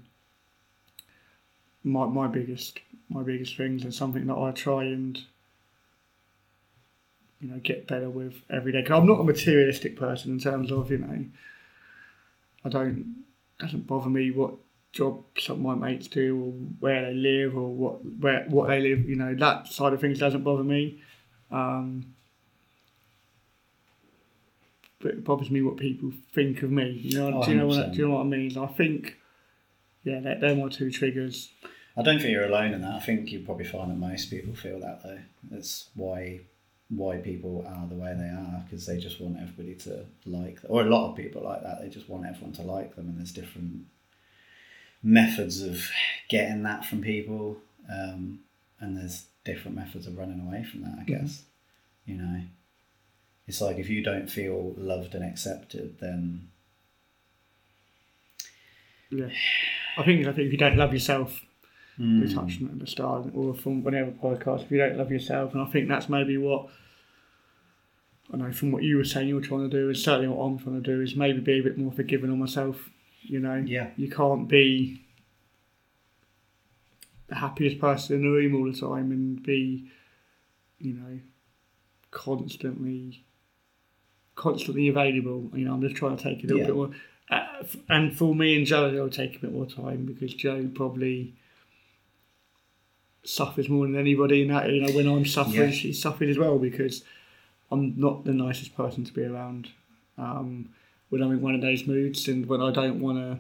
my 1.83 2.07
my 2.07 2.27
biggest 2.27 2.81
my 3.09 3.23
biggest 3.23 3.57
things, 3.57 3.83
and 3.83 3.93
something 3.93 4.27
that 4.27 4.37
I 4.37 4.53
try 4.53 4.85
and 4.85 5.23
you 7.41 7.49
know 7.49 7.59
get 7.63 7.87
better 7.87 8.09
with 8.11 8.35
every 8.51 8.73
day. 8.73 8.83
'Cause 8.83 8.99
I'm 9.01 9.07
not 9.07 9.21
a 9.21 9.25
materialistic 9.25 9.97
person 9.97 10.33
in 10.33 10.39
terms 10.39 10.71
of 10.73 10.91
you 10.91 10.99
know, 10.99 11.25
I 12.65 12.69
don't 12.69 13.25
doesn't 13.59 13.87
bother 13.87 14.11
me 14.11 14.31
what 14.31 14.55
job 14.93 15.25
some 15.39 15.65
of 15.67 15.79
my 15.79 15.89
mates 15.89 16.09
do 16.09 16.37
or 16.39 16.51
where 16.81 17.03
they 17.07 17.15
live 17.15 17.57
or 17.57 17.69
what 17.75 18.05
where 18.21 18.45
what 18.49 18.69
they 18.69 18.81
live. 18.81 19.09
You 19.09 19.17
know 19.17 19.35
that 19.35 19.67
side 19.69 19.93
of 19.93 20.01
things 20.01 20.19
doesn't 20.19 20.43
bother 20.45 20.65
me. 20.65 21.01
Um, 21.51 22.15
but 25.01 25.13
it 25.13 25.25
bothers 25.25 25.51
me 25.51 25.63
what 25.63 25.77
people 25.77 26.11
think 26.35 26.63
of 26.63 26.71
me. 26.71 26.91
You 26.91 27.19
know, 27.19 27.41
Oh, 27.41 27.45
do 27.45 27.51
you 27.53 27.57
know 27.59 27.67
what 27.67 27.77
100%. 27.91 27.93
do 27.93 27.99
you 27.99 28.09
know 28.09 28.15
what 28.15 28.21
I 28.21 28.25
mean? 28.25 28.59
I 28.59 28.67
think, 28.67 29.17
yeah, 30.05 30.21
they're, 30.21 30.39
they're 30.41 30.57
my 30.57 30.69
two 30.69 30.91
triggers. 30.91 31.53
I 31.97 32.03
don't 32.03 32.19
think 32.19 32.31
you're 32.33 32.45
alone 32.47 32.73
in 32.75 32.81
that. 32.83 32.95
I 32.95 33.01
think 33.01 33.31
you 33.31 33.41
probably 33.41 33.65
find 33.67 33.91
that 33.91 33.97
most 33.97 34.31
people 34.31 34.55
feel 34.55 34.81
that 34.81 35.03
though. 35.03 35.21
That's 35.51 35.91
why 35.95 36.41
why 36.89 37.17
people 37.17 37.65
are 37.67 37.87
the 37.89 37.95
way 37.97 38.15
they 38.17 38.29
are 38.29 38.63
because 38.65 38.87
they 38.87 38.99
just 38.99 39.21
want 39.21 39.37
everybody 39.41 39.75
to 39.75 40.05
like 40.25 40.63
them. 40.63 40.71
Or 40.71 40.83
a 40.83 40.89
lot 40.89 41.11
of 41.11 41.17
people 41.17 41.43
like 41.43 41.63
that. 41.63 41.81
They 41.83 41.89
just 41.89 42.09
want 42.09 42.27
everyone 42.27 42.53
to 42.55 42.63
like 42.63 42.95
them, 42.95 43.09
and 43.09 43.19
there's 43.19 43.33
different 43.33 43.87
methods 45.03 45.63
of 45.63 45.89
getting 46.29 46.63
that 46.63 46.85
from 46.85 47.03
people, 47.03 47.57
um, 47.91 48.41
and 48.81 48.97
there's 48.97 49.25
different 49.45 49.77
methods 49.77 50.07
of 50.07 50.17
running 50.19 50.41
away 50.47 50.65
from 50.65 50.83
that. 50.83 50.99
I 51.01 51.05
Yeah. 51.07 51.19
guess 51.19 51.45
you 52.05 52.17
know. 52.17 52.43
It's 53.49 53.61
like 53.61 53.79
if 53.79 53.89
you 53.89 54.03
don't 54.03 54.29
feel 54.29 54.75
loved 54.77 55.15
and 55.15 55.25
accepted, 55.25 55.99
then 56.01 56.49
Yeah, 59.11 59.29
I 59.97 60.03
think 60.05 60.27
I 60.27 60.33
think 60.33 60.47
if 60.47 60.53
you 60.53 60.59
don't 60.59 60.77
love 60.77 60.93
yourself, 60.93 61.45
Hmm. 61.97 62.21
we 62.21 62.33
touched 62.33 62.61
on 62.61 62.69
at 62.69 62.79
the 62.79 62.87
start 62.87 63.27
or 63.35 63.55
from 63.55 63.83
whenever 63.83 64.11
podcast. 64.11 64.65
If 64.65 64.71
you 64.71 64.79
don't 64.79 64.99
love 64.99 65.11
yourself, 65.11 65.55
and 65.55 65.63
I 65.63 65.67
think 65.67 65.89
that's 65.89 66.09
maybe 66.09 66.37
what 66.37 66.69
I 68.33 68.37
know 68.37 68.53
from 68.53 68.73
what 68.73 68.83
you 68.83 68.97
were 68.99 69.05
saying 69.05 69.29
you 69.29 69.37
were 69.37 69.41
trying 69.41 69.71
to 69.71 69.77
do, 69.77 69.87
and 69.89 69.97
certainly 69.97 70.29
what 70.29 70.43
I'm 70.45 70.59
trying 70.59 70.83
to 70.83 70.95
do 70.97 71.01
is 71.01 71.17
maybe 71.17 71.41
be 71.41 71.59
a 71.61 71.63
bit 71.63 71.79
more 71.79 71.93
forgiving 71.93 72.31
on 72.31 72.39
myself. 72.39 72.91
You 73.23 73.41
know, 73.41 73.57
Yeah. 73.67 73.91
you 73.97 74.11
can't 74.11 74.49
be 74.49 75.01
the 77.29 77.35
happiest 77.37 77.79
person 77.81 78.17
in 78.17 78.23
the 78.23 78.29
room 78.29 78.55
all 78.55 78.71
the 78.71 78.79
time 78.79 79.11
and 79.11 79.43
be, 79.43 79.89
you 80.79 80.93
know, 80.95 81.19
constantly, 82.11 83.25
constantly 84.37 84.89
available. 84.89 85.51
You 85.55 85.65
know, 85.65 85.75
I'm 85.75 85.81
just 85.83 85.97
trying 85.97 86.17
to 86.17 86.23
take 86.23 86.45
a 86.45 86.47
little 86.47 86.59
Yeah. 86.61 86.67
bit 86.67 86.75
more. 86.77 86.91
Uh, 87.31 87.47
f- 87.63 87.77
and 87.89 88.17
for 88.17 88.35
me 88.35 88.57
and 88.57 88.67
Joe, 88.67 88.89
it'll 88.93 89.09
take 89.11 89.37
a 89.37 89.41
bit 89.41 89.53
more 89.53 89.67
time 89.67 90.05
because 90.07 90.33
Joe 90.35 90.69
probably 90.75 91.35
suffers 93.27 93.69
more 93.69 93.87
than 93.87 93.97
anybody. 93.97 94.43
And 94.43 94.51
that, 94.51 94.71
you 94.71 94.83
know, 94.83 94.93
when 94.93 95.07
I'm 95.09 95.27
suffering, 95.27 95.71
Yeah. 95.71 95.71
she 95.71 95.93
suffers 95.93 96.31
as 96.31 96.39
well 96.39 96.59
because 96.59 97.05
I'm 97.71 97.95
not 97.99 98.25
the 98.25 98.33
nicest 98.33 98.77
person 98.77 99.05
to 99.05 99.13
be 99.13 99.25
around. 99.25 99.69
Um, 100.19 100.71
when 101.09 101.23
I'm 101.23 101.33
in 101.33 101.41
one 101.41 101.55
of 101.55 101.61
those 101.61 101.87
moods 101.87 102.27
and 102.29 102.47
when 102.47 102.61
I 102.61 102.71
don't 102.73 103.01
want 103.01 103.19
to, 103.19 103.39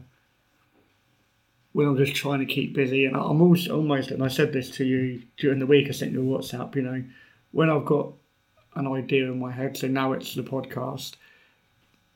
when 1.73 1.87
I'm 1.89 1.97
just 1.97 2.15
trying 2.15 2.41
to 2.41 2.47
keep 2.47 2.75
busy. 2.75 3.05
And 3.05 3.17
I'm 3.17 3.43
also 3.43 3.77
almost, 3.77 4.11
and 4.11 4.23
I 4.23 4.29
said 4.29 4.53
this 4.53 4.71
to 4.77 4.85
you 4.85 5.23
during 5.37 5.59
the 5.59 5.67
week, 5.67 5.89
I 5.89 5.93
sent 5.93 6.13
you 6.13 6.21
a 6.35 6.39
WhatsApp, 6.39 6.75
you 6.75 6.83
know, 6.83 7.05
when 7.53 7.69
I've 7.71 7.85
got 7.85 8.13
an 8.75 8.87
idea 8.87 9.25
in 9.31 9.39
my 9.39 9.51
head, 9.53 9.77
so 9.77 9.87
now 9.87 10.13
it's 10.13 10.35
the 10.35 10.43
podcast, 10.43 11.15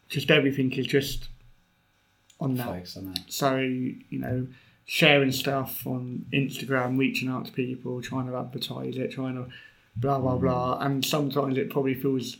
just 0.08 0.30
everything 0.30 0.72
is 0.72 0.86
just 0.86 1.28
on 2.40 2.54
that. 2.56 2.68
on 2.96 3.12
that. 3.12 3.20
So, 3.28 3.56
you 3.58 4.18
know, 4.18 4.46
sharing 4.92 5.30
stuff 5.30 5.86
on 5.86 6.26
Instagram, 6.32 6.98
reaching 6.98 7.28
out 7.28 7.46
to 7.46 7.52
people, 7.52 8.02
trying 8.02 8.26
to 8.26 8.36
advertise 8.36 8.96
it, 8.96 9.12
trying 9.12 9.36
to 9.36 9.46
blah, 9.94 10.18
blah, 10.18 10.36
blah. 10.36 10.80
And 10.80 11.04
sometimes 11.04 11.56
it 11.56 11.70
probably 11.70 11.94
feels 11.94 12.38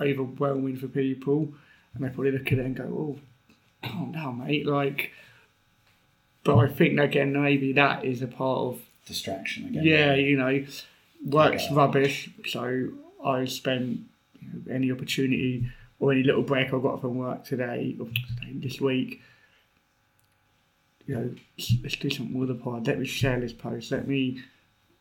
overwhelming 0.00 0.78
for 0.78 0.88
people. 0.88 1.54
And 1.94 2.02
they 2.02 2.08
probably 2.08 2.32
look 2.32 2.50
at 2.50 2.58
it 2.58 2.66
and 2.66 2.74
go, 2.74 2.82
oh, 2.82 3.88
calm 3.88 4.10
down, 4.10 4.44
mate. 4.44 4.66
Like, 4.66 5.12
but 6.42 6.56
I 6.56 6.66
think, 6.66 6.98
again, 6.98 7.40
maybe 7.40 7.72
that 7.74 8.04
is 8.04 8.20
a 8.20 8.26
part 8.26 8.58
of 8.58 8.80
Distraction 9.06 9.66
again. 9.66 9.84
yeah, 9.84 10.14
you 10.14 10.36
know, 10.36 10.64
work's 11.24 11.70
rubbish. 11.70 12.30
So 12.48 12.88
I 13.24 13.44
spent 13.44 14.00
know, 14.42 14.74
any 14.74 14.90
opportunity 14.90 15.70
or 16.00 16.10
any 16.10 16.24
little 16.24 16.42
break 16.42 16.74
I 16.74 16.80
got 16.80 17.00
from 17.00 17.16
work 17.18 17.44
today 17.44 17.94
or 18.00 18.06
today, 18.06 18.54
this 18.54 18.80
week. 18.80 19.20
You 21.06 21.14
know, 21.14 21.34
let's, 21.82 21.96
do 21.96 22.10
something 22.10 22.36
with 22.38 22.48
the 22.48 22.54
pod. 22.54 22.86
Let 22.86 22.98
me 22.98 23.06
share 23.06 23.38
this 23.38 23.52
post. 23.52 23.92
Let 23.92 24.08
me 24.08 24.42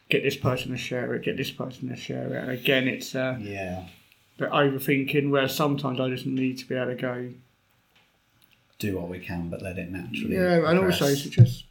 get 0.10 0.22
this 0.24 0.36
person 0.38 0.72
to 0.72 0.78
share 0.78 1.14
it. 1.16 1.24
Get 1.24 1.36
this 1.38 1.50
person 1.52 1.90
to 1.90 1.96
share 1.96 2.28
it. 2.36 2.42
And 2.44 2.52
again, 2.52 2.88
it's 2.88 3.16
uh, 3.16 3.38
Yeah. 3.42 3.86
the 4.38 4.46
overthinking 4.46 5.32
where 5.32 5.48
sometimes 5.48 6.00
I 6.00 6.10
just 6.10 6.26
need 6.28 6.60
to 6.60 6.68
be 6.68 6.76
able 6.76 6.88
to 6.88 6.96
go. 6.96 7.30
do 8.78 8.98
what 8.98 9.10
we 9.10 9.20
can, 9.20 9.50
but 9.50 9.62
let 9.62 9.78
it 9.80 9.90
naturally. 9.90 10.36
Yeah, 10.36 10.56
and 10.70 10.78
progress. 10.80 11.02
also 11.02 11.16
to 11.16 11.30
just 11.30 11.64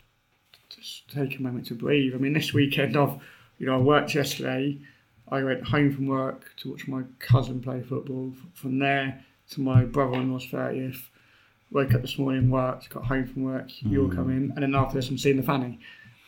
just 0.71 1.09
take 1.13 1.39
a 1.39 1.43
moment 1.43 1.67
to 1.67 1.75
breathe. 1.75 2.15
I 2.15 2.19
mean, 2.19 2.33
this 2.33 2.53
weekend 2.53 2.97
I've, 2.97 3.21
you 3.59 3.67
know, 3.67 3.75
I 3.77 3.81
worked 3.81 4.15
yesterday. 4.15 4.79
I 5.29 5.43
went 5.45 5.65
home 5.69 5.93
from 5.95 6.07
work 6.07 6.51
to 6.59 6.71
watch 6.73 6.89
my 6.89 7.03
cousin 7.19 7.61
play 7.61 7.83
football. 7.83 8.33
From 8.55 8.79
there 8.79 9.23
to 9.51 9.61
my 9.61 9.85
brother-in-law's 9.85 10.47
thirtieth. 10.47 11.09
Woke 11.75 11.93
up 11.93 12.03
this 12.03 12.19
morning, 12.19 12.51
worked, 12.51 12.89
got 12.89 13.05
home 13.05 13.27
from 13.27 13.43
work. 13.43 13.69
You'll 13.81 14.09
come 14.09 14.31
in, 14.31 14.53
and 14.53 14.63
then 14.63 14.77
after 14.77 14.95
this, 14.95 15.11
I'm 15.11 15.19
seeing 15.19 15.37
the 15.37 15.43
fanny. 15.43 15.81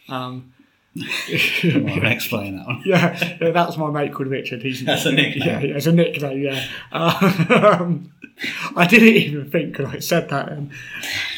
Um, 0.09 0.53
Well, 0.97 2.05
explain 2.07 2.57
that 2.57 2.67
one. 2.67 2.83
yeah, 2.85 3.37
yeah, 3.41 3.51
that's 3.51 3.77
my 3.77 3.89
mate 3.91 4.13
called 4.13 4.29
Richard. 4.29 4.63
He's 4.63 4.85
That's 4.85 5.07
a 5.07 5.13
nickname. 5.13 5.47
Yeah, 5.47 5.61
yeah, 5.61 5.77
it's 5.77 5.87
a 5.87 5.93
nickname. 5.93 6.43
Yeah, 6.43 6.67
um, 6.91 8.13
I 8.77 8.87
didn't 8.87 9.09
even 9.09 9.51
think 9.51 9.79
when 9.79 9.87
I 9.87 9.99
said 10.01 10.29
that. 10.31 10.49
Then. 10.49 10.71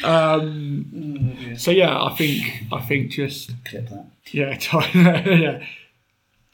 Um, 0.05 1.55
so 1.59 1.71
yeah, 1.71 2.03
I 2.03 2.15
think 2.15 2.65
I 2.73 2.81
think 2.81 3.11
just 3.11 3.53
Clip 3.67 3.89
that 3.91 4.07
yeah, 4.31 4.57
time, 4.61 4.91
yeah, 4.95 5.65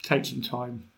take 0.03 0.25
some 0.25 0.41
time. 0.41 0.89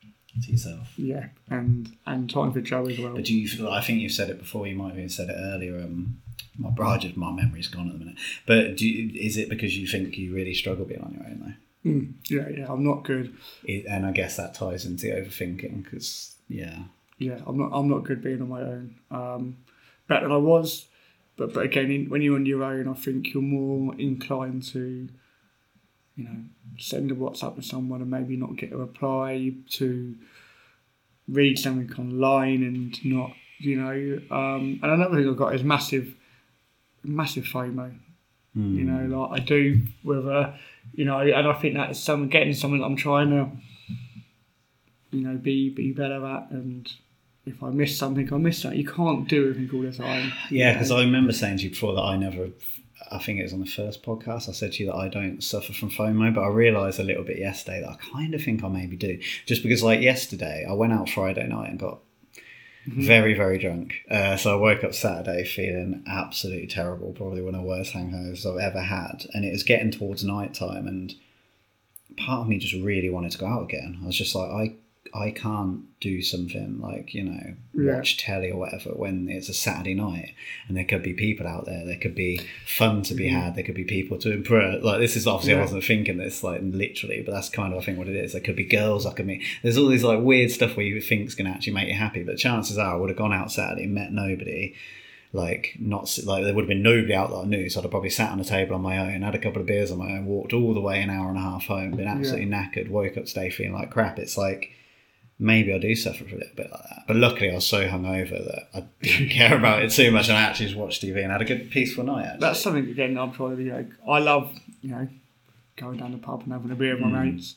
To 0.44 0.52
yourself. 0.52 0.94
Yeah, 0.98 1.28
and 1.50 1.96
and 2.06 2.30
time 2.30 2.52
for 2.54 2.62
Joe 2.62 2.86
as 2.88 2.98
well. 3.00 3.14
But 3.16 3.26
do 3.26 3.34
you? 3.34 3.48
feel- 3.48 3.70
I 3.70 3.82
think 3.82 4.00
you've 4.02 4.12
said 4.12 4.30
it 4.30 4.40
before. 4.40 4.68
You 4.68 4.76
might 4.76 4.90
have 4.90 4.98
even 4.98 5.10
said 5.10 5.30
it 5.30 5.36
earlier. 5.38 5.78
Um, 5.80 6.22
my 6.58 6.70
brother, 6.72 7.00
just 7.00 7.18
my 7.18 7.32
memory's 7.32 7.68
gone 7.68 7.88
at 7.88 7.94
the 7.94 8.00
minute. 8.00 8.18
But 8.46 8.78
do 8.78 8.88
you, 8.88 9.20
is 9.20 9.38
it 9.38 9.50
because 9.50 9.78
you 9.78 9.88
think 9.88 10.18
you 10.18 10.34
really 10.34 10.54
struggle 10.54 10.86
being 10.86 11.02
on 11.02 11.14
your 11.14 11.26
own 11.26 11.40
though? 11.84 11.90
Mm, 11.92 12.14
yeah, 12.30 12.50
yeah, 12.50 12.72
I'm 12.72 12.84
not 12.84 13.04
good. 13.04 13.36
It, 13.64 13.86
and 13.88 14.06
I 14.06 14.12
guess 14.12 14.36
that 14.38 14.54
ties 14.56 14.86
into 14.86 15.08
overthinking 15.08 15.84
because 15.84 16.36
yeah, 16.50 16.80
Yeah, 17.20 17.40
I'm 17.46 17.58
not. 17.58 17.70
I'm 17.74 17.88
not 17.90 18.04
good 18.04 18.22
being 18.24 18.42
on 18.42 18.50
my 18.50 18.62
own. 18.62 18.96
Um, 19.12 19.58
better 20.08 20.24
than 20.24 20.32
I 20.32 20.38
was, 20.38 20.88
but 21.38 21.54
but 21.54 21.64
again, 21.64 21.92
in, 21.92 22.10
when 22.10 22.22
you're 22.22 22.36
on 22.36 22.46
your 22.46 22.64
own, 22.64 22.88
I 22.88 22.94
think 22.94 23.34
you're 23.34 23.44
more 23.44 23.94
inclined 23.96 24.64
to, 24.74 25.08
you 26.18 26.24
know, 26.24 26.36
send 26.78 27.12
a 27.12 27.16
WhatsApp 27.16 27.56
to 27.56 27.62
someone 27.62 28.02
and 28.02 28.12
maybe 28.12 28.36
not 28.36 28.58
get 28.58 28.74
a 28.74 28.78
reply, 28.78 29.54
to 29.72 30.16
read 31.30 31.60
something 31.60 31.94
online 31.98 32.64
and 32.64 33.06
not, 33.06 33.32
you 33.60 33.80
know. 33.80 34.20
Um, 34.36 34.80
and 34.82 34.92
another 34.92 35.16
thing 35.18 35.30
I've 35.30 35.38
got 35.38 35.56
is 35.56 35.64
massive, 35.64 36.16
massive 37.04 37.46
FOMO. 37.46 37.94
You 38.56 38.84
know, 38.86 39.20
like 39.20 39.42
I 39.42 39.44
do 39.44 39.84
with 40.04 40.28
a, 40.28 40.58
you 40.94 41.06
know, 41.06 41.20
and 41.20 41.48
I 41.48 41.54
think 41.54 41.76
that 41.76 41.92
is 41.92 42.02
some 42.02 42.28
getting 42.28 42.56
something 42.56 42.80
that 42.80 42.86
I'm 42.86 42.96
trying 42.96 43.30
to, 43.30 43.52
you 45.12 45.22
know, 45.28 45.38
be 45.38 45.70
be 45.70 45.92
better 45.92 46.26
at. 46.26 46.50
And 46.50 46.92
if 47.46 47.62
I 47.62 47.70
miss 47.70 47.96
something, 47.96 48.34
I 48.34 48.38
miss 48.38 48.60
something. 48.64 48.80
You 48.80 48.88
can't 48.88 49.28
do 49.28 49.50
everything 49.52 49.70
all 49.78 49.84
the 49.84 49.96
time. 49.96 50.34
yeah. 50.50 50.74
Because 50.74 50.90
I 50.90 51.02
remember 51.02 51.34
saying 51.34 51.58
to 51.58 51.64
you 51.66 51.70
before 51.70 51.94
that 51.94 52.02
I 52.02 52.18
never. 52.18 52.50
I 53.12 53.20
think 53.20 53.40
it 53.40 53.44
was 53.44 53.54
on 53.54 53.60
the 53.60 53.66
first 53.66 54.04
podcast. 54.04 54.50
I 54.50 54.52
said 54.52 54.74
to 54.74 54.84
you 54.84 54.92
that 54.92 54.98
I 54.98 55.08
don't 55.08 55.44
suffer 55.44 55.74
from 55.74 55.90
FOMO, 55.90 56.34
but 56.34 56.42
I 56.42 56.48
realised 56.48 57.00
a 57.00 57.04
little 57.04 57.24
bit 57.24 57.40
yesterday 57.40 57.82
that 57.82 57.90
I 57.90 57.96
kind 57.96 58.34
of 58.34 58.44
think 58.44 58.64
I 58.64 58.68
maybe 58.68 58.96
do. 58.96 59.20
Just 59.46 59.64
because, 59.64 59.84
like 59.84 60.02
yesterday, 60.02 60.66
I 60.68 60.74
went 60.74 60.94
out 60.94 61.10
Friday 61.10 61.48
night 61.48 61.70
and 61.70 61.80
got 61.80 62.00
very 62.88 63.34
very 63.34 63.58
drunk. 63.58 63.96
Uh, 64.10 64.38
so 64.38 64.54
I 64.54 64.62
woke 64.62 64.84
up 64.84 64.94
Saturday 64.94 65.44
feeling 65.44 66.04
absolutely 66.08 66.68
terrible, 66.68 67.12
probably 67.12 67.42
one 67.42 67.56
of 67.56 67.62
the 67.62 67.68
worst 67.68 67.94
hangovers 67.94 68.46
I've 68.46 68.60
ever 68.60 68.82
had, 68.82 69.26
and 69.34 69.44
it 69.44 69.52
was 69.52 69.64
getting 69.64 69.92
towards 69.92 70.24
night 70.24 70.54
time, 70.54 70.88
and 70.88 71.14
part 72.18 72.42
of 72.42 72.48
me 72.48 72.58
just 72.58 72.74
really 72.74 73.10
wanted 73.10 73.32
to 73.32 73.38
go 73.38 73.46
out 73.46 73.64
again. 73.64 74.00
I 74.02 74.06
was 74.06 74.18
just 74.18 74.36
like, 74.36 74.50
I 74.50 74.76
I 75.14 75.32
can't 75.32 75.82
do 76.00 76.22
something 76.22 76.80
like 76.80 77.14
you 77.14 77.24
know 77.24 77.54
Yeah. 77.74 77.96
watch 77.98 78.18
telly 78.18 78.52
or 78.52 78.58
whatever 78.60 78.90
when 78.92 79.28
it's 79.30 79.50
a 79.50 79.54
Saturday 79.54 79.94
night 79.94 80.34
and 80.68 80.76
there 80.78 80.86
could 80.86 81.02
be 81.04 81.14
people 81.14 81.48
out 81.48 81.66
there. 81.66 81.86
There 81.86 81.98
could 81.98 82.16
be 82.16 82.42
fun 82.66 83.02
to 83.04 83.14
be 83.16 83.28
had. 83.30 83.56
There 83.56 83.64
could 83.64 83.76
be 83.76 83.84
people 83.84 84.18
to 84.20 84.32
impress. 84.32 84.84
Like 84.84 85.00
this 85.00 85.16
is 85.16 85.26
obviously 85.28 85.54
I 85.54 85.58
Mm-hmm. 85.58 85.62
Wasn't 85.64 85.84
thinking 85.86 86.18
this 86.18 86.44
like 86.44 86.62
literally, 86.64 87.22
but 87.26 87.32
that's 87.34 87.50
kind 87.50 87.74
of 87.74 87.80
I 87.82 87.86
think 87.86 87.98
what 87.98 88.08
it 88.08 88.16
is. 88.16 88.34
There 88.34 88.42
could 88.42 88.56
be 88.56 88.66
girls 88.66 89.06
I 89.06 89.14
could 89.14 89.26
meet. 89.28 89.44
There's 89.64 89.78
all 89.78 89.88
these 89.88 90.04
like 90.04 90.22
weird 90.22 90.52
stuff 90.52 90.78
where 90.78 90.86
you 90.86 91.02
think's 91.02 91.36
gonna 91.36 91.50
actually 91.52 91.74
make 91.74 91.88
you 91.88 91.96
happy, 91.96 92.24
but 92.24 92.38
chances 92.38 92.78
are 92.78 92.94
I 92.94 92.98
would 92.98 93.10
have 93.10 93.18
gone 93.18 93.34
out 93.34 93.52
Saturday, 93.52 93.84
and 93.84 93.94
met 93.94 94.12
nobody. 94.12 94.76
Like 95.34 95.76
not 95.78 96.18
like 96.24 96.46
there 96.46 96.54
would 96.54 96.64
have 96.64 96.70
been 96.70 96.82
nobody 96.82 97.14
out 97.14 97.30
that 97.32 97.36
I 97.36 97.44
knew, 97.44 97.70
so 97.70 97.80
I'd 97.80 97.84
have 97.84 97.92
probably 97.92 98.10
sat 98.10 98.32
on 98.32 98.40
a 98.40 98.46
table 98.46 98.76
on 98.76 98.82
my 98.82 98.98
own, 98.98 99.24
had 99.24 99.36
a 99.36 99.40
couple 99.40 99.60
of 99.60 99.68
beers 99.68 99.92
on 99.92 99.98
my 99.98 100.12
own, 100.12 100.26
walked 100.26 100.54
all 100.54 100.74
the 100.74 100.80
way 100.80 101.02
an 101.02 101.10
hour 101.10 101.28
and 101.28 101.38
a 101.38 101.42
half 101.42 101.66
home, 101.66 101.92
been 101.92 102.08
absolutely 102.08 102.46
knackered, 102.48 102.90
woke 102.90 103.18
up 103.18 103.26
today 103.26 103.50
feeling 103.50 103.74
like 103.74 103.92
crap. 103.92 104.20
It's 104.20 104.38
like 104.38 104.72
maybe 105.40 105.74
I 105.74 105.78
do 105.78 105.96
suffer 105.96 106.24
a 106.26 106.28
little 106.32 106.56
bit 106.56 106.72
like 106.72 106.82
that. 106.84 107.04
But 107.08 107.16
luckily, 107.18 107.52
I 107.52 107.56
was 107.56 107.66
so 107.66 107.88
hungover 107.88 108.44
that 108.46 108.70
I 108.74 108.84
didn't 109.02 109.30
care 109.40 109.56
about 109.58 109.82
it 109.84 109.92
too 109.92 110.12
much, 110.12 110.30
and 110.30 110.38
I 110.38 110.42
actually 110.42 110.68
just 110.68 110.78
watched 110.78 111.02
TV 111.04 111.22
and 111.24 111.32
had 111.32 111.42
a 111.42 111.46
good 111.46 111.70
peaceful 111.72 112.04
night. 112.04 112.26
Actually. 112.26 112.40
That's 112.40 112.62
something 112.62 112.90
again. 112.90 113.18
I'm 113.18 113.32
probably 113.32 113.58
to 113.58 113.64
be 113.64 113.72
like. 113.72 113.90
I 114.08 114.20
love 114.20 114.52
you 114.82 114.90
know 114.92 115.08
going 115.76 115.98
down 116.00 116.12
the 116.12 116.18
pub 116.18 116.42
and 116.44 116.52
having 116.54 116.72
a 116.72 116.76
beer 116.76 116.94
with 116.96 117.04
my 117.04 117.10
Mm. 117.10 117.34
mates. 117.36 117.56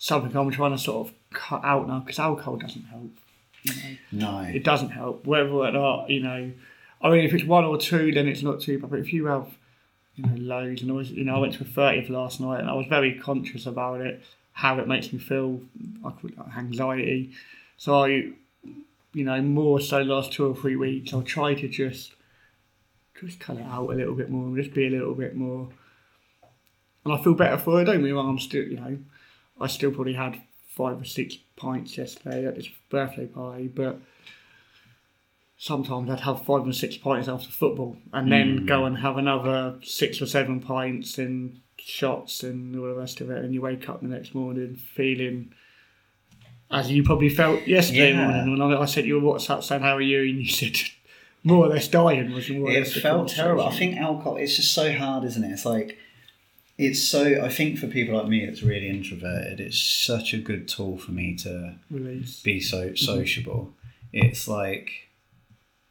Something 0.00 0.36
I'm 0.36 0.50
trying 0.52 0.70
to 0.72 0.78
sort 0.78 1.08
of 1.08 1.14
cut 1.32 1.64
out 1.64 1.88
now 1.88 1.98
because 2.00 2.20
alcohol 2.20 2.56
doesn't 2.56 2.84
help. 2.84 3.10
You 3.64 3.72
know, 4.12 4.30
no. 4.30 4.40
it 4.42 4.62
doesn't 4.62 4.90
help. 4.90 5.26
Whether 5.26 5.48
or 5.50 5.72
not 5.72 6.08
you 6.08 6.20
know, 6.22 6.52
I 7.02 7.10
mean, 7.10 7.24
if 7.24 7.34
it's 7.34 7.44
one 7.44 7.64
or 7.64 7.76
two, 7.78 8.12
then 8.12 8.28
it's 8.28 8.42
not 8.42 8.60
too 8.60 8.78
bad. 8.78 8.90
But 8.90 9.00
if 9.00 9.12
you 9.12 9.26
have 9.26 9.48
you 10.14 10.24
know 10.24 10.34
loads, 10.36 10.82
and 10.82 10.90
I 10.92 10.94
was 10.94 11.10
you 11.10 11.24
know 11.24 11.34
I 11.34 11.38
went 11.40 11.54
to 11.54 11.62
a 11.62 11.66
thirtieth 11.66 12.08
last 12.10 12.40
night, 12.40 12.60
and 12.60 12.70
I 12.70 12.74
was 12.74 12.86
very 12.88 13.18
conscious 13.18 13.66
about 13.66 14.00
it, 14.02 14.22
how 14.58 14.76
it 14.80 14.88
makes 14.88 15.12
me 15.12 15.20
feel. 15.20 15.60
I 16.04 16.10
call 16.10 16.30
it 16.30 16.36
like 16.36 16.56
anxiety. 16.56 17.30
So 17.76 18.02
I, 18.02 18.08
you 19.12 19.24
know, 19.24 19.40
more 19.40 19.80
so 19.80 20.02
last 20.02 20.32
two 20.32 20.48
or 20.48 20.56
three 20.56 20.74
weeks, 20.74 21.14
I'll 21.14 21.22
try 21.22 21.54
to 21.54 21.68
just 21.68 22.14
just 23.20 23.38
cut 23.38 23.56
it 23.56 23.62
out 23.62 23.88
a 23.88 23.94
little 23.94 24.16
bit 24.16 24.30
more, 24.30 24.56
just 24.56 24.74
be 24.74 24.88
a 24.88 24.90
little 24.90 25.14
bit 25.14 25.36
more. 25.36 25.68
And 27.04 27.14
I 27.14 27.22
feel 27.22 27.34
better 27.34 27.56
for 27.56 27.80
it. 27.80 27.84
Don't 27.84 27.96
get 27.96 28.02
me 28.02 28.10
wrong, 28.10 28.30
I'm 28.30 28.38
still, 28.40 28.64
you 28.64 28.76
know, 28.76 28.98
I 29.60 29.68
still 29.68 29.92
probably 29.92 30.14
had 30.14 30.40
five 30.66 31.00
or 31.00 31.04
six 31.04 31.36
pints 31.54 31.96
yesterday 31.96 32.44
at 32.44 32.56
this 32.56 32.68
birthday 32.90 33.26
party, 33.26 33.68
but 33.68 34.00
sometimes 35.56 36.10
I'd 36.10 36.20
have 36.20 36.44
five 36.44 36.66
or 36.66 36.72
six 36.72 36.96
pints 36.96 37.28
after 37.28 37.48
football 37.48 37.96
and 38.12 38.30
then 38.32 38.60
mm. 38.60 38.66
go 38.66 38.86
and 38.86 38.98
have 38.98 39.18
another 39.18 39.76
six 39.82 40.20
or 40.20 40.26
seven 40.26 40.60
pints 40.60 41.16
and 41.16 41.60
shots 41.88 42.42
and 42.42 42.78
all 42.78 42.86
the 42.86 42.94
rest 42.94 43.20
of 43.20 43.30
it. 43.30 43.42
And 43.44 43.54
you 43.54 43.62
wake 43.62 43.88
up 43.88 44.02
the 44.02 44.08
next 44.08 44.34
morning 44.34 44.76
feeling 44.76 45.52
as 46.70 46.90
you 46.90 47.02
probably 47.02 47.30
felt 47.30 47.66
yesterday 47.66 48.10
Yeah. 48.12 48.26
morning 48.28 48.58
when 48.58 48.72
I, 48.72 48.82
I 48.82 48.84
sent 48.84 49.06
you 49.06 49.18
a 49.18 49.22
WhatsApp 49.22 49.62
saying, 49.62 49.82
How 49.82 49.96
are 49.96 50.00
you? 50.00 50.20
And 50.20 50.38
you 50.38 50.48
said, 50.50 50.76
More 51.42 51.64
or 51.64 51.68
less 51.68 51.88
dying, 51.88 52.32
was 52.32 52.50
more 52.50 52.68
or 52.68 52.72
It 52.72 52.86
felt 52.88 53.28
terrible. 53.28 53.66
I 53.66 53.74
think 53.74 53.96
alcohol. 53.96 54.36
It's 54.36 54.56
just 54.56 54.72
so 54.72 54.92
hard, 54.92 55.24
isn't 55.24 55.42
it? 55.42 55.50
It's 55.50 55.64
like 55.64 55.96
it's 56.76 57.02
so. 57.02 57.42
I 57.42 57.48
think 57.48 57.78
for 57.78 57.88
people 57.88 58.16
like 58.16 58.28
me, 58.28 58.44
it's 58.44 58.62
really 58.62 58.88
introverted. 58.88 59.58
It's 59.58 59.80
such 59.80 60.32
a 60.32 60.38
good 60.38 60.68
tool 60.68 60.96
for 60.96 61.10
me 61.10 61.34
to 61.38 61.74
Release. 61.90 62.40
be 62.40 62.60
so 62.60 62.88
mm-hmm. 62.90 62.96
sociable. 62.96 63.72
It's 64.12 64.46
like 64.46 65.08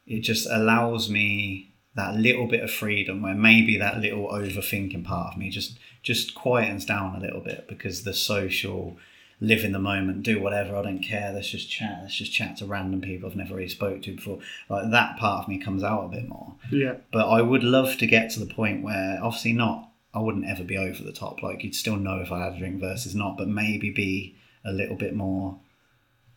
it 0.06 0.20
just 0.20 0.48
allows 0.50 1.10
me 1.10 1.67
that 1.98 2.14
little 2.16 2.46
bit 2.46 2.62
of 2.62 2.70
freedom 2.70 3.20
where 3.22 3.34
maybe 3.34 3.76
that 3.78 3.98
little 4.00 4.26
overthinking 4.28 5.04
part 5.04 5.32
of 5.34 5.38
me 5.38 5.50
just 5.50 5.78
just 6.02 6.34
quietens 6.34 6.86
down 6.86 7.14
a 7.16 7.20
little 7.20 7.40
bit 7.40 7.66
because 7.68 8.04
the 8.04 8.14
social 8.14 8.96
live 9.40 9.62
in 9.64 9.72
the 9.72 9.78
moment 9.90 10.22
do 10.22 10.40
whatever 10.40 10.76
i 10.76 10.82
don't 10.82 11.00
care 11.12 11.30
let's 11.32 11.50
just 11.50 11.70
chat 11.70 11.98
let's 12.02 12.14
just 12.22 12.32
chat 12.32 12.56
to 12.56 12.64
random 12.66 13.00
people 13.00 13.28
i've 13.28 13.36
never 13.36 13.54
really 13.54 13.68
spoke 13.68 14.02
to 14.02 14.14
before 14.16 14.38
like 14.68 14.90
that 14.90 15.16
part 15.18 15.42
of 15.42 15.48
me 15.48 15.58
comes 15.58 15.82
out 15.84 16.04
a 16.06 16.08
bit 16.08 16.26
more 16.28 16.54
Yeah. 16.72 16.94
but 17.12 17.28
I 17.28 17.40
would 17.42 17.62
love 17.62 17.98
to 17.98 18.06
get 18.06 18.30
to 18.32 18.40
the 18.40 18.52
point 18.60 18.82
where, 18.82 19.18
obviously, 19.22 19.52
not, 19.52 19.78
I 20.14 20.20
wouldn't 20.20 20.46
ever 20.52 20.64
be 20.64 20.76
over 20.76 21.02
the 21.02 21.12
top. 21.12 21.42
Like, 21.42 21.62
you'd 21.62 21.74
still 21.74 21.96
know 21.96 22.18
if 22.20 22.30
I 22.32 22.38
had 22.44 22.54
a 22.54 22.58
drink 22.58 22.80
versus 22.80 23.14
not, 23.14 23.36
but 23.38 23.48
maybe 23.48 23.90
be 23.90 24.34
a 24.64 24.72
little 24.72 24.96
bit 24.96 25.14
more 25.14 25.58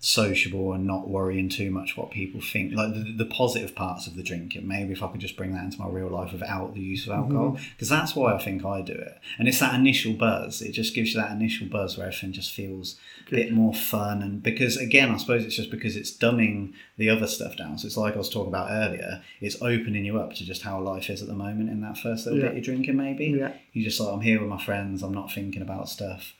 sociable 0.03 0.73
and 0.73 0.87
not 0.87 1.07
worrying 1.07 1.47
too 1.47 1.69
much 1.69 1.95
what 1.95 2.09
people 2.09 2.41
think. 2.41 2.73
Like, 2.73 2.91
the, 2.95 3.13
the 3.15 3.25
positive 3.25 3.75
parts 3.75 4.07
of 4.07 4.15
the 4.15 4.23
drinking, 4.23 4.67
maybe 4.67 4.93
if 4.93 5.03
I 5.03 5.07
could 5.07 5.21
just 5.21 5.37
bring 5.37 5.53
that 5.53 5.63
into 5.63 5.79
my 5.79 5.87
real 5.87 6.07
life 6.09 6.31
without 6.31 6.73
the 6.73 6.81
use 6.81 7.05
of 7.05 7.13
alcohol. 7.13 7.51
Mm-hmm. 7.51 7.63
Because 7.73 7.89
that's 7.89 8.15
why 8.15 8.33
I 8.33 8.39
think 8.39 8.65
I 8.65 8.81
do 8.81 8.93
it. 8.93 9.19
And 9.37 9.47
it's 9.47 9.59
that 9.59 9.75
initial 9.75 10.13
buzz. 10.13 10.59
It 10.63 10.71
just 10.71 10.95
gives 10.95 11.13
you 11.13 11.21
that 11.21 11.31
initial 11.31 11.67
buzz 11.67 11.97
where 11.97 12.07
everything 12.07 12.31
just 12.31 12.51
feels 12.51 12.95
a 13.27 13.29
bit 13.29 13.53
more 13.53 13.75
fun. 13.75 14.23
And 14.23 14.41
because, 14.41 14.75
again, 14.75 15.11
I 15.11 15.17
suppose 15.17 15.45
it's 15.45 15.55
just 15.55 15.69
because 15.69 15.95
it's 15.95 16.11
dumbing 16.11 16.73
the 16.97 17.11
other 17.11 17.27
stuff 17.27 17.55
down. 17.55 17.77
So 17.77 17.85
it's 17.85 17.95
like 17.95 18.15
I 18.15 18.17
was 18.17 18.29
talking 18.29 18.49
about 18.51 18.71
earlier, 18.71 19.21
it's 19.39 19.61
opening 19.61 20.03
you 20.03 20.19
up 20.19 20.33
to 20.33 20.43
just 20.43 20.63
how 20.63 20.81
life 20.81 21.11
is 21.11 21.21
at 21.21 21.27
the 21.27 21.35
moment 21.35 21.69
in 21.69 21.81
that 21.81 21.99
first 21.99 22.25
little 22.25 22.39
Yeah. 22.39 22.47
bit 22.47 22.55
you're 22.55 22.63
drinking, 22.63 22.97
maybe. 22.97 23.25
Yeah. 23.25 23.53
You 23.71 23.83
just 23.83 23.99
like, 23.99 24.11
I'm 24.11 24.21
here 24.21 24.39
with 24.39 24.49
my 24.49 24.63
friends, 24.63 25.03
I'm 25.03 25.13
not 25.13 25.31
thinking 25.31 25.61
about 25.61 25.89
stuff. 25.89 26.33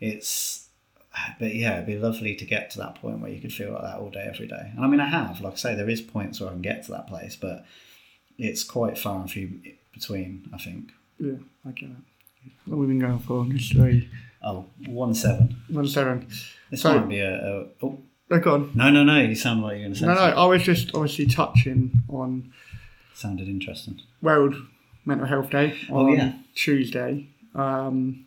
It's, 0.00 0.61
but 1.38 1.54
yeah, 1.54 1.74
it'd 1.74 1.86
be 1.86 1.98
lovely 1.98 2.34
to 2.36 2.44
get 2.44 2.70
to 2.70 2.78
that 2.78 2.96
point 2.96 3.20
where 3.20 3.30
you 3.30 3.40
could 3.40 3.52
feel 3.52 3.72
like 3.72 3.82
that 3.82 3.98
all 3.98 4.10
day, 4.10 4.26
every 4.32 4.46
day. 4.46 4.70
And 4.76 4.84
I 4.84 4.88
mean, 4.88 5.00
I 5.00 5.06
have, 5.08 5.40
like 5.40 5.54
I 5.54 5.56
say, 5.56 5.74
there 5.74 5.88
is 5.90 6.00
points 6.00 6.40
where 6.40 6.48
I 6.48 6.52
can 6.52 6.62
get 6.62 6.84
to 6.84 6.92
that 6.92 7.06
place, 7.08 7.36
but 7.36 7.64
it's 8.38 8.64
quite 8.64 8.96
far 8.98 9.20
and 9.20 9.30
few 9.30 9.60
between, 9.92 10.48
I 10.54 10.58
think. 10.58 10.90
Yeah, 11.18 11.34
I 11.66 11.70
get 11.72 11.90
it. 11.90 11.96
What 12.64 12.76
have 12.76 12.78
we 12.80 12.86
been 12.86 12.98
going 12.98 13.18
for? 13.20 13.44
Just 13.46 13.72
three. 13.72 14.08
Oh, 14.42 14.66
one 14.86 15.14
seven. 15.14 15.56
One 15.68 15.86
seven. 15.86 16.26
This 16.70 16.80
So- 16.82 16.98
might 16.98 17.08
be 17.08 17.18
a, 17.20 17.34
a. 17.38 17.66
Oh, 17.82 17.98
Oh, 18.30 18.38
go 18.38 18.54
on. 18.54 18.70
no, 18.74 18.88
no, 18.88 19.04
no. 19.04 19.20
You 19.20 19.34
sound 19.34 19.62
like 19.62 19.72
you're 19.72 19.80
going 19.82 19.92
to 19.92 19.98
say 19.98 20.06
No, 20.06 20.14
no, 20.14 20.18
something. 20.20 20.38
I 20.38 20.46
was 20.46 20.62
just 20.62 20.94
obviously 20.94 21.26
touching 21.26 22.02
on 22.08 22.50
Sounded 23.12 23.46
interesting. 23.46 24.00
World 24.22 24.54
Mental 25.04 25.26
Health 25.26 25.50
Day 25.50 25.78
Oh, 25.90 26.06
on 26.06 26.12
yeah. 26.16 26.32
Tuesday. 26.54 27.28
Um, 27.54 28.24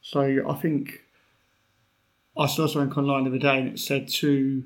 so 0.00 0.42
I 0.48 0.54
think 0.54 1.02
I 2.38 2.46
saw 2.46 2.66
something 2.66 2.96
online 2.98 3.24
the 3.24 3.30
other 3.30 3.38
day 3.38 3.58
and 3.58 3.68
it 3.68 3.78
said 3.78 4.08
to 4.08 4.62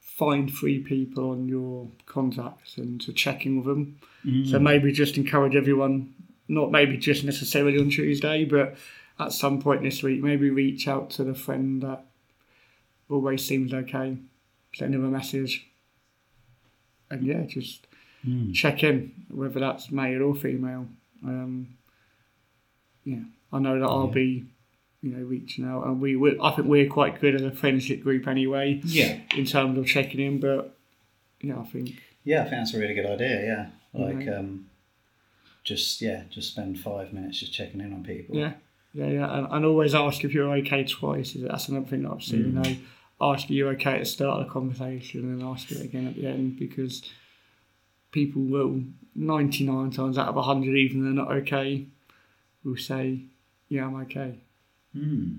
find 0.00 0.52
three 0.52 0.78
people 0.80 1.30
on 1.30 1.48
your 1.48 1.88
contacts 2.06 2.76
and 2.76 3.00
to 3.00 3.12
check 3.12 3.46
in 3.46 3.56
with 3.56 3.66
them. 3.66 3.98
So 4.46 4.58
maybe 4.58 4.92
just 4.92 5.16
encourage 5.16 5.56
everyone, 5.56 6.14
not 6.46 6.70
maybe 6.70 6.96
just 6.98 7.24
necessarily 7.24 7.78
on 7.78 7.90
Tuesday, 7.90 8.44
but 8.44 8.76
at 9.18 9.32
some 9.32 9.60
point 9.60 9.82
this 9.82 10.02
week, 10.02 10.22
maybe 10.22 10.50
reach 10.50 10.86
out 10.88 11.10
to 11.10 11.24
the 11.24 11.34
friend 11.34 11.82
that 11.82 12.04
always 13.08 13.44
seems 13.44 13.72
okay, 13.74 14.16
send 14.74 14.94
them 14.94 15.04
a 15.04 15.08
message, 15.10 15.66
and 17.10 17.24
yeah, 17.26 17.42
just 17.46 17.86
check 18.52 18.82
in, 18.84 19.12
whether 19.30 19.58
that's 19.58 19.90
male 19.90 20.22
or 20.22 20.34
female. 20.34 20.86
Um, 21.24 21.68
yeah, 23.04 23.22
I 23.52 23.58
know 23.58 23.80
that 23.80 23.86
I'll 23.86 24.06
be, 24.06 24.44
you 25.02 25.10
know, 25.12 25.24
reaching 25.24 25.64
out, 25.64 25.86
and 25.86 26.00
we, 26.00 26.16
we 26.16 26.38
I 26.42 26.50
think 26.52 26.68
we're 26.68 26.88
quite 26.88 27.20
good 27.20 27.34
as 27.34 27.42
a 27.42 27.50
friendship 27.50 28.02
group 28.02 28.26
anyway, 28.28 28.80
Yeah. 28.84 29.20
in 29.36 29.44
terms 29.46 29.78
of 29.78 29.86
checking 29.86 30.20
in. 30.20 30.40
But 30.40 30.76
yeah, 31.40 31.58
I 31.58 31.64
think 31.64 32.02
Yeah, 32.24 32.40
I 32.40 32.42
think 32.44 32.56
that's 32.56 32.74
a 32.74 32.78
really 32.78 32.94
good 32.94 33.06
idea. 33.06 33.42
Yeah. 33.42 33.66
Like, 33.98 34.16
Mhm. 34.26 34.38
um, 34.38 34.66
just, 35.64 36.00
yeah, 36.02 36.24
just 36.30 36.52
spend 36.52 36.78
five 36.80 37.12
minutes 37.12 37.40
just 37.40 37.52
checking 37.52 37.80
in 37.80 37.92
on 37.92 38.02
people. 38.04 38.36
yeah, 38.36 38.54
yeah, 38.94 39.08
yeah, 39.08 39.38
and, 39.38 39.46
and 39.50 39.64
always 39.64 39.94
ask 39.94 40.22
if 40.24 40.32
you're 40.34 40.50
okay 40.56 40.84
twice. 40.84 41.32
That's 41.34 41.68
another 41.68 41.86
thing 41.86 42.02
that 42.02 42.12
I've 42.12 42.22
seen. 42.22 42.40
You 42.46 42.52
know, 42.52 42.76
ask 43.20 43.44
if 43.44 43.50
you're 43.50 43.70
okay 43.70 43.94
at 43.94 43.98
the 44.00 44.04
start 44.06 44.40
of 44.40 44.46
the 44.46 44.52
conversation, 44.52 45.20
and 45.32 45.42
ask 45.42 45.70
it 45.72 45.80
again 45.82 46.06
at 46.06 46.14
the 46.16 46.26
end 46.26 46.58
because 46.58 47.02
people 48.12 48.42
will 48.42 48.82
99 49.14 49.90
times 49.90 50.18
out 50.18 50.28
of 50.28 50.36
100 50.36 50.76
even 50.76 51.04
they're 51.04 51.12
not 51.12 51.30
okay 51.30 51.86
will 52.64 52.76
say 52.76 53.20
yeah 53.68 53.84
i'm 53.86 53.94
okay 53.96 54.34
Hmm. 54.92 55.32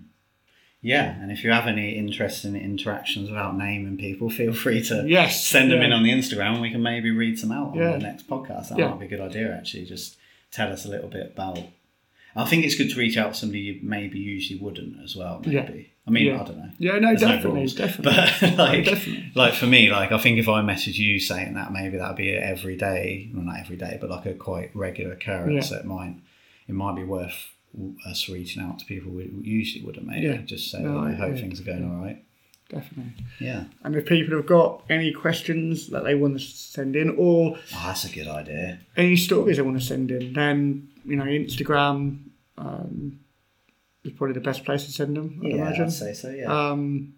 Yeah, 0.83 1.21
and 1.21 1.31
if 1.31 1.43
you 1.43 1.51
have 1.51 1.67
any 1.67 1.91
interest 1.95 2.43
in 2.43 2.55
interactions 2.55 3.29
without 3.29 3.55
naming 3.55 3.97
people, 3.97 4.31
feel 4.31 4.51
free 4.51 4.81
to 4.85 5.05
Yes, 5.07 5.45
send 5.45 5.69
them 5.71 5.81
in 5.83 5.91
on 5.93 6.01
the 6.01 6.09
Instagram 6.09 6.53
and 6.53 6.61
we 6.61 6.71
can 6.71 6.81
maybe 6.81 7.11
read 7.11 7.37
some 7.37 7.51
out 7.51 7.69
on 7.73 7.77
Yeah. 7.77 7.91
the 7.91 7.97
next 7.99 8.27
podcast. 8.27 8.69
That 8.69 8.79
Yeah. 8.79 8.89
might 8.89 8.99
be 9.01 9.05
a 9.05 9.09
good 9.09 9.19
idea, 9.19 9.55
actually. 9.55 9.85
Just 9.85 10.17
tell 10.49 10.71
us 10.71 10.85
a 10.85 10.89
little 10.89 11.09
bit 11.09 11.33
about. 11.35 11.59
I 12.35 12.45
think 12.45 12.65
it's 12.65 12.73
good 12.75 12.89
to 12.89 12.95
reach 12.97 13.15
out 13.17 13.33
to 13.33 13.39
somebody 13.39 13.59
you 13.59 13.79
maybe 13.83 14.17
usually 14.17 14.57
wouldn't 14.59 14.95
as 15.03 15.15
well, 15.15 15.39
maybe. 15.45 15.55
Yeah. 15.55 15.69
I 16.07 16.09
mean, 16.09 16.25
Yeah. 16.25 16.41
I 16.41 16.45
don't 16.45 16.57
know. 16.57 16.69
yeah 16.79 16.97
no 16.97 17.09
There's 17.09 17.21
no 17.21 17.27
definitely 17.27 17.59
rules. 17.59 17.75
definitely 17.75 18.13
But 18.41 18.57
like, 18.57 18.85
definitely. 18.85 19.31
like 19.35 19.53
for 19.53 19.67
me, 19.67 19.91
like 19.91 20.11
I 20.11 20.17
think 20.17 20.39
if 20.39 20.49
I 20.49 20.63
message 20.63 20.97
you 20.97 21.19
saying 21.19 21.53
that, 21.53 21.71
maybe 21.71 21.97
that'd 21.97 22.17
be 22.17 22.31
every 22.31 22.75
day, 22.75 23.29
well, 23.35 23.43
not 23.43 23.59
every 23.59 23.75
day, 23.77 23.99
but 24.01 24.09
like 24.09 24.25
a 24.25 24.33
quite 24.33 24.71
regular 24.75 25.13
occurrence. 25.13 25.53
Yeah. 25.53 25.61
So 25.61 25.75
it 25.77 25.85
might, 25.85 26.15
it 26.67 26.73
might 26.73 26.95
be 26.95 27.03
worth 27.03 27.49
us 28.05 28.27
reaching 28.29 28.61
out 28.61 28.79
to 28.79 28.85
people 28.85 29.11
we 29.11 29.31
usually 29.41 29.83
wouldn't 29.85 30.05
maybe 30.05 30.27
Yeah. 30.27 30.37
just 30.41 30.69
say 30.71 30.81
No, 30.81 30.99
I 30.99 31.13
hope 31.13 31.35
yeah. 31.35 31.41
things 31.41 31.61
are 31.61 31.63
going 31.63 31.83
all 31.89 32.01
right. 32.03 32.23
definitely. 32.69 33.13
Yeah. 33.39 33.65
And 33.83 33.95
if 33.95 34.05
people 34.05 34.35
have 34.35 34.45
got 34.45 34.83
any 34.89 35.11
questions 35.13 35.87
that 35.89 36.03
they 36.03 36.15
want 36.15 36.33
to 36.39 36.45
send 36.45 36.95
in, 36.95 37.09
or 37.17 37.55
Oh, 37.57 37.83
that's 37.85 38.05
a 38.05 38.09
good 38.11 38.27
idea. 38.27 38.79
any 38.97 39.15
stories 39.15 39.57
they 39.57 39.63
want 39.63 39.79
to 39.79 39.85
send 39.85 40.11
in, 40.11 40.33
then 40.33 40.87
you 41.05 41.15
know 41.15 41.25
Instagram 41.25 42.19
um, 42.57 43.19
is 44.03 44.11
probably 44.13 44.33
the 44.33 44.39
best 44.41 44.63
place 44.65 44.85
to 44.85 44.91
send 44.91 45.15
them. 45.17 45.39
I'd 45.43 45.49
Yeah, 45.49 45.55
imagine. 45.55 45.83
I'd 45.85 45.91
say 45.93 46.13
so. 46.13 46.29
Yeah. 46.31 46.45
Um, 46.71 47.13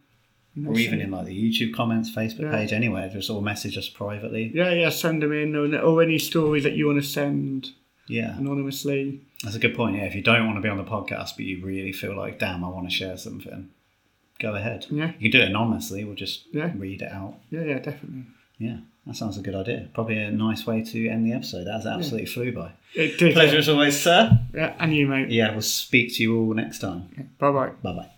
or 0.68 0.78
even 0.78 1.02
in 1.02 1.10
like 1.12 1.26
the 1.26 1.36
YouTube 1.52 1.74
comments, 1.74 2.12
Facebook 2.12 2.42
Yeah. 2.42 2.52
page, 2.52 2.74
anywhere. 2.74 3.10
Just 3.10 3.30
all 3.32 3.42
message 3.42 3.76
us 3.78 3.90
privately. 3.90 4.52
yeah, 4.54 4.72
yeah, 4.72 4.90
send 4.90 5.24
them 5.24 5.32
in, 5.34 5.56
or, 5.56 5.76
or 5.80 6.04
any 6.04 6.20
stories 6.20 6.64
that 6.64 6.74
you 6.74 6.86
want 6.88 7.02
to 7.02 7.08
send 7.08 7.72
Yeah. 8.08 8.38
anonymously. 8.38 9.22
That's 9.44 9.56
a 9.56 9.60
good 9.60 9.76
point. 9.76 9.96
Yeah, 9.98 10.04
if 10.04 10.16
you 10.16 10.22
don't 10.22 10.46
want 10.46 10.58
to 10.58 10.62
be 10.62 10.70
on 10.70 10.78
the 10.78 10.84
podcast, 10.84 11.36
but 11.36 11.42
you 11.46 11.64
really 11.66 11.92
feel 11.92 12.16
like, 12.16 12.40
damn, 12.40 12.64
I 12.64 12.70
want 12.70 12.90
to 12.90 12.96
share 12.96 13.18
something, 13.18 13.70
go 14.40 14.56
ahead. 14.56 14.86
Yeah. 14.90 15.12
You 15.20 15.30
can 15.30 15.40
do 15.40 15.44
it 15.46 15.50
anonymously. 15.50 16.04
We'll 16.04 16.16
just 16.16 16.46
Yeah. 16.54 16.72
read 16.76 17.02
it 17.02 17.12
out. 17.12 17.36
Yeah, 17.52 17.64
yeah, 17.64 17.80
definitely. 17.80 18.24
Yeah, 18.60 18.78
that 19.08 19.16
sounds 19.16 19.38
a 19.38 19.42
good 19.42 19.56
idea. 19.56 19.90
Probably 19.94 20.18
a 20.18 20.32
nice 20.32 20.66
way 20.66 20.84
to 20.84 21.08
end 21.10 21.26
the 21.26 21.34
episode. 21.34 21.66
That 21.66 21.86
absolutely 21.86 22.28
flew 22.28 22.52
by. 22.54 22.72
It 22.94 23.18
did. 23.18 23.34
Pleasure 23.34 23.58
as 23.58 23.68
always, 23.68 24.00
sir. 24.00 24.40
Yeah, 24.54 24.76
and 24.80 24.96
you, 24.96 25.08
mate. 25.08 25.30
Yeah, 25.32 25.52
we'll 25.52 25.62
speak 25.62 26.14
to 26.16 26.24
you 26.24 26.38
all 26.40 26.54
next 26.54 26.80
time. 26.80 27.30
Bye 27.40 27.52
bye. 27.52 27.70
Bye 27.82 27.94
bye. 27.94 28.10